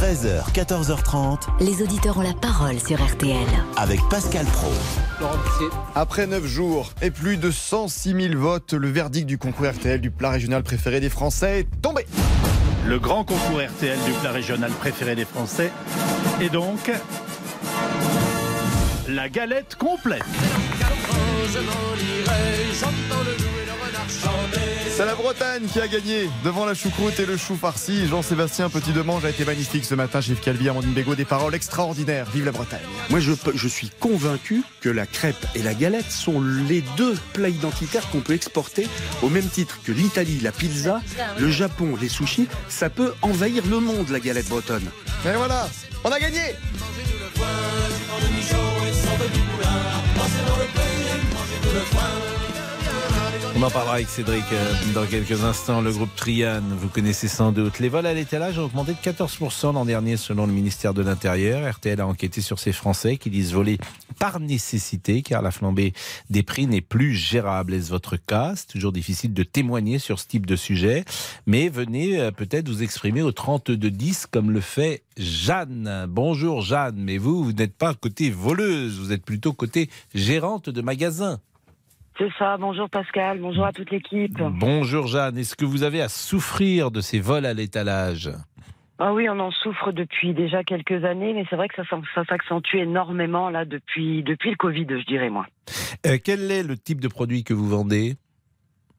13h, 0.00 0.52
14h30, 0.52 1.38
Les 1.60 1.80
auditeurs 1.82 2.18
ont 2.18 2.22
la 2.22 2.34
parole 2.34 2.78
sur 2.80 3.00
RTL. 3.02 3.36
avec 3.76 4.00
Pascal 4.10 4.44
Pro. 4.46 4.70
Après 5.94 6.26
9 6.26 6.44
jours 6.44 6.90
et 7.02 7.10
plus 7.10 7.36
de 7.36 7.50
106 7.50 8.28
000 8.30 8.40
votes, 8.40 8.72
le 8.72 8.90
verdict 8.90 9.26
du 9.26 9.38
concours 9.38 9.66
RTL 9.70 10.00
du 10.00 10.10
plat 10.10 10.30
régional 10.30 10.62
préféré 10.62 11.00
des 11.00 11.08
Français 11.10 11.60
est 11.60 11.80
tombé. 11.80 12.04
Le 12.86 12.98
grand 12.98 13.22
concours 13.24 13.60
RTL 13.60 13.98
du 14.04 14.12
plat 14.20 14.32
régional 14.32 14.72
préféré 14.72 15.14
des 15.14 15.24
Français 15.24 15.70
est 16.40 16.50
donc 16.50 16.90
la 19.08 19.28
galette 19.28 19.76
complète. 19.76 20.24
C'est 24.94 25.06
la 25.06 25.14
Bretagne 25.14 25.64
qui 25.72 25.80
a 25.80 25.88
gagné 25.88 26.28
devant 26.44 26.66
la 26.66 26.74
choucroute 26.74 27.18
et 27.18 27.26
le 27.26 27.36
chou 27.36 27.56
farci. 27.56 28.06
Jean-Sébastien 28.08 28.68
Petit 28.68 28.92
Demange 28.92 29.24
a 29.24 29.30
été 29.30 29.44
magnifique 29.44 29.84
ce 29.84 29.94
matin 29.94 30.20
chez 30.20 30.34
Calvi, 30.34 30.68
Amandine 30.68 30.92
Bégaud, 30.92 31.14
des 31.14 31.24
paroles 31.24 31.54
extraordinaires. 31.54 32.26
Vive 32.32 32.44
la 32.44 32.52
Bretagne. 32.52 32.80
Moi, 33.08 33.18
je, 33.20 33.32
peux- 33.32 33.52
je 33.56 33.68
suis 33.68 33.88
convaincu 34.00 34.62
que 34.80 34.90
la 34.90 35.06
crêpe 35.06 35.46
et 35.54 35.62
la 35.62 35.74
galette 35.74 36.10
sont 36.10 36.40
les 36.68 36.82
deux 36.96 37.14
plats 37.32 37.48
identitaires 37.48 38.08
qu'on 38.10 38.20
peut 38.20 38.34
exporter 38.34 38.86
au 39.22 39.28
même 39.30 39.48
titre 39.48 39.78
que 39.84 39.92
l'Italie, 39.92 40.40
la 40.40 40.52
pizza, 40.52 41.00
le 41.38 41.50
Japon, 41.50 41.96
les 42.00 42.08
sushis. 42.08 42.48
Ça 42.68 42.90
peut 42.90 43.14
envahir 43.22 43.64
le 43.68 43.80
monde, 43.80 44.08
la 44.10 44.20
galette 44.20 44.48
bretonne. 44.48 44.88
Et 45.26 45.32
voilà, 45.36 45.68
on 46.04 46.10
a 46.10 46.20
gagné 46.20 46.40
On 53.62 53.62
en 53.62 53.70
parlera 53.70 53.94
avec 53.94 54.08
Cédric 54.08 54.42
euh, 54.52 54.72
dans 54.92 55.06
quelques 55.06 55.44
instants. 55.44 55.80
Le 55.80 55.92
groupe 55.92 56.14
Trian, 56.16 56.62
vous 56.68 56.88
connaissez 56.88 57.28
sans 57.28 57.52
doute. 57.52 57.78
Les 57.78 57.88
vols 57.88 58.06
à 58.06 58.12
l'étalage 58.12 58.58
ont 58.58 58.64
augmenté 58.64 58.92
de 58.92 58.98
14% 58.98 59.72
l'an 59.72 59.84
dernier 59.84 60.16
selon 60.16 60.46
le 60.46 60.52
ministère 60.52 60.94
de 60.94 61.02
l'Intérieur. 61.02 61.72
RTL 61.72 62.00
a 62.00 62.06
enquêté 62.06 62.40
sur 62.40 62.58
ces 62.58 62.72
Français 62.72 63.18
qui 63.18 63.30
disent 63.30 63.52
voler 63.52 63.78
par 64.18 64.40
nécessité 64.40 65.22
car 65.22 65.42
la 65.42 65.52
flambée 65.52 65.92
des 66.28 66.42
prix 66.42 66.66
n'est 66.66 66.80
plus 66.80 67.14
gérable. 67.14 67.74
Est-ce 67.74 67.90
votre 67.90 68.16
cas? 68.16 68.54
C'est 68.56 68.66
toujours 68.66 68.92
difficile 68.92 69.32
de 69.32 69.44
témoigner 69.44 70.00
sur 70.00 70.18
ce 70.18 70.26
type 70.26 70.44
de 70.44 70.56
sujet. 70.56 71.04
Mais 71.46 71.68
venez 71.68 72.20
euh, 72.20 72.32
peut-être 72.32 72.68
vous 72.68 72.82
exprimer 72.82 73.22
au 73.22 73.30
3210 73.30 74.26
comme 74.26 74.50
le 74.50 74.60
fait 74.60 75.04
Jeanne. 75.16 76.06
Bonjour 76.08 76.62
Jeanne, 76.62 76.96
mais 76.96 77.16
vous, 77.16 77.44
vous 77.44 77.52
n'êtes 77.52 77.76
pas 77.76 77.94
côté 77.94 78.28
voleuse, 78.30 78.98
vous 78.98 79.12
êtes 79.12 79.24
plutôt 79.24 79.52
côté 79.52 79.88
gérante 80.14 80.68
de 80.68 80.82
magasin. 80.82 81.38
C'est 82.18 82.30
ça, 82.38 82.56
bonjour 82.58 82.88
Pascal, 82.90 83.38
bonjour 83.40 83.64
à 83.64 83.72
toute 83.72 83.90
l'équipe. 83.90 84.38
Bonjour 84.38 85.06
Jeanne, 85.06 85.38
est-ce 85.38 85.56
que 85.56 85.64
vous 85.64 85.82
avez 85.82 86.02
à 86.02 86.08
souffrir 86.08 86.90
de 86.90 87.00
ces 87.00 87.20
vols 87.20 87.46
à 87.46 87.54
l'étalage? 87.54 88.30
Ah 88.98 89.12
oui, 89.14 89.28
on 89.28 89.40
en 89.40 89.50
souffre 89.50 89.90
depuis 89.92 90.34
déjà 90.34 90.62
quelques 90.62 91.04
années, 91.04 91.32
mais 91.32 91.44
c'est 91.50 91.56
vrai 91.56 91.68
que 91.68 91.82
ça, 91.82 92.24
s'accentue 92.24 92.76
énormément 92.76 93.50
là 93.50 93.64
depuis, 93.64 94.22
depuis 94.22 94.50
le 94.50 94.56
Covid, 94.56 94.86
je 94.88 95.04
dirais 95.06 95.30
moi. 95.30 95.46
Euh, 96.06 96.18
Quel 96.22 96.50
est 96.50 96.62
le 96.62 96.76
type 96.76 97.00
de 97.00 97.08
produit 97.08 97.42
que 97.44 97.54
vous 97.54 97.68
vendez? 97.68 98.14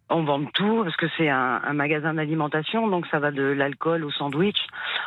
On 0.09 0.24
vend 0.24 0.43
tout 0.53 0.84
parce 0.84 0.97
que 0.97 1.05
c'est 1.18 1.30
un, 1.30 1.61
un 1.64 1.74
magasin 1.74 2.16
d'alimentation, 2.16 2.88
donc 2.88 3.05
ça 3.07 3.20
va 3.20 3.32
de 3.32 3.41
l'alcool 3.43 4.03
au 4.03 4.11
sandwich, 4.11 4.57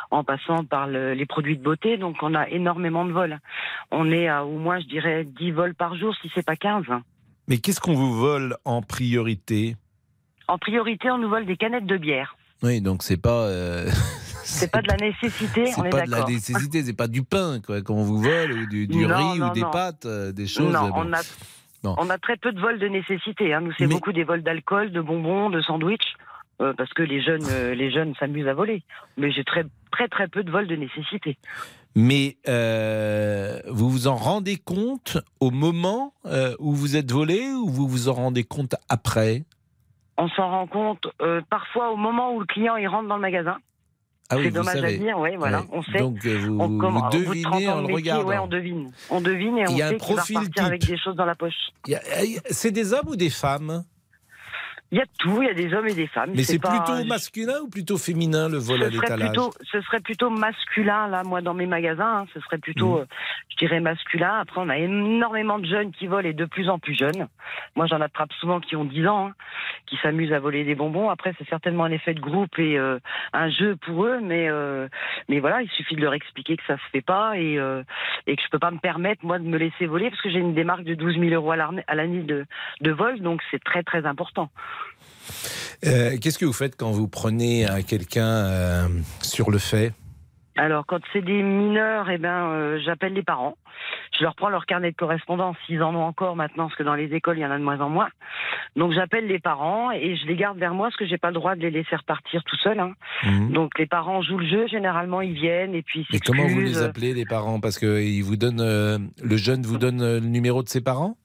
en 0.09 0.23
passant 0.23 0.63
par 0.65 0.87
le- 0.87 1.13
les 1.13 1.25
produits 1.25 1.57
de 1.57 1.63
beauté, 1.63 1.97
donc 1.97 2.17
on 2.23 2.33
a 2.33 2.47
énormément 2.49 3.05
de 3.05 3.11
vols. 3.11 3.37
On 3.91 4.09
est 4.11 4.27
à 4.27 4.43
au 4.45 4.57
moins, 4.57 4.79
je 4.79 4.87
dirais, 4.87 5.23
10 5.25 5.51
vols 5.51 5.75
par 5.75 5.95
jour, 5.95 6.15
si 6.21 6.31
c'est 6.33 6.45
pas 6.45 6.55
15. 6.55 6.85
Mais 7.47 7.57
qu'est-ce 7.59 7.79
qu'on 7.79 7.93
vous 7.93 8.13
vole 8.13 8.57
en 8.65 8.81
priorité? 8.81 9.75
En 10.47 10.57
priorité, 10.57 11.09
on 11.11 11.17
nous 11.17 11.29
vole 11.29 11.45
des 11.45 11.57
canettes 11.57 11.85
de 11.85 11.97
bière. 11.97 12.35
Oui, 12.63 12.81
donc 12.81 13.03
c'est 13.03 13.21
pas. 13.21 13.45
euh, 13.47 13.89
C'est 14.49 14.71
pas 14.71 14.81
de 14.81 14.87
la 14.87 14.95
nécessité, 14.95 15.63
on 15.77 15.81
C'est 15.81 15.87
est 15.87 15.89
pas 15.89 16.05
de 16.05 16.09
la 16.11 16.23
nécessité, 16.23 16.81
c'est 16.81 16.95
pas 16.95 17.09
du 17.09 17.21
pain 17.21 17.59
quoi 17.59 17.81
qu'on 17.81 18.03
vous 18.03 18.21
vole 18.21 18.53
ou 18.53 18.65
du, 18.67 18.87
du 18.87 19.05
Non, 19.05 19.17
riz 19.33 19.39
non, 19.39 19.49
ou 19.49 19.53
des 19.53 19.59
non. 19.61 19.71
pâtes, 19.71 20.05
euh, 20.05 20.31
des 20.31 20.47
choses. 20.47 20.71
Non, 20.71 20.87
bon. 20.87 20.93
on 20.95 21.13
a, 21.13 21.19
Non. 21.83 21.95
on 21.97 22.09
a 22.09 22.17
très 22.17 22.37
peu 22.37 22.53
de 22.53 22.59
vols 22.61 22.79
de 22.79 22.87
nécessité. 22.87 23.53
hein. 23.53 23.59
Nous, 23.59 23.73
c'est 23.77 23.87
Mais- 23.87 23.93
beaucoup 23.93 24.13
des 24.13 24.23
vols 24.23 24.43
d'alcool, 24.43 24.93
de 24.93 25.01
bonbons, 25.01 25.49
de 25.49 25.59
sandwich, 25.59 26.01
euh, 26.61 26.71
parce 26.77 26.93
que 26.93 27.03
les 27.03 27.21
jeunes, 27.21 27.43
euh, 27.51 27.75
les 27.75 27.91
jeunes 27.91 28.15
s'amusent 28.21 28.47
à 28.47 28.53
voler. 28.53 28.83
Mais 29.17 29.31
j'ai 29.33 29.43
très, 29.43 29.65
très, 29.91 30.07
très 30.07 30.29
peu 30.29 30.43
de 30.43 30.49
vols 30.49 30.67
de 30.67 30.77
nécessité. 30.77 31.37
Mais 31.99 32.37
euh, 32.47 33.59
vous 33.69 33.89
vous 33.89 34.07
en 34.07 34.15
rendez 34.15 34.57
compte 34.57 35.17
au 35.39 35.49
moment 35.49 36.13
euh, 36.27 36.55
où 36.59 36.73
vous 36.75 36.95
êtes 36.95 37.11
volé 37.11 37.49
ou 37.49 37.67
vous 37.67 37.87
vous 37.87 38.07
en 38.07 38.13
rendez 38.13 38.43
compte 38.43 38.75
après? 38.87 39.45
On 40.19 40.27
s'en 40.29 40.47
rend 40.47 40.67
compte 40.67 41.07
euh, 41.23 41.41
parfois 41.49 41.89
au 41.91 41.95
moment 41.95 42.35
où 42.35 42.39
le 42.39 42.45
client 42.45 42.75
il 42.75 42.87
rentre 42.87 43.07
dans 43.07 43.15
le 43.15 43.21
magasin. 43.21 43.57
Ah 44.29 44.37
oui, 44.37 44.43
c'est 44.45 44.51
dommage 44.51 44.75
à 44.75 44.81
savez. 44.81 44.97
dire, 44.99 45.17
oui, 45.17 45.29
voilà, 45.37 45.61
Ouais. 45.61 45.67
on 45.71 45.81
sait. 45.83 45.97
Donc, 45.99 46.23
vous- 46.23 46.59
on, 46.59 46.77
comment- 46.77 47.09
devinez 47.09 47.41
30 47.41 47.63
ans 47.63 47.77
en 47.79 47.81
de 47.81 47.87
le 47.87 47.93
regardant. 47.95 48.27
ouais, 48.27 48.37
on 48.37 48.47
devine. 48.47 48.91
On 49.09 49.21
devine 49.21 49.57
et 49.57 49.63
on 49.63 49.77
sait 49.77 49.97
qu'il 49.97 50.15
va 50.15 50.21
repartir 50.21 50.65
avec 50.65 50.81
type. 50.81 50.89
des 50.91 50.97
choses 50.99 51.15
dans 51.15 51.25
la 51.25 51.33
poche. 51.35 51.71
C'est 52.51 52.71
des 52.71 52.93
hommes 52.93 53.07
ou 53.07 53.15
des 53.15 53.29
femmes? 53.31 53.83
Il 54.91 54.97
y 54.97 55.01
a 55.01 55.05
tout, 55.19 55.41
il 55.41 55.47
y 55.47 55.51
a 55.51 55.53
des 55.53 55.73
hommes 55.73 55.87
et 55.87 55.93
des 55.93 56.07
femmes. 56.07 56.31
Mais 56.33 56.43
c'est 56.43 56.59
pas- 56.59 56.69
plutôt 56.69 57.03
masculin 57.05 57.59
ou 57.61 57.69
plutôt 57.69 57.97
féminin 57.97 58.47
le 58.47 58.57
vol 58.57 58.81
à 58.83 58.85
ce 58.85 58.91
serait 58.95 59.01
l'étalage? 59.07 59.29
plutôt, 59.31 59.53
ce 59.69 59.81
serait 59.81 59.99
plutôt 59.99 60.29
masculin 60.29 61.07
là, 61.09 61.23
moi 61.25 61.41
dans 61.41 61.53
mes 61.53 61.65
magasins, 61.65 62.19
hein, 62.21 62.25
ce 62.33 62.39
serait 62.39 62.57
plutôt, 62.57 62.95
Mhm. 62.95 63.01
euh, 63.01 63.05
je 63.49 63.57
dirais 63.57 63.79
masculin. 63.81 64.39
Après, 64.39 64.61
on 64.61 64.69
a 64.69 64.77
énormément 64.77 65.59
de 65.59 65.65
jeunes 65.65 65.91
qui 65.91 66.07
volent 66.07 66.27
et 66.29 66.33
de 66.33 66.45
plus 66.45 66.69
en 66.69 66.79
plus 66.79 66.95
jeunes. 66.95 67.27
Moi, 67.75 67.85
j'en 67.87 67.99
attrape 67.99 68.31
souvent 68.39 68.61
qui 68.61 68.77
ont 68.77 68.85
10 68.85 69.05
ans, 69.07 69.27
hein, 69.27 69.33
qui 69.87 69.97
s'amusent 69.97 70.31
à 70.31 70.39
voler 70.39 70.63
des 70.63 70.75
bonbons. 70.75 71.09
Après, 71.09 71.33
c'est 71.37 71.47
certainement 71.49 71.83
un 71.83 71.91
effet 71.91 72.13
de 72.13 72.21
groupe 72.21 72.57
et 72.57 72.77
euh, 72.77 72.99
un 73.33 73.49
jeu 73.49 73.75
pour 73.75 74.05
eux, 74.05 74.19
mais 74.23 74.47
euh, 74.49 74.87
mais 75.27 75.39
voilà, 75.41 75.61
il 75.63 75.69
suffit 75.71 75.95
de 75.97 76.01
leur 76.01 76.13
expliquer 76.13 76.55
que 76.55 76.63
ça 76.65 76.77
se 76.77 76.83
fait 76.93 77.01
pas 77.01 77.37
et 77.37 77.57
euh, 77.59 77.83
et 78.25 78.37
que 78.37 78.41
je 78.41 78.47
peux 78.49 78.59
pas 78.59 78.71
me 78.71 78.79
permettre 78.79 79.25
moi 79.25 79.37
de 79.37 79.43
me 79.43 79.57
laisser 79.57 79.85
voler 79.85 80.09
parce 80.09 80.21
que 80.21 80.29
j'ai 80.29 80.39
une 80.39 80.53
démarque 80.53 80.83
de 80.83 80.93
12 80.93 81.17
000 81.19 81.31
euros 81.33 81.51
à 81.51 81.57
à 81.87 81.95
l'année 81.95 82.21
de 82.23 82.45
de 82.79 82.91
vol, 82.91 83.19
donc 83.19 83.41
c'est 83.51 83.61
très 83.61 83.83
très 83.83 84.05
important. 84.05 84.49
Euh, 85.85 86.17
Qu'est-ce 86.21 86.37
que 86.37 86.45
vous 86.45 86.53
faites 86.53 86.75
quand 86.75 86.91
vous 86.91 87.07
prenez 87.07 87.69
euh, 87.69 87.81
quelqu'un 87.87 88.27
euh, 88.27 88.87
sur 89.21 89.51
le 89.51 89.57
fait? 89.57 89.93
Alors, 90.59 90.87
quand 90.87 90.99
c'est 91.13 91.21
des 91.21 91.43
mineurs, 91.43 92.09
eh 92.09 92.17
ben, 92.17 92.47
euh, 92.49 92.79
j'appelle 92.83 93.13
les 93.13 93.21
parents. 93.21 93.55
Je 94.17 94.23
leur 94.23 94.33
prends 94.33 94.49
leur 94.49 94.65
carnet 94.65 94.89
de 94.91 94.95
correspondance, 94.95 95.55
s'ils 95.67 95.83
en 95.83 95.93
ont 95.93 96.03
encore 96.03 96.35
maintenant, 96.35 96.65
parce 96.65 96.75
que 96.75 96.81
dans 96.81 96.95
les 96.95 97.13
écoles, 97.13 97.37
il 97.37 97.41
y 97.41 97.45
en 97.45 97.51
a 97.51 97.59
de 97.59 97.63
moins 97.63 97.79
en 97.79 97.89
moins. 97.89 98.09
Donc, 98.75 98.91
j'appelle 98.91 99.27
les 99.27 99.37
parents 99.37 99.91
et 99.91 100.15
je 100.15 100.25
les 100.25 100.35
garde 100.35 100.57
vers 100.57 100.73
moi, 100.73 100.87
parce 100.87 100.97
que 100.97 101.05
j'ai 101.05 101.19
pas 101.19 101.27
le 101.27 101.35
droit 101.35 101.55
de 101.55 101.61
les 101.61 101.69
laisser 101.69 101.95
repartir 101.95 102.43
tout 102.43 102.55
seuls. 102.57 102.79
hein. 102.79 102.93
Donc, 103.51 103.77
les 103.77 103.85
parents 103.85 104.23
jouent 104.23 104.39
le 104.39 104.47
jeu, 104.47 104.67
généralement, 104.67 105.21
ils 105.21 105.33
viennent 105.33 105.75
et 105.75 105.83
puis 105.83 106.07
ils 106.09 106.15
Et 106.15 106.19
comment 106.19 106.47
vous 106.47 106.61
les 106.61 106.81
appelez 106.81 107.13
les 107.13 107.25
parents? 107.25 107.59
Parce 107.59 107.77
que 107.77 108.01
ils 108.01 108.23
vous 108.23 108.35
donnent, 108.35 108.61
euh, 108.61 108.97
le 109.21 109.37
jeune 109.37 109.61
vous 109.61 109.77
donne 109.77 110.01
le 110.01 110.19
numéro 110.21 110.63
de 110.63 110.69
ses 110.69 110.81
parents? 110.81 111.17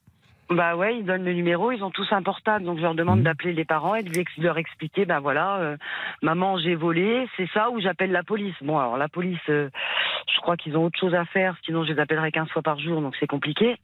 Bah 0.49 0.75
ouais, 0.75 0.97
ils 0.97 1.05
donnent 1.05 1.23
le 1.23 1.33
numéro, 1.33 1.71
ils 1.71 1.83
ont 1.83 1.89
tous 1.89 2.07
un 2.11 2.21
portable, 2.21 2.65
donc 2.65 2.77
je 2.77 2.83
leur 2.83 2.93
demande 2.95 3.19
Mhm. 3.19 3.23
d'appeler 3.23 3.53
les 3.53 3.65
parents 3.65 3.95
et 3.95 4.03
de 4.03 4.11
leur 4.39 4.57
expliquer, 4.57 5.05
ben 5.05 5.19
voilà, 5.19 5.55
euh, 5.57 5.77
maman 6.21 6.57
j'ai 6.57 6.75
volé, 6.75 7.27
c'est 7.37 7.47
ça, 7.53 7.69
ou 7.71 7.79
j'appelle 7.79 8.11
la 8.11 8.23
police. 8.23 8.53
Bon 8.61 8.77
alors 8.77 8.97
la 8.97 9.07
police, 9.07 9.39
euh, 9.49 9.69
je 10.35 10.39
crois 10.41 10.57
qu'ils 10.57 10.75
ont 10.77 10.83
autre 10.85 10.99
chose 10.99 11.15
à 11.15 11.25
faire, 11.25 11.55
sinon 11.65 11.83
je 11.85 11.93
les 11.93 11.99
appellerai 11.99 12.31
15 12.31 12.49
fois 12.49 12.61
par 12.61 12.77
jour, 12.79 13.01
donc 13.01 13.15
c'est 13.19 13.25
compliqué. 13.27 13.77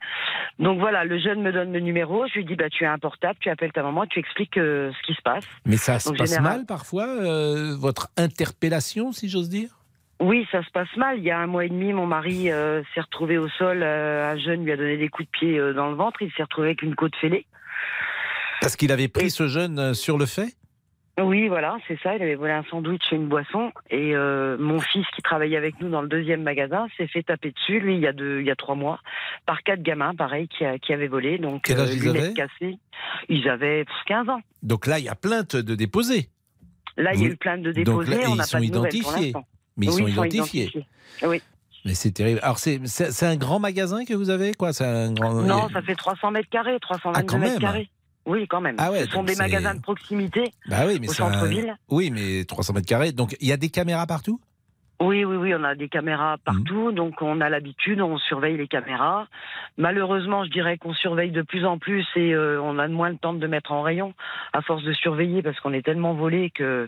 Donc 0.60 0.80
voilà, 0.80 1.06
le 1.06 1.18
jeune 1.18 1.42
me 1.42 1.52
donne 1.52 1.72
le 1.74 1.80
numéro, 1.80 2.28
je 2.28 2.34
lui 2.36 2.46
dis, 2.46 2.56
bah 2.56 2.70
tu 2.70 2.86
as 2.86 2.92
un 2.92 3.00
portable, 3.00 3.38
tu 3.40 3.50
appelles 3.50 3.72
ta 3.72 3.82
maman, 3.82 4.06
tu 4.06 4.20
expliques 4.20 4.58
euh, 4.58 4.92
ce 5.02 5.08
qui 5.08 5.14
se 5.16 5.22
passe. 5.22 5.46
Mais 5.66 5.78
ça 5.78 5.98
se 6.00 6.10
Donc, 6.10 6.18
passe 6.18 6.30
général- 6.30 6.58
mal 6.58 6.66
parfois, 6.68 7.08
votre 7.80 8.10
interpellation, 8.18 9.12
si 9.14 9.30
j'ose 9.30 9.50
dire? 9.50 9.70
Oui, 10.20 10.46
ça 10.52 10.62
se 10.64 10.70
passe 10.72 10.94
mal. 10.98 11.18
Il 11.20 11.24
y 11.24 11.32
a 11.32 11.40
un 11.40 11.48
mois 11.48 11.66
et 11.66 11.70
demi, 11.70 11.94
mon 11.94 12.06
mari 12.06 12.52
euh, 12.52 12.82
s'est 12.94 13.02
retrouvé 13.02 13.38
au 13.38 13.48
sol. 13.48 13.82
euh, 13.84 14.32
un 14.34 14.38
jeune 14.38 14.66
lui 14.66 14.72
a 14.72 14.78
donné 14.78 14.98
des 14.98 15.08
coups 15.08 15.28
de 15.28 15.32
pied 15.32 15.58
euh, 15.58 15.74
dans 15.74 15.90
le 15.90 15.96
ventre. 15.96 16.22
Il 16.22 16.32
s'est 16.34 16.44
retrouvé 16.44 16.68
avec 16.70 16.82
une 16.82 16.96
côte 16.96 17.16
fêlée. 17.16 17.46
Parce 18.62 18.76
qu'il 18.76 18.92
avait 18.92 19.08
pris 19.08 19.30
ce 19.32 19.48
jeune 19.48 19.80
euh, 19.80 19.94
sur 19.94 20.18
le 20.18 20.26
fait? 20.26 20.54
Oui, 21.22 21.48
voilà, 21.50 21.78
c'est 21.88 22.00
ça. 22.02 22.16
Il 22.16 22.22
avait 22.22 22.36
volé 22.36 22.52
un 22.54 22.64
sandwich 22.70 23.02
et 23.12 23.16
une 23.16 23.28
boisson. 23.28 23.72
Et 23.90 24.16
euh, 24.16 24.58
mon 24.58 24.80
fils, 24.80 25.06
qui 25.16 25.22
travaillait 25.22 25.58
avec 25.58 25.80
nous 25.82 25.90
dans 25.90 26.02
le 26.02 26.08
deuxième 26.08 26.44
magasin, 26.44 26.88
s'est 26.98 27.08
fait 27.08 27.24
taper 27.24 27.52
dessus, 27.52 27.80
lui, 27.82 27.96
il 27.96 28.02
y 28.02 28.08
a, 28.08 28.14
deux, 28.14 28.40
il 28.42 28.46
y 28.46 28.52
a 28.52 28.56
trois 28.56 28.76
mois, 28.76 29.00
par 29.46 29.62
quatre 29.64 29.82
gamins, 29.82 30.16
pareil, 30.16 30.48
qui, 30.48 30.64
a- 30.66 30.80
qui 30.80 30.94
avaient 30.94 31.08
volé. 31.10 31.38
Donc, 31.38 31.64
Quel 31.64 31.80
âge 31.80 31.94
ils 31.96 32.08
avaient? 32.10 32.34
cassées. 32.34 32.78
Ils 33.28 33.48
avaient 33.50 33.84
pff, 33.86 33.96
15 34.08 34.30
ans. 34.30 34.42
Donc 34.64 34.86
là, 34.88 35.00
il 35.00 35.06
y 35.06 35.10
a 35.10 35.16
plainte 35.16 35.56
de 35.58 35.76
déposer. 35.76 36.30
Là, 36.98 37.14
il 37.14 37.22
y 37.22 37.26
a 37.26 37.30
eu 37.30 37.38
plainte 37.38 37.62
de 37.64 37.72
Donc 37.72 37.76
déposer. 37.76 38.12
là, 38.12 38.18
on 38.30 38.34
ils 38.34 38.38
n'a 38.38 38.44
sont 38.44 38.58
pas 38.58 38.66
de 38.66 38.72
nouvelles 38.72 39.02
pour 39.02 39.12
l'instant. 39.12 39.48
Mais 39.80 39.88
ils 39.88 39.90
Oui, 40.04 40.14
sont 40.14 40.24
identifiés. 40.26 40.86
Oui. 41.24 41.42
Mais 41.86 41.94
c'est 41.94 42.12
terrible. 42.12 42.40
Alors, 42.44 42.60
c'est 42.60 42.80
c'est- 42.86 43.12
c'est 43.12 43.26
un 43.26 43.38
grand 43.38 43.60
magasin 43.60 44.04
que 44.06 44.14
vous 44.14 44.30
avez 44.30 44.54
quoi? 44.54 44.74
C'est 44.74 44.86
un 44.86 45.14
grand. 45.14 45.34
Non, 45.34 45.70
ça 45.70 45.82
fait 45.82 45.96
300 45.96 46.30
mètres 46.32 46.50
carrés, 46.50 46.78
322 46.82 47.34
Ah, 47.36 47.38
mètres 47.40 47.60
carrés. 47.60 47.90
Oui, 48.26 48.46
quand 48.48 48.60
même. 48.62 48.76
Ah 48.78 48.92
ouais, 48.92 49.06
Ce 49.06 49.12
sont 49.12 49.24
des 49.24 49.36
magasins 49.38 49.74
de 49.74 49.80
proximité 49.82 50.52
Bah 50.68 50.84
oui, 50.86 51.00
mais 51.00 51.08
au 51.08 51.12
un- 51.12 51.16
centre-ville. 51.16 51.76
Oui, 51.90 52.12
mais 52.12 52.44
300 52.44 52.74
mètres 52.74 52.86
carrés. 52.86 53.12
Donc, 53.14 53.36
il 53.40 53.48
y 53.48 53.52
a 53.54 53.58
des 53.58 53.70
caméras 53.70 54.06
partout? 54.06 54.40
Oui, 55.02 55.24
oui, 55.24 55.38
oui, 55.38 55.54
on 55.56 55.64
a 55.64 55.76
des 55.76 55.88
caméras 55.88 56.36
Mmh. 56.36 56.40
partout, 56.44 56.92
donc 56.92 57.22
on 57.22 57.40
a 57.40 57.50
l'habitude, 57.50 58.02
on 58.02 58.18
surveille 58.18 58.58
les 58.58 58.68
caméras. 58.68 59.28
Malheureusement, 59.78 60.44
je 60.44 60.50
dirais 60.50 60.78
qu'on 60.78 60.94
surveille 60.94 61.32
de 61.32 61.42
plus 61.42 61.66
en 61.66 61.78
plus 61.78 62.06
et 62.16 62.34
euh, 62.34 62.62
on 62.62 62.78
a 62.80 62.88
moins 62.90 63.10
le 63.10 63.18
temps 63.18 63.34
de 63.34 63.48
mettre 63.48 63.72
en 63.72 63.82
rayon. 63.82 64.14
à 64.52 64.62
force 64.62 64.84
de 64.84 64.92
surveiller 64.94 65.42
parce 65.42 65.60
qu'on 65.60 65.74
est 65.74 65.84
tellement 65.86 66.14
volé 66.14 66.50
que 66.50 66.88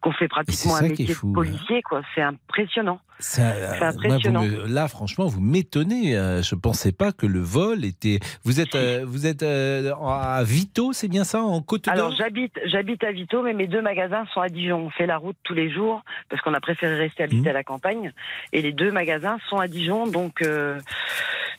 qu'on 0.00 0.12
fait 0.12 0.28
pratiquement 0.28 0.76
un 0.76 0.82
métier 0.82 1.06
fou, 1.14 1.28
de 1.28 1.34
policier, 1.34 1.82
quoi. 1.82 2.02
C'est 2.14 2.22
impressionnant. 2.22 3.00
Ça, 3.18 3.42
euh, 3.52 3.80
impressionnant. 3.80 4.42
me- 4.42 4.66
là, 4.66 4.88
franchement, 4.88 5.26
vous 5.26 5.40
m'étonnez. 5.40 6.16
euh, 6.16 6.42
Je 6.42 6.54
pensais 6.56 6.90
pas 6.90 7.12
que 7.12 7.26
le 7.26 7.38
vol 7.38 7.84
était. 7.84 8.18
Vous 8.44 8.58
êtes, 8.60 8.74
euh, 8.74 9.04
vous 9.06 9.26
êtes 9.26 9.42
euh, 9.44 9.92
à 9.94 10.42
Vito, 10.42 10.92
c'est 10.92 11.06
bien 11.08 11.22
ça, 11.22 11.42
en 11.42 11.60
Côte 11.62 11.84
d'Or? 11.84 11.94
Alors 11.94 12.12
j'habite 12.16 12.58
j'habite 12.64 13.04
à 13.04 13.12
Vito, 13.12 13.42
mais 13.42 13.52
mes 13.52 13.68
deux 13.68 13.82
magasins 13.82 14.24
sont 14.34 14.40
à 14.40 14.48
Dijon. 14.48 14.86
On 14.86 14.90
fait 14.90 15.06
la 15.06 15.18
route 15.18 15.36
tous 15.44 15.54
les 15.54 15.70
jours 15.70 16.02
parce 16.30 16.42
qu'on 16.42 16.54
a 16.54 16.60
préféré 16.60 16.96
rester 16.96 17.22
Mmh. 17.22 17.28
À 17.52 17.54
la 17.54 17.64
campagne. 17.64 18.12
Et 18.52 18.60
les 18.62 18.72
deux 18.72 18.90
magasins 18.90 19.38
sont 19.48 19.58
à 19.58 19.68
Dijon, 19.68 20.06
donc. 20.06 20.42
euh, 20.42 20.80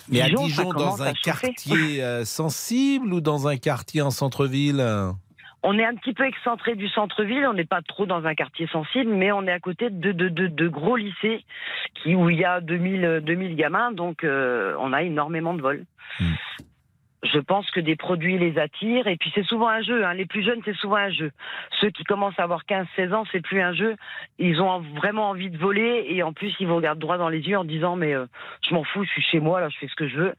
Mais 0.09 0.21
à 0.21 0.29
Dijon, 0.29 0.69
dans 0.73 1.01
un 1.01 1.13
quartier 1.13 2.03
euh, 2.03 2.25
sensible 2.25 3.13
ou 3.13 3.21
dans 3.21 3.47
un 3.47 3.57
quartier 3.57 4.01
en 4.01 4.11
centre-ville? 4.11 4.83
On 5.65 5.79
est 5.79 5.85
un 5.85 5.95
petit 5.95 6.13
peu 6.13 6.25
excentré 6.25 6.75
du 6.75 6.89
centre-ville, 6.89 7.45
on 7.47 7.53
n'est 7.53 7.63
pas 7.63 7.81
trop 7.81 8.05
dans 8.05 8.25
un 8.25 8.35
quartier 8.35 8.67
sensible, 8.67 9.09
mais 9.13 9.31
on 9.31 9.43
est 9.47 9.51
à 9.53 9.61
côté 9.61 9.89
de, 9.89 10.11
de, 10.11 10.27
de, 10.27 10.47
de 10.47 10.67
gros 10.67 10.97
lycées 10.97 11.45
qui, 11.95 12.15
où 12.15 12.29
il 12.29 12.37
y 12.37 12.43
a 12.43 12.59
2000, 12.59 13.05
euh, 13.05 13.21
2000 13.21 13.55
gamins, 13.55 13.93
donc 13.93 14.25
euh, 14.25 14.75
on 14.79 14.91
a 14.91 15.03
énormément 15.03 15.53
de 15.53 15.61
vols. 15.61 15.85
Je 17.23 17.39
pense 17.39 17.69
que 17.71 17.79
des 17.79 17.95
produits 17.95 18.37
les 18.37 18.57
attirent, 18.59 19.07
et 19.07 19.15
puis 19.15 19.31
c'est 19.33 19.45
souvent 19.45 19.69
un 19.69 19.81
jeu. 19.81 20.03
Hein. 20.05 20.13
Les 20.13 20.25
plus 20.25 20.43
jeunes, 20.43 20.59
c'est 20.65 20.75
souvent 20.75 20.97
un 20.97 21.09
jeu. 21.09 21.31
Ceux 21.79 21.89
qui 21.89 22.03
commencent 22.03 22.37
à 22.37 22.43
avoir 22.43 22.63
15-16 22.65 23.13
ans, 23.13 23.23
c'est 23.31 23.39
plus 23.41 23.61
un 23.61 23.73
jeu. 23.73 23.95
Ils 24.39 24.61
ont 24.61 24.81
vraiment 24.97 25.29
envie 25.29 25.49
de 25.49 25.57
voler, 25.57 26.05
et 26.09 26.21
en 26.21 26.33
plus, 26.33 26.53
ils 26.59 26.67
vous 26.67 26.75
regardent 26.75 26.99
droit 26.99 27.17
dans 27.17 27.29
les 27.29 27.39
yeux 27.39 27.57
en 27.57 27.63
disant 27.63 27.95
Mais 27.95 28.13
euh, 28.13 28.25
je 28.67 28.73
m'en 28.73 28.83
fous, 28.83 29.03
je 29.05 29.09
suis 29.09 29.21
chez 29.23 29.39
moi, 29.39 29.61
là, 29.61 29.69
je 29.69 29.77
fais 29.77 29.87
ce 29.87 29.95
que 29.95 30.07
je 30.09 30.17
veux. 30.17 30.33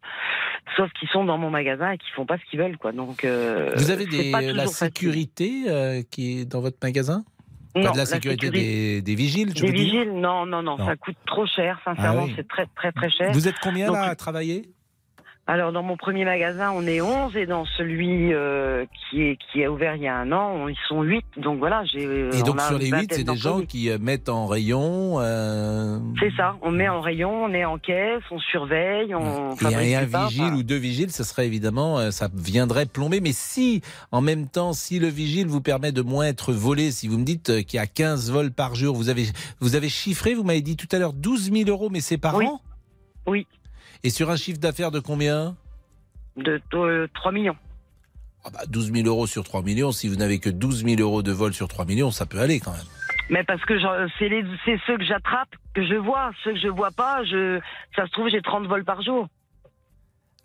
Sauf 0.76 0.92
qu'ils 0.92 1.08
sont 1.08 1.24
dans 1.24 1.38
mon 1.38 1.50
magasin 1.50 1.92
et 1.92 1.98
qu'ils 1.98 2.12
font 2.12 2.26
pas 2.26 2.36
ce 2.38 2.44
qu'ils 2.50 2.58
veulent, 2.60 2.76
quoi. 2.76 2.92
Donc, 2.92 3.24
euh, 3.24 3.72
Vous 3.76 3.90
avez 3.90 4.04
des, 4.06 4.30
la 4.52 4.66
sécurité 4.66 5.64
euh, 5.68 6.02
qui 6.10 6.40
est 6.40 6.44
dans 6.44 6.60
votre 6.60 6.78
magasin? 6.82 7.24
Pas 7.72 7.80
de 7.80 7.86
la 7.86 7.92
la 7.94 8.06
sécurité 8.06 8.46
sécurité- 8.46 9.00
des, 9.00 9.02
des 9.02 9.14
vigiles, 9.16 9.48
je 9.56 9.62
Des 9.62 9.72
vigiles, 9.72 10.12
non, 10.12 10.46
non, 10.46 10.62
non, 10.62 10.76
Non. 10.78 10.86
ça 10.86 10.94
coûte 10.96 11.16
trop 11.26 11.44
cher, 11.46 11.80
sincèrement, 11.84 12.20
Ah 12.22 12.26
oui. 12.26 12.34
c'est 12.36 12.46
très, 12.46 12.66
très, 12.76 12.92
très 12.92 13.10
cher. 13.10 13.32
Vous 13.32 13.48
êtes 13.48 13.58
combien 13.60 13.86
Donc, 13.88 13.96
là 13.96 14.04
à 14.04 14.14
travailler? 14.14 14.66
Alors, 15.46 15.72
dans 15.72 15.82
mon 15.82 15.98
premier 15.98 16.24
magasin, 16.24 16.72
on 16.74 16.86
est 16.86 17.02
11, 17.02 17.36
et 17.36 17.44
dans 17.44 17.66
celui 17.76 18.32
euh, 18.32 18.86
qui, 19.10 19.20
est, 19.20 19.38
qui 19.52 19.62
a 19.62 19.70
ouvert 19.70 19.94
il 19.94 20.00
y 20.02 20.08
a 20.08 20.16
un 20.16 20.32
an, 20.32 20.52
on- 20.54 20.68
ils 20.68 20.76
sont 20.88 21.02
8. 21.02 21.22
Donc 21.36 21.58
voilà, 21.58 21.84
j'ai. 21.84 22.02
Et 22.32 22.42
donc 22.42 22.62
sur 22.62 22.78
les 22.78 22.88
une 22.88 22.94
8, 22.94 23.00
vingtaine 23.02 23.18
c'est 23.18 23.24
des 23.24 23.36
gens 23.36 23.60
qui 23.60 23.90
euh, 23.90 23.98
mettent 24.00 24.30
en 24.30 24.46
rayon. 24.46 25.16
euh, 25.20 25.98
C'est 26.18 26.32
ça, 26.34 26.56
on 26.62 26.70
met 26.70 26.88
en 26.88 27.02
rayon, 27.02 27.44
on 27.44 27.52
est 27.52 27.66
en 27.66 27.76
caisse, 27.76 28.22
on 28.30 28.38
surveille, 28.38 29.14
on 29.14 29.50
Et, 29.68 29.90
et 29.90 29.96
un 29.96 30.04
vigile 30.06 30.44
enfin, 30.44 30.54
ou 30.56 30.62
deux 30.62 30.78
vigiles, 30.78 31.10
ce 31.12 31.24
serait 31.24 31.46
évidemment, 31.46 31.98
euh, 31.98 32.10
ça 32.10 32.28
viendrait 32.34 32.86
plomber. 32.86 33.20
Mais 33.20 33.32
si, 33.32 33.82
en 34.12 34.22
même 34.22 34.48
temps, 34.48 34.72
si 34.72 34.98
le 34.98 35.08
vigile 35.08 35.46
vous 35.46 35.60
permet 35.60 35.92
de 35.92 36.00
moins 36.00 36.24
être 36.26 36.54
volé, 36.54 36.90
si 36.90 37.06
vous 37.06 37.18
me 37.18 37.24
dites 37.24 37.50
euh, 37.50 37.60
qu'il 37.60 37.76
y 37.76 37.80
a 37.82 37.86
15 37.86 38.30
vols 38.30 38.50
par 38.50 38.74
jour, 38.74 38.96
vous 38.96 39.10
avez, 39.10 39.26
vous 39.60 39.74
avez 39.76 39.90
chiffré, 39.90 40.32
vous 40.32 40.42
m'avez 40.42 40.62
dit 40.62 40.76
tout 40.78 40.88
à 40.90 40.98
l'heure 40.98 41.12
12 41.12 41.52
000 41.52 41.68
euros, 41.68 41.90
mais 41.90 42.00
c'est 42.00 42.16
par 42.16 42.34
Oui. 42.36 42.46
an? 42.46 42.62
Oui. 43.26 43.46
Et 44.04 44.10
sur 44.10 44.30
un 44.30 44.36
chiffre 44.36 44.60
d'affaires 44.60 44.90
de 44.90 45.00
combien 45.00 45.56
de 46.36 46.60
euh, 46.74 47.08
3 47.14 47.32
millions. 47.32 47.56
Ah 48.44 48.50
bah, 48.52 48.60
12 48.68 48.92
000 48.92 49.08
euros 49.08 49.26
sur 49.26 49.44
3 49.44 49.62
millions, 49.62 49.92
si 49.92 50.08
vous 50.08 50.16
n'avez 50.16 50.38
que 50.38 50.50
12 50.50 50.84
000 50.84 51.00
euros 51.00 51.22
de 51.22 51.32
vol 51.32 51.54
sur 51.54 51.68
3 51.68 51.86
millions, 51.86 52.10
ça 52.10 52.26
peut 52.26 52.38
aller 52.38 52.60
quand 52.60 52.72
même. 52.72 52.86
Mais 53.30 53.42
parce 53.44 53.64
que 53.64 53.78
c'est 54.18 54.78
ceux 54.86 54.98
que 54.98 55.04
j'attrape 55.04 55.48
que 55.74 55.86
je 55.86 55.94
vois, 55.94 56.30
ceux 56.44 56.52
que 56.52 56.58
je 56.60 56.68
vois 56.68 56.90
pas, 56.90 57.24
je, 57.24 57.58
ça 57.96 58.04
se 58.06 58.10
trouve 58.10 58.28
j'ai 58.28 58.42
30 58.42 58.66
vols 58.66 58.84
par 58.84 59.00
jour. 59.02 59.26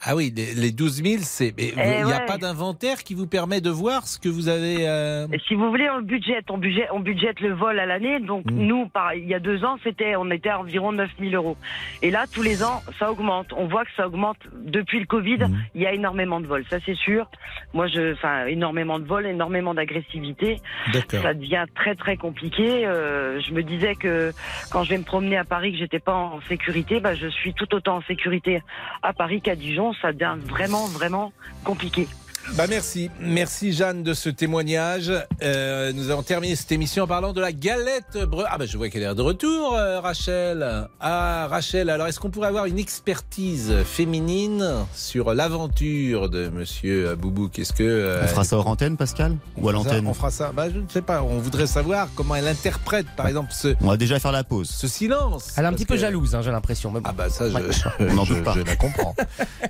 Ah 0.02 0.16
oui, 0.16 0.32
les, 0.36 0.54
les 0.54 0.72
12 0.72 1.04
000, 1.04 1.16
c'est. 1.24 1.54
mais 1.58 1.72
vous- 1.72 1.80
Il 1.80 1.84
Eh 1.84 2.04
n'y 2.06 2.12
a 2.14 2.20
ouais. 2.20 2.26
pas 2.26 2.38
d'inventaire 2.38 3.04
qui 3.04 3.16
vous 3.16 3.28
permet 3.28 3.60
de 3.60 3.70
voir 3.70 4.08
ce 4.08 4.18
que 4.18 4.30
vous 4.30 4.48
avez. 4.48 4.88
euh, 4.88 5.28
si 5.48 5.56
vous 5.56 5.68
voulez, 5.70 5.90
on 5.90 6.02
budget, 6.02 6.40
on 6.50 6.58
budget, 6.58 6.88
on 6.94 7.02
budgète 7.02 7.42
le 7.42 7.54
vol 7.54 7.78
à 7.80 7.86
l'année. 7.86 8.20
Donc 8.22 8.46
Mm. 8.50 8.56
nous, 8.66 8.88
par, 8.88 9.14
il 9.14 9.28
y 9.28 9.34
a 9.34 9.40
deux 9.40 9.66
ans, 9.66 9.78
c'était, 9.84 10.16
on 10.16 10.32
était 10.32 10.50
à 10.50 10.60
environ 10.62 10.94
9000 10.94 11.36
euros. 11.36 11.58
Et 12.02 12.12
là, 12.12 12.26
tous 12.34 12.42
les 12.42 12.64
ans, 12.64 12.82
ça 12.98 13.12
augmente. 13.12 13.48
On 13.58 13.68
voit 13.68 13.84
que 13.84 13.92
ça 13.98 14.08
augmente 14.08 14.38
depuis 14.54 15.00
le 15.02 15.06
Covid. 15.06 15.38
Mm. 15.40 15.58
Il 15.76 15.82
y 15.82 15.86
a 15.86 15.94
énormément 15.94 16.40
de 16.40 16.48
vols, 16.48 16.64
ça 16.70 16.78
c'est 16.86 16.96
sûr. 16.96 17.30
Moi, 17.74 17.88
je, 17.88 18.14
enfin, 18.14 18.46
énormément 18.46 19.00
de 19.00 19.06
vols, 19.06 19.26
énormément 19.26 19.74
d'agressivité. 19.74 20.62
D'accord. 20.94 21.22
Ça 21.24 21.34
devient 21.34 21.66
très 21.76 21.96
très 21.96 22.16
compliqué. 22.16 22.86
Euh, 22.86 23.42
je 23.42 23.54
me 23.54 23.64
disais 23.64 23.96
que 23.96 24.32
quand 24.72 24.84
je 24.86 24.92
vais 24.92 24.98
me 24.98 25.04
promener 25.04 25.38
à 25.38 25.44
Paris, 25.44 25.74
que 25.74 25.78
j'étais 25.78 26.00
pas 26.00 26.14
en 26.16 26.40
sécurité, 26.48 27.02
bah, 27.02 27.16
je 27.16 27.28
suis 27.28 27.54
tout 27.54 27.74
autant 27.76 27.98
en 27.98 28.02
sécurité 28.04 28.62
à 29.04 29.12
Paris 29.12 29.42
qu'à 29.42 29.56
Dijon. 29.58 29.89
Ça 30.02 30.12
devient 30.12 30.36
vraiment 30.48 30.86
vraiment 30.88 31.32
compliqué. 31.64 32.08
Bah 32.56 32.66
merci, 32.68 33.10
merci 33.22 33.72
Jeanne 33.72 34.04
de 34.04 34.14
ce 34.14 34.28
témoignage. 34.30 35.12
Euh, 35.42 35.94
nous 35.94 36.10
avons 36.10 36.24
terminé 36.24 36.56
cette 36.58 36.72
émission 36.74 37.06
en 37.06 37.08
parlant 37.08 37.32
de 37.32 37.40
la 37.40 37.54
galette 37.54 38.18
bre... 38.28 38.46
Ah 38.50 38.58
bah 38.58 38.66
je 38.66 38.78
vois 38.78 38.90
qu'elle 38.90 39.04
est 39.04 39.16
de 39.16 39.22
retour, 39.22 39.76
euh, 39.76 40.02
Rachel. 40.02 40.88
Ah 41.00 41.48
Rachel, 41.50 41.90
alors 41.90 42.08
est-ce 42.08 42.20
qu'on 42.20 42.30
pourrait 42.32 42.50
avoir 42.50 42.66
une 42.66 42.78
expertise 42.80 43.74
féminine 43.86 44.66
sur 44.94 45.34
l'aventure 45.34 46.30
de 46.30 46.50
Monsieur 46.50 47.16
Boubouk 47.16 47.60
Est-ce 47.60 47.72
que 47.72 47.84
euh, 47.84 48.22
On 48.24 48.28
fera 48.28 48.44
ça 48.44 48.58
hors 48.58 48.68
antenne, 48.68 48.98
Pascal? 48.98 49.38
Ou 49.58 49.70
à 49.70 49.72
l'antenne? 49.72 50.06
On 50.08 50.14
fera 50.14 50.32
ça. 50.32 50.52
Bah 50.54 50.70
je 50.70 50.80
ne 50.80 50.90
sais 50.90 51.02
pas. 51.02 51.24
On 51.24 51.38
voudrait 51.40 51.68
savoir 51.68 52.10
comment 52.16 52.36
elle 52.36 52.48
interprète, 52.48 53.08
par 53.16 53.28
exemple, 53.28 53.52
ce, 53.54 53.74
On 53.82 53.88
va 53.88 53.96
déjà 53.98 54.20
faire 54.20 54.34
la 54.34 54.44
pause. 54.44 54.70
ce 54.70 54.88
silence. 54.88 55.54
Elle 55.56 55.64
est 55.64 55.68
un 55.68 55.74
petit 55.74 55.86
peu 55.86 55.94
que- 55.96 56.02
jalouse, 56.02 56.36
hein, 56.36 56.42
j'ai 56.42 56.52
l'impression. 56.52 56.92
bon. 56.92 57.02
Ah 57.06 57.14
bah 57.14 57.30
ça, 57.30 57.50
je, 57.50 57.54
Ouais. 57.56 57.62
je- 57.72 58.06
On 58.06 58.14
n'en 58.16 58.26
je- 58.26 58.34
doute 58.34 58.44
pas. 58.44 58.54
je 58.56 58.62
la 58.62 58.76
comprends. 58.76 59.16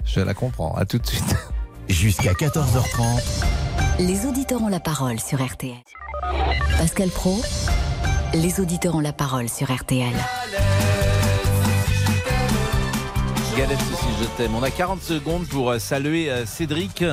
je 0.05 0.19
la 0.21 0.33
comprends. 0.33 0.73
À 0.75 0.85
tout 0.85 0.97
de 0.97 1.05
suite. 1.05 1.35
Jusqu'à 1.89 2.33
14h30. 2.33 3.21
Les 3.99 4.25
auditeurs 4.25 4.61
ont 4.61 4.67
la 4.67 4.79
parole 4.79 5.19
sur 5.19 5.43
RTL. 5.43 5.75
Pascal 6.77 7.09
Pro, 7.09 7.41
les 8.33 8.59
auditeurs 8.59 8.95
ont 8.95 8.99
la 8.99 9.11
parole 9.13 9.49
sur 9.49 9.73
RTL. 9.73 10.13
Galette 13.57 13.79
si 13.79 14.05
je 14.21 14.25
t'aime. 14.37 14.55
On 14.55 14.63
a 14.63 14.71
40 14.71 15.01
secondes 15.01 15.45
pour 15.47 15.71
euh, 15.71 15.79
saluer 15.79 16.31
euh, 16.31 16.45
Cédric, 16.45 17.03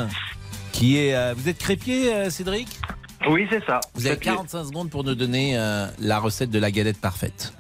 qui 0.73 0.99
est. 0.99 1.15
euh, 1.17 1.35
vous 1.37 1.49
êtes 1.49 1.59
crépier, 1.59 2.31
Cédric? 2.31 2.69
Oui, 3.29 3.47
c'est 3.51 3.65
ça. 3.65 3.81
Vous 3.95 4.07
avez 4.07 4.17
Crépier. 4.17 4.33
45 4.37 4.65
secondes 4.65 4.91
pour 4.91 5.03
nous 5.03 5.15
donner 5.17 5.57
la 5.99 6.19
recette 6.21 6.51
de 6.51 6.59
la 6.61 6.71
galette 6.71 7.01
parfaite. 7.01 7.53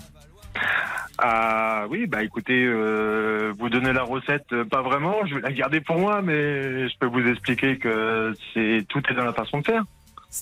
Ah 1.18 1.86
oui, 1.88 2.06
bah 2.06 2.22
écoutez, 2.22 2.64
euh, 2.64 3.52
vous 3.58 3.68
donnez 3.70 3.92
la 3.92 4.02
recette, 4.02 4.44
euh, 4.52 4.64
pas 4.64 4.82
vraiment, 4.82 5.24
je 5.26 5.34
vais 5.36 5.40
la 5.40 5.52
garder 5.52 5.80
pour 5.80 5.96
moi, 5.98 6.20
mais 6.22 6.88
je 6.88 6.98
peux 6.98 7.06
vous 7.06 7.26
expliquer 7.26 7.78
que 7.78 8.34
c'est 8.52 8.84
tout 8.88 9.02
est 9.10 9.14
dans 9.14 9.24
la 9.24 9.32
façon 9.32 9.60
de 9.60 9.64
faire. 9.64 9.84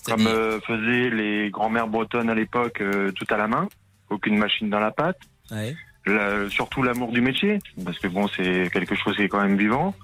Comme 0.07 0.27
euh, 0.27 0.59
faisaient 0.67 1.11
les 1.11 1.51
grand-mères 1.51 1.87
bretonnes 1.87 2.29
à 2.29 2.35
l'époque, 2.35 2.81
euh, 2.81 3.13
tout 3.13 3.27
à 3.33 3.37
la 3.37 3.47
main, 3.47 3.69
aucune 4.11 4.37
machine 4.37 4.69
dans 4.69 4.81
la 4.81 4.91
pâte. 4.91 5.19
Ouais. 5.53 5.77
La- 6.07 6.49
surtout 6.51 6.83
l'amour 6.83 7.13
du 7.13 7.21
métier, 7.21 7.59
parce 7.85 7.99
que 8.01 8.09
bon, 8.09 8.27
c'est 8.29 8.69
quelque 8.73 8.97
chose 8.97 9.15
qui 9.15 9.23
est 9.23 9.29
quand 9.29 9.43
même 9.43 9.57
vivant. 9.57 9.95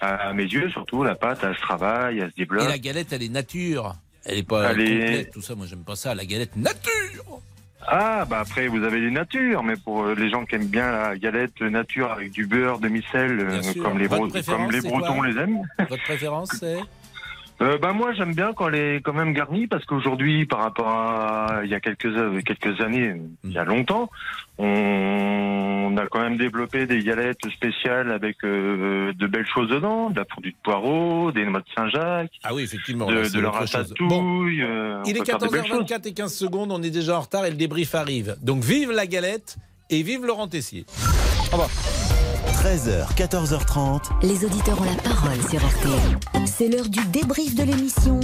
À 0.00 0.32
mes 0.32 0.44
yeux, 0.44 0.68
surtout, 0.70 1.02
la 1.04 1.14
pâte, 1.14 1.40
elle 1.42 1.54
se 1.54 1.60
travaille, 1.60 2.18
elle 2.18 2.28
se 2.30 2.34
Et 2.40 2.44
développe. 2.44 2.68
la 2.68 2.78
galette, 2.78 3.12
elle 3.12 3.22
est 3.22 3.28
nature. 3.28 3.94
Elle 4.24 4.38
est 4.38 4.42
pas 4.48 4.70
Elle 4.72 4.80
est- 4.80 4.98
complète, 5.00 5.30
tout 5.32 5.40
ça. 5.42 5.54
Moi, 5.54 5.66
j'aime 5.66 5.84
pas 5.84 5.96
ça. 5.96 6.14
La 6.14 6.24
galette 6.24 6.56
nature. 6.56 7.40
Ah, 7.86 8.24
bah 8.28 8.38
après, 8.40 8.66
vous 8.68 8.82
avez 8.82 9.00
les 9.00 9.10
natures, 9.10 9.62
mais 9.62 9.76
pour 9.76 10.04
euh, 10.04 10.14
les 10.14 10.30
gens 10.30 10.44
qui 10.46 10.54
aiment 10.54 10.66
bien 10.66 10.90
la 10.90 11.16
galette 11.18 11.60
nature 11.60 12.10
avec 12.12 12.30
du 12.30 12.46
beurre, 12.46 12.78
demi-sel, 12.78 13.38
euh, 13.40 13.60
comme 13.82 13.98
les, 13.98 14.06
Votre 14.06 14.22
Bro- 14.22 14.28
préférence, 14.30 14.62
comme 14.62 14.70
les 14.72 14.80
Bretons 14.80 15.22
les 15.22 15.36
aiment. 15.38 15.62
Votre 15.90 16.02
préférence, 16.04 16.50
c'est? 16.58 16.78
Euh, 17.60 17.78
bah 17.78 17.92
moi 17.92 18.12
j'aime 18.14 18.34
bien 18.34 18.52
quand 18.52 18.68
elle 18.68 18.74
est 18.74 19.00
quand 19.00 19.12
même 19.12 19.32
garnie 19.32 19.68
parce 19.68 19.84
qu'aujourd'hui 19.84 20.44
par 20.44 20.60
rapport 20.60 20.88
à 20.88 21.60
il 21.62 21.70
y 21.70 21.74
a 21.74 21.80
quelques 21.80 22.06
euh, 22.06 22.40
quelques 22.42 22.80
années 22.80 23.14
il 23.44 23.52
y 23.52 23.58
a 23.58 23.64
longtemps 23.64 24.10
on 24.58 25.96
a 25.96 26.06
quand 26.06 26.20
même 26.20 26.36
développé 26.36 26.86
des 26.86 27.02
galettes 27.02 27.44
spéciales 27.50 28.10
avec 28.12 28.36
euh, 28.44 29.12
de 29.12 29.26
belles 29.26 29.46
choses 29.46 29.68
dedans 29.68 30.10
de 30.10 30.16
la 30.16 30.24
fondue 30.32 30.50
de 30.50 30.56
poireaux 30.62 31.32
des 31.32 31.44
noix 31.44 31.60
de 31.60 31.66
Saint-Jacques 31.76 32.32
Ah 32.42 32.54
oui, 32.54 32.62
effectivement. 32.62 33.06
de, 33.06 33.40
la 33.40 33.50
ratatouille 33.50 34.62
euh, 34.62 35.00
on 35.00 35.02
Il 35.04 35.16
est 35.16 35.20
peut 35.20 35.24
faire 35.24 35.38
de 35.38 35.48
belles 35.48 35.66
choses. 35.66 35.82
14h24 35.82 36.08
et 36.08 36.14
15 36.14 36.34
secondes. 36.34 36.72
On 36.72 36.82
est 36.82 36.90
déjà 36.90 37.18
en 37.18 37.20
retard 37.20 37.44
et 37.46 37.50
le 37.50 37.56
débrief 37.56 37.94
arrive. 37.94 38.36
Donc, 38.42 38.62
vive 38.62 38.92
la 38.92 39.06
galette 39.06 39.56
et 39.90 40.02
vive 40.02 40.24
Laurent 40.24 40.48
Tessier. 40.48 40.86
13h, 42.52 43.14
14h30. 43.16 44.00
Les 44.22 44.44
auditeurs 44.44 44.80
ont 44.80 44.84
la 44.84 44.96
parole 45.02 45.40
sur 45.50 45.60
RTL. 45.60 46.46
C'est 46.46 46.68
l'heure 46.68 46.88
du 46.88 47.04
débrief 47.06 47.54
de 47.54 47.62
l'émission 47.62 48.20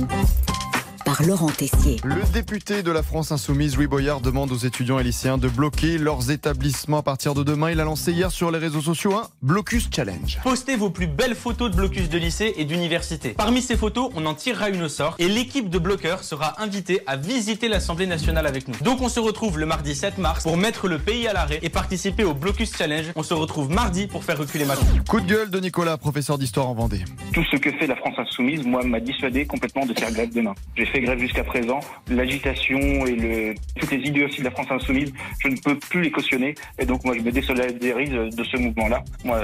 par 1.04 1.22
Laurent 1.22 1.50
Tessier. 1.50 1.96
Le 2.04 2.22
député 2.32 2.82
de 2.82 2.90
la 2.90 3.02
France 3.02 3.32
Insoumise, 3.32 3.76
Louis 3.76 3.86
Boyard, 3.86 4.20
demande 4.20 4.52
aux 4.52 4.56
étudiants 4.56 4.98
et 4.98 5.02
lycéens 5.02 5.38
de 5.38 5.48
bloquer 5.48 5.98
leurs 5.98 6.30
établissements 6.30 6.98
à 6.98 7.02
partir 7.02 7.34
de 7.34 7.42
demain. 7.42 7.70
Il 7.70 7.80
a 7.80 7.84
lancé 7.84 8.12
hier 8.12 8.30
sur 8.30 8.50
les 8.50 8.58
réseaux 8.58 8.80
sociaux 8.80 9.14
un 9.14 9.28
Blocus 9.42 9.88
Challenge. 9.94 10.38
Postez 10.42 10.76
vos 10.76 10.90
plus 10.90 11.06
belles 11.06 11.34
photos 11.34 11.70
de 11.70 11.76
blocus 11.76 12.08
de 12.08 12.18
lycée 12.18 12.54
et 12.56 12.64
d'université. 12.64 13.30
Parmi 13.30 13.62
ces 13.62 13.76
photos, 13.76 14.10
on 14.14 14.26
en 14.26 14.34
tirera 14.34 14.70
une 14.70 14.82
au 14.82 14.88
sort 14.88 15.14
et 15.18 15.28
l'équipe 15.28 15.68
de 15.68 15.78
bloqueurs 15.78 16.24
sera 16.24 16.60
invitée 16.62 17.00
à 17.06 17.16
visiter 17.16 17.68
l'Assemblée 17.68 18.06
nationale 18.06 18.46
avec 18.46 18.68
nous. 18.68 18.74
Donc 18.82 19.00
on 19.00 19.08
se 19.08 19.20
retrouve 19.20 19.58
le 19.58 19.66
mardi 19.66 19.94
7 19.94 20.18
mars 20.18 20.42
pour 20.44 20.56
mettre 20.56 20.88
le 20.88 20.98
pays 20.98 21.26
à 21.26 21.32
l'arrêt 21.32 21.58
et 21.62 21.68
participer 21.68 22.24
au 22.24 22.34
blocus 22.34 22.76
challenge. 22.76 23.06
On 23.16 23.22
se 23.22 23.34
retrouve 23.34 23.70
mardi 23.70 24.06
pour 24.06 24.24
faire 24.24 24.38
reculer 24.38 24.64
Macron. 24.64 24.86
Coup 25.08 25.20
de 25.20 25.26
gueule 25.26 25.50
de 25.50 25.60
Nicolas, 25.60 25.96
professeur 25.96 26.38
d'histoire 26.38 26.68
en 26.68 26.74
Vendée. 26.74 27.04
Tout 27.32 27.44
ce 27.50 27.56
que 27.56 27.70
fait 27.72 27.86
la 27.86 27.96
France 27.96 28.14
insoumise, 28.18 28.64
moi, 28.64 28.82
m'a 28.84 29.00
dissuadé 29.00 29.46
complètement 29.46 29.86
de 29.86 29.94
faire 29.94 30.12
grève 30.12 30.32
demain. 30.32 30.54
J'ai 30.76 30.86
fait 30.86 30.99
fait 31.00 31.06
grève 31.06 31.18
jusqu'à 31.18 31.44
présent. 31.44 31.80
L'agitation 32.08 32.78
et 32.78 33.16
le, 33.16 33.54
toutes 33.78 33.90
les 33.90 34.08
idées 34.08 34.24
aussi 34.24 34.40
de 34.40 34.44
la 34.44 34.50
France 34.50 34.66
insoumise, 34.70 35.12
je 35.40 35.48
ne 35.48 35.56
peux 35.56 35.78
plus 35.78 36.02
les 36.02 36.10
cautionner. 36.10 36.54
Et 36.78 36.86
donc 36.86 37.04
moi 37.04 37.14
je 37.16 37.22
me 37.22 37.32
désolidarise 37.32 38.10
de 38.10 38.44
ce 38.44 38.56
mouvement-là. 38.56 39.02
Moi 39.24 39.40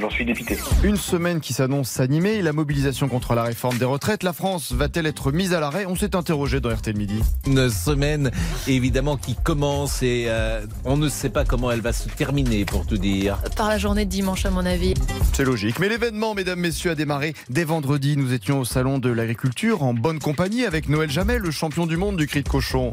j'en 0.00 0.10
suis 0.10 0.24
dépité. 0.24 0.56
Une 0.82 0.96
semaine 0.96 1.40
qui 1.40 1.52
s'annonce 1.52 2.00
animée, 2.00 2.42
la 2.42 2.52
mobilisation 2.52 3.08
contre 3.08 3.34
la 3.34 3.42
réforme 3.42 3.78
des 3.78 3.84
retraites. 3.84 4.22
La 4.22 4.32
France 4.32 4.72
va-t-elle 4.72 5.06
être 5.06 5.32
mise 5.32 5.52
à 5.52 5.60
l'arrêt? 5.60 5.86
On 5.86 5.96
s'est 5.96 6.16
interrogé 6.16 6.60
dans 6.60 6.70
RTL 6.70 6.96
Midi. 6.96 7.20
Une 7.46 7.68
semaine 7.70 8.30
évidemment 8.66 9.16
qui 9.16 9.34
commence 9.34 10.02
et 10.02 10.26
euh, 10.28 10.64
on 10.84 10.96
ne 10.96 11.08
sait 11.08 11.30
pas 11.30 11.44
comment 11.44 11.70
elle 11.70 11.80
va 11.80 11.92
se 11.92 12.08
terminer 12.08 12.64
pour 12.64 12.86
tout 12.86 12.98
dire. 12.98 13.38
Par 13.56 13.68
la 13.68 13.78
journée 13.78 14.04
de 14.04 14.10
dimanche 14.10 14.46
à 14.46 14.50
mon 14.50 14.64
avis. 14.64 14.94
C'est 15.32 15.44
logique. 15.44 15.78
Mais 15.78 15.88
l'événement, 15.88 16.34
mesdames, 16.34 16.60
messieurs, 16.60 16.92
a 16.92 16.94
démarré 16.94 17.34
dès 17.50 17.64
vendredi. 17.64 18.16
Nous 18.16 18.32
étions 18.32 18.60
au 18.60 18.64
salon 18.64 18.98
de 18.98 19.10
l'agriculture 19.10 19.82
en 19.82 19.94
bonne 19.94 20.18
compagnie 20.18 20.64
avec 20.64 20.83
Noël 20.88 21.10
Jamel, 21.10 21.40
le 21.40 21.50
champion 21.50 21.86
du 21.86 21.96
monde 21.96 22.16
du 22.16 22.26
cri 22.26 22.42
de 22.42 22.48
cochon. 22.48 22.92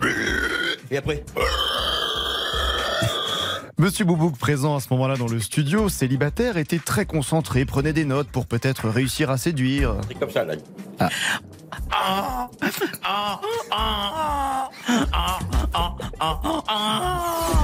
Et 0.89 0.97
après 0.97 1.23
Monsieur 3.77 4.05
Boubouk, 4.05 4.37
présent 4.37 4.75
à 4.75 4.79
ce 4.79 4.87
moment-là 4.91 5.17
dans 5.17 5.27
le 5.27 5.39
studio, 5.39 5.89
célibataire, 5.89 6.57
était 6.57 6.79
très 6.79 7.05
concentré, 7.05 7.65
prenait 7.65 7.93
des 7.93 8.05
notes 8.05 8.27
pour 8.27 8.45
peut-être 8.45 8.87
réussir 8.89 9.31
à 9.31 9.37
séduire. 9.37 9.95
C'est 10.07 10.19
comme 10.19 10.29
ça, 10.29 10.45
là. 10.45 10.53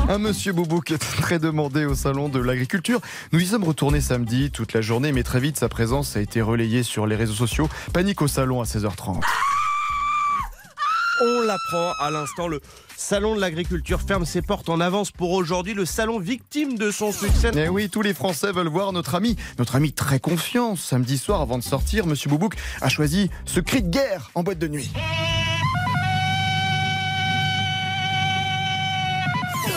Un 0.10 0.18
monsieur 0.18 0.54
Boubouk 0.54 0.92
est 0.92 0.98
très 0.98 1.38
demandé 1.40 1.86
au 1.86 1.94
salon 1.94 2.30
de 2.30 2.40
l'agriculture. 2.40 3.00
Nous 3.32 3.40
y 3.40 3.46
sommes 3.46 3.64
retournés 3.64 4.02
samedi 4.02 4.50
toute 4.50 4.74
la 4.74 4.82
journée, 4.82 5.12
mais 5.12 5.24
très 5.24 5.40
vite 5.40 5.58
sa 5.58 5.70
présence 5.70 6.18
a 6.18 6.22
été 6.22 6.42
relayée 6.42 6.84
sur 6.84 7.06
les 7.06 7.16
réseaux 7.16 7.34
sociaux. 7.36 7.70
Panique 7.94 8.22
au 8.22 8.28
salon 8.28 8.60
à 8.62 8.64
16h30. 8.66 9.22
On 11.22 11.42
l'apprend 11.42 11.94
à 12.00 12.12
l'instant, 12.12 12.48
le 12.48 12.62
Salon 12.96 13.36
de 13.36 13.42
l'agriculture 13.42 14.02
ferme 14.02 14.26
ses 14.26 14.42
portes 14.42 14.70
en 14.70 14.80
avance 14.80 15.12
pour 15.12 15.32
aujourd'hui, 15.32 15.76
le 15.76 15.86
salon 15.86 16.20
victime 16.20 16.78
de 16.78 16.90
son 16.90 17.12
succès. 17.12 17.52
Eh 17.56 17.70
oui, 17.70 17.90
tous 17.90 18.02
les 18.02 18.14
Français 18.14 18.52
veulent 18.52 18.68
voir 18.68 18.92
notre 18.92 19.14
ami, 19.14 19.36
notre 19.60 19.76
ami 19.76 19.94
très 19.94 20.20
confiant. 20.20 20.76
Samedi 20.76 21.20
soir, 21.20 21.42
avant 21.42 21.60
de 21.60 21.64
sortir, 21.64 22.08
Monsieur 22.08 22.30
Boubouk 22.30 22.56
a 22.82 22.90
choisi 22.90 23.30
ce 23.46 23.60
cri 23.60 23.84
de 23.84 23.90
guerre 23.90 24.32
en 24.34 24.42
boîte 24.42 24.58
de 24.58 24.68
nuit. 24.68 24.92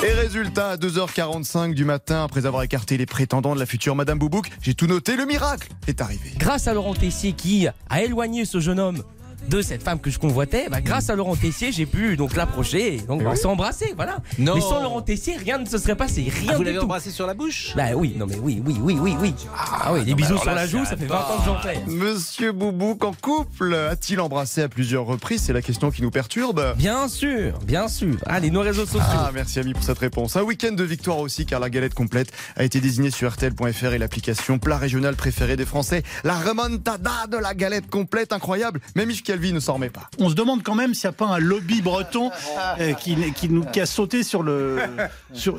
Et 0.03 0.13
résultat, 0.15 0.71
à 0.71 0.77
2h45 0.77 1.75
du 1.75 1.85
matin, 1.85 2.25
après 2.25 2.47
avoir 2.47 2.63
écarté 2.63 2.97
les 2.97 3.05
prétendants 3.05 3.55
de 3.55 3.61
la 3.61 3.67
future 3.67 3.95
Madame 3.95 4.19
Boubouk, 4.19 4.51
j'ai 4.63 4.73
tout 4.73 4.87
noté, 4.87 5.17
le 5.17 5.27
miracle 5.27 5.69
est 5.87 6.01
arrivé. 6.01 6.33
Grâce 6.39 6.69
à 6.69 6.75
Laurent 6.75 6.95
Tessier 6.95 7.33
qui 7.33 7.67
a 7.67 8.03
éloigné 8.03 8.47
ce 8.47 8.61
jeune 8.61 8.81
homme 8.81 9.03
de 9.49 9.63
cette 9.63 9.83
femme 9.83 10.01
que 10.01 10.11
je 10.11 10.19
convoitais, 10.19 10.69
bah, 10.71 10.81
grâce 10.81 11.11
à 11.11 11.17
Laurent 11.17 11.37
Tessier, 11.37 11.73
j'ai 11.73 11.87
pu 11.87 12.17
donc 12.17 12.37
l'approcher, 12.37 12.99
donc 13.09 13.23
bah, 13.23 13.37
s'embrasser, 13.37 13.93
voilà. 13.97 14.19
Non. 14.39 14.55
Mais 14.55 14.61
sans 14.61 14.83
Laurent 14.83 15.03
Tessier, 15.03 15.37
rien 15.37 15.59
ne 15.59 15.65
se 15.67 15.79
serait 15.79 15.97
passé, 15.97 16.23
rien 16.33 16.51
Ah, 16.51 16.53
vous 16.55 16.59
du 16.61 16.65
l'avez 16.67 16.79
tout. 16.79 16.85
embrassé 16.85 17.11
sur 17.11 17.27
la 17.27 17.35
bouche? 17.35 17.73
Bah 17.77 17.89
oui, 17.95 18.15
non 18.17 18.27
mais 18.27 18.37
oui, 18.37 18.63
oui, 18.65 18.77
oui, 18.81 18.97
oui, 19.01 19.15
oui. 19.21 19.35
Ah, 19.57 19.93
oui, 19.93 20.05
des 20.05 20.15
bisous 20.15 20.39
sur 20.39 20.51
la 20.55 20.67
joue, 20.67 20.85
ça 20.85 20.97
fait 20.97 21.05
un 21.07 21.09
20 21.09 21.17
ans 21.17 21.39
que 21.39 21.45
j'en 21.45 21.59
fais. 21.61 21.81
Monsieur 21.87 22.53
Boubouk 22.53 23.05
en 23.05 23.13
couple 23.13 23.75
a-t-il 23.75 24.21
embrassé 24.21 24.63
à 24.63 24.69
plusieurs 24.69 25.05
reprises? 25.07 25.43
C'est 25.43 25.53
la 25.53 25.63
question 25.63 25.91
qui 25.91 26.03
nous 26.03 26.11
perturbe. 26.11 26.75
Bien 26.77 27.09
sûr, 27.09 27.59
bien 27.61 27.89
sûr. 27.89 28.17
Allez, 28.27 28.51
nos 28.51 28.61
réseaux 28.61 28.87
sociaux. 28.87 29.01
Ah, 29.11 29.31
merci 29.35 29.59
ami 29.59 29.73
pour 29.73 29.83
cette 29.83 29.99
réponse. 29.99 30.37
Un 30.37 30.43
week-end 30.43 30.73
de 30.73 30.85
victoire 30.85 31.19
aussi, 31.19 31.47
car 31.47 31.61
la 31.61 31.71
galette 31.71 31.95
complète 31.95 32.31
a 32.57 32.65
été 32.65 32.81
désignée 32.81 33.11
sur 33.11 33.31
RTL.fr 33.33 33.93
et 33.93 33.99
l'application 33.99 34.59
plat 34.59 34.77
régional 34.79 35.17
préféré 35.17 35.57
des 35.57 35.65
Français. 35.67 36.03
La 36.25 36.35
remontada 36.35 37.27
de 37.31 37.37
la 37.37 37.55
galette 37.55 37.89
complète, 37.89 38.33
incroyable. 38.33 38.81
Même 38.97 39.11
Yves 39.11 39.23
Calvi 39.31 39.53
ne 39.53 39.61
s'en 39.61 39.75
remet 39.75 39.91
pas. 39.91 40.11
On 40.19 40.29
se 40.29 40.35
demande 40.35 40.65
quand 40.65 40.75
même 40.75 40.93
s'il 40.93 41.07
n'y 41.09 41.15
a 41.15 41.17
pas 41.17 41.27
un 41.27 41.39
lobby 41.39 41.83
breton 41.83 42.33
euh, 42.81 42.95
qui, 42.95 43.17
qui, 43.33 43.49
nous, 43.49 43.65
qui 43.65 43.81
a 43.81 43.87
sauté 43.87 44.25
sur 44.25 44.43
le. 44.43 44.79
Sur, 45.33 45.57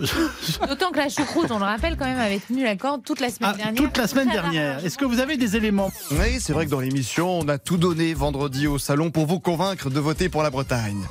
D'autant 0.68 0.92
que 0.92 0.98
la 0.98 1.08
choucroute, 1.08 1.50
on 1.52 1.58
le 1.60 1.64
rappelle 1.64 1.96
quand 1.96 2.04
même, 2.04 2.20
avait 2.20 2.40
tenu 2.40 2.66
la 2.66 2.76
corde 2.76 3.04
toute 3.06 3.22
la 3.22 3.30
semaine 3.30 3.52
Ah, 3.54 3.58
dernière. 3.58 3.82
toute 3.82 3.98
la 3.98 4.08
semaine 4.08 4.30
dernière. 4.30 4.84
Est-ce 4.84 4.98
que 4.98 5.06
vous 5.06 5.20
avez 5.22 5.38
des 5.38 5.56
éléments 5.56 5.90
Oui, 6.12 6.40
c'est 6.42 6.52
vrai 6.52 6.66
que 6.66 6.72
dans 6.72 6.82
l'émission, 6.82 7.40
on 7.40 7.48
a 7.48 7.58
tout 7.58 7.78
donné 7.78 8.14
vendredi 8.14 8.68
au 8.68 8.78
salon 8.78 9.10
pour 9.12 9.26
vous 9.26 9.40
convaincre 9.40 9.90
de 9.90 10.00
voter 10.02 10.28
pour 10.28 10.44
la 10.44 10.50
Bretagne. 10.50 11.02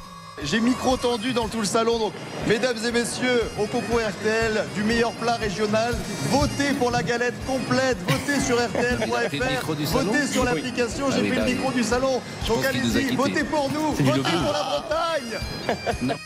J'ai 0.45 0.61
micro 0.61 0.97
tendu 0.97 1.33
dans 1.33 1.49
tout 1.49 1.61
le 1.61 1.67
salon, 1.67 1.99
donc 1.99 2.13
mesdames 2.49 2.77
et 2.87 2.91
messieurs, 2.93 3.43
au 3.59 3.67
concours 3.67 3.99
RTL 4.01 4.65
du 4.75 4.83
meilleur 4.83 5.13
plat 5.13 5.35
régional, 5.37 5.95
votez 6.31 6.73
pour 6.79 6.91
la 6.91 7.03
galette 7.03 7.35
complète, 7.47 7.99
votez 8.09 8.41
sur 8.41 8.57
RTL.fr, 8.57 9.67
votez 9.67 10.27
sur 10.27 10.45
l'application, 10.45 11.07
Ah 11.11 11.15
j'ai 11.15 11.23
oui, 11.23 11.29
fait 11.31 11.37
là, 11.37 11.47
le 11.47 11.53
micro 11.53 11.73
du 11.73 11.83
salon. 11.83 12.21
Donc 12.49 12.65
allez-y, 12.65 13.15
votez 13.15 13.45
pour 13.45 13.71
nous, 13.71 13.93
votez 13.93 14.21
pour 14.21 14.53
la 14.53 14.63
Bretagne. 14.63 16.17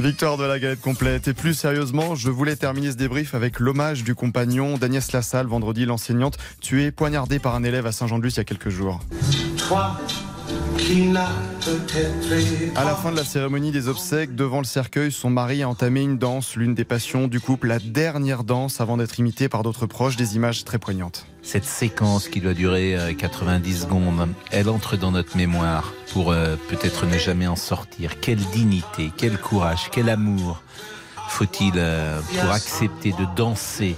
Victoire 0.00 0.36
de 0.36 0.44
la 0.44 0.58
galette 0.58 0.80
complète. 0.80 1.28
Et 1.28 1.34
plus 1.34 1.54
sérieusement, 1.54 2.14
je 2.16 2.30
voulais 2.30 2.56
terminer 2.56 2.90
ce 2.90 2.96
débrief 2.96 3.34
avec 3.34 3.60
l'hommage 3.60 4.02
du 4.02 4.14
compagnon 4.14 4.76
d'Agnès 4.76 5.12
Lassalle, 5.12 5.46
vendredi, 5.46 5.84
l'enseignante, 5.84 6.36
tuée, 6.60 6.90
poignardée 6.90 7.38
par 7.38 7.54
un 7.54 7.62
élève 7.62 7.86
à 7.86 7.92
Saint-Jean-de-Luz 7.92 8.34
il 8.34 8.38
y 8.38 8.40
a 8.40 8.44
quelques 8.44 8.70
jours. 8.70 9.00
Toi 9.56 9.96
qui 10.08 10.16
n'as 10.16 10.20
peut-être 10.20 10.23
À 12.76 12.84
la 12.84 12.94
fin 12.94 13.12
de 13.12 13.16
la 13.16 13.24
cérémonie 13.24 13.70
des 13.70 13.88
obsèques, 13.88 14.34
devant 14.34 14.58
le 14.58 14.64
cercueil, 14.64 15.12
son 15.12 15.30
mari 15.30 15.62
a 15.62 15.68
entamé 15.68 16.02
une 16.02 16.18
danse, 16.18 16.56
l'une 16.56 16.74
des 16.74 16.84
passions 16.84 17.28
du 17.28 17.40
couple, 17.40 17.68
la 17.68 17.78
dernière 17.78 18.42
danse 18.42 18.80
avant 18.80 18.96
d'être 18.96 19.18
imitée 19.18 19.48
par 19.48 19.62
d'autres 19.62 19.86
proches, 19.86 20.16
des 20.16 20.36
images 20.36 20.64
très 20.64 20.78
poignantes. 20.78 21.26
Cette 21.42 21.64
séquence 21.64 22.28
qui 22.28 22.40
doit 22.40 22.54
durer 22.54 22.96
euh, 22.96 23.12
90 23.12 23.82
secondes, 23.82 24.28
elle 24.50 24.68
entre 24.68 24.96
dans 24.96 25.12
notre 25.12 25.36
mémoire 25.36 25.92
pour 26.12 26.32
euh, 26.32 26.56
peut-être 26.68 27.06
ne 27.06 27.18
jamais 27.18 27.46
en 27.46 27.56
sortir. 27.56 28.20
Quelle 28.20 28.44
dignité, 28.52 29.12
quel 29.16 29.38
courage, 29.38 29.90
quel 29.92 30.08
amour 30.08 30.62
faut-il 31.28 31.74
euh, 31.76 32.20
pour 32.40 32.50
accepter 32.50 33.12
de 33.12 33.26
danser 33.36 33.96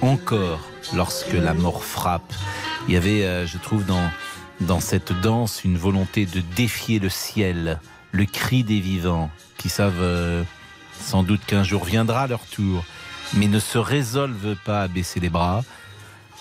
encore 0.00 0.60
lorsque 0.94 1.34
la 1.34 1.52
mort 1.52 1.84
frappe? 1.84 2.32
Il 2.88 2.94
y 2.94 2.96
avait, 2.96 3.24
euh, 3.24 3.46
je 3.46 3.58
trouve, 3.58 3.84
dans, 3.84 4.10
dans 4.60 4.80
cette 4.80 5.12
danse 5.20 5.64
une 5.64 5.76
volonté 5.76 6.26
de 6.26 6.40
défier 6.56 6.98
le 6.98 7.08
ciel, 7.08 7.80
le 8.12 8.24
cri 8.24 8.64
des 8.64 8.80
vivants 8.80 9.30
qui 9.58 9.68
savent 9.68 10.00
euh, 10.00 10.42
sans 11.00 11.22
doute 11.22 11.44
qu'un 11.46 11.62
jour 11.62 11.84
viendra 11.84 12.26
leur 12.26 12.40
tour, 12.46 12.84
mais 13.34 13.48
ne 13.48 13.58
se 13.58 13.78
résolvent 13.78 14.56
pas 14.64 14.82
à 14.82 14.88
baisser 14.88 15.20
les 15.20 15.28
bras. 15.28 15.64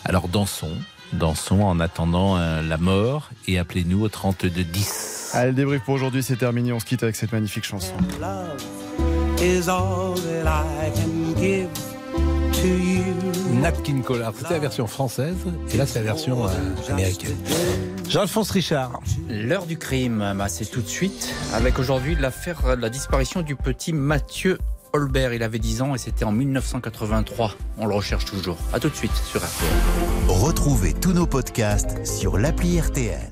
Alors 0.04 0.28
dansons, 0.28 0.78
dansons 1.14 1.64
en 1.64 1.80
attendant 1.80 2.38
euh, 2.38 2.62
la 2.62 2.78
mort 2.78 3.30
et 3.48 3.60
appelez-nous 3.60 4.04
au 4.04 4.10
3210. 4.10 5.32
Allez, 5.34 5.50
le 5.50 5.54
débrief 5.54 5.82
pour 5.84 5.96
aujourd'hui, 5.96 6.24
c'est 6.24 6.38
terminé. 6.38 6.72
On 6.72 6.80
se 6.80 6.86
quitte 6.86 7.04
avec 7.04 7.16
cette 7.16 7.32
magnifique 7.34 7.66
chanson. 7.66 7.96
love 8.22 8.62
is 9.42 9.68
all 9.68 10.16
that 10.16 10.48
I 10.48 10.92
can 10.96 11.36
give 11.36 11.70
to 12.54 12.68
you. 12.68 13.45
Nat 13.62 13.72
King 13.84 14.04
Cole. 14.04 14.26
C'était 14.38 14.54
la 14.54 14.60
version 14.60 14.88
française 14.88 15.38
et 15.74 15.78
là 15.78 15.86
c'est 15.86 16.00
la 16.00 16.06
version 16.06 16.46
euh, 16.46 16.50
américaine. 16.90 17.36
Jean-Alphonse 18.10 18.52
Richard. 18.52 19.00
L'heure 19.30 19.66
du 19.66 19.78
crime, 19.78 20.34
bah, 20.38 20.48
c'est 20.48 20.66
tout 20.66 20.82
de 20.82 20.88
suite 20.88 21.34
avec 21.54 21.80
aujourd'hui 21.80 22.16
l'affaire 22.16 22.76
de 22.76 22.82
la 22.82 22.90
disparition 22.90 23.42
du 23.42 23.56
petit 23.56 23.94
Mathieu 23.94 24.58
Holbert. 24.94 25.34
Il 25.34 25.44
avait 25.44 25.60
10 25.60 25.82
ans 25.82 25.96
et 25.96 25.98
c'était 25.98 26.26
en 26.26 26.32
1983. 26.32 27.56
On 27.78 27.86
le 27.86 27.96
recherche 27.96 28.26
toujours. 28.26 28.58
À 28.74 28.80
tout 28.80 28.90
de 28.90 28.96
suite 28.96 29.16
sur 29.16 29.40
RTL. 29.40 29.70
Retrouvez 30.28 30.94
tous 30.94 31.14
nos 31.14 31.26
podcasts 31.26 32.06
sur 32.06 32.38
l'appli 32.38 32.80
RTL. 32.80 33.32